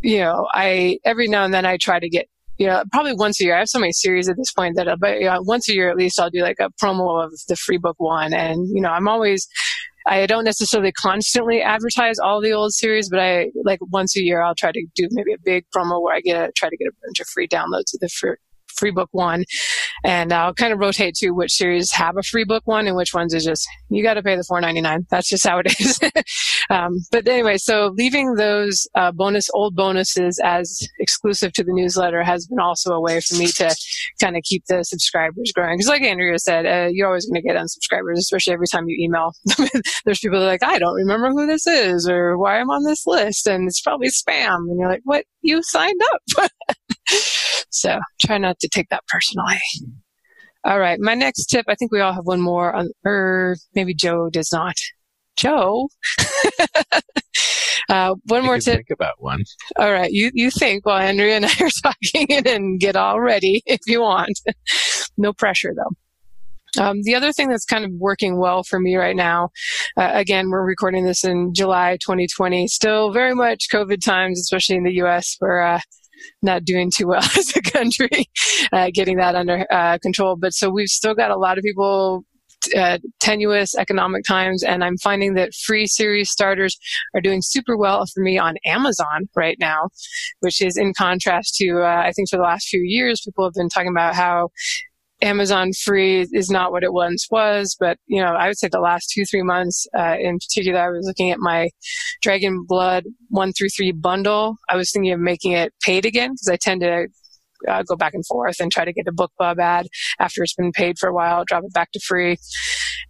you 0.02 0.18
know, 0.18 0.46
I, 0.52 0.98
every 1.04 1.28
now 1.28 1.44
and 1.44 1.54
then 1.54 1.64
I 1.64 1.78
try 1.78 1.98
to 1.98 2.08
get 2.08 2.28
you 2.56 2.68
know, 2.68 2.84
probably 2.92 3.14
once 3.14 3.40
a 3.40 3.44
year. 3.44 3.56
I 3.56 3.60
have 3.60 3.68
so 3.68 3.80
many 3.80 3.92
series 3.92 4.28
at 4.28 4.36
this 4.36 4.52
point 4.52 4.76
that, 4.76 4.86
but 5.00 5.18
you 5.18 5.26
know, 5.26 5.42
once 5.42 5.68
a 5.68 5.74
year 5.74 5.90
at 5.90 5.96
least, 5.96 6.20
I'll 6.20 6.30
do 6.30 6.40
like 6.40 6.60
a 6.60 6.70
promo 6.82 7.24
of 7.24 7.32
the 7.48 7.56
free 7.56 7.78
book 7.78 7.96
one. 7.98 8.32
And, 8.32 8.68
you 8.72 8.80
know, 8.80 8.90
I'm 8.90 9.08
always 9.08 9.48
I 10.06 10.26
don't 10.26 10.44
necessarily 10.44 10.92
constantly 10.92 11.62
advertise 11.62 12.18
all 12.18 12.40
the 12.40 12.52
old 12.52 12.74
series, 12.74 13.08
but 13.08 13.20
I 13.20 13.50
like 13.64 13.78
once 13.90 14.16
a 14.16 14.22
year 14.22 14.42
I'll 14.42 14.54
try 14.54 14.70
to 14.70 14.86
do 14.94 15.08
maybe 15.10 15.32
a 15.32 15.38
big 15.42 15.64
promo 15.74 16.02
where 16.02 16.14
I 16.14 16.20
get 16.20 16.36
a, 16.36 16.52
try 16.52 16.68
to 16.68 16.76
get 16.76 16.88
a 16.88 16.92
bunch 17.06 17.20
of 17.20 17.26
free 17.28 17.48
downloads 17.48 17.94
of 17.94 18.00
the 18.00 18.10
free 18.76 18.90
book 18.90 19.08
one. 19.12 19.44
And 20.04 20.32
I'll 20.32 20.54
kind 20.54 20.72
of 20.72 20.78
rotate 20.78 21.14
to 21.16 21.30
which 21.30 21.52
series 21.52 21.90
have 21.92 22.16
a 22.16 22.22
free 22.22 22.44
book 22.44 22.62
one 22.66 22.86
and 22.86 22.96
which 22.96 23.14
ones 23.14 23.32
is 23.34 23.44
just, 23.44 23.66
you 23.88 24.02
got 24.02 24.14
to 24.14 24.22
pay 24.22 24.36
the 24.36 24.44
four 24.44 24.60
ninety 24.60 24.80
nine. 24.80 25.06
That's 25.10 25.28
just 25.28 25.46
how 25.46 25.58
it 25.58 25.66
is. 25.80 25.98
um, 26.70 26.98
but 27.10 27.26
anyway, 27.26 27.56
so 27.56 27.92
leaving 27.96 28.34
those 28.34 28.86
uh, 28.94 29.12
bonus, 29.12 29.48
old 29.54 29.74
bonuses 29.74 30.40
as 30.44 30.86
exclusive 30.98 31.52
to 31.54 31.64
the 31.64 31.72
newsletter 31.72 32.22
has 32.22 32.46
been 32.46 32.58
also 32.60 32.92
a 32.92 33.00
way 33.00 33.20
for 33.20 33.36
me 33.36 33.46
to 33.46 33.74
kind 34.20 34.36
of 34.36 34.42
keep 34.42 34.64
the 34.66 34.82
subscribers 34.84 35.52
growing. 35.54 35.76
Because 35.76 35.88
like 35.88 36.02
Andrea 36.02 36.38
said, 36.38 36.66
uh, 36.66 36.88
you're 36.90 37.06
always 37.06 37.26
going 37.26 37.40
to 37.40 37.46
get 37.46 37.56
unsubscribers, 37.56 38.18
especially 38.18 38.52
every 38.52 38.66
time 38.66 38.88
you 38.88 38.96
email. 39.02 39.32
There's 40.04 40.20
people 40.20 40.38
that 40.38 40.46
are 40.46 40.48
like, 40.48 40.64
I 40.64 40.78
don't 40.78 40.94
remember 40.94 41.30
who 41.30 41.46
this 41.46 41.66
is 41.66 42.08
or 42.08 42.36
why 42.38 42.58
I'm 42.58 42.70
on 42.70 42.84
this 42.84 43.06
list. 43.06 43.46
And 43.46 43.68
it's 43.68 43.80
probably 43.80 44.08
spam. 44.08 44.56
And 44.68 44.78
you're 44.78 44.88
like, 44.88 45.02
what? 45.04 45.24
You 45.42 45.62
signed 45.62 46.00
up. 46.12 46.50
so 47.70 47.98
try 48.20 48.38
not 48.38 48.58
to 48.60 48.68
take 48.68 48.88
that 48.90 49.02
personally. 49.08 49.58
All 50.64 50.78
right. 50.78 50.98
My 50.98 51.14
next 51.14 51.46
tip, 51.46 51.66
I 51.68 51.74
think 51.74 51.92
we 51.92 52.00
all 52.00 52.14
have 52.14 52.24
one 52.24 52.40
more 52.40 52.72
on, 52.72 52.90
or 53.04 53.56
maybe 53.74 53.94
Joe 53.94 54.30
does 54.30 54.50
not. 54.50 54.76
Joe? 55.36 55.88
uh, 57.90 58.14
one 58.26 58.44
more 58.44 58.58
tip. 58.58 58.76
Think 58.76 58.90
about 58.90 59.14
one. 59.18 59.42
All 59.76 59.92
right. 59.92 60.10
You, 60.10 60.30
you 60.32 60.50
think 60.50 60.86
while 60.86 60.98
Andrea 61.00 61.36
and 61.36 61.44
I 61.46 61.52
are 61.60 61.68
talking 61.82 62.46
and 62.46 62.80
get 62.80 62.96
all 62.96 63.20
ready 63.20 63.62
if 63.66 63.80
you 63.86 64.00
want. 64.00 64.40
no 65.18 65.32
pressure 65.32 65.74
though. 65.76 66.82
Um, 66.82 67.02
the 67.02 67.14
other 67.14 67.32
thing 67.32 67.48
that's 67.48 67.64
kind 67.64 67.84
of 67.84 67.92
working 67.92 68.38
well 68.38 68.64
for 68.64 68.80
me 68.80 68.96
right 68.96 69.14
now, 69.14 69.50
uh, 69.96 70.10
again, 70.12 70.50
we're 70.50 70.64
recording 70.64 71.04
this 71.04 71.24
in 71.24 71.54
July 71.54 71.98
2020, 72.00 72.66
still 72.66 73.12
very 73.12 73.34
much 73.34 73.66
COVID 73.72 74.02
times, 74.04 74.40
especially 74.40 74.76
in 74.76 74.82
the 74.82 74.94
US. 75.02 75.36
We're 75.40 75.60
uh, 75.60 75.80
not 76.42 76.64
doing 76.64 76.90
too 76.94 77.08
well 77.08 77.22
as 77.38 77.56
a 77.56 77.62
country, 77.62 78.28
uh, 78.72 78.90
getting 78.92 79.16
that 79.18 79.34
under 79.34 79.66
uh, 79.70 79.98
control. 80.02 80.36
But 80.36 80.52
so 80.52 80.70
we've 80.70 80.88
still 80.88 81.14
got 81.14 81.30
a 81.30 81.36
lot 81.36 81.58
of 81.58 81.64
people 81.64 82.24
uh, 82.74 82.98
tenuous 83.20 83.74
economic 83.76 84.24
times, 84.24 84.62
and 84.62 84.82
I'm 84.82 84.96
finding 84.98 85.34
that 85.34 85.52
free 85.66 85.86
series 85.86 86.30
starters 86.30 86.76
are 87.14 87.20
doing 87.20 87.40
super 87.42 87.76
well 87.76 88.04
for 88.12 88.22
me 88.22 88.38
on 88.38 88.54
Amazon 88.64 89.28
right 89.36 89.56
now, 89.60 89.88
which 90.40 90.62
is 90.62 90.76
in 90.76 90.94
contrast 90.96 91.56
to 91.56 91.82
uh, 91.82 92.02
I 92.06 92.12
think 92.12 92.30
for 92.30 92.36
the 92.36 92.42
last 92.42 92.68
few 92.68 92.82
years 92.82 93.20
people 93.22 93.44
have 93.44 93.54
been 93.54 93.68
talking 93.68 93.90
about 93.90 94.14
how 94.14 94.48
Amazon 95.22 95.72
free 95.72 96.26
is 96.32 96.50
not 96.50 96.72
what 96.72 96.82
it 96.82 96.92
once 96.92 97.28
was, 97.30 97.76
but 97.78 97.98
you 98.06 98.20
know, 98.20 98.34
I 98.34 98.48
would 98.48 98.58
say 98.58 98.68
the 98.68 98.80
last 98.80 99.10
two, 99.10 99.24
three 99.24 99.42
months, 99.42 99.86
uh, 99.96 100.16
in 100.18 100.38
particular, 100.38 100.80
I 100.80 100.90
was 100.90 101.06
looking 101.06 101.30
at 101.30 101.38
my 101.38 101.70
Dragon 102.22 102.64
Blood 102.66 103.04
one 103.28 103.52
through 103.52 103.68
three 103.70 103.92
bundle. 103.92 104.56
I 104.68 104.76
was 104.76 104.90
thinking 104.90 105.12
of 105.12 105.20
making 105.20 105.52
it 105.52 105.72
paid 105.82 106.04
again 106.04 106.32
because 106.32 106.48
I 106.48 106.56
tend 106.56 106.82
to 106.82 107.06
uh, 107.68 107.82
go 107.84 107.96
back 107.96 108.14
and 108.14 108.26
forth 108.26 108.56
and 108.60 108.70
try 108.70 108.84
to 108.84 108.92
get 108.92 109.06
a 109.08 109.12
BookBub 109.12 109.58
ad 109.58 109.86
after 110.18 110.42
it's 110.42 110.54
been 110.54 110.72
paid 110.72 110.98
for 110.98 111.08
a 111.08 111.14
while, 111.14 111.44
drop 111.44 111.64
it 111.64 111.72
back 111.72 111.90
to 111.92 112.00
free. 112.00 112.36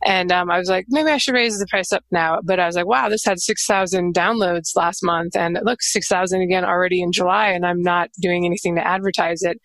And 0.03 0.33
um, 0.33 0.51
I 0.51 0.59
was 0.59 0.69
like, 0.69 0.87
maybe 0.89 1.11
I 1.11 1.19
should 1.19 1.35
raise 1.35 1.59
the 1.59 1.67
price 1.67 1.93
up 1.93 2.05
now. 2.11 2.39
But 2.45 2.61
I 2.61 2.67
was 2.67 2.77
like, 2.77 2.87
wow, 2.87 3.09
this 3.09 3.25
had 3.25 3.41
6,000 3.41 4.15
downloads 4.15 4.77
last 4.77 5.01
month. 5.03 5.37
And 5.37 5.57
it 5.57 5.65
looks 5.65 5.93
6,000 5.93 6.41
again 6.41 6.65
already 6.65 7.03
in 7.03 7.13
July, 7.13 7.49
and 7.49 7.65
I'm 7.65 7.83
not 7.83 8.11
doing 8.21 8.45
anything 8.45 8.75
to 8.77 8.87
advertise 8.87 9.43
it. 9.43 9.59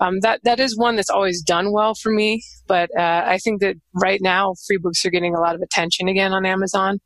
Um, 0.00 0.20
that, 0.20 0.40
that 0.44 0.60
is 0.60 0.76
one 0.76 0.96
that's 0.96 1.10
always 1.10 1.42
done 1.42 1.72
well 1.72 1.94
for 1.94 2.12
me. 2.12 2.42
But 2.66 2.90
uh, 2.96 3.24
I 3.26 3.38
think 3.38 3.60
that 3.60 3.76
right 3.94 4.20
now, 4.22 4.54
free 4.66 4.78
books 4.78 5.04
are 5.04 5.10
getting 5.10 5.34
a 5.34 5.40
lot 5.40 5.54
of 5.54 5.62
attention 5.62 6.08
again 6.08 6.32
on 6.32 6.46
Amazon. 6.46 7.00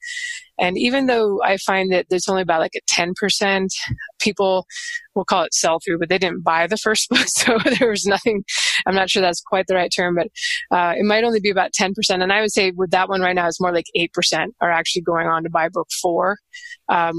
And 0.59 0.79
even 0.79 1.07
though 1.07 1.43
I 1.43 1.57
find 1.59 1.93
that 1.93 2.07
there's 2.09 2.29
only 2.29 2.43
about 2.43 2.61
like 2.61 2.75
a 2.77 3.01
10% 3.01 3.69
people 4.19 4.67
we'll 5.17 5.25
call 5.25 5.43
it 5.43 5.55
sell 5.55 5.79
through, 5.83 5.99
but 5.99 6.09
they 6.09 6.19
didn't 6.19 6.45
buy 6.45 6.67
the 6.67 6.77
first 6.77 7.09
book. 7.11 7.27
So 7.27 7.59
there 7.79 7.91
was 7.91 8.07
nothing, 8.07 8.45
I'm 8.87 8.95
not 8.95 9.11
sure 9.11 9.23
that's 9.23 9.41
quite 9.41 9.67
the 9.67 9.75
right 9.75 9.91
term, 9.95 10.17
but 10.17 10.29
uh, 10.77 10.93
it 10.97 11.05
might 11.05 11.25
only 11.25 11.41
be 11.41 11.51
about 11.51 11.73
10%. 11.73 11.95
And 12.11 12.33
I 12.33 12.41
would 12.41 12.53
say 12.53 12.71
with 12.71 12.91
that 12.91 13.09
one 13.09 13.23
right 13.23 13.35
now, 13.35 13.49
it's 13.49 13.61
more 13.61 13.73
like 13.73 13.87
8% 13.97 14.49
are 14.61 14.71
actually 14.71 15.03
going 15.03 15.27
on 15.27 15.43
to 15.43 15.51
buy 15.51 15.69
book 15.69 15.89
four. 16.01 16.37
Um, 16.89 17.15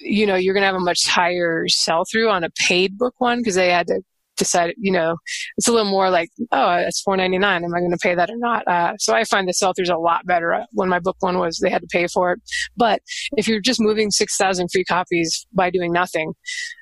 you 0.00 0.26
know, 0.26 0.34
you're 0.34 0.54
going 0.54 0.62
to 0.62 0.66
have 0.66 0.74
a 0.74 0.80
much 0.80 1.06
higher 1.06 1.66
sell 1.68 2.04
through 2.10 2.30
on 2.30 2.44
a 2.44 2.50
paid 2.50 2.98
book 2.98 3.14
one 3.18 3.38
because 3.38 3.54
they 3.54 3.70
had 3.70 3.86
to 3.86 4.02
decided, 4.36 4.76
you 4.78 4.92
know, 4.92 5.16
it's 5.56 5.68
a 5.68 5.72
little 5.72 5.90
more 5.90 6.10
like, 6.10 6.30
oh, 6.52 6.74
it's 6.74 7.00
four 7.00 7.16
ninety 7.16 7.38
nine. 7.38 7.64
Am 7.64 7.74
I 7.74 7.80
going 7.80 7.90
to 7.90 7.98
pay 7.98 8.14
that 8.14 8.30
or 8.30 8.36
not? 8.36 8.66
Uh, 8.66 8.96
so 8.98 9.14
I 9.14 9.24
find 9.24 9.48
the 9.48 9.52
sell 9.52 9.74
throughs 9.74 9.92
a 9.92 9.98
lot 9.98 10.26
better. 10.26 10.54
Uh, 10.54 10.64
when 10.72 10.88
my 10.88 10.98
book 10.98 11.16
one 11.20 11.38
was, 11.38 11.58
they 11.58 11.70
had 11.70 11.82
to 11.82 11.88
pay 11.90 12.06
for 12.06 12.32
it. 12.32 12.40
But 12.76 13.00
if 13.36 13.48
you're 13.48 13.60
just 13.60 13.80
moving 13.80 14.10
six 14.10 14.36
thousand 14.36 14.68
free 14.72 14.84
copies 14.84 15.46
by 15.52 15.70
doing 15.70 15.92
nothing, 15.92 16.32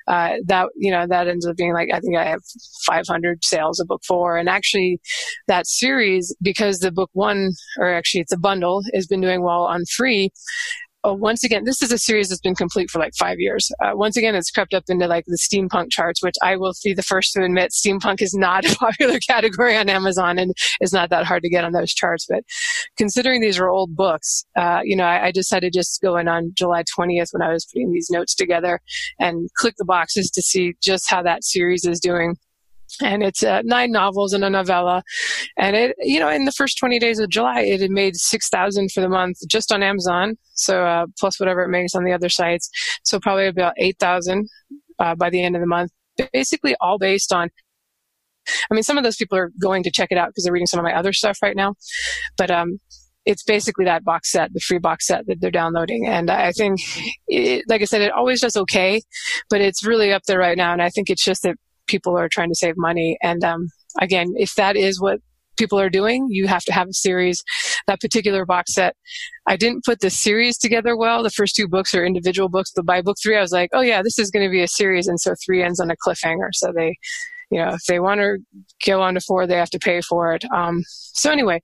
uh, 0.07 0.35
that 0.45 0.69
you 0.75 0.91
know 0.91 1.05
that 1.07 1.27
ends 1.27 1.45
up 1.45 1.55
being 1.55 1.73
like 1.73 1.89
I 1.93 1.99
think 1.99 2.17
I 2.17 2.25
have 2.25 2.41
five 2.85 3.05
hundred 3.07 3.43
sales 3.43 3.79
of 3.79 3.87
book 3.87 4.01
four, 4.07 4.37
and 4.37 4.49
actually 4.49 4.99
that 5.47 5.67
series 5.67 6.35
because 6.41 6.79
the 6.79 6.91
book 6.91 7.09
one 7.13 7.51
or 7.79 7.93
actually 7.93 8.21
it's 8.21 8.31
a 8.31 8.37
bundle 8.37 8.81
has 8.93 9.07
been 9.07 9.21
doing 9.21 9.43
well 9.43 9.63
on 9.63 9.83
free 9.85 10.31
oh, 11.03 11.13
once 11.13 11.43
again, 11.43 11.65
this 11.65 11.81
is 11.81 11.91
a 11.91 11.97
series 11.97 12.29
that's 12.29 12.41
been 12.41 12.55
complete 12.55 12.89
for 12.89 12.99
like 12.99 13.13
five 13.15 13.39
years. 13.39 13.69
Uh, 13.83 13.91
once 13.93 14.15
again, 14.15 14.35
it's 14.35 14.51
crept 14.51 14.73
up 14.73 14.83
into 14.87 15.07
like 15.07 15.25
the 15.27 15.37
steampunk 15.37 15.91
charts, 15.91 16.23
which 16.23 16.35
I 16.41 16.55
will 16.55 16.73
be 16.83 16.93
the 16.93 17.03
first 17.03 17.33
to 17.33 17.43
admit 17.43 17.71
steampunk 17.71 18.21
is 18.21 18.33
not 18.33 18.65
a 18.71 18.75
popular 18.75 19.19
category 19.19 19.75
on 19.75 19.89
Amazon 19.89 20.37
and 20.39 20.53
it's 20.79 20.93
not 20.93 21.09
that 21.09 21.25
hard 21.25 21.43
to 21.43 21.49
get 21.49 21.63
on 21.63 21.73
those 21.73 21.93
charts. 21.93 22.25
But 22.29 22.43
considering 22.97 23.41
these 23.41 23.59
are 23.59 23.69
old 23.69 23.95
books, 23.95 24.45
uh, 24.55 24.81
you 24.83 24.95
know, 24.95 25.05
I, 25.05 25.25
I 25.27 25.31
decided 25.31 25.73
just 25.73 26.01
go 26.01 26.17
in 26.17 26.27
on 26.27 26.51
July 26.55 26.83
20th 26.97 27.29
when 27.31 27.41
I 27.41 27.51
was 27.51 27.65
putting 27.65 27.91
these 27.91 28.09
notes 28.09 28.35
together 28.35 28.79
and 29.19 29.49
click 29.57 29.75
the 29.77 29.85
boxes 29.85 30.29
to 30.31 30.41
see 30.41 30.73
just 30.81 31.09
how 31.09 31.21
that 31.23 31.43
series 31.43 31.85
is 31.85 31.99
doing 31.99 32.37
and 33.01 33.23
it's 33.23 33.43
uh, 33.43 33.61
nine 33.63 33.91
novels 33.91 34.33
and 34.33 34.43
a 34.43 34.49
novella. 34.49 35.03
And 35.57 35.75
it 35.75 35.95
you 35.99 36.19
know 36.19 36.29
in 36.29 36.45
the 36.45 36.51
first 36.51 36.77
20 36.77 36.99
days 36.99 37.19
of 37.19 37.29
july 37.29 37.61
it 37.61 37.81
had 37.81 37.91
made 37.91 38.15
6000 38.15 38.91
for 38.91 39.01
the 39.01 39.09
month 39.09 39.37
just 39.47 39.71
on 39.71 39.83
amazon. 39.83 40.35
So 40.53 40.85
uh, 40.85 41.05
plus 41.19 41.39
whatever 41.39 41.63
it 41.63 41.69
makes 41.69 41.95
on 41.95 42.03
the 42.03 42.13
other 42.13 42.29
sites. 42.29 42.69
So 43.03 43.19
probably 43.19 43.47
about 43.47 43.73
8000 43.77 44.47
uh, 44.99 45.15
by 45.15 45.29
the 45.29 45.43
end 45.43 45.55
of 45.55 45.61
the 45.61 45.67
month. 45.67 45.91
Basically 46.31 46.75
all 46.79 46.97
based 46.97 47.33
on 47.33 47.49
i 48.69 48.73
mean 48.73 48.83
some 48.83 48.97
of 48.97 49.05
those 49.05 49.15
people 49.15 49.37
are 49.37 49.51
going 49.61 49.83
to 49.83 49.89
check 49.89 50.09
it 50.11 50.17
out 50.17 50.27
because 50.27 50.43
they're 50.43 50.51
reading 50.51 50.67
some 50.67 50.79
of 50.79 50.83
my 50.83 50.93
other 50.93 51.13
stuff 51.13 51.37
right 51.41 51.55
now. 51.55 51.75
But 52.37 52.51
um, 52.51 52.79
it's 53.25 53.43
basically 53.43 53.85
that 53.85 54.03
box 54.03 54.31
set, 54.31 54.53
the 54.53 54.59
free 54.59 54.79
box 54.79 55.07
set 55.07 55.25
that 55.27 55.39
they're 55.39 55.51
downloading. 55.51 56.05
And 56.05 56.29
I 56.29 56.51
think, 56.51 56.79
it, 57.27 57.63
like 57.67 57.81
I 57.81 57.85
said, 57.85 58.01
it 58.01 58.11
always 58.11 58.41
does 58.41 58.57
okay, 58.57 59.01
but 59.49 59.61
it's 59.61 59.85
really 59.85 60.11
up 60.11 60.23
there 60.23 60.39
right 60.39 60.57
now. 60.57 60.73
And 60.73 60.81
I 60.81 60.89
think 60.89 61.09
it's 61.09 61.23
just 61.23 61.43
that 61.43 61.55
people 61.87 62.17
are 62.17 62.29
trying 62.29 62.49
to 62.49 62.55
save 62.55 62.75
money. 62.77 63.17
And 63.21 63.43
um, 63.43 63.67
again, 63.99 64.27
if 64.35 64.55
that 64.55 64.75
is 64.75 65.01
what 65.01 65.19
people 65.57 65.79
are 65.79 65.89
doing, 65.89 66.27
you 66.29 66.47
have 66.47 66.63
to 66.63 66.73
have 66.73 66.87
a 66.87 66.93
series. 66.93 67.43
That 67.87 68.01
particular 68.01 68.45
box 68.45 68.73
set, 68.73 68.95
I 69.47 69.55
didn't 69.57 69.85
put 69.85 69.99
the 69.99 70.09
series 70.09 70.57
together 70.57 70.97
well. 70.97 71.23
The 71.23 71.29
first 71.29 71.55
two 71.55 71.67
books 71.67 71.93
are 71.93 72.05
individual 72.05 72.49
books, 72.49 72.71
but 72.75 72.85
by 72.85 73.01
book 73.01 73.17
three, 73.21 73.37
I 73.37 73.41
was 73.41 73.51
like, 73.51 73.69
oh 73.73 73.81
yeah, 73.81 74.01
this 74.01 74.17
is 74.17 74.31
going 74.31 74.45
to 74.45 74.51
be 74.51 74.63
a 74.63 74.67
series. 74.67 75.07
And 75.07 75.19
so 75.19 75.35
three 75.45 75.63
ends 75.63 75.79
on 75.79 75.91
a 75.91 75.95
cliffhanger. 75.95 76.49
So 76.53 76.71
they, 76.75 76.95
you 77.51 77.63
know, 77.63 77.73
if 77.73 77.83
they 77.87 77.99
want 77.99 78.21
to 78.21 78.37
go 78.85 79.01
on 79.01 79.13
to 79.13 79.21
four, 79.21 79.45
they 79.45 79.57
have 79.57 79.69
to 79.71 79.79
pay 79.79 80.01
for 80.01 80.33
it. 80.33 80.43
Um, 80.55 80.81
so 80.87 81.29
anyway, 81.29 81.61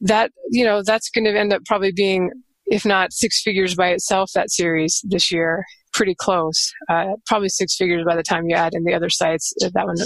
that, 0.00 0.30
you 0.50 0.64
know, 0.64 0.82
that's 0.82 1.10
going 1.10 1.24
to 1.24 1.38
end 1.38 1.52
up 1.52 1.64
probably 1.64 1.92
being, 1.92 2.30
if 2.66 2.84
not 2.84 3.12
six 3.12 3.40
figures 3.42 3.74
by 3.74 3.88
itself, 3.90 4.30
that 4.34 4.50
series 4.50 5.00
this 5.04 5.32
year 5.32 5.64
pretty 5.92 6.14
close. 6.14 6.72
Uh, 6.88 7.12
probably 7.26 7.48
six 7.48 7.76
figures 7.76 8.04
by 8.06 8.16
the 8.16 8.22
time 8.22 8.48
you 8.48 8.56
add 8.56 8.74
in 8.74 8.84
the 8.84 8.94
other 8.94 9.10
sites. 9.10 9.52
That 9.60 9.86
one 9.86 9.96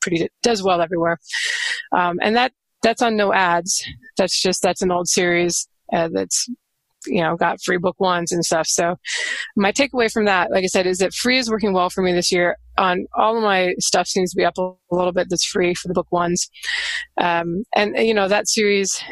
pretty 0.00 0.28
does 0.42 0.62
well 0.62 0.80
everywhere, 0.80 1.18
um, 1.92 2.18
and 2.22 2.36
that 2.36 2.52
that's 2.82 3.02
on 3.02 3.16
no 3.16 3.32
ads. 3.32 3.84
That's 4.16 4.40
just 4.40 4.62
that's 4.62 4.82
an 4.82 4.90
old 4.90 5.08
series 5.08 5.68
uh, 5.92 6.08
that's 6.12 6.48
you 7.06 7.20
know 7.20 7.36
got 7.36 7.60
free 7.62 7.78
book 7.78 7.98
ones 8.00 8.32
and 8.32 8.44
stuff. 8.44 8.66
So 8.66 8.96
my 9.56 9.72
takeaway 9.72 10.10
from 10.10 10.24
that, 10.26 10.50
like 10.50 10.64
I 10.64 10.68
said, 10.68 10.86
is 10.86 10.98
that 10.98 11.14
free 11.14 11.38
is 11.38 11.50
working 11.50 11.72
well 11.72 11.90
for 11.90 12.02
me 12.02 12.12
this 12.12 12.32
year. 12.32 12.56
On 12.78 13.06
all 13.16 13.36
of 13.36 13.42
my 13.42 13.74
stuff 13.78 14.06
seems 14.06 14.30
to 14.30 14.36
be 14.36 14.44
up 14.44 14.56
a 14.58 14.72
little 14.90 15.12
bit. 15.12 15.28
That's 15.28 15.44
free 15.44 15.74
for 15.74 15.88
the 15.88 15.94
book 15.94 16.10
ones, 16.10 16.48
um, 17.18 17.64
and 17.74 17.96
you 17.96 18.14
know 18.14 18.28
that 18.28 18.48
series 18.48 19.02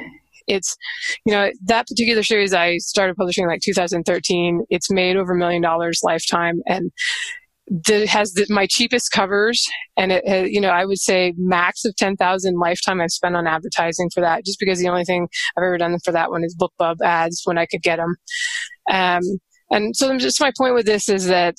it's 0.47 0.76
you 1.24 1.32
know 1.32 1.51
that 1.64 1.86
particular 1.86 2.22
series 2.22 2.53
i 2.53 2.76
started 2.78 3.16
publishing 3.16 3.47
like 3.47 3.61
2013 3.62 4.64
it's 4.70 4.91
made 4.91 5.16
over 5.16 5.32
a 5.32 5.36
million 5.36 5.62
dollars 5.62 6.01
lifetime 6.03 6.61
and 6.66 6.91
the, 7.86 8.05
has 8.05 8.32
the, 8.32 8.47
my 8.51 8.66
cheapest 8.66 9.12
covers 9.12 9.64
and 9.97 10.11
it 10.11 10.26
has, 10.26 10.51
you 10.51 10.61
know 10.61 10.70
i 10.70 10.84
would 10.84 10.99
say 10.99 11.32
max 11.36 11.84
of 11.84 11.95
10000 11.97 12.59
lifetime 12.59 13.01
i've 13.01 13.11
spent 13.11 13.36
on 13.36 13.47
advertising 13.47 14.11
for 14.12 14.20
that 14.20 14.45
just 14.45 14.59
because 14.59 14.78
the 14.78 14.88
only 14.88 15.05
thing 15.05 15.28
i've 15.57 15.62
ever 15.62 15.78
done 15.78 15.97
for 16.05 16.12
that 16.12 16.30
one 16.30 16.45
is 16.45 16.57
bookbub 16.57 16.97
ads 17.05 17.43
when 17.45 17.59
i 17.59 17.66
could 17.66 17.82
get 17.82 17.97
them 17.97 18.16
um, 18.91 19.22
and 19.70 19.95
so 19.95 20.16
just 20.18 20.41
my 20.41 20.51
point 20.59 20.74
with 20.74 20.86
this 20.86 21.09
is 21.09 21.26
that 21.26 21.55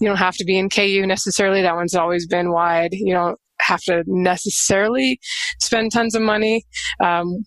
you 0.00 0.06
don't 0.06 0.18
have 0.18 0.36
to 0.36 0.44
be 0.44 0.58
in 0.58 0.68
ku 0.68 1.04
necessarily 1.04 1.62
that 1.62 1.74
one's 1.74 1.96
always 1.96 2.26
been 2.26 2.52
wide 2.52 2.90
you 2.92 3.12
don't 3.12 3.38
have 3.62 3.82
to 3.82 4.04
necessarily 4.06 5.18
spend 5.60 5.92
tons 5.92 6.14
of 6.14 6.22
money. 6.22 6.64
Um, 7.02 7.44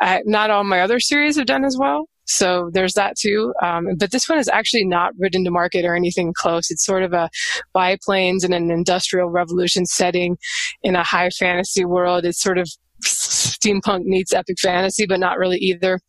I, 0.00 0.22
not 0.24 0.50
all 0.50 0.64
my 0.64 0.80
other 0.80 1.00
series 1.00 1.36
have 1.36 1.46
done 1.46 1.64
as 1.64 1.76
well. 1.78 2.06
So 2.28 2.70
there's 2.72 2.92
that 2.92 3.16
too. 3.16 3.54
Um, 3.62 3.86
but 3.98 4.10
this 4.10 4.28
one 4.28 4.38
is 4.38 4.48
actually 4.48 4.84
not 4.84 5.12
written 5.18 5.44
to 5.44 5.50
market 5.50 5.84
or 5.84 5.96
anything 5.96 6.34
close. 6.36 6.70
It's 6.70 6.84
sort 6.84 7.02
of 7.02 7.14
a 7.14 7.30
biplanes 7.72 8.44
in 8.44 8.52
an 8.52 8.70
industrial 8.70 9.30
revolution 9.30 9.86
setting 9.86 10.36
in 10.82 10.94
a 10.94 11.02
high 11.02 11.30
fantasy 11.30 11.86
world. 11.86 12.26
It's 12.26 12.40
sort 12.40 12.58
of 12.58 12.68
steampunk 13.04 14.04
meets 14.04 14.34
epic 14.34 14.58
fantasy, 14.60 15.06
but 15.06 15.20
not 15.20 15.38
really 15.38 15.56
either. 15.58 16.00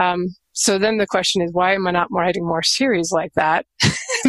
Um, 0.00 0.28
so 0.52 0.78
then 0.78 0.96
the 0.96 1.06
question 1.06 1.42
is, 1.42 1.52
why 1.52 1.74
am 1.74 1.86
I 1.86 1.90
not 1.90 2.08
writing 2.10 2.46
more 2.46 2.62
series 2.62 3.10
like 3.12 3.32
that 3.34 3.66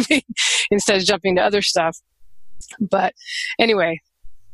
instead 0.70 0.98
of 0.98 1.04
jumping 1.04 1.36
to 1.36 1.42
other 1.42 1.62
stuff? 1.62 1.96
But 2.78 3.14
anyway, 3.58 4.00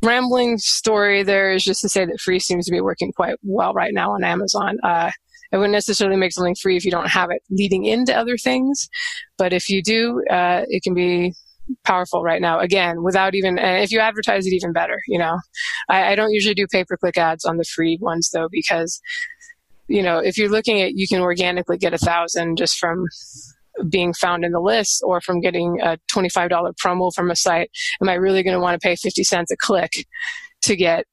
rambling 0.03 0.59
story 0.59 1.23
there 1.23 1.53
is 1.53 1.65
just 1.65 1.81
to 1.83 1.89
say 1.89 2.05
that 2.05 2.21
free 2.21 2.39
seems 2.39 2.67
to 2.67 2.73
be 2.73 2.81
working 2.81 3.13
quite 3.13 3.37
well 3.43 3.73
right 3.73 3.93
now 3.93 4.13
on 4.13 4.25
Amazon. 4.25 4.79
Uh, 4.83 5.11
wouldn't 5.53 5.73
necessarily 5.73 6.17
make 6.17 6.33
something 6.33 6.55
free 6.55 6.77
if 6.77 6.85
you 6.85 6.91
don't 6.91 7.09
have 7.09 7.31
it 7.31 7.43
leading 7.51 7.85
into 7.85 8.15
other 8.15 8.37
things, 8.37 8.89
but 9.39 9.53
if 9.53 9.69
you 9.69 9.83
do, 9.83 10.23
uh, 10.31 10.63
it 10.69 10.83
can 10.83 10.93
be 10.93 11.33
powerful 11.85 12.23
right 12.23 12.43
now. 12.43 12.59
Again, 12.59 13.03
without 13.03 13.35
even, 13.35 13.59
if 13.59 13.91
you 13.91 13.99
advertise 13.99 14.47
it, 14.47 14.53
even 14.53 14.73
better. 14.73 15.01
You 15.07 15.19
know, 15.19 15.39
I, 15.89 16.13
I 16.13 16.15
don't 16.15 16.33
usually 16.33 16.55
do 16.55 16.67
pay 16.67 16.85
per 16.85 16.97
click 16.97 17.17
ads 17.17 17.45
on 17.45 17.57
the 17.57 17.65
free 17.65 17.99
ones 18.01 18.31
though, 18.33 18.49
because 18.51 19.01
you 19.89 20.03
know, 20.03 20.19
if 20.19 20.37
you're 20.37 20.51
looking 20.51 20.83
at, 20.83 20.93
you 20.95 21.09
can 21.09 21.21
organically 21.21 21.79
get 21.79 21.95
a 21.95 21.99
thousand 21.99 22.57
just 22.59 22.79
from 22.79 23.07
being 23.89 24.13
found 24.13 24.45
in 24.45 24.53
the 24.53 24.61
list 24.61 25.03
or 25.05 25.21
from 25.21 25.41
getting 25.41 25.81
a 25.81 25.99
$25 26.13 26.51
promo 26.83 27.13
from 27.15 27.31
a 27.31 27.37
site. 27.37 27.71
Am 28.01 28.09
I 28.09 28.15
really 28.15 28.43
going 28.43 28.55
to 28.55 28.61
want 28.61 28.81
to 28.81 28.87
pay 28.87 28.97
50 28.97 29.25
cents 29.25 29.51
a 29.51 29.57
click 29.57 29.93
to 30.63 30.77
get 30.77 31.05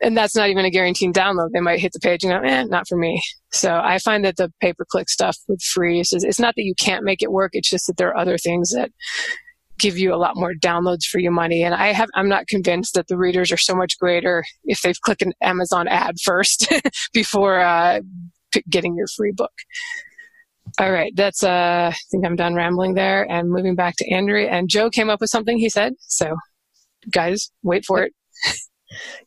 and 0.00 0.16
that's 0.16 0.36
not 0.36 0.50
even 0.50 0.64
a 0.64 0.70
guaranteed 0.70 1.14
download. 1.14 1.50
They 1.52 1.60
might 1.60 1.80
hit 1.80 1.92
the 1.92 2.00
page 2.00 2.24
and 2.24 2.32
go, 2.32 2.46
eh, 2.46 2.64
not 2.64 2.86
for 2.88 2.96
me. 2.96 3.20
So 3.52 3.80
I 3.82 3.98
find 3.98 4.24
that 4.24 4.36
the 4.36 4.52
pay 4.60 4.72
per 4.72 4.84
click 4.84 5.08
stuff 5.08 5.36
with 5.48 5.62
free 5.62 6.00
is, 6.00 6.12
it's 6.12 6.40
not 6.40 6.54
that 6.56 6.64
you 6.64 6.74
can't 6.78 7.04
make 7.04 7.22
it 7.22 7.32
work. 7.32 7.50
It's 7.54 7.70
just 7.70 7.86
that 7.86 7.96
there 7.96 8.08
are 8.08 8.16
other 8.16 8.36
things 8.36 8.70
that 8.72 8.90
give 9.78 9.98
you 9.98 10.14
a 10.14 10.16
lot 10.16 10.36
more 10.36 10.52
downloads 10.54 11.04
for 11.04 11.18
your 11.18 11.32
money. 11.32 11.62
And 11.62 11.74
I 11.74 11.88
have, 11.92 12.08
I'm 12.14 12.28
not 12.28 12.46
convinced 12.46 12.94
that 12.94 13.08
the 13.08 13.16
readers 13.16 13.50
are 13.50 13.56
so 13.56 13.74
much 13.74 13.98
greater 13.98 14.44
if 14.64 14.82
they've 14.82 15.00
clicked 15.00 15.22
an 15.22 15.32
Amazon 15.42 15.88
ad 15.88 16.16
first 16.22 16.72
before 17.12 17.60
uh, 17.60 18.00
getting 18.68 18.96
your 18.96 19.08
free 19.16 19.32
book. 19.32 19.52
All 20.78 20.90
right, 20.90 21.12
that's 21.14 21.44
uh 21.44 21.90
I 21.92 21.96
think 22.10 22.26
I'm 22.26 22.36
done 22.36 22.54
rambling 22.54 22.94
there 22.94 23.30
and 23.30 23.48
moving 23.48 23.76
back 23.76 23.94
to 23.98 24.10
Andrea 24.10 24.50
and 24.50 24.68
Joe 24.68 24.90
came 24.90 25.08
up 25.08 25.20
with 25.20 25.30
something 25.30 25.58
he 25.58 25.68
said. 25.68 25.94
So 26.00 26.36
guys, 27.10 27.50
wait 27.62 27.84
for 27.84 28.02
it. 28.02 28.12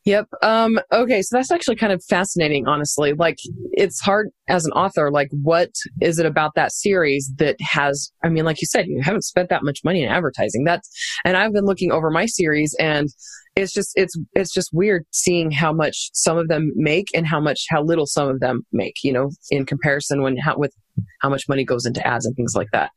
Yep. 0.06 0.28
Um, 0.42 0.80
okay. 0.92 1.22
So 1.22 1.38
that's 1.38 1.52
actually 1.52 1.76
kind 1.76 1.94
of 1.94 2.04
fascinating, 2.04 2.68
honestly. 2.68 3.14
Like, 3.14 3.38
it's 3.72 4.00
hard 4.00 4.30
as 4.48 4.66
an 4.66 4.72
author, 4.72 5.12
like, 5.12 5.30
what 5.32 5.72
is 6.02 6.20
it 6.20 6.26
about 6.26 6.56
that 6.56 6.72
series 6.72 7.32
that 7.38 7.56
has, 7.62 8.12
I 8.24 8.30
mean, 8.30 8.46
like 8.46 8.62
you 8.62 8.68
said, 8.68 8.88
you 8.88 9.02
haven't 9.02 9.24
spent 9.24 9.50
that 9.50 9.64
much 9.64 9.80
money 9.84 10.04
in 10.04 10.10
advertising. 10.10 10.64
That's, 10.64 10.90
and 11.26 11.36
I've 11.36 11.54
been 11.54 11.66
looking 11.66 11.92
over 11.92 12.10
my 12.10 12.26
series 12.26 12.76
and 12.80 13.10
it's 13.56 13.74
just, 13.74 13.92
it's, 13.96 14.16
it's 14.34 14.54
just 14.54 14.70
weird 14.72 15.06
seeing 15.12 15.52
how 15.52 15.74
much 15.74 16.10
some 16.14 16.38
of 16.38 16.48
them 16.48 16.72
make 16.76 17.08
and 17.14 17.26
how 17.28 17.40
much, 17.40 17.66
how 17.70 17.82
little 17.82 18.06
some 18.06 18.30
of 18.30 18.40
them 18.40 18.66
make, 18.72 18.96
you 19.04 19.12
know, 19.12 19.32
in 19.50 19.66
comparison 19.66 20.22
when, 20.22 20.38
how, 20.38 20.58
with 20.58 20.74
how 21.22 21.30
much 21.30 21.50
money 21.50 21.64
goes 21.64 21.86
into 21.86 22.06
ads 22.06 22.26
and 22.26 22.36
things 22.36 22.54
like 22.56 22.70
that. 22.72 22.92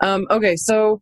Um, 0.00 0.26
okay. 0.30 0.56
So, 0.56 1.00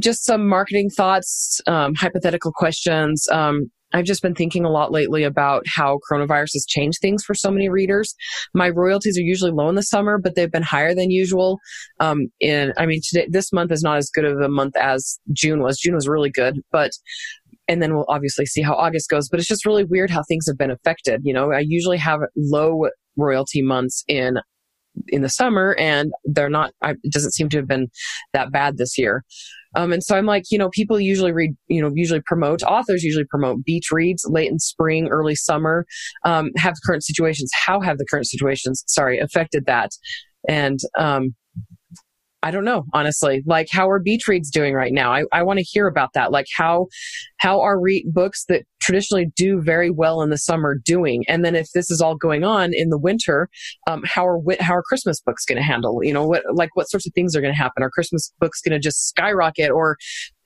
just 0.00 0.24
some 0.24 0.48
marketing 0.48 0.90
thoughts, 0.90 1.60
um, 1.66 1.94
hypothetical 1.94 2.52
questions. 2.52 3.28
Um, 3.30 3.70
I've 3.92 4.04
just 4.04 4.22
been 4.22 4.34
thinking 4.34 4.64
a 4.64 4.70
lot 4.70 4.92
lately 4.92 5.24
about 5.24 5.64
how 5.66 5.98
coronavirus 6.10 6.52
has 6.54 6.66
changed 6.68 6.98
things 7.00 7.24
for 7.24 7.34
so 7.34 7.50
many 7.50 7.68
readers. 7.68 8.14
My 8.54 8.68
royalties 8.68 9.16
are 9.18 9.22
usually 9.22 9.50
low 9.50 9.68
in 9.68 9.76
the 9.76 9.82
summer, 9.82 10.18
but 10.18 10.34
they've 10.34 10.50
been 10.50 10.62
higher 10.62 10.94
than 10.94 11.10
usual. 11.10 11.58
Um, 12.00 12.28
in, 12.40 12.72
I 12.76 12.86
mean, 12.86 13.00
today, 13.02 13.26
this 13.30 13.52
month 13.52 13.72
is 13.72 13.82
not 13.82 13.96
as 13.96 14.10
good 14.10 14.24
of 14.24 14.38
a 14.40 14.48
month 14.48 14.76
as 14.76 15.18
June 15.32 15.62
was. 15.62 15.78
June 15.78 15.94
was 15.94 16.08
really 16.08 16.30
good, 16.30 16.60
but, 16.70 16.90
and 17.66 17.82
then 17.82 17.94
we'll 17.94 18.06
obviously 18.08 18.46
see 18.46 18.62
how 18.62 18.74
August 18.74 19.08
goes, 19.08 19.28
but 19.28 19.40
it's 19.40 19.48
just 19.48 19.66
really 19.66 19.84
weird 19.84 20.10
how 20.10 20.22
things 20.28 20.46
have 20.46 20.58
been 20.58 20.70
affected. 20.70 21.22
You 21.24 21.32
know, 21.32 21.52
I 21.52 21.60
usually 21.60 21.98
have 21.98 22.20
low 22.36 22.88
royalty 23.16 23.62
months 23.62 24.04
in 24.06 24.38
in 25.08 25.22
the 25.22 25.28
summer 25.28 25.76
and 25.78 26.12
they're 26.24 26.50
not 26.50 26.72
it 26.82 27.12
doesn't 27.12 27.32
seem 27.32 27.48
to 27.48 27.56
have 27.58 27.68
been 27.68 27.86
that 28.32 28.50
bad 28.50 28.78
this 28.78 28.98
year 28.98 29.24
um, 29.78 29.92
and 29.92 30.02
so 30.02 30.16
I'm 30.16 30.26
like, 30.26 30.42
you 30.50 30.58
know, 30.58 30.70
people 30.70 30.98
usually 30.98 31.30
read, 31.30 31.52
you 31.68 31.80
know, 31.80 31.92
usually 31.94 32.20
promote, 32.26 32.64
authors 32.64 33.04
usually 33.04 33.26
promote 33.26 33.64
beach 33.64 33.92
reads 33.92 34.24
late 34.28 34.50
in 34.50 34.58
spring, 34.58 35.06
early 35.06 35.36
summer. 35.36 35.86
Um, 36.24 36.50
have 36.56 36.74
current 36.84 37.04
situations, 37.04 37.48
how 37.54 37.80
have 37.80 37.98
the 37.98 38.04
current 38.10 38.26
situations, 38.26 38.82
sorry, 38.88 39.20
affected 39.20 39.66
that? 39.66 39.92
And, 40.48 40.80
um, 40.98 41.36
I 42.42 42.50
don't 42.50 42.64
know, 42.64 42.86
honestly. 42.92 43.44
Like, 43.46 43.68
how 43.70 43.88
are 43.88 44.00
beach 44.00 44.26
reads 44.26 44.50
doing 44.50 44.74
right 44.74 44.92
now? 44.92 45.12
I, 45.12 45.24
I 45.32 45.42
want 45.42 45.58
to 45.60 45.64
hear 45.64 45.86
about 45.86 46.10
that. 46.14 46.30
Like, 46.30 46.46
how 46.56 46.86
how 47.38 47.60
are 47.60 47.80
re- 47.80 48.06
books 48.12 48.44
that 48.48 48.62
traditionally 48.88 49.26
do 49.36 49.60
very 49.60 49.90
well 49.90 50.22
in 50.22 50.30
the 50.30 50.38
summer 50.38 50.76
doing? 50.82 51.22
And 51.28 51.44
then, 51.44 51.54
if 51.54 51.68
this 51.74 51.90
is 51.90 52.00
all 52.00 52.16
going 52.16 52.42
on 52.42 52.70
in 52.72 52.88
the 52.88 52.98
winter, 52.98 53.50
um, 53.86 54.02
how 54.06 54.26
are 54.26 54.40
how 54.60 54.74
are 54.74 54.82
Christmas 54.82 55.20
books 55.20 55.44
going 55.44 55.58
to 55.58 55.62
handle? 55.62 56.02
You 56.02 56.14
know, 56.14 56.26
what 56.26 56.42
like 56.54 56.70
what 56.74 56.88
sorts 56.88 57.06
of 57.06 57.12
things 57.12 57.36
are 57.36 57.42
going 57.42 57.52
to 57.52 57.58
happen? 57.58 57.82
Are 57.82 57.90
Christmas 57.90 58.32
books 58.40 58.62
going 58.62 58.72
to 58.72 58.78
just 58.78 59.08
skyrocket, 59.08 59.70
or 59.70 59.98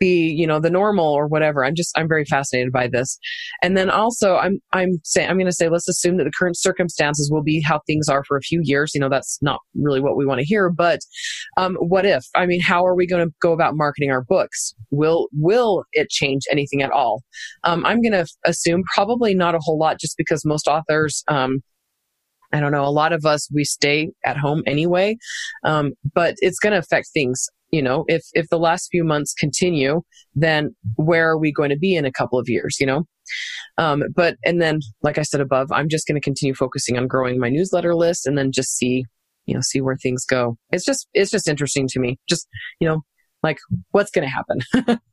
be 0.02 0.32
you 0.32 0.48
know 0.48 0.58
the 0.58 0.68
normal 0.68 1.12
or 1.12 1.28
whatever 1.28 1.64
i'm 1.64 1.76
just 1.76 1.96
i'm 1.96 2.08
very 2.08 2.24
fascinated 2.24 2.72
by 2.72 2.88
this 2.88 3.20
and 3.62 3.76
then 3.76 3.88
also 3.88 4.34
i'm 4.34 4.58
i'm 4.72 4.98
saying 5.04 5.30
i'm 5.30 5.36
going 5.36 5.46
to 5.46 5.52
say 5.52 5.68
let's 5.68 5.88
assume 5.88 6.16
that 6.16 6.24
the 6.24 6.32
current 6.36 6.58
circumstances 6.58 7.30
will 7.30 7.44
be 7.44 7.62
how 7.62 7.78
things 7.86 8.08
are 8.08 8.24
for 8.24 8.36
a 8.36 8.40
few 8.40 8.60
years 8.64 8.90
you 8.94 9.00
know 9.00 9.08
that's 9.08 9.38
not 9.42 9.60
really 9.76 10.00
what 10.00 10.16
we 10.16 10.26
want 10.26 10.40
to 10.40 10.44
hear 10.44 10.68
but 10.68 10.98
um, 11.56 11.76
what 11.76 12.04
if 12.04 12.24
i 12.34 12.44
mean 12.44 12.60
how 12.60 12.84
are 12.84 12.96
we 12.96 13.06
going 13.06 13.24
to 13.24 13.32
go 13.40 13.52
about 13.52 13.76
marketing 13.76 14.10
our 14.10 14.24
books 14.24 14.74
will 14.90 15.28
will 15.32 15.84
it 15.92 16.10
change 16.10 16.42
anything 16.50 16.82
at 16.82 16.90
all 16.90 17.22
um, 17.62 17.86
i'm 17.86 18.02
going 18.02 18.10
to 18.10 18.26
assume 18.44 18.82
probably 18.94 19.34
not 19.34 19.54
a 19.54 19.60
whole 19.60 19.78
lot 19.78 19.98
just 19.98 20.16
because 20.16 20.44
most 20.44 20.68
authors 20.68 21.22
um, 21.28 21.60
I 22.54 22.60
don't 22.60 22.72
know. 22.72 22.84
A 22.84 22.92
lot 22.92 23.14
of 23.14 23.24
us, 23.24 23.48
we 23.50 23.64
stay 23.64 24.10
at 24.26 24.36
home 24.36 24.62
anyway. 24.66 25.16
Um, 25.64 25.92
but 26.14 26.34
it's 26.40 26.58
going 26.58 26.74
to 26.74 26.78
affect 26.78 27.08
things 27.14 27.48
you 27.72 27.82
know 27.82 28.04
if 28.06 28.22
if 28.34 28.48
the 28.50 28.58
last 28.58 28.88
few 28.90 29.02
months 29.02 29.34
continue 29.34 30.02
then 30.36 30.76
where 30.96 31.30
are 31.30 31.38
we 31.38 31.50
going 31.50 31.70
to 31.70 31.78
be 31.78 31.96
in 31.96 32.04
a 32.04 32.12
couple 32.12 32.38
of 32.38 32.48
years 32.48 32.76
you 32.78 32.86
know 32.86 33.04
um, 33.78 34.04
but 34.14 34.36
and 34.44 34.62
then 34.62 34.80
like 35.02 35.18
i 35.18 35.22
said 35.22 35.40
above 35.40 35.72
i'm 35.72 35.88
just 35.88 36.06
going 36.06 36.14
to 36.14 36.20
continue 36.20 36.54
focusing 36.54 36.96
on 36.96 37.08
growing 37.08 37.40
my 37.40 37.48
newsletter 37.48 37.94
list 37.94 38.26
and 38.26 38.38
then 38.38 38.52
just 38.52 38.76
see 38.76 39.04
you 39.46 39.54
know 39.54 39.60
see 39.60 39.80
where 39.80 39.96
things 39.96 40.24
go 40.24 40.56
it's 40.70 40.84
just 40.84 41.08
it's 41.14 41.30
just 41.30 41.48
interesting 41.48 41.88
to 41.88 41.98
me 41.98 42.18
just 42.28 42.46
you 42.78 42.86
know 42.86 43.00
like 43.42 43.58
what's 43.90 44.10
going 44.10 44.28
to 44.28 44.86
happen 44.86 45.00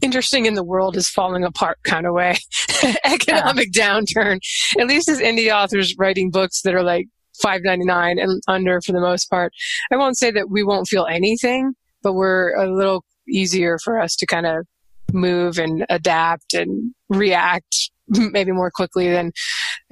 interesting 0.00 0.46
in 0.46 0.54
the 0.54 0.64
world 0.64 0.96
is 0.96 1.08
falling 1.08 1.44
apart 1.44 1.78
kind 1.84 2.06
of 2.06 2.12
way 2.12 2.36
economic 3.04 3.68
yeah. 3.72 3.98
downturn 3.98 4.38
at 4.78 4.86
least 4.86 5.08
as 5.08 5.20
indie 5.20 5.54
authors 5.54 5.94
writing 5.98 6.30
books 6.30 6.62
that 6.62 6.74
are 6.74 6.82
like 6.82 7.06
599 7.40 8.18
and 8.18 8.42
under 8.48 8.80
for 8.80 8.92
the 8.92 9.00
most 9.00 9.30
part. 9.30 9.52
I 9.92 9.96
won't 9.96 10.18
say 10.18 10.30
that 10.30 10.50
we 10.50 10.62
won't 10.62 10.88
feel 10.88 11.06
anything, 11.06 11.74
but 12.02 12.14
we're 12.14 12.54
a 12.54 12.72
little 12.72 13.04
easier 13.28 13.78
for 13.82 14.00
us 14.00 14.16
to 14.16 14.26
kind 14.26 14.46
of 14.46 14.66
move 15.12 15.58
and 15.58 15.84
adapt 15.90 16.54
and 16.54 16.94
react 17.08 17.90
maybe 18.08 18.52
more 18.52 18.70
quickly 18.70 19.08
than 19.08 19.32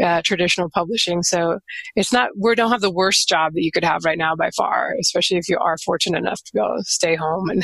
uh, 0.03 0.23
traditional 0.25 0.71
publishing. 0.75 1.23
So 1.23 1.59
it's 1.97 2.13
not, 2.13 2.31
we 2.39 2.55
don't 2.55 2.71
have 2.71 2.81
the 2.81 2.91
worst 2.91 3.29
job 3.29 3.53
that 3.55 3.63
you 3.63 3.71
could 3.73 3.85
have 3.85 4.05
right 4.05 4.19
now 4.19 4.35
by 4.35 4.51
far, 4.57 4.95
especially 5.01 5.37
if 5.37 5.49
you 5.49 5.59
are 5.59 5.77
fortunate 5.79 6.19
enough 6.19 6.43
to 6.45 6.53
be 6.53 6.61
able 6.61 6.77
to 6.79 6.85
stay 6.85 7.17
home. 7.17 7.51
And 7.51 7.63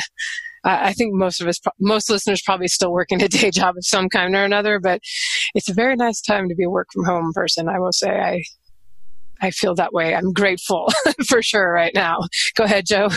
I 0.63 0.93
think 0.93 1.13
most 1.13 1.41
of 1.41 1.47
us, 1.47 1.59
most 1.79 2.09
listeners 2.09 2.41
probably 2.45 2.67
still 2.67 2.91
working 2.91 3.21
a 3.21 3.27
day 3.27 3.51
job 3.51 3.75
of 3.77 3.85
some 3.85 4.09
kind 4.09 4.35
or 4.35 4.43
another, 4.43 4.79
but 4.79 5.01
it's 5.53 5.69
a 5.69 5.73
very 5.73 5.95
nice 5.95 6.21
time 6.21 6.49
to 6.49 6.55
be 6.55 6.63
a 6.63 6.69
work 6.69 6.87
from 6.93 7.05
home 7.05 7.31
person. 7.33 7.69
I 7.69 7.79
will 7.79 7.93
say 7.93 8.09
I, 8.09 8.43
I 9.41 9.51
feel 9.51 9.75
that 9.75 9.93
way. 9.93 10.15
I'm 10.15 10.33
grateful 10.33 10.91
for 11.27 11.41
sure 11.41 11.71
right 11.71 11.93
now. 11.93 12.19
Go 12.55 12.63
ahead, 12.63 12.85
Joe. 12.85 13.09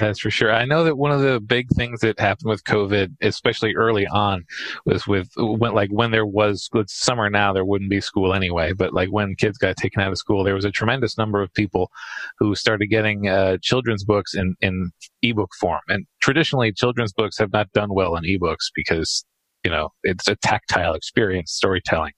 That's 0.00 0.20
for 0.20 0.30
sure. 0.30 0.52
I 0.52 0.64
know 0.64 0.84
that 0.84 0.96
one 0.96 1.12
of 1.12 1.20
the 1.20 1.40
big 1.40 1.68
things 1.70 2.00
that 2.00 2.18
happened 2.18 2.50
with 2.50 2.64
COVID, 2.64 3.14
especially 3.20 3.74
early 3.76 4.06
on, 4.06 4.44
was 4.84 5.06
with 5.06 5.28
when 5.36 5.72
like 5.72 5.90
when 5.90 6.10
there 6.10 6.26
was 6.26 6.68
it's 6.74 6.94
summer 6.94 7.30
now, 7.30 7.52
there 7.52 7.64
wouldn't 7.64 7.90
be 7.90 8.00
school 8.00 8.34
anyway. 8.34 8.72
But 8.72 8.92
like 8.92 9.10
when 9.10 9.36
kids 9.36 9.58
got 9.58 9.76
taken 9.76 10.02
out 10.02 10.10
of 10.10 10.18
school, 10.18 10.42
there 10.44 10.54
was 10.54 10.64
a 10.64 10.70
tremendous 10.70 11.16
number 11.16 11.42
of 11.42 11.52
people 11.54 11.90
who 12.38 12.54
started 12.54 12.88
getting 12.88 13.28
uh, 13.28 13.58
children's 13.62 14.04
books 14.04 14.34
in 14.34 14.56
in 14.60 14.90
ebook 15.22 15.50
form. 15.60 15.80
And 15.88 16.06
traditionally, 16.20 16.72
children's 16.72 17.12
books 17.12 17.38
have 17.38 17.52
not 17.52 17.72
done 17.72 17.94
well 17.94 18.16
in 18.16 18.24
ebooks 18.24 18.70
because 18.74 19.24
you 19.64 19.70
know 19.70 19.88
it's 20.02 20.28
a 20.28 20.36
tactile 20.36 20.94
experience 20.94 21.52
storytelling. 21.52 22.12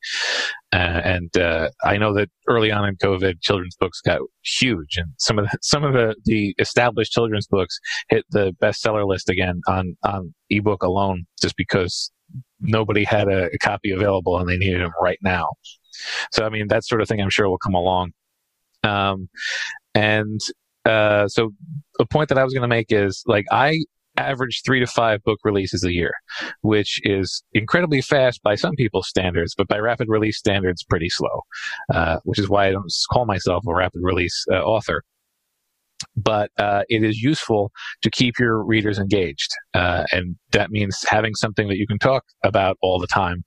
Uh, 0.73 1.01
and 1.05 1.37
uh, 1.37 1.69
i 1.85 1.97
know 1.97 2.15
that 2.15 2.29
early 2.49 2.71
on 2.71 2.89
in 2.89 2.95
covid 2.97 3.41
children's 3.41 3.77
books 3.77 4.01
got 4.01 4.21
huge 4.43 4.97
and 4.97 5.09
some 5.19 5.39
of 5.39 5.45
the, 5.47 5.59
some 5.63 5.83
of 5.83 5.93
the, 5.93 6.15
the 6.27 6.55
established 6.59 7.13
children's 7.13 7.49
books 7.49 7.79
hit 8.09 8.25
the 8.31 8.53
bestseller 8.63 9.07
list 9.07 9.29
again 9.29 9.61
on 9.67 9.97
on 10.05 10.33
ebook 10.51 10.83
alone 10.83 11.27
just 11.41 11.57
because 11.57 12.13
nobody 12.61 13.03
had 13.03 13.27
a, 13.27 13.47
a 13.47 13.59
copy 13.59 13.91
available 13.91 14.39
and 14.39 14.49
they 14.49 14.57
needed 14.57 14.81
them 14.81 14.93
right 15.03 15.19
now. 15.23 15.49
So 16.33 16.47
i 16.47 16.49
mean 16.49 16.69
that 16.69 16.85
sort 16.85 17.01
of 17.01 17.09
thing 17.09 17.21
i'm 17.21 17.31
sure 17.31 17.49
will 17.49 17.59
come 17.59 17.75
along. 17.75 18.13
Um, 18.85 19.29
and 19.95 20.41
uh, 20.85 21.29
so 21.29 21.51
the 21.99 22.07
point 22.07 22.29
that 22.31 22.39
I 22.39 22.45
was 22.45 22.53
going 22.55 22.63
to 22.63 22.69
make 22.69 22.87
is 22.91 23.23
like 23.27 23.45
I 23.51 23.79
average 24.21 24.63
three 24.65 24.81
to 24.81 24.87
five 24.87 25.23
book 25.25 25.39
releases 25.45 25.85
a 25.85 25.93
year, 25.93 26.13
which 26.63 27.01
is 27.03 27.43
incredibly 27.53 28.01
fast 28.01 28.43
by 28.43 28.55
some 28.55 28.75
people's 28.77 29.09
standards, 29.09 29.55
but 29.57 29.69
by 29.69 29.79
rapid 29.79 30.09
release 30.09 30.39
standards, 30.39 30.85
pretty 30.85 31.09
slow. 31.09 31.43
Uh, 31.93 32.19
which 32.25 32.39
is 32.39 32.49
why 32.49 32.69
I 32.69 32.73
don't 32.73 32.93
call 33.11 33.27
myself 33.27 33.65
a 33.67 33.75
rapid 33.75 34.01
release 34.03 34.45
uh, 34.53 34.57
author. 34.57 35.03
But 36.17 36.51
uh, 36.59 36.83
it 36.89 37.05
is 37.05 37.19
useful 37.19 37.71
to 38.03 38.11
keep 38.11 38.39
your 38.39 38.65
readers 38.65 38.99
engaged, 38.99 39.51
uh, 39.75 40.05
and 40.13 40.37
that 40.53 40.71
means 40.71 41.05
having 41.07 41.35
something 41.35 41.69
that 41.69 41.77
you 41.77 41.87
can 41.87 41.99
talk 41.99 42.25
about 42.43 42.79
all 42.81 42.99
the 42.99 43.07
time. 43.07 43.45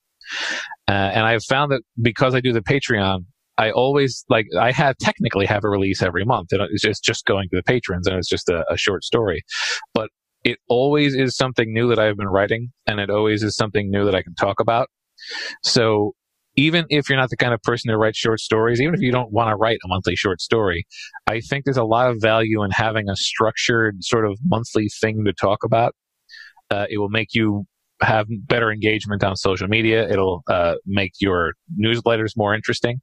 Uh, 0.87 0.91
and 0.91 1.25
I've 1.25 1.43
found 1.43 1.71
that 1.71 1.81
because 2.01 2.35
I 2.35 2.41
do 2.41 2.53
the 2.53 2.61
Patreon, 2.61 3.25
I 3.57 3.71
always 3.71 4.23
like 4.29 4.47
I 4.59 4.71
have 4.71 4.97
technically 4.97 5.45
have 5.45 5.63
a 5.63 5.69
release 5.69 6.01
every 6.01 6.25
month, 6.25 6.51
and 6.51 6.61
it's 6.61 6.81
just 6.81 7.03
just 7.03 7.25
going 7.25 7.49
to 7.49 7.55
the 7.55 7.63
patrons, 7.63 8.07
and 8.07 8.17
it's 8.17 8.29
just 8.29 8.49
a, 8.49 8.63
a 8.69 8.77
short 8.77 9.03
story. 9.03 9.43
But 9.93 10.09
it 10.43 10.59
always 10.67 11.15
is 11.15 11.35
something 11.35 11.73
new 11.73 11.87
that 11.89 11.99
I've 11.99 12.17
been 12.17 12.27
writing, 12.27 12.71
and 12.87 12.99
it 12.99 13.09
always 13.09 13.43
is 13.43 13.55
something 13.55 13.89
new 13.89 14.05
that 14.05 14.15
I 14.15 14.23
can 14.23 14.35
talk 14.35 14.59
about. 14.59 14.89
So 15.63 16.13
even 16.55 16.85
if 16.89 17.09
you're 17.09 17.17
not 17.17 17.29
the 17.29 17.37
kind 17.37 17.53
of 17.53 17.61
person 17.63 17.89
who 17.89 17.97
writes 17.97 18.17
short 18.17 18.39
stories, 18.39 18.79
even 18.79 18.93
if 18.93 19.01
you 19.01 19.11
don't 19.11 19.31
want 19.31 19.49
to 19.49 19.55
write 19.55 19.79
a 19.83 19.87
monthly 19.87 20.15
short 20.15 20.41
story, 20.41 20.85
I 21.27 21.39
think 21.39 21.65
there's 21.65 21.77
a 21.77 21.83
lot 21.83 22.09
of 22.09 22.17
value 22.21 22.63
in 22.63 22.71
having 22.71 23.09
a 23.09 23.15
structured 23.15 24.03
sort 24.03 24.25
of 24.25 24.37
monthly 24.45 24.89
thing 25.01 25.23
to 25.25 25.33
talk 25.33 25.63
about. 25.63 25.95
Uh, 26.69 26.85
it 26.89 26.97
will 26.97 27.09
make 27.09 27.29
you 27.33 27.65
have 28.03 28.27
better 28.47 28.71
engagement 28.71 29.23
on 29.23 29.35
social 29.35 29.67
media. 29.67 30.09
It'll 30.09 30.43
uh, 30.49 30.75
make 30.85 31.13
your 31.19 31.53
newsletters 31.79 32.31
more 32.35 32.53
interesting. 32.53 32.99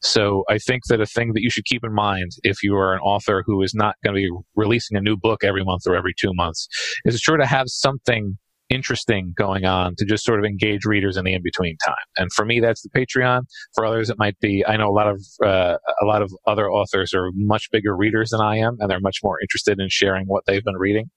So 0.00 0.44
I 0.48 0.58
think 0.58 0.84
that 0.88 1.00
a 1.00 1.06
thing 1.06 1.32
that 1.34 1.42
you 1.42 1.50
should 1.50 1.64
keep 1.64 1.84
in 1.84 1.94
mind 1.94 2.32
if 2.42 2.62
you 2.62 2.74
are 2.76 2.94
an 2.94 3.00
author 3.00 3.42
who 3.46 3.62
is 3.62 3.74
not 3.74 3.96
going 4.04 4.14
to 4.14 4.20
be 4.20 4.30
releasing 4.56 4.96
a 4.96 5.00
new 5.00 5.16
book 5.16 5.44
every 5.44 5.64
month 5.64 5.82
or 5.86 5.94
every 5.94 6.14
two 6.18 6.32
months 6.34 6.68
is 7.04 7.20
sure 7.20 7.36
to 7.36 7.46
have 7.46 7.66
something 7.68 8.38
interesting 8.70 9.32
going 9.36 9.64
on 9.64 9.94
to 9.96 10.04
just 10.04 10.24
sort 10.24 10.38
of 10.38 10.44
engage 10.44 10.84
readers 10.84 11.16
in 11.16 11.24
the 11.24 11.34
in 11.34 11.42
between 11.42 11.76
time. 11.84 11.94
And 12.16 12.32
for 12.32 12.44
me, 12.44 12.60
that's 12.60 12.82
the 12.82 12.90
Patreon. 12.90 13.42
For 13.74 13.84
others, 13.84 14.10
it 14.10 14.18
might 14.18 14.38
be. 14.40 14.64
I 14.66 14.76
know 14.76 14.88
a 14.88 14.92
lot 14.92 15.08
of 15.08 15.22
uh, 15.44 15.76
a 16.00 16.04
lot 16.04 16.22
of 16.22 16.32
other 16.46 16.70
authors 16.70 17.14
are 17.14 17.30
much 17.34 17.70
bigger 17.70 17.96
readers 17.96 18.30
than 18.30 18.40
I 18.40 18.56
am, 18.58 18.76
and 18.80 18.90
they're 18.90 19.00
much 19.00 19.18
more 19.22 19.40
interested 19.40 19.78
in 19.80 19.88
sharing 19.88 20.26
what 20.26 20.44
they've 20.46 20.64
been 20.64 20.76
reading. 20.76 21.10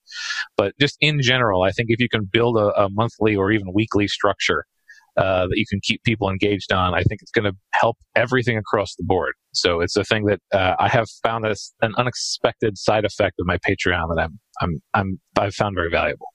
But 0.58 0.74
just 0.80 0.98
in 1.02 1.22
general, 1.22 1.64
I 1.64 1.72
think 1.72 1.90
if 1.90 2.00
you 2.00 2.10
can 2.10 2.26
build 2.32 2.58
a, 2.58 2.84
a 2.84 2.90
monthly 2.90 3.36
or 3.36 3.52
even 3.52 3.74
weekly 3.74 4.08
structure. 4.08 4.66
Uh, 5.18 5.46
that 5.46 5.58
you 5.58 5.66
can 5.70 5.82
keep 5.84 6.02
people 6.04 6.30
engaged 6.30 6.72
on, 6.72 6.94
I 6.94 7.04
think 7.04 7.22
it's 7.22 7.32
going 7.32 7.44
to 7.44 7.52
help 7.74 7.98
everything 8.16 8.58
across 8.58 8.96
the 8.96 9.04
board. 9.04 9.34
So 9.52 9.82
it's 9.82 9.98
a 9.98 10.06
thing 10.06 10.24
that 10.28 10.40
uh, 10.54 10.76
I 10.80 10.88
have 10.88 11.10
found 11.22 11.46
as 11.46 11.74
an 11.82 11.94
unexpected 11.98 12.78
side 12.78 13.04
effect 13.04 13.36
of 13.38 13.46
my 13.46 13.58
Patreon 13.58 14.16
that 14.16 14.22
I'm 14.22 14.40
I'm 14.62 14.82
I'm 14.94 15.20
I've 15.38 15.54
found 15.54 15.76
very 15.76 15.90
valuable. 15.90 16.28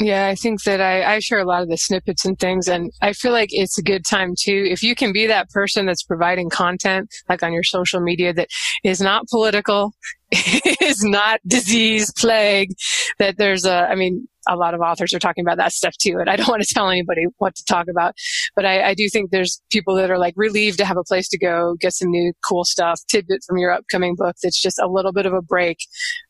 Yeah, 0.00 0.28
I 0.28 0.36
think 0.36 0.62
that 0.62 0.80
I, 0.80 1.16
I 1.16 1.18
share 1.18 1.40
a 1.40 1.44
lot 1.44 1.62
of 1.62 1.68
the 1.68 1.76
snippets 1.76 2.24
and 2.24 2.38
things, 2.38 2.68
and 2.68 2.92
I 3.02 3.12
feel 3.12 3.32
like 3.32 3.48
it's 3.50 3.78
a 3.78 3.82
good 3.82 4.04
time 4.04 4.34
too. 4.38 4.64
If 4.70 4.80
you 4.80 4.94
can 4.94 5.12
be 5.12 5.26
that 5.26 5.50
person 5.50 5.86
that's 5.86 6.04
providing 6.04 6.50
content, 6.50 7.12
like 7.28 7.42
on 7.42 7.52
your 7.52 7.64
social 7.64 8.00
media, 8.00 8.32
that 8.34 8.48
is 8.84 9.00
not 9.00 9.26
political, 9.26 9.92
is 10.30 11.02
not 11.02 11.40
disease, 11.48 12.12
plague, 12.16 12.70
that 13.18 13.38
there's 13.38 13.64
a, 13.64 13.88
I 13.90 13.96
mean, 13.96 14.28
a 14.48 14.54
lot 14.54 14.72
of 14.72 14.80
authors 14.80 15.12
are 15.12 15.18
talking 15.18 15.44
about 15.44 15.56
that 15.56 15.72
stuff 15.72 15.94
too, 16.00 16.18
and 16.20 16.30
I 16.30 16.36
don't 16.36 16.48
want 16.48 16.62
to 16.62 16.72
tell 16.72 16.88
anybody 16.88 17.24
what 17.38 17.56
to 17.56 17.64
talk 17.64 17.86
about, 17.90 18.14
but 18.54 18.64
I, 18.64 18.90
I 18.90 18.94
do 18.94 19.08
think 19.12 19.32
there's 19.32 19.60
people 19.72 19.96
that 19.96 20.12
are 20.12 20.18
like 20.18 20.34
relieved 20.36 20.78
to 20.78 20.84
have 20.84 20.96
a 20.96 21.02
place 21.02 21.28
to 21.30 21.38
go, 21.38 21.74
get 21.80 21.92
some 21.94 22.10
new 22.10 22.32
cool 22.48 22.62
stuff, 22.62 23.00
tidbit 23.08 23.40
from 23.44 23.58
your 23.58 23.72
upcoming 23.72 24.14
book 24.16 24.36
that's 24.44 24.62
just 24.62 24.78
a 24.78 24.86
little 24.86 25.12
bit 25.12 25.26
of 25.26 25.32
a 25.32 25.42
break 25.42 25.78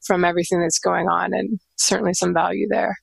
from 0.06 0.24
everything 0.24 0.58
that's 0.58 0.78
going 0.78 1.06
on, 1.06 1.34
and 1.34 1.60
certainly 1.76 2.14
some 2.14 2.32
value 2.32 2.66
there. 2.70 2.96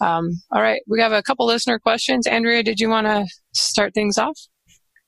Um, 0.00 0.30
all 0.50 0.62
right, 0.62 0.82
we 0.86 1.00
have 1.00 1.12
a 1.12 1.22
couple 1.22 1.46
listener 1.46 1.78
questions. 1.78 2.26
Andrea, 2.26 2.62
did 2.62 2.80
you 2.80 2.88
want 2.88 3.06
to 3.06 3.26
start 3.52 3.94
things 3.94 4.18
off? 4.18 4.38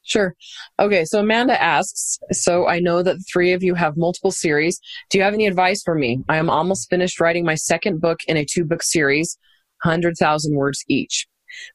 Sure. 0.04 0.34
Okay, 0.78 1.06
so 1.06 1.20
Amanda 1.20 1.60
asks, 1.60 2.18
so 2.30 2.68
I 2.68 2.78
know 2.78 3.02
that 3.02 3.16
the 3.16 3.24
three 3.32 3.52
of 3.52 3.62
you 3.62 3.74
have 3.74 3.96
multiple 3.96 4.30
series. 4.30 4.78
Do 5.08 5.16
you 5.16 5.24
have 5.24 5.32
any 5.32 5.46
advice 5.46 5.82
for 5.82 5.94
me? 5.94 6.22
I 6.28 6.36
am 6.36 6.50
almost 6.50 6.90
finished 6.90 7.20
writing 7.20 7.44
my 7.44 7.54
second 7.54 8.02
book 8.02 8.20
in 8.28 8.36
a 8.36 8.44
two 8.44 8.66
book 8.66 8.82
series, 8.82 9.38
100,000 9.82 10.54
words 10.54 10.84
each. 10.88 11.26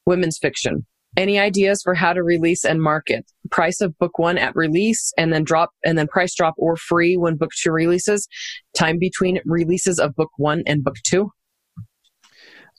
Women's 0.06 0.38
fiction. 0.38 0.86
Any 1.16 1.40
ideas 1.40 1.82
for 1.82 1.94
how 1.94 2.12
to 2.12 2.22
release 2.22 2.64
and 2.64 2.80
market? 2.80 3.26
Price 3.50 3.80
of 3.80 3.98
book 3.98 4.18
one 4.18 4.38
at 4.38 4.54
release 4.54 5.12
and 5.18 5.32
then 5.32 5.42
drop 5.42 5.70
and 5.84 5.98
then 5.98 6.06
price 6.06 6.34
drop 6.34 6.54
or 6.56 6.76
free 6.76 7.16
when 7.16 7.36
book 7.36 7.50
two 7.60 7.72
releases. 7.72 8.28
Time 8.76 8.98
between 8.98 9.40
releases 9.44 9.98
of 9.98 10.14
book 10.14 10.30
one 10.36 10.62
and 10.66 10.84
book 10.84 10.96
two. 11.04 11.32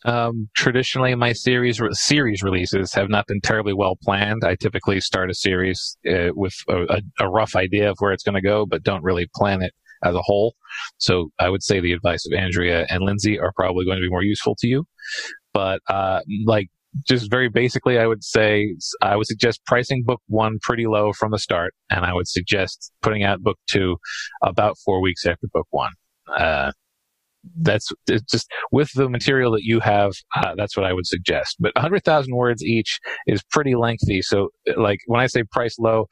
Um, 0.04 0.49
traditionally, 0.56 1.14
my 1.16 1.34
series 1.34 1.80
series 1.91 2.41
releases 2.41 2.93
have 2.93 3.10
not 3.10 3.28
been 3.28 3.41
terribly 3.41 3.74
well 3.74 3.97
planned. 4.02 4.43
I 4.43 4.56
typically 4.56 4.99
start 4.99 5.30
a 5.30 5.36
series 5.36 5.97
uh, 6.10 6.30
with 6.34 6.56
a, 6.68 7.02
a, 7.20 7.30
rough 7.30 7.56
idea 7.56 7.91
of 7.91 7.97
where 7.99 8.12
it's 8.12 8.24
going 8.24 8.36
to 8.36 8.41
go, 8.41 8.66
but 8.66 8.82
don't 8.82 9.04
really 9.04 9.30
plan 9.36 9.62
it 9.62 9.74
as 10.04 10.16
a 10.16 10.22
whole. 10.22 10.56
So 10.97 11.30
I 11.39 11.49
would 11.49 11.62
say 11.62 11.80
the 11.80 11.93
advice 11.93 12.26
of 12.26 12.34
Andrea 12.34 12.88
and 12.89 13.04
Lindsay 13.04 13.39
are 13.39 13.52
probably 13.56 13.86
going 13.86 13.97
to 13.97 14.02
be 14.02 14.10
more 14.10 14.24
useful 14.24 14.56
to 14.60 14.68
you. 14.68 14.86
But 15.54 15.82
uh, 15.88 16.22
like 16.45 16.70
just 17.08 17.30
very 17.30 17.49
basically, 17.49 17.99
I 17.99 18.08
would 18.08 18.24
say 18.24 18.76
I 19.02 19.16
would 19.16 19.28
suggest 19.28 19.66
pricing 19.66 20.04
book 20.06 20.22
one 20.28 20.58
pretty 20.62 20.88
low 20.88 21.14
from 21.14 21.32
the 21.32 21.39
start, 21.39 21.74
and 21.89 22.06
I 22.06 22.14
would 22.14 22.28
suggest 22.28 22.91
putting 23.02 23.24
out 23.24 23.41
book 23.41 23.58
two 23.70 23.97
about 24.41 24.78
four 24.84 25.02
weeks 25.02 25.26
after 25.26 25.47
book 25.54 25.68
one. 25.70 25.91
Uh, 26.36 26.72
that's 27.58 27.92
just 28.30 28.50
with 28.72 28.92
the 28.94 29.10
material 29.10 29.52
that 29.52 29.64
you 29.64 29.80
have 29.80 30.14
uh, 30.36 30.54
that's 30.56 30.78
what 30.78 30.86
i 30.86 30.94
would 30.94 31.08
suggest. 31.08 31.58
But 31.60 31.74
100000 31.76 32.36
words 32.36 32.64
each 32.64 33.00
is 33.28 33.44
pretty 33.44 33.76
lengthy. 33.76 34.22
So 34.22 34.50
like 34.78 35.00
when 35.08 35.22
i 35.22 35.28
say 35.28 35.44
price 35.44 35.78
low 35.80 36.08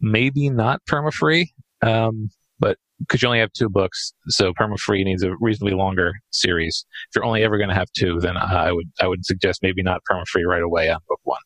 maybe 0.00 0.50
not 0.50 0.80
perma 0.90 1.12
free 1.12 1.52
um, 1.82 2.30
but 2.58 2.76
because 2.98 3.22
you 3.22 3.28
only 3.28 3.40
have 3.40 3.52
two 3.52 3.68
books 3.68 4.12
so 4.28 4.52
perma 4.52 4.78
free 4.78 5.04
needs 5.04 5.22
a 5.22 5.32
reasonably 5.40 5.74
longer 5.74 6.12
series. 6.30 6.84
If 7.08 7.16
you're 7.16 7.24
only 7.24 7.42
ever 7.42 7.58
going 7.58 7.70
to 7.70 7.74
have 7.74 7.90
two 7.96 8.18
then 8.20 8.36
i 8.36 8.72
would 8.72 8.90
i 9.00 9.06
would 9.06 9.24
suggest 9.24 9.62
maybe 9.62 9.82
not 9.82 10.02
perma 10.10 10.26
free 10.26 10.44
right 10.44 10.62
away 10.62 10.90
on 10.90 10.98
book 11.08 11.20
one 11.24 11.40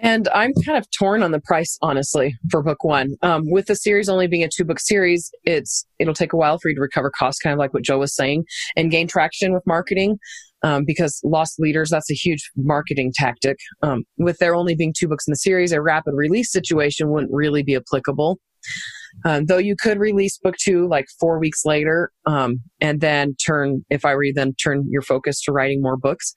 and 0.00 0.28
I'm 0.28 0.52
kind 0.64 0.78
of 0.78 0.86
torn 0.90 1.22
on 1.22 1.32
the 1.32 1.40
price, 1.40 1.76
honestly, 1.82 2.34
for 2.50 2.62
book 2.62 2.84
one. 2.84 3.16
Um, 3.22 3.42
with 3.46 3.66
the 3.66 3.74
series 3.74 4.08
only 4.08 4.26
being 4.26 4.44
a 4.44 4.48
two 4.48 4.64
book 4.64 4.80
series, 4.80 5.30
it's 5.44 5.84
it'll 5.98 6.14
take 6.14 6.32
a 6.32 6.36
while 6.36 6.58
for 6.58 6.68
you 6.68 6.74
to 6.76 6.80
recover 6.80 7.10
costs, 7.10 7.40
kind 7.40 7.52
of 7.52 7.58
like 7.58 7.74
what 7.74 7.82
Joe 7.82 7.98
was 7.98 8.14
saying, 8.14 8.44
and 8.76 8.90
gain 8.90 9.08
traction 9.08 9.52
with 9.52 9.62
marketing. 9.66 10.18
Um, 10.64 10.84
because 10.84 11.20
lost 11.22 11.60
leaders, 11.60 11.88
that's 11.88 12.10
a 12.10 12.14
huge 12.14 12.50
marketing 12.56 13.12
tactic. 13.14 13.58
Um, 13.82 14.02
with 14.16 14.38
there 14.38 14.56
only 14.56 14.74
being 14.74 14.92
two 14.96 15.06
books 15.06 15.24
in 15.28 15.30
the 15.30 15.36
series, 15.36 15.70
a 15.70 15.80
rapid 15.80 16.14
release 16.14 16.50
situation 16.50 17.10
wouldn't 17.10 17.32
really 17.32 17.62
be 17.62 17.76
applicable. 17.76 18.40
Um, 19.24 19.46
though 19.46 19.58
you 19.58 19.76
could 19.80 19.98
release 19.98 20.38
book 20.38 20.56
two 20.58 20.88
like 20.88 21.06
four 21.20 21.38
weeks 21.38 21.64
later, 21.64 22.10
um, 22.26 22.60
and 22.80 23.00
then 23.00 23.34
turn, 23.36 23.84
if 23.90 24.04
I 24.04 24.12
read, 24.12 24.34
then 24.34 24.54
turn 24.54 24.84
your 24.88 25.02
focus 25.02 25.40
to 25.42 25.52
writing 25.52 25.82
more 25.82 25.96
books. 25.96 26.32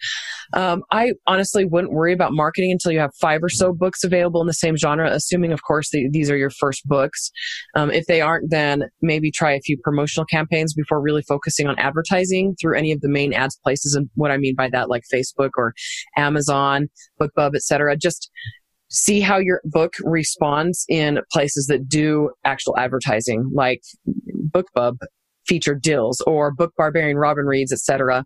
Um, 0.54 0.84
I 0.92 1.12
honestly 1.28 1.66
wouldn't 1.66 1.94
worry 1.94 2.14
about 2.14 2.34
marketing 2.34 2.72
until 2.72 2.92
you 2.92 3.00
have 3.00 3.12
five 3.20 3.44
or 3.44 3.50
so 3.50 3.74
books 3.74 4.04
available 4.04 4.42
in 4.42 4.48
the 4.48 4.54
same 4.54 4.78
genre, 4.78 5.10
assuming, 5.12 5.52
of 5.52 5.62
course, 5.64 5.90
the, 5.92 6.10
these 6.12 6.32
are 6.32 6.38
your 6.38 6.50
first 6.50 6.88
books. 6.88 7.32
Um, 7.76 7.92
if 7.92 8.06
they 8.06 8.22
aren't, 8.22 8.50
then 8.50 8.84
maybe 9.02 9.32
try 9.32 9.52
a 9.52 9.62
few 9.62 9.78
promotional 9.84 10.26
campaigns 10.26 10.74
before 10.74 11.02
really 11.02 11.24
focusing 11.24 11.68
on 11.68 11.78
advertising 11.78 12.56
through 12.60 12.78
any 12.78 12.92
of 12.92 13.02
the 13.02 13.10
main 13.10 13.34
ads 13.34 13.58
places. 13.64 13.96
And 13.96 14.10
what 14.16 14.32
I 14.32 14.38
mean 14.38 14.56
by 14.56 14.70
that, 14.70 14.90
like 14.90 15.04
Facebook 15.14 15.52
or 15.58 15.74
Amazon, 16.18 16.90
BookBub, 17.20 17.56
etc. 17.56 17.96
Just 17.98 18.30
see 18.92 19.22
how 19.22 19.38
your 19.38 19.62
book 19.66 19.94
responds 20.04 20.86
in 20.90 21.20
places 21.32 21.68
that 21.68 21.88
do 21.88 22.30
actual 22.44 22.78
advertising 22.78 23.50
like 23.54 23.82
bookbub 24.50 24.98
featured 25.48 25.82
deals 25.82 26.22
or 26.28 26.54
book 26.54 26.72
barbarian 26.78 27.18
robin 27.18 27.46
reads 27.46 27.72
etc 27.72 28.24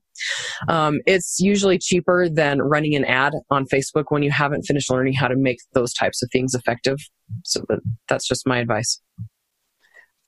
um, 0.68 1.00
it's 1.06 1.38
usually 1.40 1.78
cheaper 1.78 2.28
than 2.30 2.62
running 2.62 2.94
an 2.96 3.06
ad 3.06 3.34
on 3.50 3.66
facebook 3.66 4.06
when 4.10 4.22
you 4.24 4.32
haven't 4.32 4.64
finished 4.64 4.92
learning 4.92 5.14
how 5.14 5.28
to 5.28 5.36
make 5.38 5.58
those 5.74 5.94
types 5.94 6.22
of 6.22 6.30
things 6.32 6.54
effective. 6.54 6.98
So 7.44 7.64
that's 8.08 8.28
just 8.28 8.46
my 8.46 8.60
advice 8.60 9.00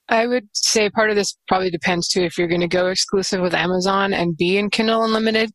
I 0.09 0.25
would 0.25 0.47
say 0.53 0.89
part 0.89 1.09
of 1.09 1.15
this 1.15 1.37
probably 1.47 1.69
depends 1.69 2.07
too 2.07 2.21
if 2.21 2.37
you're 2.37 2.47
going 2.47 2.61
to 2.61 2.67
go 2.67 2.87
exclusive 2.87 3.41
with 3.41 3.53
Amazon 3.53 4.13
and 4.13 4.37
be 4.37 4.57
in 4.57 4.69
Kindle 4.69 5.03
Unlimited, 5.03 5.51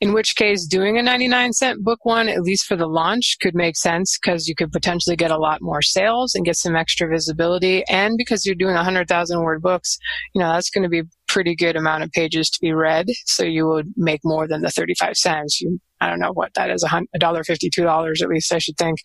in 0.00 0.12
which 0.12 0.36
case 0.36 0.66
doing 0.66 0.96
a 0.96 1.02
99 1.02 1.52
cent 1.52 1.82
book 1.82 2.04
one, 2.04 2.28
at 2.28 2.42
least 2.42 2.66
for 2.66 2.76
the 2.76 2.86
launch, 2.86 3.36
could 3.40 3.54
make 3.54 3.76
sense 3.76 4.16
because 4.18 4.46
you 4.46 4.54
could 4.54 4.70
potentially 4.70 5.16
get 5.16 5.30
a 5.30 5.38
lot 5.38 5.60
more 5.60 5.82
sales 5.82 6.34
and 6.34 6.44
get 6.44 6.56
some 6.56 6.76
extra 6.76 7.08
visibility. 7.08 7.84
And 7.88 8.16
because 8.16 8.46
you're 8.46 8.54
doing 8.54 8.74
100,000 8.74 9.42
word 9.42 9.60
books, 9.62 9.98
you 10.34 10.40
know, 10.40 10.52
that's 10.52 10.70
going 10.70 10.84
to 10.84 10.88
be 10.88 11.02
pretty 11.28 11.56
good 11.56 11.76
amount 11.76 12.04
of 12.04 12.10
pages 12.12 12.48
to 12.48 12.58
be 12.60 12.72
read. 12.72 13.06
So 13.26 13.44
you 13.44 13.66
would 13.66 13.92
make 13.96 14.20
more 14.24 14.46
than 14.46 14.62
the 14.62 14.70
35 14.70 15.16
cents. 15.16 15.60
You, 15.60 15.80
I 16.00 16.08
don't 16.08 16.20
know 16.20 16.32
what 16.32 16.54
that 16.54 16.70
is, 16.70 16.84
a 16.84 17.18
dollar 17.18 17.42
fifty, 17.42 17.70
two 17.70 17.84
dollars 17.84 18.22
at 18.22 18.28
least, 18.28 18.52
I 18.52 18.58
should 18.58 18.76
think, 18.76 18.98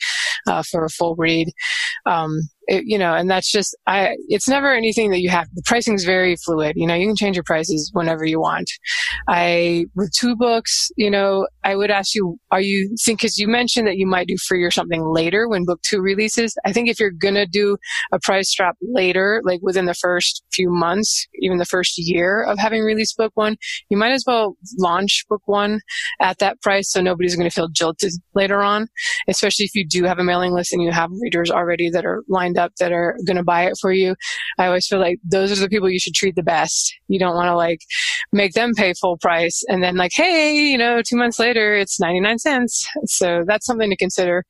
uh, 0.48 0.62
for 0.70 0.84
a 0.84 0.90
full 0.90 1.16
read. 1.16 1.48
Um, 2.06 2.42
it, 2.68 2.84
you 2.86 2.98
know, 2.98 3.14
and 3.14 3.30
that's 3.30 3.52
just, 3.52 3.76
I, 3.88 4.16
it's 4.28 4.48
never 4.48 4.74
anything 4.74 5.12
that 5.12 5.22
you 5.22 5.30
have, 5.30 5.48
the 5.54 5.64
pricing 5.66 5.94
is 5.96 6.06
very 6.06 6.36
fluid. 6.36 6.74
You 6.76 6.88
know, 6.88 6.96
you 6.96 7.08
can 7.08 7.16
change 7.16 7.36
your 7.36 7.44
prices 7.44 7.90
whenever 7.94 8.26
you 8.26 8.40
want. 8.40 8.70
I, 9.28 9.86
with 9.96 10.12
two 10.18 10.36
books, 10.36 10.92
you 10.96 11.10
know, 11.10 11.48
I 11.64 11.76
would 11.76 11.92
ask 11.92 12.14
you, 12.16 12.38
are 12.52 12.62
you 12.62 12.96
think, 13.04 13.22
cause 13.22 13.38
you 13.38 13.48
mentioned 13.48 13.88
that 13.88 13.98
you 13.98 14.08
might 14.08 14.28
do 14.28 14.38
free 14.38 14.64
or 14.64 14.72
something 14.72 15.04
later 15.04 15.48
when 15.50 15.66
book 15.66 15.82
two 15.82 16.02
releases. 16.02 16.56
I 16.66 16.72
think 16.72 16.90
if 16.90 17.00
you're 17.00 17.12
going 17.12 17.36
to 17.36 17.46
do 17.46 17.78
a 18.12 18.20
price 18.20 18.54
drop 18.54 18.76
later, 18.82 19.42
like 19.44 19.60
within 19.62 19.86
the 19.86 19.94
first 19.94 20.44
few 20.52 20.70
months, 20.70 21.28
even 21.42 21.58
the 21.58 21.66
first 21.66 21.98
year 21.98 22.44
of 22.44 22.58
having 22.58 22.82
released 22.84 23.18
book 23.18 23.32
one, 23.36 23.58
you 23.90 23.98
might 23.98 24.12
as 24.12 24.24
well 24.26 24.56
launch 24.78 25.26
book 25.30 25.42
one 25.46 25.82
at 26.22 26.38
that 26.40 26.62
price 26.62 26.92
so 26.92 27.02
nobody's 27.02 27.36
going 27.36 27.50
to 27.50 27.54
feel 27.54 27.70
jilted 27.70 28.12
later 28.36 28.62
on, 28.62 28.88
especially 29.28 29.66
if 29.66 29.76
you 29.76 29.86
do 29.86 30.04
have 30.04 30.20
a 30.20 30.24
mailing 30.24 30.54
list 30.54 30.74
and 30.74 30.82
you 30.82 30.92
have 30.92 31.10
readers 31.22 31.50
already 31.50 31.90
that 31.90 32.06
are 32.06 32.24
lined 32.28 32.51
up 32.58 32.74
that 32.80 32.92
are 32.92 33.18
going 33.26 33.38
to 33.38 33.44
buy 33.44 33.64
it 33.66 33.78
for 33.80 33.92
you. 33.92 34.16
I 34.58 34.68
always 34.68 34.88
feel 34.88 35.00
like 35.00 35.20
those 35.24 35.52
are 35.52 35.62
the 35.62 35.70
people 35.70 35.90
you 35.90 36.00
should 36.00 36.14
treat 36.14 36.36
the 36.36 36.44
best. 36.44 36.94
You 37.08 37.20
don't 37.20 37.36
want 37.36 37.48
to 37.48 37.56
like 37.56 37.82
make 38.32 38.54
them 38.54 38.74
pay 38.74 38.94
full 38.94 39.18
price 39.18 39.64
and 39.68 39.84
then 39.84 39.96
like, 39.98 40.12
hey, 40.14 40.56
you 40.56 40.78
know, 40.78 41.02
two 41.02 41.18
months 41.18 41.40
later 41.40 41.76
it's 41.76 42.00
99 42.00 42.40
cents. 42.40 42.88
So 43.06 43.44
that's 43.46 43.66
something 43.66 43.90
to 43.90 43.98
consider. 43.98 44.46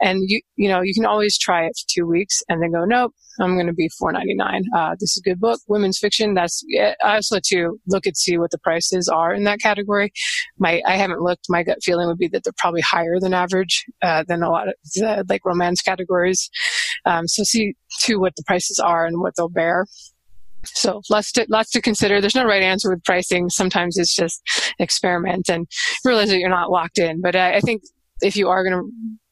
And 0.00 0.22
you, 0.26 0.40
you 0.56 0.68
know, 0.68 0.80
you 0.80 0.94
can 0.94 1.06
always 1.06 1.38
try 1.38 1.64
it 1.66 1.72
for 1.76 1.86
two 1.88 2.06
weeks 2.06 2.42
and 2.48 2.62
then 2.62 2.72
go, 2.72 2.84
nope, 2.84 3.12
I'm 3.40 3.54
going 3.54 3.66
to 3.66 3.72
be 3.72 3.88
4.99. 4.00 4.62
Uh, 4.74 4.94
this 5.00 5.16
is 5.16 5.22
a 5.24 5.28
good 5.28 5.40
book, 5.40 5.60
women's 5.68 5.98
fiction. 5.98 6.34
That's 6.34 6.64
I 7.02 7.16
also 7.16 7.38
to 7.44 7.80
look 7.86 8.06
and 8.06 8.16
see 8.16 8.38
what 8.38 8.50
the 8.50 8.58
prices 8.58 9.08
are 9.08 9.34
in 9.34 9.44
that 9.44 9.60
category. 9.60 10.12
My 10.58 10.82
I 10.86 10.96
haven't 10.96 11.20
looked. 11.20 11.46
My 11.48 11.62
gut 11.62 11.78
feeling 11.82 12.06
would 12.06 12.18
be 12.18 12.28
that 12.28 12.44
they're 12.44 12.52
probably 12.56 12.82
higher 12.82 13.18
than 13.20 13.34
average 13.34 13.84
uh, 14.02 14.24
than 14.26 14.42
a 14.42 14.50
lot 14.50 14.68
of 14.68 14.74
the, 14.94 15.24
like 15.28 15.44
romance 15.44 15.82
categories. 15.82 16.48
Um, 17.04 17.26
so 17.26 17.42
see 17.44 17.74
to 18.02 18.16
what 18.16 18.34
the 18.36 18.44
prices 18.46 18.78
are 18.78 19.06
and 19.06 19.20
what 19.20 19.34
they'll 19.36 19.48
bear. 19.48 19.86
So 20.64 21.02
lots 21.10 21.30
to 21.32 21.46
lots 21.48 21.70
to 21.72 21.82
consider. 21.82 22.20
There's 22.20 22.34
no 22.34 22.46
right 22.46 22.62
answer 22.62 22.90
with 22.90 23.04
pricing. 23.04 23.50
Sometimes 23.50 23.98
it's 23.98 24.14
just 24.14 24.40
experiment 24.78 25.48
and 25.48 25.66
realize 26.04 26.30
that 26.30 26.38
you're 26.38 26.48
not 26.48 26.70
locked 26.70 26.98
in. 26.98 27.20
But 27.20 27.36
I, 27.36 27.56
I 27.56 27.60
think 27.60 27.82
if 28.22 28.34
you 28.34 28.48
are 28.48 28.64
going 28.64 28.74
to 28.74 28.90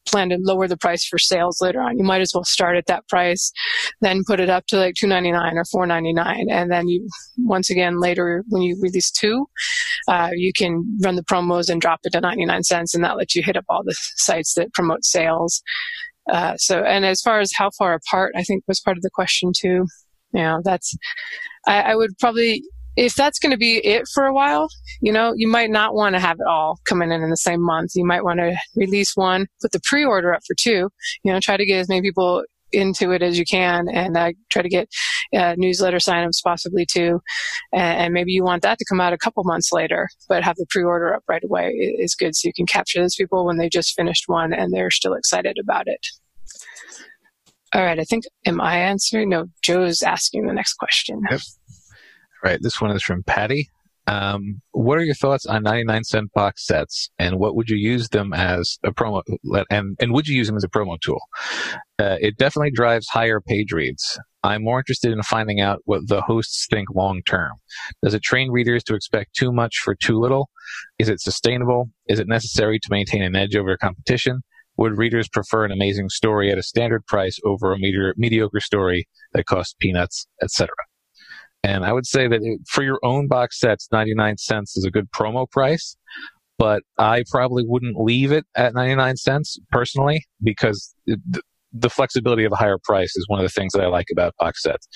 plan 0.09 0.29
to 0.29 0.37
lower 0.39 0.67
the 0.67 0.77
price 0.77 1.05
for 1.05 1.17
sales 1.17 1.61
later 1.61 1.81
on. 1.81 1.97
You 1.97 2.03
might 2.03 2.21
as 2.21 2.31
well 2.33 2.43
start 2.43 2.77
at 2.77 2.85
that 2.87 3.07
price, 3.07 3.51
then 4.01 4.23
put 4.27 4.39
it 4.39 4.49
up 4.49 4.65
to 4.67 4.77
like 4.77 4.95
two 4.95 5.07
ninety 5.07 5.31
nine 5.31 5.57
or 5.57 5.65
four 5.65 5.85
ninety 5.85 6.13
nine, 6.13 6.47
and 6.49 6.71
then 6.71 6.87
you 6.87 7.07
once 7.37 7.69
again 7.69 7.99
later 7.99 8.43
when 8.49 8.61
you 8.61 8.77
release 8.81 9.11
two, 9.11 9.47
uh, 10.07 10.29
you 10.33 10.51
can 10.53 10.97
run 11.03 11.15
the 11.15 11.23
promos 11.23 11.69
and 11.69 11.81
drop 11.81 11.99
it 12.03 12.11
to 12.11 12.21
ninety 12.21 12.45
nine 12.45 12.63
cents, 12.63 12.93
and 12.93 13.03
that 13.03 13.17
lets 13.17 13.35
you 13.35 13.43
hit 13.43 13.57
up 13.57 13.65
all 13.69 13.83
the 13.83 13.95
sites 14.15 14.53
that 14.55 14.73
promote 14.73 15.03
sales. 15.03 15.61
Uh, 16.31 16.55
so, 16.57 16.83
and 16.83 17.05
as 17.05 17.21
far 17.21 17.39
as 17.39 17.51
how 17.55 17.69
far 17.77 17.93
apart, 17.93 18.33
I 18.35 18.43
think 18.43 18.63
was 18.67 18.79
part 18.79 18.97
of 18.97 19.03
the 19.03 19.09
question 19.13 19.51
too. 19.55 19.85
You 20.33 20.41
know, 20.41 20.61
that's 20.63 20.95
I, 21.67 21.81
I 21.81 21.95
would 21.95 22.17
probably 22.19 22.63
if 22.95 23.15
that's 23.15 23.39
going 23.39 23.51
to 23.51 23.57
be 23.57 23.77
it 23.85 24.03
for 24.13 24.25
a 24.25 24.33
while, 24.33 24.67
you 25.01 25.11
know, 25.11 25.33
you 25.35 25.47
might 25.47 25.71
not 25.71 25.95
want 25.95 26.15
to 26.15 26.19
have 26.19 26.37
it 26.39 26.47
all 26.47 26.79
coming 26.85 27.11
in 27.11 27.21
in 27.23 27.29
the 27.29 27.37
same 27.37 27.61
month. 27.61 27.91
You 27.95 28.05
might 28.05 28.23
want 28.23 28.39
to 28.39 28.55
release 28.75 29.15
one, 29.15 29.47
put 29.61 29.71
the 29.71 29.81
pre-order 29.83 30.33
up 30.33 30.41
for 30.45 30.55
two, 30.59 30.89
you 31.23 31.33
know, 31.33 31.39
try 31.39 31.57
to 31.57 31.65
get 31.65 31.79
as 31.79 31.89
many 31.89 32.01
people 32.01 32.43
into 32.73 33.11
it 33.11 33.21
as 33.21 33.37
you 33.37 33.45
can 33.45 33.87
and 33.87 34.17
uh, 34.17 34.31
try 34.51 34.61
to 34.61 34.69
get 34.69 34.89
uh, 35.35 35.55
newsletter 35.57 35.97
signups 35.97 36.43
possibly 36.43 36.85
too. 36.85 37.21
And, 37.71 38.13
maybe 38.13 38.31
you 38.31 38.43
want 38.43 38.61
that 38.61 38.77
to 38.77 38.85
come 38.87 39.01
out 39.01 39.13
a 39.13 39.17
couple 39.17 39.43
months 39.43 39.71
later, 39.71 40.09
but 40.29 40.43
have 40.43 40.57
the 40.57 40.65
pre-order 40.69 41.15
up 41.15 41.23
right 41.27 41.43
away 41.43 41.69
is 41.71 42.15
good 42.15 42.35
so 42.35 42.47
you 42.47 42.53
can 42.53 42.65
capture 42.65 43.01
those 43.01 43.15
people 43.15 43.45
when 43.45 43.57
they 43.57 43.69
just 43.69 43.95
finished 43.95 44.25
one 44.27 44.53
and 44.53 44.71
they're 44.71 44.91
still 44.91 45.13
excited 45.13 45.57
about 45.59 45.87
it. 45.87 46.05
All 47.73 47.83
right, 47.83 47.99
I 47.99 48.03
think, 48.03 48.25
am 48.45 48.61
I 48.61 48.77
answering? 48.77 49.29
No, 49.29 49.47
Joe's 49.63 50.03
asking 50.03 50.45
the 50.45 50.53
next 50.53 50.75
question. 50.75 51.21
Yep. 51.31 51.39
Right. 52.43 52.59
This 52.61 52.81
one 52.81 52.91
is 52.91 53.01
from 53.01 53.23
Patty. 53.23 53.69
Um, 54.07 54.61
what 54.71 54.97
are 54.97 55.03
your 55.03 55.15
thoughts 55.15 55.45
on 55.45 55.63
99 55.63 56.03
cent 56.03 56.33
box 56.33 56.65
sets 56.65 57.09
and 57.17 57.39
what 57.39 57.55
would 57.55 57.69
you 57.69 57.77
use 57.77 58.09
them 58.09 58.33
as 58.33 58.77
a 58.83 58.91
promo 58.91 59.21
and, 59.69 59.97
and 59.99 60.13
would 60.13 60.27
you 60.27 60.35
use 60.35 60.47
them 60.47 60.57
as 60.57 60.63
a 60.63 60.69
promo 60.69 60.99
tool? 60.99 61.21
Uh, 61.99 62.17
it 62.19 62.37
definitely 62.37 62.71
drives 62.71 63.07
higher 63.07 63.39
page 63.39 63.71
reads. 63.71 64.19
I'm 64.43 64.63
more 64.63 64.79
interested 64.79 65.13
in 65.13 65.23
finding 65.23 65.61
out 65.61 65.79
what 65.85 66.07
the 66.07 66.21
hosts 66.21 66.67
think 66.69 66.89
long 66.93 67.21
term. 67.25 67.53
Does 68.03 68.13
it 68.13 68.23
train 68.23 68.51
readers 68.51 68.83
to 68.85 68.95
expect 68.95 69.35
too 69.35 69.53
much 69.53 69.77
for 69.77 69.95
too 69.95 70.19
little? 70.19 70.49
Is 70.99 71.07
it 71.07 71.21
sustainable? 71.21 71.89
Is 72.07 72.19
it 72.19 72.27
necessary 72.27 72.79
to 72.79 72.87
maintain 72.91 73.21
an 73.21 73.37
edge 73.37 73.55
over 73.55 73.77
competition? 73.77 74.41
Would 74.75 74.97
readers 74.97 75.29
prefer 75.29 75.63
an 75.63 75.71
amazing 75.71 76.09
story 76.09 76.51
at 76.51 76.57
a 76.57 76.63
standard 76.63 77.05
price 77.05 77.39
over 77.45 77.71
a 77.71 77.77
mediocre 77.77 78.59
story 78.59 79.07
that 79.33 79.45
costs 79.45 79.75
peanuts, 79.79 80.27
etc.? 80.41 80.73
And 81.63 81.85
I 81.85 81.93
would 81.93 82.05
say 82.05 82.27
that 82.27 82.41
it, 82.43 82.61
for 82.67 82.83
your 82.83 82.99
own 83.03 83.27
box 83.27 83.59
sets, 83.59 83.87
99 83.91 84.37
cents 84.37 84.75
is 84.75 84.83
a 84.83 84.91
good 84.91 85.09
promo 85.11 85.49
price, 85.49 85.95
but 86.57 86.83
I 86.97 87.23
probably 87.31 87.63
wouldn't 87.65 87.97
leave 87.97 88.31
it 88.31 88.45
at 88.55 88.73
99 88.73 89.17
cents 89.17 89.57
personally 89.71 90.25
because 90.43 90.93
it, 91.05 91.19
the 91.73 91.89
flexibility 91.89 92.43
of 92.43 92.51
a 92.51 92.55
higher 92.55 92.77
price 92.83 93.15
is 93.15 93.25
one 93.27 93.39
of 93.39 93.43
the 93.43 93.49
things 93.49 93.73
that 93.73 93.81
I 93.81 93.87
like 93.87 94.07
about 94.11 94.35
box 94.37 94.61
sets. 94.61 94.87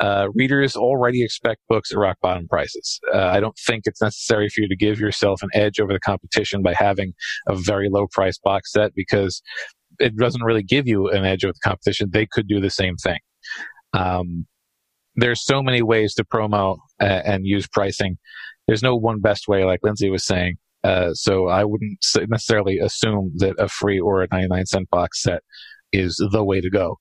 Uh, 0.00 0.28
readers 0.34 0.74
already 0.74 1.22
expect 1.22 1.60
books 1.68 1.92
at 1.92 1.98
rock 1.98 2.16
bottom 2.20 2.48
prices. 2.48 3.00
Uh, 3.14 3.26
I 3.26 3.38
don't 3.38 3.56
think 3.66 3.82
it's 3.86 4.02
necessary 4.02 4.48
for 4.48 4.62
you 4.62 4.68
to 4.68 4.76
give 4.76 4.98
yourself 4.98 5.42
an 5.42 5.50
edge 5.54 5.78
over 5.78 5.92
the 5.92 6.00
competition 6.00 6.62
by 6.62 6.74
having 6.74 7.12
a 7.48 7.54
very 7.54 7.88
low 7.88 8.06
price 8.10 8.38
box 8.38 8.72
set 8.72 8.92
because 8.94 9.40
it 9.98 10.16
doesn't 10.16 10.42
really 10.42 10.64
give 10.64 10.88
you 10.88 11.08
an 11.10 11.24
edge 11.24 11.44
over 11.44 11.52
the 11.52 11.68
competition. 11.68 12.10
They 12.12 12.26
could 12.26 12.48
do 12.48 12.60
the 12.60 12.70
same 12.70 12.96
thing. 12.96 13.18
Um, 13.92 14.46
there's 15.16 15.44
so 15.44 15.62
many 15.62 15.82
ways 15.82 16.14
to 16.14 16.24
promo 16.24 16.76
uh, 17.00 17.22
and 17.24 17.46
use 17.46 17.66
pricing. 17.66 18.18
There's 18.66 18.82
no 18.82 18.96
one 18.96 19.20
best 19.20 19.48
way, 19.48 19.64
like 19.64 19.80
Lindsay 19.82 20.10
was 20.10 20.26
saying. 20.26 20.56
Uh, 20.84 21.12
so 21.14 21.48
I 21.48 21.64
wouldn't 21.64 21.98
necessarily 22.28 22.78
assume 22.78 23.32
that 23.36 23.56
a 23.58 23.68
free 23.68 23.98
or 23.98 24.22
a 24.22 24.28
99 24.30 24.66
cent 24.66 24.90
box 24.90 25.22
set 25.22 25.42
is 25.92 26.16
the 26.30 26.44
way 26.44 26.60
to 26.60 26.70
go. 26.70 26.98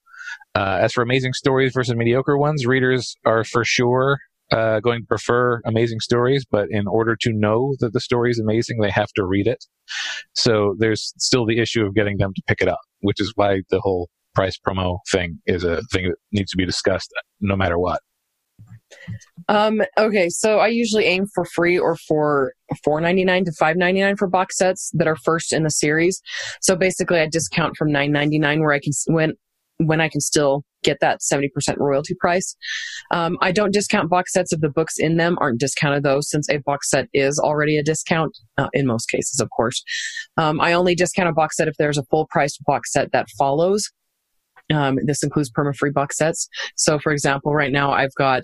Uh, 0.56 0.80
as 0.82 0.94
for 0.94 1.04
amazing 1.04 1.34
stories 1.34 1.74
versus 1.74 1.96
mediocre 1.96 2.38
ones, 2.38 2.66
readers 2.66 3.16
are 3.26 3.44
for 3.44 3.64
sure 3.64 4.20
uh, 4.52 4.80
going 4.80 5.02
to 5.02 5.08
prefer 5.08 5.62
amazing 5.66 6.00
stories, 6.00 6.46
but 6.50 6.68
in 6.70 6.88
order 6.88 7.16
to 7.16 7.32
know 7.34 7.76
that 7.80 7.94
the 7.94 8.00
story 8.00 8.32
is 8.32 8.40
amazing, 8.40 8.80
they 8.80 8.92
have 8.92 9.12
to 9.16 9.26
read 9.26 9.48
it. 9.48 9.66
So 10.34 10.76
there's 10.80 11.14
still 11.18 11.46
the 11.46 11.60
issue 11.60 11.86
of 11.86 11.96
getting 11.96 12.18
them 12.18 12.34
to 12.36 12.42
pick 12.48 12.62
it 12.62 12.68
up, 12.68 12.80
which 13.02 13.20
is 13.20 13.34
why 13.36 13.62
the 13.70 13.80
whole 13.82 14.10
price 14.36 14.58
promo 14.58 15.00
thing 15.12 15.40
is 15.46 15.64
a 15.64 15.82
thing 15.92 16.10
that 16.10 16.16
needs 16.32 16.52
to 16.52 16.58
be 16.58 16.66
discussed 16.66 17.12
no 17.42 17.56
matter 17.56 17.80
what. 17.80 18.00
Um, 19.48 19.82
okay, 19.98 20.30
so 20.30 20.60
I 20.60 20.68
usually 20.68 21.06
aim 21.06 21.26
for 21.34 21.46
free 21.46 21.78
or 21.78 21.96
for 22.08 22.54
four 22.84 23.02
ninety 23.02 23.26
nine 23.26 23.46
to 23.46 23.52
five 23.52 23.76
ninety 23.76 24.02
nine 24.02 24.16
for 24.16 24.28
box 24.28 24.58
sets 24.58 24.92
that 24.94 25.08
are 25.08 25.18
first 25.18 25.54
in 25.54 25.64
the 25.64 25.70
series. 25.70 26.22
So 26.62 26.76
basically, 26.76 27.20
I 27.20 27.28
discount 27.28 27.76
from 27.78 27.92
nine 27.92 28.12
ninety 28.12 28.40
nine 28.40 28.62
where 28.62 28.74
I 28.74 28.80
can 28.80 28.94
when 29.08 29.34
when 29.78 30.00
I 30.00 30.10
can 30.10 30.22
still 30.22 30.64
get 30.84 31.00
that 31.02 31.22
seventy 31.22 31.50
percent 31.50 31.78
royalty 31.80 32.16
price. 32.20 32.56
Um, 33.12 33.38
I 33.42 33.52
don't 33.52 33.74
discount 33.74 34.10
box 34.10 34.34
sets 34.34 34.54
if 34.54 34.62
the 34.62 34.70
books 34.70 34.96
in 34.98 35.18
them 35.18 35.38
aren't 35.42 35.60
discounted 35.60 36.04
though, 36.04 36.22
since 36.22 36.50
a 36.50 36.60
box 36.60 36.90
set 36.90 37.08
is 37.14 37.38
already 37.38 37.78
a 37.78 37.84
discount 37.84 38.38
uh, 38.58 38.70
in 38.74 38.88
most 38.88 39.08
cases, 39.08 39.40
of 39.40 39.50
course. 39.50 39.84
Um, 40.38 40.62
I 40.62 40.74
only 40.74 40.96
discount 40.96 41.30
a 41.30 41.34
box 41.34 41.58
set 41.58 41.68
if 41.68 41.76
there's 41.78 41.98
a 41.98 42.06
full 42.06 42.28
priced 42.30 42.64
box 42.66 42.94
set 42.94 43.12
that 43.12 43.28
follows. 43.38 43.92
Um, 44.74 44.98
this 45.06 45.22
includes 45.22 45.52
perma-free 45.52 45.92
box 45.92 46.18
sets. 46.18 46.48
So, 46.76 46.98
for 46.98 47.12
example, 47.12 47.54
right 47.54 47.72
now 47.72 47.92
I've 47.92 48.14
got 48.18 48.44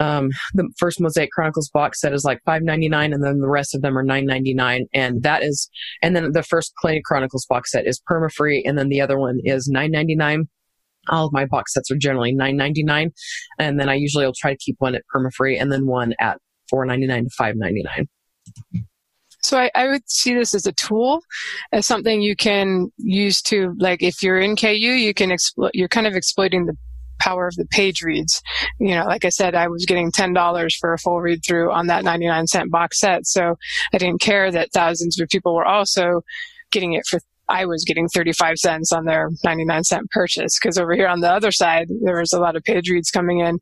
um, 0.00 0.30
the 0.54 0.68
first 0.78 1.00
Mosaic 1.00 1.30
Chronicles 1.32 1.68
box 1.70 2.00
set 2.00 2.12
is 2.12 2.24
like 2.24 2.38
five 2.44 2.62
ninety 2.62 2.88
nine, 2.88 3.12
and 3.12 3.24
then 3.24 3.40
the 3.40 3.48
rest 3.48 3.74
of 3.74 3.82
them 3.82 3.98
are 3.98 4.04
nine 4.04 4.26
ninety 4.26 4.54
nine, 4.54 4.86
and 4.94 5.22
that 5.24 5.42
is, 5.42 5.68
and 6.02 6.14
then 6.14 6.30
the 6.30 6.44
first 6.44 6.72
Clay 6.78 7.02
Chronicles 7.04 7.46
box 7.46 7.72
set 7.72 7.86
is 7.86 8.00
perma 8.08 8.30
free, 8.32 8.62
and 8.64 8.78
then 8.78 8.88
the 8.88 9.00
other 9.00 9.18
one 9.18 9.40
is 9.42 9.66
nine 9.68 9.90
ninety 9.90 10.14
nine. 10.14 10.48
All 11.08 11.26
of 11.26 11.32
my 11.32 11.46
box 11.46 11.74
sets 11.74 11.90
are 11.90 11.96
generally 11.96 12.32
nine 12.32 12.56
ninety 12.56 12.84
nine, 12.84 13.10
and 13.58 13.80
then 13.80 13.88
I 13.88 13.94
usually 13.94 14.24
will 14.24 14.34
try 14.38 14.52
to 14.52 14.58
keep 14.58 14.76
one 14.78 14.94
at 14.94 15.02
perma 15.12 15.32
free, 15.34 15.58
and 15.58 15.72
then 15.72 15.86
one 15.86 16.14
at 16.20 16.38
four 16.70 16.86
ninety 16.86 17.08
nine 17.08 17.24
to 17.24 17.30
five 17.36 17.56
ninety 17.56 17.82
nine. 17.82 18.08
So 19.42 19.58
I, 19.58 19.70
I, 19.74 19.86
would 19.86 20.08
see 20.10 20.34
this 20.34 20.54
as 20.54 20.66
a 20.66 20.72
tool, 20.72 21.22
as 21.72 21.86
something 21.86 22.20
you 22.20 22.34
can 22.34 22.90
use 22.96 23.40
to, 23.42 23.74
like, 23.78 24.02
if 24.02 24.22
you're 24.22 24.40
in 24.40 24.56
KU, 24.56 24.68
you 24.68 25.14
can 25.14 25.30
exploit, 25.30 25.70
you're 25.74 25.88
kind 25.88 26.06
of 26.06 26.14
exploiting 26.14 26.66
the 26.66 26.76
power 27.18 27.46
of 27.46 27.56
the 27.56 27.66
page 27.66 28.02
reads. 28.02 28.42
You 28.78 28.94
know, 28.94 29.04
like 29.04 29.24
I 29.24 29.28
said, 29.28 29.54
I 29.54 29.68
was 29.68 29.84
getting 29.86 30.10
$10 30.10 30.72
for 30.80 30.92
a 30.92 30.98
full 30.98 31.20
read 31.20 31.44
through 31.46 31.72
on 31.72 31.86
that 31.88 32.04
99 32.04 32.46
cent 32.46 32.70
box 32.70 33.00
set. 33.00 33.26
So 33.26 33.56
I 33.92 33.98
didn't 33.98 34.20
care 34.20 34.50
that 34.50 34.72
thousands 34.72 35.20
of 35.20 35.28
people 35.28 35.54
were 35.54 35.66
also 35.66 36.22
getting 36.70 36.92
it 36.94 37.06
for 37.06 37.20
I 37.48 37.64
was 37.66 37.84
getting 37.84 38.08
35 38.08 38.58
cents 38.58 38.92
on 38.92 39.04
their 39.04 39.30
99 39.44 39.84
cent 39.84 40.10
purchase 40.10 40.58
because 40.60 40.78
over 40.78 40.94
here 40.94 41.08
on 41.08 41.20
the 41.20 41.30
other 41.30 41.50
side, 41.50 41.88
there 42.02 42.18
was 42.18 42.32
a 42.32 42.40
lot 42.40 42.56
of 42.56 42.62
page 42.64 42.90
reads 42.90 43.10
coming 43.10 43.40
in. 43.40 43.58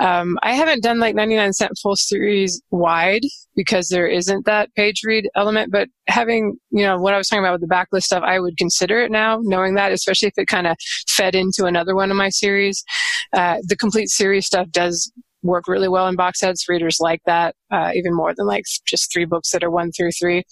Um, 0.00 0.38
I 0.42 0.52
haven't 0.52 0.82
done 0.82 0.98
like 0.98 1.14
99 1.14 1.52
cent 1.52 1.72
full 1.82 1.96
series 1.96 2.60
wide 2.70 3.22
because 3.54 3.88
there 3.88 4.06
isn't 4.06 4.46
that 4.46 4.72
page 4.74 5.00
read 5.04 5.28
element, 5.34 5.72
but 5.72 5.88
having, 6.08 6.56
you 6.70 6.84
know, 6.84 6.98
what 6.98 7.14
I 7.14 7.18
was 7.18 7.28
talking 7.28 7.44
about 7.44 7.58
with 7.58 7.68
the 7.68 7.74
backlist 7.74 8.04
stuff, 8.04 8.22
I 8.24 8.38
would 8.38 8.56
consider 8.56 9.00
it 9.00 9.10
now, 9.10 9.40
knowing 9.42 9.74
that, 9.74 9.92
especially 9.92 10.28
if 10.28 10.34
it 10.36 10.46
kind 10.46 10.66
of 10.66 10.76
fed 11.08 11.34
into 11.34 11.64
another 11.64 11.94
one 11.94 12.10
of 12.10 12.16
my 12.16 12.28
series. 12.28 12.84
Uh, 13.32 13.58
the 13.62 13.76
complete 13.76 14.08
series 14.08 14.46
stuff 14.46 14.70
does 14.70 15.10
work 15.42 15.68
really 15.68 15.88
well 15.88 16.08
in 16.08 16.16
box 16.16 16.40
sets. 16.40 16.68
Readers 16.68 16.98
like 17.00 17.20
that 17.26 17.54
uh, 17.70 17.90
even 17.94 18.14
more 18.14 18.34
than 18.34 18.46
like 18.46 18.64
just 18.86 19.12
three 19.12 19.24
books 19.24 19.50
that 19.52 19.64
are 19.64 19.70
one 19.70 19.90
through 19.92 20.10
three. 20.12 20.44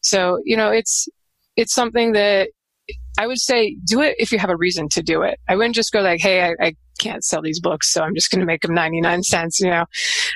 So 0.00 0.38
you 0.44 0.56
know, 0.56 0.70
it's 0.70 1.08
it's 1.58 1.74
something 1.74 2.12
that 2.12 2.50
I 3.18 3.26
would 3.26 3.38
say 3.38 3.76
do 3.84 4.00
it 4.00 4.14
if 4.18 4.30
you 4.30 4.38
have 4.38 4.48
a 4.48 4.56
reason 4.56 4.88
to 4.90 5.02
do 5.02 5.22
it. 5.22 5.40
I 5.48 5.56
wouldn't 5.56 5.74
just 5.74 5.92
go 5.92 6.00
like, 6.00 6.20
hey, 6.20 6.42
I, 6.42 6.54
I 6.60 6.76
can't 7.00 7.24
sell 7.24 7.42
these 7.42 7.58
books, 7.58 7.92
so 7.92 8.02
I'm 8.02 8.14
just 8.14 8.30
going 8.30 8.40
to 8.40 8.46
make 8.46 8.62
them 8.62 8.74
99 8.74 9.24
cents. 9.24 9.58
You 9.58 9.70
know, 9.70 9.84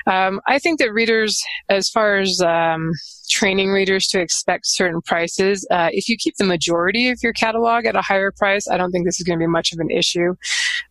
um, 0.05 0.41
I 0.47 0.59
think 0.59 0.79
that 0.79 0.91
readers, 0.91 1.41
as 1.69 1.89
far 1.89 2.17
as 2.17 2.41
um, 2.41 2.91
training 3.29 3.69
readers 3.69 4.07
to 4.07 4.19
expect 4.19 4.65
certain 4.67 5.01
prices, 5.01 5.65
uh, 5.71 5.89
if 5.93 6.09
you 6.09 6.17
keep 6.17 6.35
the 6.35 6.43
majority 6.43 7.09
of 7.09 7.19
your 7.23 7.33
catalog 7.33 7.85
at 7.85 7.95
a 7.95 8.01
higher 8.01 8.31
price, 8.31 8.67
I 8.67 8.75
don't 8.75 8.91
think 8.91 9.05
this 9.05 9.19
is 9.19 9.25
going 9.25 9.39
to 9.39 9.43
be 9.43 9.47
much 9.47 9.71
of 9.71 9.79
an 9.79 9.89
issue. 9.89 10.35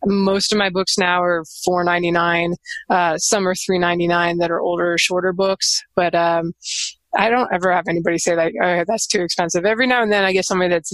Most 0.03 0.51
of 0.51 0.57
my 0.57 0.71
books 0.71 0.97
now 0.97 1.21
are 1.21 1.43
4.99. 1.67 2.55
Uh, 2.89 3.17
some 3.19 3.47
are 3.47 3.53
3.99 3.53 4.39
that 4.39 4.49
are 4.49 4.59
older, 4.59 4.93
or 4.93 4.97
shorter 4.97 5.31
books, 5.31 5.79
but 5.95 6.15
um, 6.15 6.53
I 7.15 7.29
don't 7.29 7.51
ever 7.53 7.71
have 7.71 7.87
anybody 7.87 8.17
say 8.17 8.35
like, 8.35 8.53
oh, 8.61 8.83
that's 8.87 9.07
too 9.07 9.21
expensive. 9.21 9.65
Every 9.65 9.87
now 9.87 10.01
and 10.01 10.11
then 10.11 10.23
I 10.23 10.33
get 10.33 10.45
somebody 10.45 10.69
that's 10.69 10.93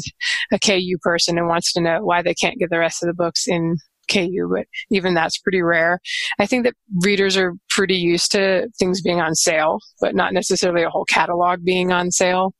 a 0.52 0.60
KU 0.60 0.98
person 1.02 1.38
and 1.38 1.48
wants 1.48 1.74
to 1.74 1.82
know 1.82 2.00
why 2.04 2.22
they 2.22 2.34
can't 2.34 2.60
get 2.60 2.70
the 2.70 2.80
rest 2.80 3.04
of 3.04 3.08
the 3.08 3.14
books 3.14 3.48
in 3.48 3.78
KU, 4.12 4.50
but 4.54 4.66
even 4.92 5.14
that's 5.14 5.38
pretty 5.38 5.62
rare. 5.62 6.00
I 6.40 6.46
think 6.46 6.66
that 6.66 6.74
readers 7.04 7.38
are 7.38 7.54
pretty 7.70 7.96
used 7.96 8.32
to 8.34 8.68
things 8.80 9.02
being 9.02 9.22
on 9.22 9.36
sale, 9.36 9.80
but 10.02 10.16
not 10.16 10.34
necessarily 10.34 10.84
a 10.84 10.90
whole 10.90 11.06
catalog 11.06 11.64
being 11.64 11.92
on 11.92 12.12
sale. 12.12 12.54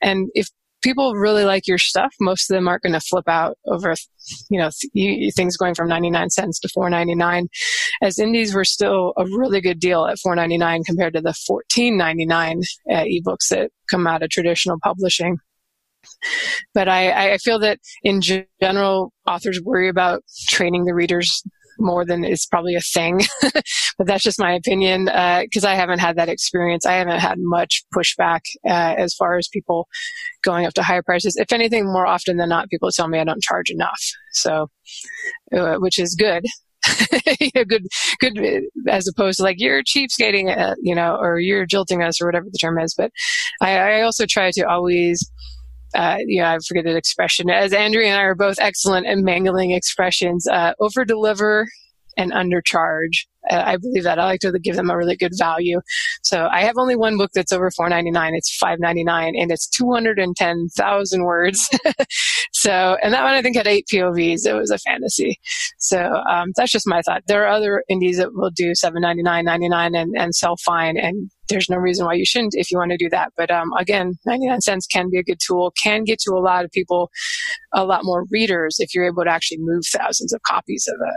And 0.00 0.28
if 0.34 0.48
people 0.82 1.14
really 1.14 1.44
like 1.44 1.66
your 1.66 1.78
stuff, 1.78 2.14
most 2.20 2.50
of 2.50 2.54
them 2.54 2.68
aren't 2.68 2.82
going 2.82 2.92
to 2.92 3.00
flip 3.00 3.28
out 3.28 3.58
over, 3.66 3.94
you 4.50 4.58
know, 4.58 4.70
th- 4.94 5.34
things 5.34 5.56
going 5.56 5.74
from 5.74 5.88
99 5.88 6.30
cents 6.30 6.58
to 6.60 6.68
4.99. 6.68 7.46
As 8.02 8.18
indies 8.18 8.54
were 8.54 8.64
still 8.64 9.12
a 9.16 9.24
really 9.24 9.60
good 9.60 9.80
deal 9.80 10.06
at 10.06 10.18
4.99 10.24 10.84
compared 10.86 11.14
to 11.14 11.20
the 11.20 11.34
14.99 11.50 12.62
uh, 12.90 12.94
ebooks 12.94 13.48
that 13.50 13.70
come 13.90 14.06
out 14.06 14.22
of 14.22 14.30
traditional 14.30 14.78
publishing. 14.82 15.38
But 16.74 16.88
I, 16.88 17.32
I 17.32 17.38
feel 17.38 17.58
that 17.60 17.80
in 18.02 18.20
general, 18.20 19.12
authors 19.26 19.60
worry 19.62 19.88
about 19.88 20.22
training 20.48 20.84
the 20.84 20.94
readers 20.94 21.42
more 21.78 22.04
than 22.04 22.24
is 22.24 22.46
probably 22.46 22.74
a 22.74 22.80
thing. 22.80 23.20
but 23.98 24.06
that's 24.06 24.22
just 24.22 24.40
my 24.40 24.52
opinion 24.52 25.06
because 25.06 25.64
uh, 25.64 25.68
I 25.68 25.74
haven't 25.74 26.00
had 26.00 26.16
that 26.16 26.28
experience. 26.28 26.86
I 26.86 26.94
haven't 26.94 27.20
had 27.20 27.38
much 27.38 27.84
pushback 27.94 28.40
uh, 28.66 28.94
as 28.96 29.14
far 29.14 29.36
as 29.36 29.48
people 29.48 29.88
going 30.42 30.66
up 30.66 30.74
to 30.74 30.82
higher 30.82 31.02
prices. 31.02 31.36
If 31.36 31.52
anything, 31.52 31.84
more 31.84 32.06
often 32.06 32.36
than 32.36 32.48
not, 32.48 32.68
people 32.68 32.90
tell 32.90 33.08
me 33.08 33.18
I 33.18 33.24
don't 33.24 33.42
charge 33.42 33.70
enough. 33.70 34.00
So, 34.32 34.68
uh, 35.54 35.76
which 35.76 35.98
is 35.98 36.14
good. 36.14 36.44
good, 37.68 37.82
good, 38.20 38.62
as 38.88 39.08
opposed 39.08 39.38
to 39.38 39.42
like 39.42 39.56
you're 39.58 39.82
cheapskating, 39.82 40.56
uh, 40.56 40.74
you 40.80 40.94
know, 40.94 41.16
or 41.16 41.38
you're 41.38 41.66
jilting 41.66 42.02
us, 42.02 42.20
or 42.20 42.26
whatever 42.26 42.46
the 42.50 42.58
term 42.60 42.78
is. 42.78 42.94
But 42.96 43.10
I, 43.60 43.78
I 43.78 44.00
also 44.02 44.26
try 44.26 44.50
to 44.52 44.68
always 44.68 45.28
uh, 45.94 46.16
you 46.26 46.40
know, 46.40 46.48
I 46.48 46.58
forget 46.66 46.84
the 46.84 46.96
expression. 46.96 47.50
As 47.50 47.72
Andrea 47.72 48.08
and 48.08 48.18
I 48.18 48.22
are 48.22 48.34
both 48.34 48.58
excellent 48.60 49.06
at 49.06 49.18
mangling 49.18 49.70
expressions, 49.72 50.46
uh, 50.46 50.72
over 50.80 51.04
deliver 51.04 51.66
and 52.16 52.32
undercharge. 52.32 53.26
Uh, 53.50 53.62
I 53.64 53.76
believe 53.76 54.04
that 54.04 54.18
I 54.18 54.24
like 54.24 54.40
to 54.40 54.58
give 54.58 54.76
them 54.76 54.90
a 54.90 54.96
really 54.96 55.16
good 55.16 55.32
value. 55.36 55.80
So 56.22 56.48
I 56.50 56.62
have 56.62 56.76
only 56.76 56.96
one 56.96 57.16
book 57.16 57.30
that's 57.34 57.52
over 57.52 57.70
four 57.70 57.88
ninety 57.88 58.10
nine. 58.10 58.34
It's 58.34 58.56
five 58.56 58.78
ninety 58.80 59.04
nine, 59.04 59.34
and 59.36 59.50
it's 59.50 59.68
two 59.68 59.92
hundred 59.92 60.18
and 60.18 60.36
ten 60.36 60.68
thousand 60.76 61.24
words. 61.24 61.68
so, 62.52 62.96
and 63.02 63.12
that 63.14 63.24
one 63.24 63.34
I 63.34 63.42
think 63.42 63.56
had 63.56 63.66
eight 63.66 63.86
POVs. 63.92 64.46
It 64.46 64.54
was 64.54 64.70
a 64.70 64.78
fantasy. 64.78 65.38
So 65.78 66.22
um, 66.30 66.52
that's 66.56 66.72
just 66.72 66.86
my 66.86 67.02
thought. 67.02 67.22
There 67.26 67.44
are 67.44 67.48
other 67.48 67.84
indies 67.88 68.18
that 68.18 68.34
will 68.34 68.50
do 68.50 68.74
seven 68.74 69.02
ninety 69.02 69.22
nine, 69.22 69.44
ninety 69.44 69.68
nine, 69.68 69.94
and 69.94 70.14
and 70.16 70.34
sell 70.34 70.56
fine, 70.56 70.96
and 70.96 71.30
there's 71.48 71.68
no 71.68 71.76
reason 71.76 72.06
why 72.06 72.14
you 72.14 72.24
shouldn't 72.24 72.54
if 72.54 72.70
you 72.70 72.78
want 72.78 72.90
to 72.90 72.96
do 72.96 73.08
that. 73.10 73.32
But 73.36 73.50
um, 73.50 73.72
again, 73.78 74.14
99 74.26 74.60
cents 74.60 74.86
can 74.86 75.10
be 75.10 75.18
a 75.18 75.22
good 75.22 75.38
tool, 75.44 75.72
can 75.82 76.04
get 76.04 76.18
to 76.20 76.32
a 76.32 76.40
lot 76.40 76.64
of 76.64 76.70
people, 76.70 77.10
a 77.72 77.84
lot 77.84 78.04
more 78.04 78.24
readers 78.30 78.76
if 78.78 78.94
you're 78.94 79.06
able 79.06 79.24
to 79.24 79.30
actually 79.30 79.58
move 79.60 79.82
thousands 79.86 80.32
of 80.32 80.40
copies 80.42 80.88
of 80.88 81.00
a 81.00 81.12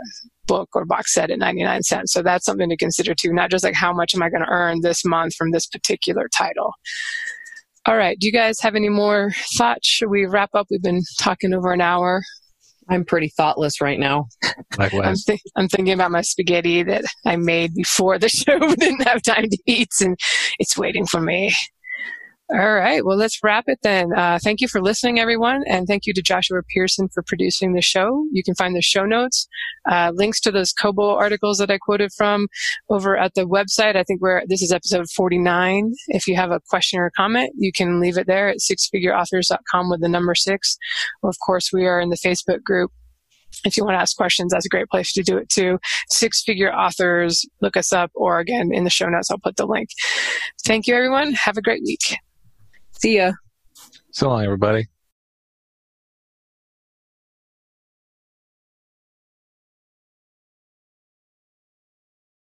book 0.46 0.70
or 0.74 0.84
box 0.84 1.14
set 1.14 1.30
at 1.30 1.38
99 1.38 1.82
cents. 1.82 2.12
So 2.12 2.21
that's 2.22 2.44
something 2.44 2.68
to 2.68 2.76
consider 2.76 3.14
too, 3.14 3.32
not 3.32 3.50
just 3.50 3.64
like 3.64 3.74
how 3.74 3.92
much 3.92 4.14
am 4.14 4.22
I 4.22 4.30
going 4.30 4.42
to 4.42 4.50
earn 4.50 4.80
this 4.80 5.04
month 5.04 5.34
from 5.34 5.50
this 5.50 5.66
particular 5.66 6.28
title. 6.36 6.72
All 7.86 7.96
right. 7.96 8.16
Do 8.18 8.26
you 8.26 8.32
guys 8.32 8.60
have 8.60 8.76
any 8.76 8.88
more 8.88 9.32
thoughts? 9.56 9.88
Should 9.88 10.08
we 10.08 10.26
wrap 10.26 10.50
up? 10.54 10.68
We've 10.70 10.82
been 10.82 11.02
talking 11.18 11.52
over 11.52 11.72
an 11.72 11.80
hour. 11.80 12.22
I'm 12.88 13.04
pretty 13.04 13.28
thoughtless 13.28 13.80
right 13.80 13.98
now. 13.98 14.26
Likewise. 14.78 15.06
I'm, 15.06 15.16
th- 15.26 15.42
I'm, 15.56 15.68
thinking 15.68 15.94
about 15.94 16.10
my 16.10 16.20
spaghetti 16.20 16.82
that 16.82 17.04
I 17.24 17.36
made 17.36 17.74
before 17.74 18.18
the 18.18 18.28
show, 18.28 18.58
but 18.58 18.78
didn't 18.78 19.06
have 19.06 19.22
time 19.22 19.48
to 19.48 19.58
eat, 19.66 19.90
and 20.00 20.16
it's 20.58 20.76
waiting 20.76 21.06
for 21.06 21.20
me. 21.20 21.52
All 22.54 22.74
right. 22.74 23.02
Well, 23.02 23.16
let's 23.16 23.42
wrap 23.42 23.64
it 23.66 23.78
then. 23.82 24.12
Uh, 24.14 24.38
thank 24.42 24.60
you 24.60 24.68
for 24.68 24.82
listening, 24.82 25.18
everyone. 25.18 25.62
And 25.66 25.86
thank 25.86 26.04
you 26.04 26.12
to 26.12 26.20
Joshua 26.20 26.60
Pearson 26.68 27.08
for 27.08 27.22
producing 27.22 27.72
the 27.72 27.80
show. 27.80 28.26
You 28.30 28.42
can 28.42 28.54
find 28.54 28.76
the 28.76 28.82
show 28.82 29.06
notes, 29.06 29.48
uh, 29.90 30.12
links 30.14 30.38
to 30.40 30.50
those 30.50 30.70
Kobo 30.70 31.14
articles 31.14 31.56
that 31.58 31.70
I 31.70 31.78
quoted 31.78 32.12
from 32.12 32.48
over 32.90 33.16
at 33.16 33.32
the 33.34 33.46
website. 33.46 33.96
I 33.96 34.02
think 34.02 34.20
we're, 34.20 34.42
this 34.48 34.60
is 34.60 34.70
episode 34.70 35.08
49. 35.08 35.92
If 36.08 36.26
you 36.26 36.36
have 36.36 36.50
a 36.50 36.60
question 36.68 37.00
or 37.00 37.06
a 37.06 37.10
comment, 37.12 37.52
you 37.56 37.72
can 37.72 38.00
leave 38.00 38.18
it 38.18 38.26
there 38.26 38.48
at 38.48 38.58
sixfigureauthors.com 38.58 39.88
with 39.88 40.02
the 40.02 40.08
number 40.10 40.34
six. 40.34 40.76
Or 41.22 41.30
of 41.30 41.36
course, 41.46 41.70
we 41.72 41.86
are 41.86 42.00
in 42.00 42.10
the 42.10 42.18
Facebook 42.18 42.62
group 42.62 42.90
if 43.64 43.76
you 43.76 43.84
want 43.84 43.94
to 43.96 44.00
ask 44.00 44.16
questions, 44.16 44.50
that's 44.50 44.64
a 44.64 44.70
great 44.70 44.88
place 44.88 45.12
to 45.12 45.22
do 45.22 45.36
it 45.36 45.48
too. 45.50 45.78
Six 46.08 46.42
figure 46.42 46.72
authors, 46.72 47.44
look 47.60 47.76
us 47.76 47.92
up, 47.92 48.10
or 48.14 48.38
again, 48.40 48.70
in 48.72 48.84
the 48.84 48.90
show 48.90 49.06
notes, 49.06 49.30
I'll 49.30 49.38
put 49.38 49.56
the 49.56 49.66
link. 49.66 49.90
Thank 50.64 50.86
you, 50.86 50.94
everyone. 50.94 51.34
Have 51.34 51.58
a 51.58 51.62
great 51.62 51.82
week. 51.84 52.16
See 53.02 53.16
ya. 53.16 53.32
So 54.12 54.28
long, 54.28 54.44
everybody. 54.44 54.86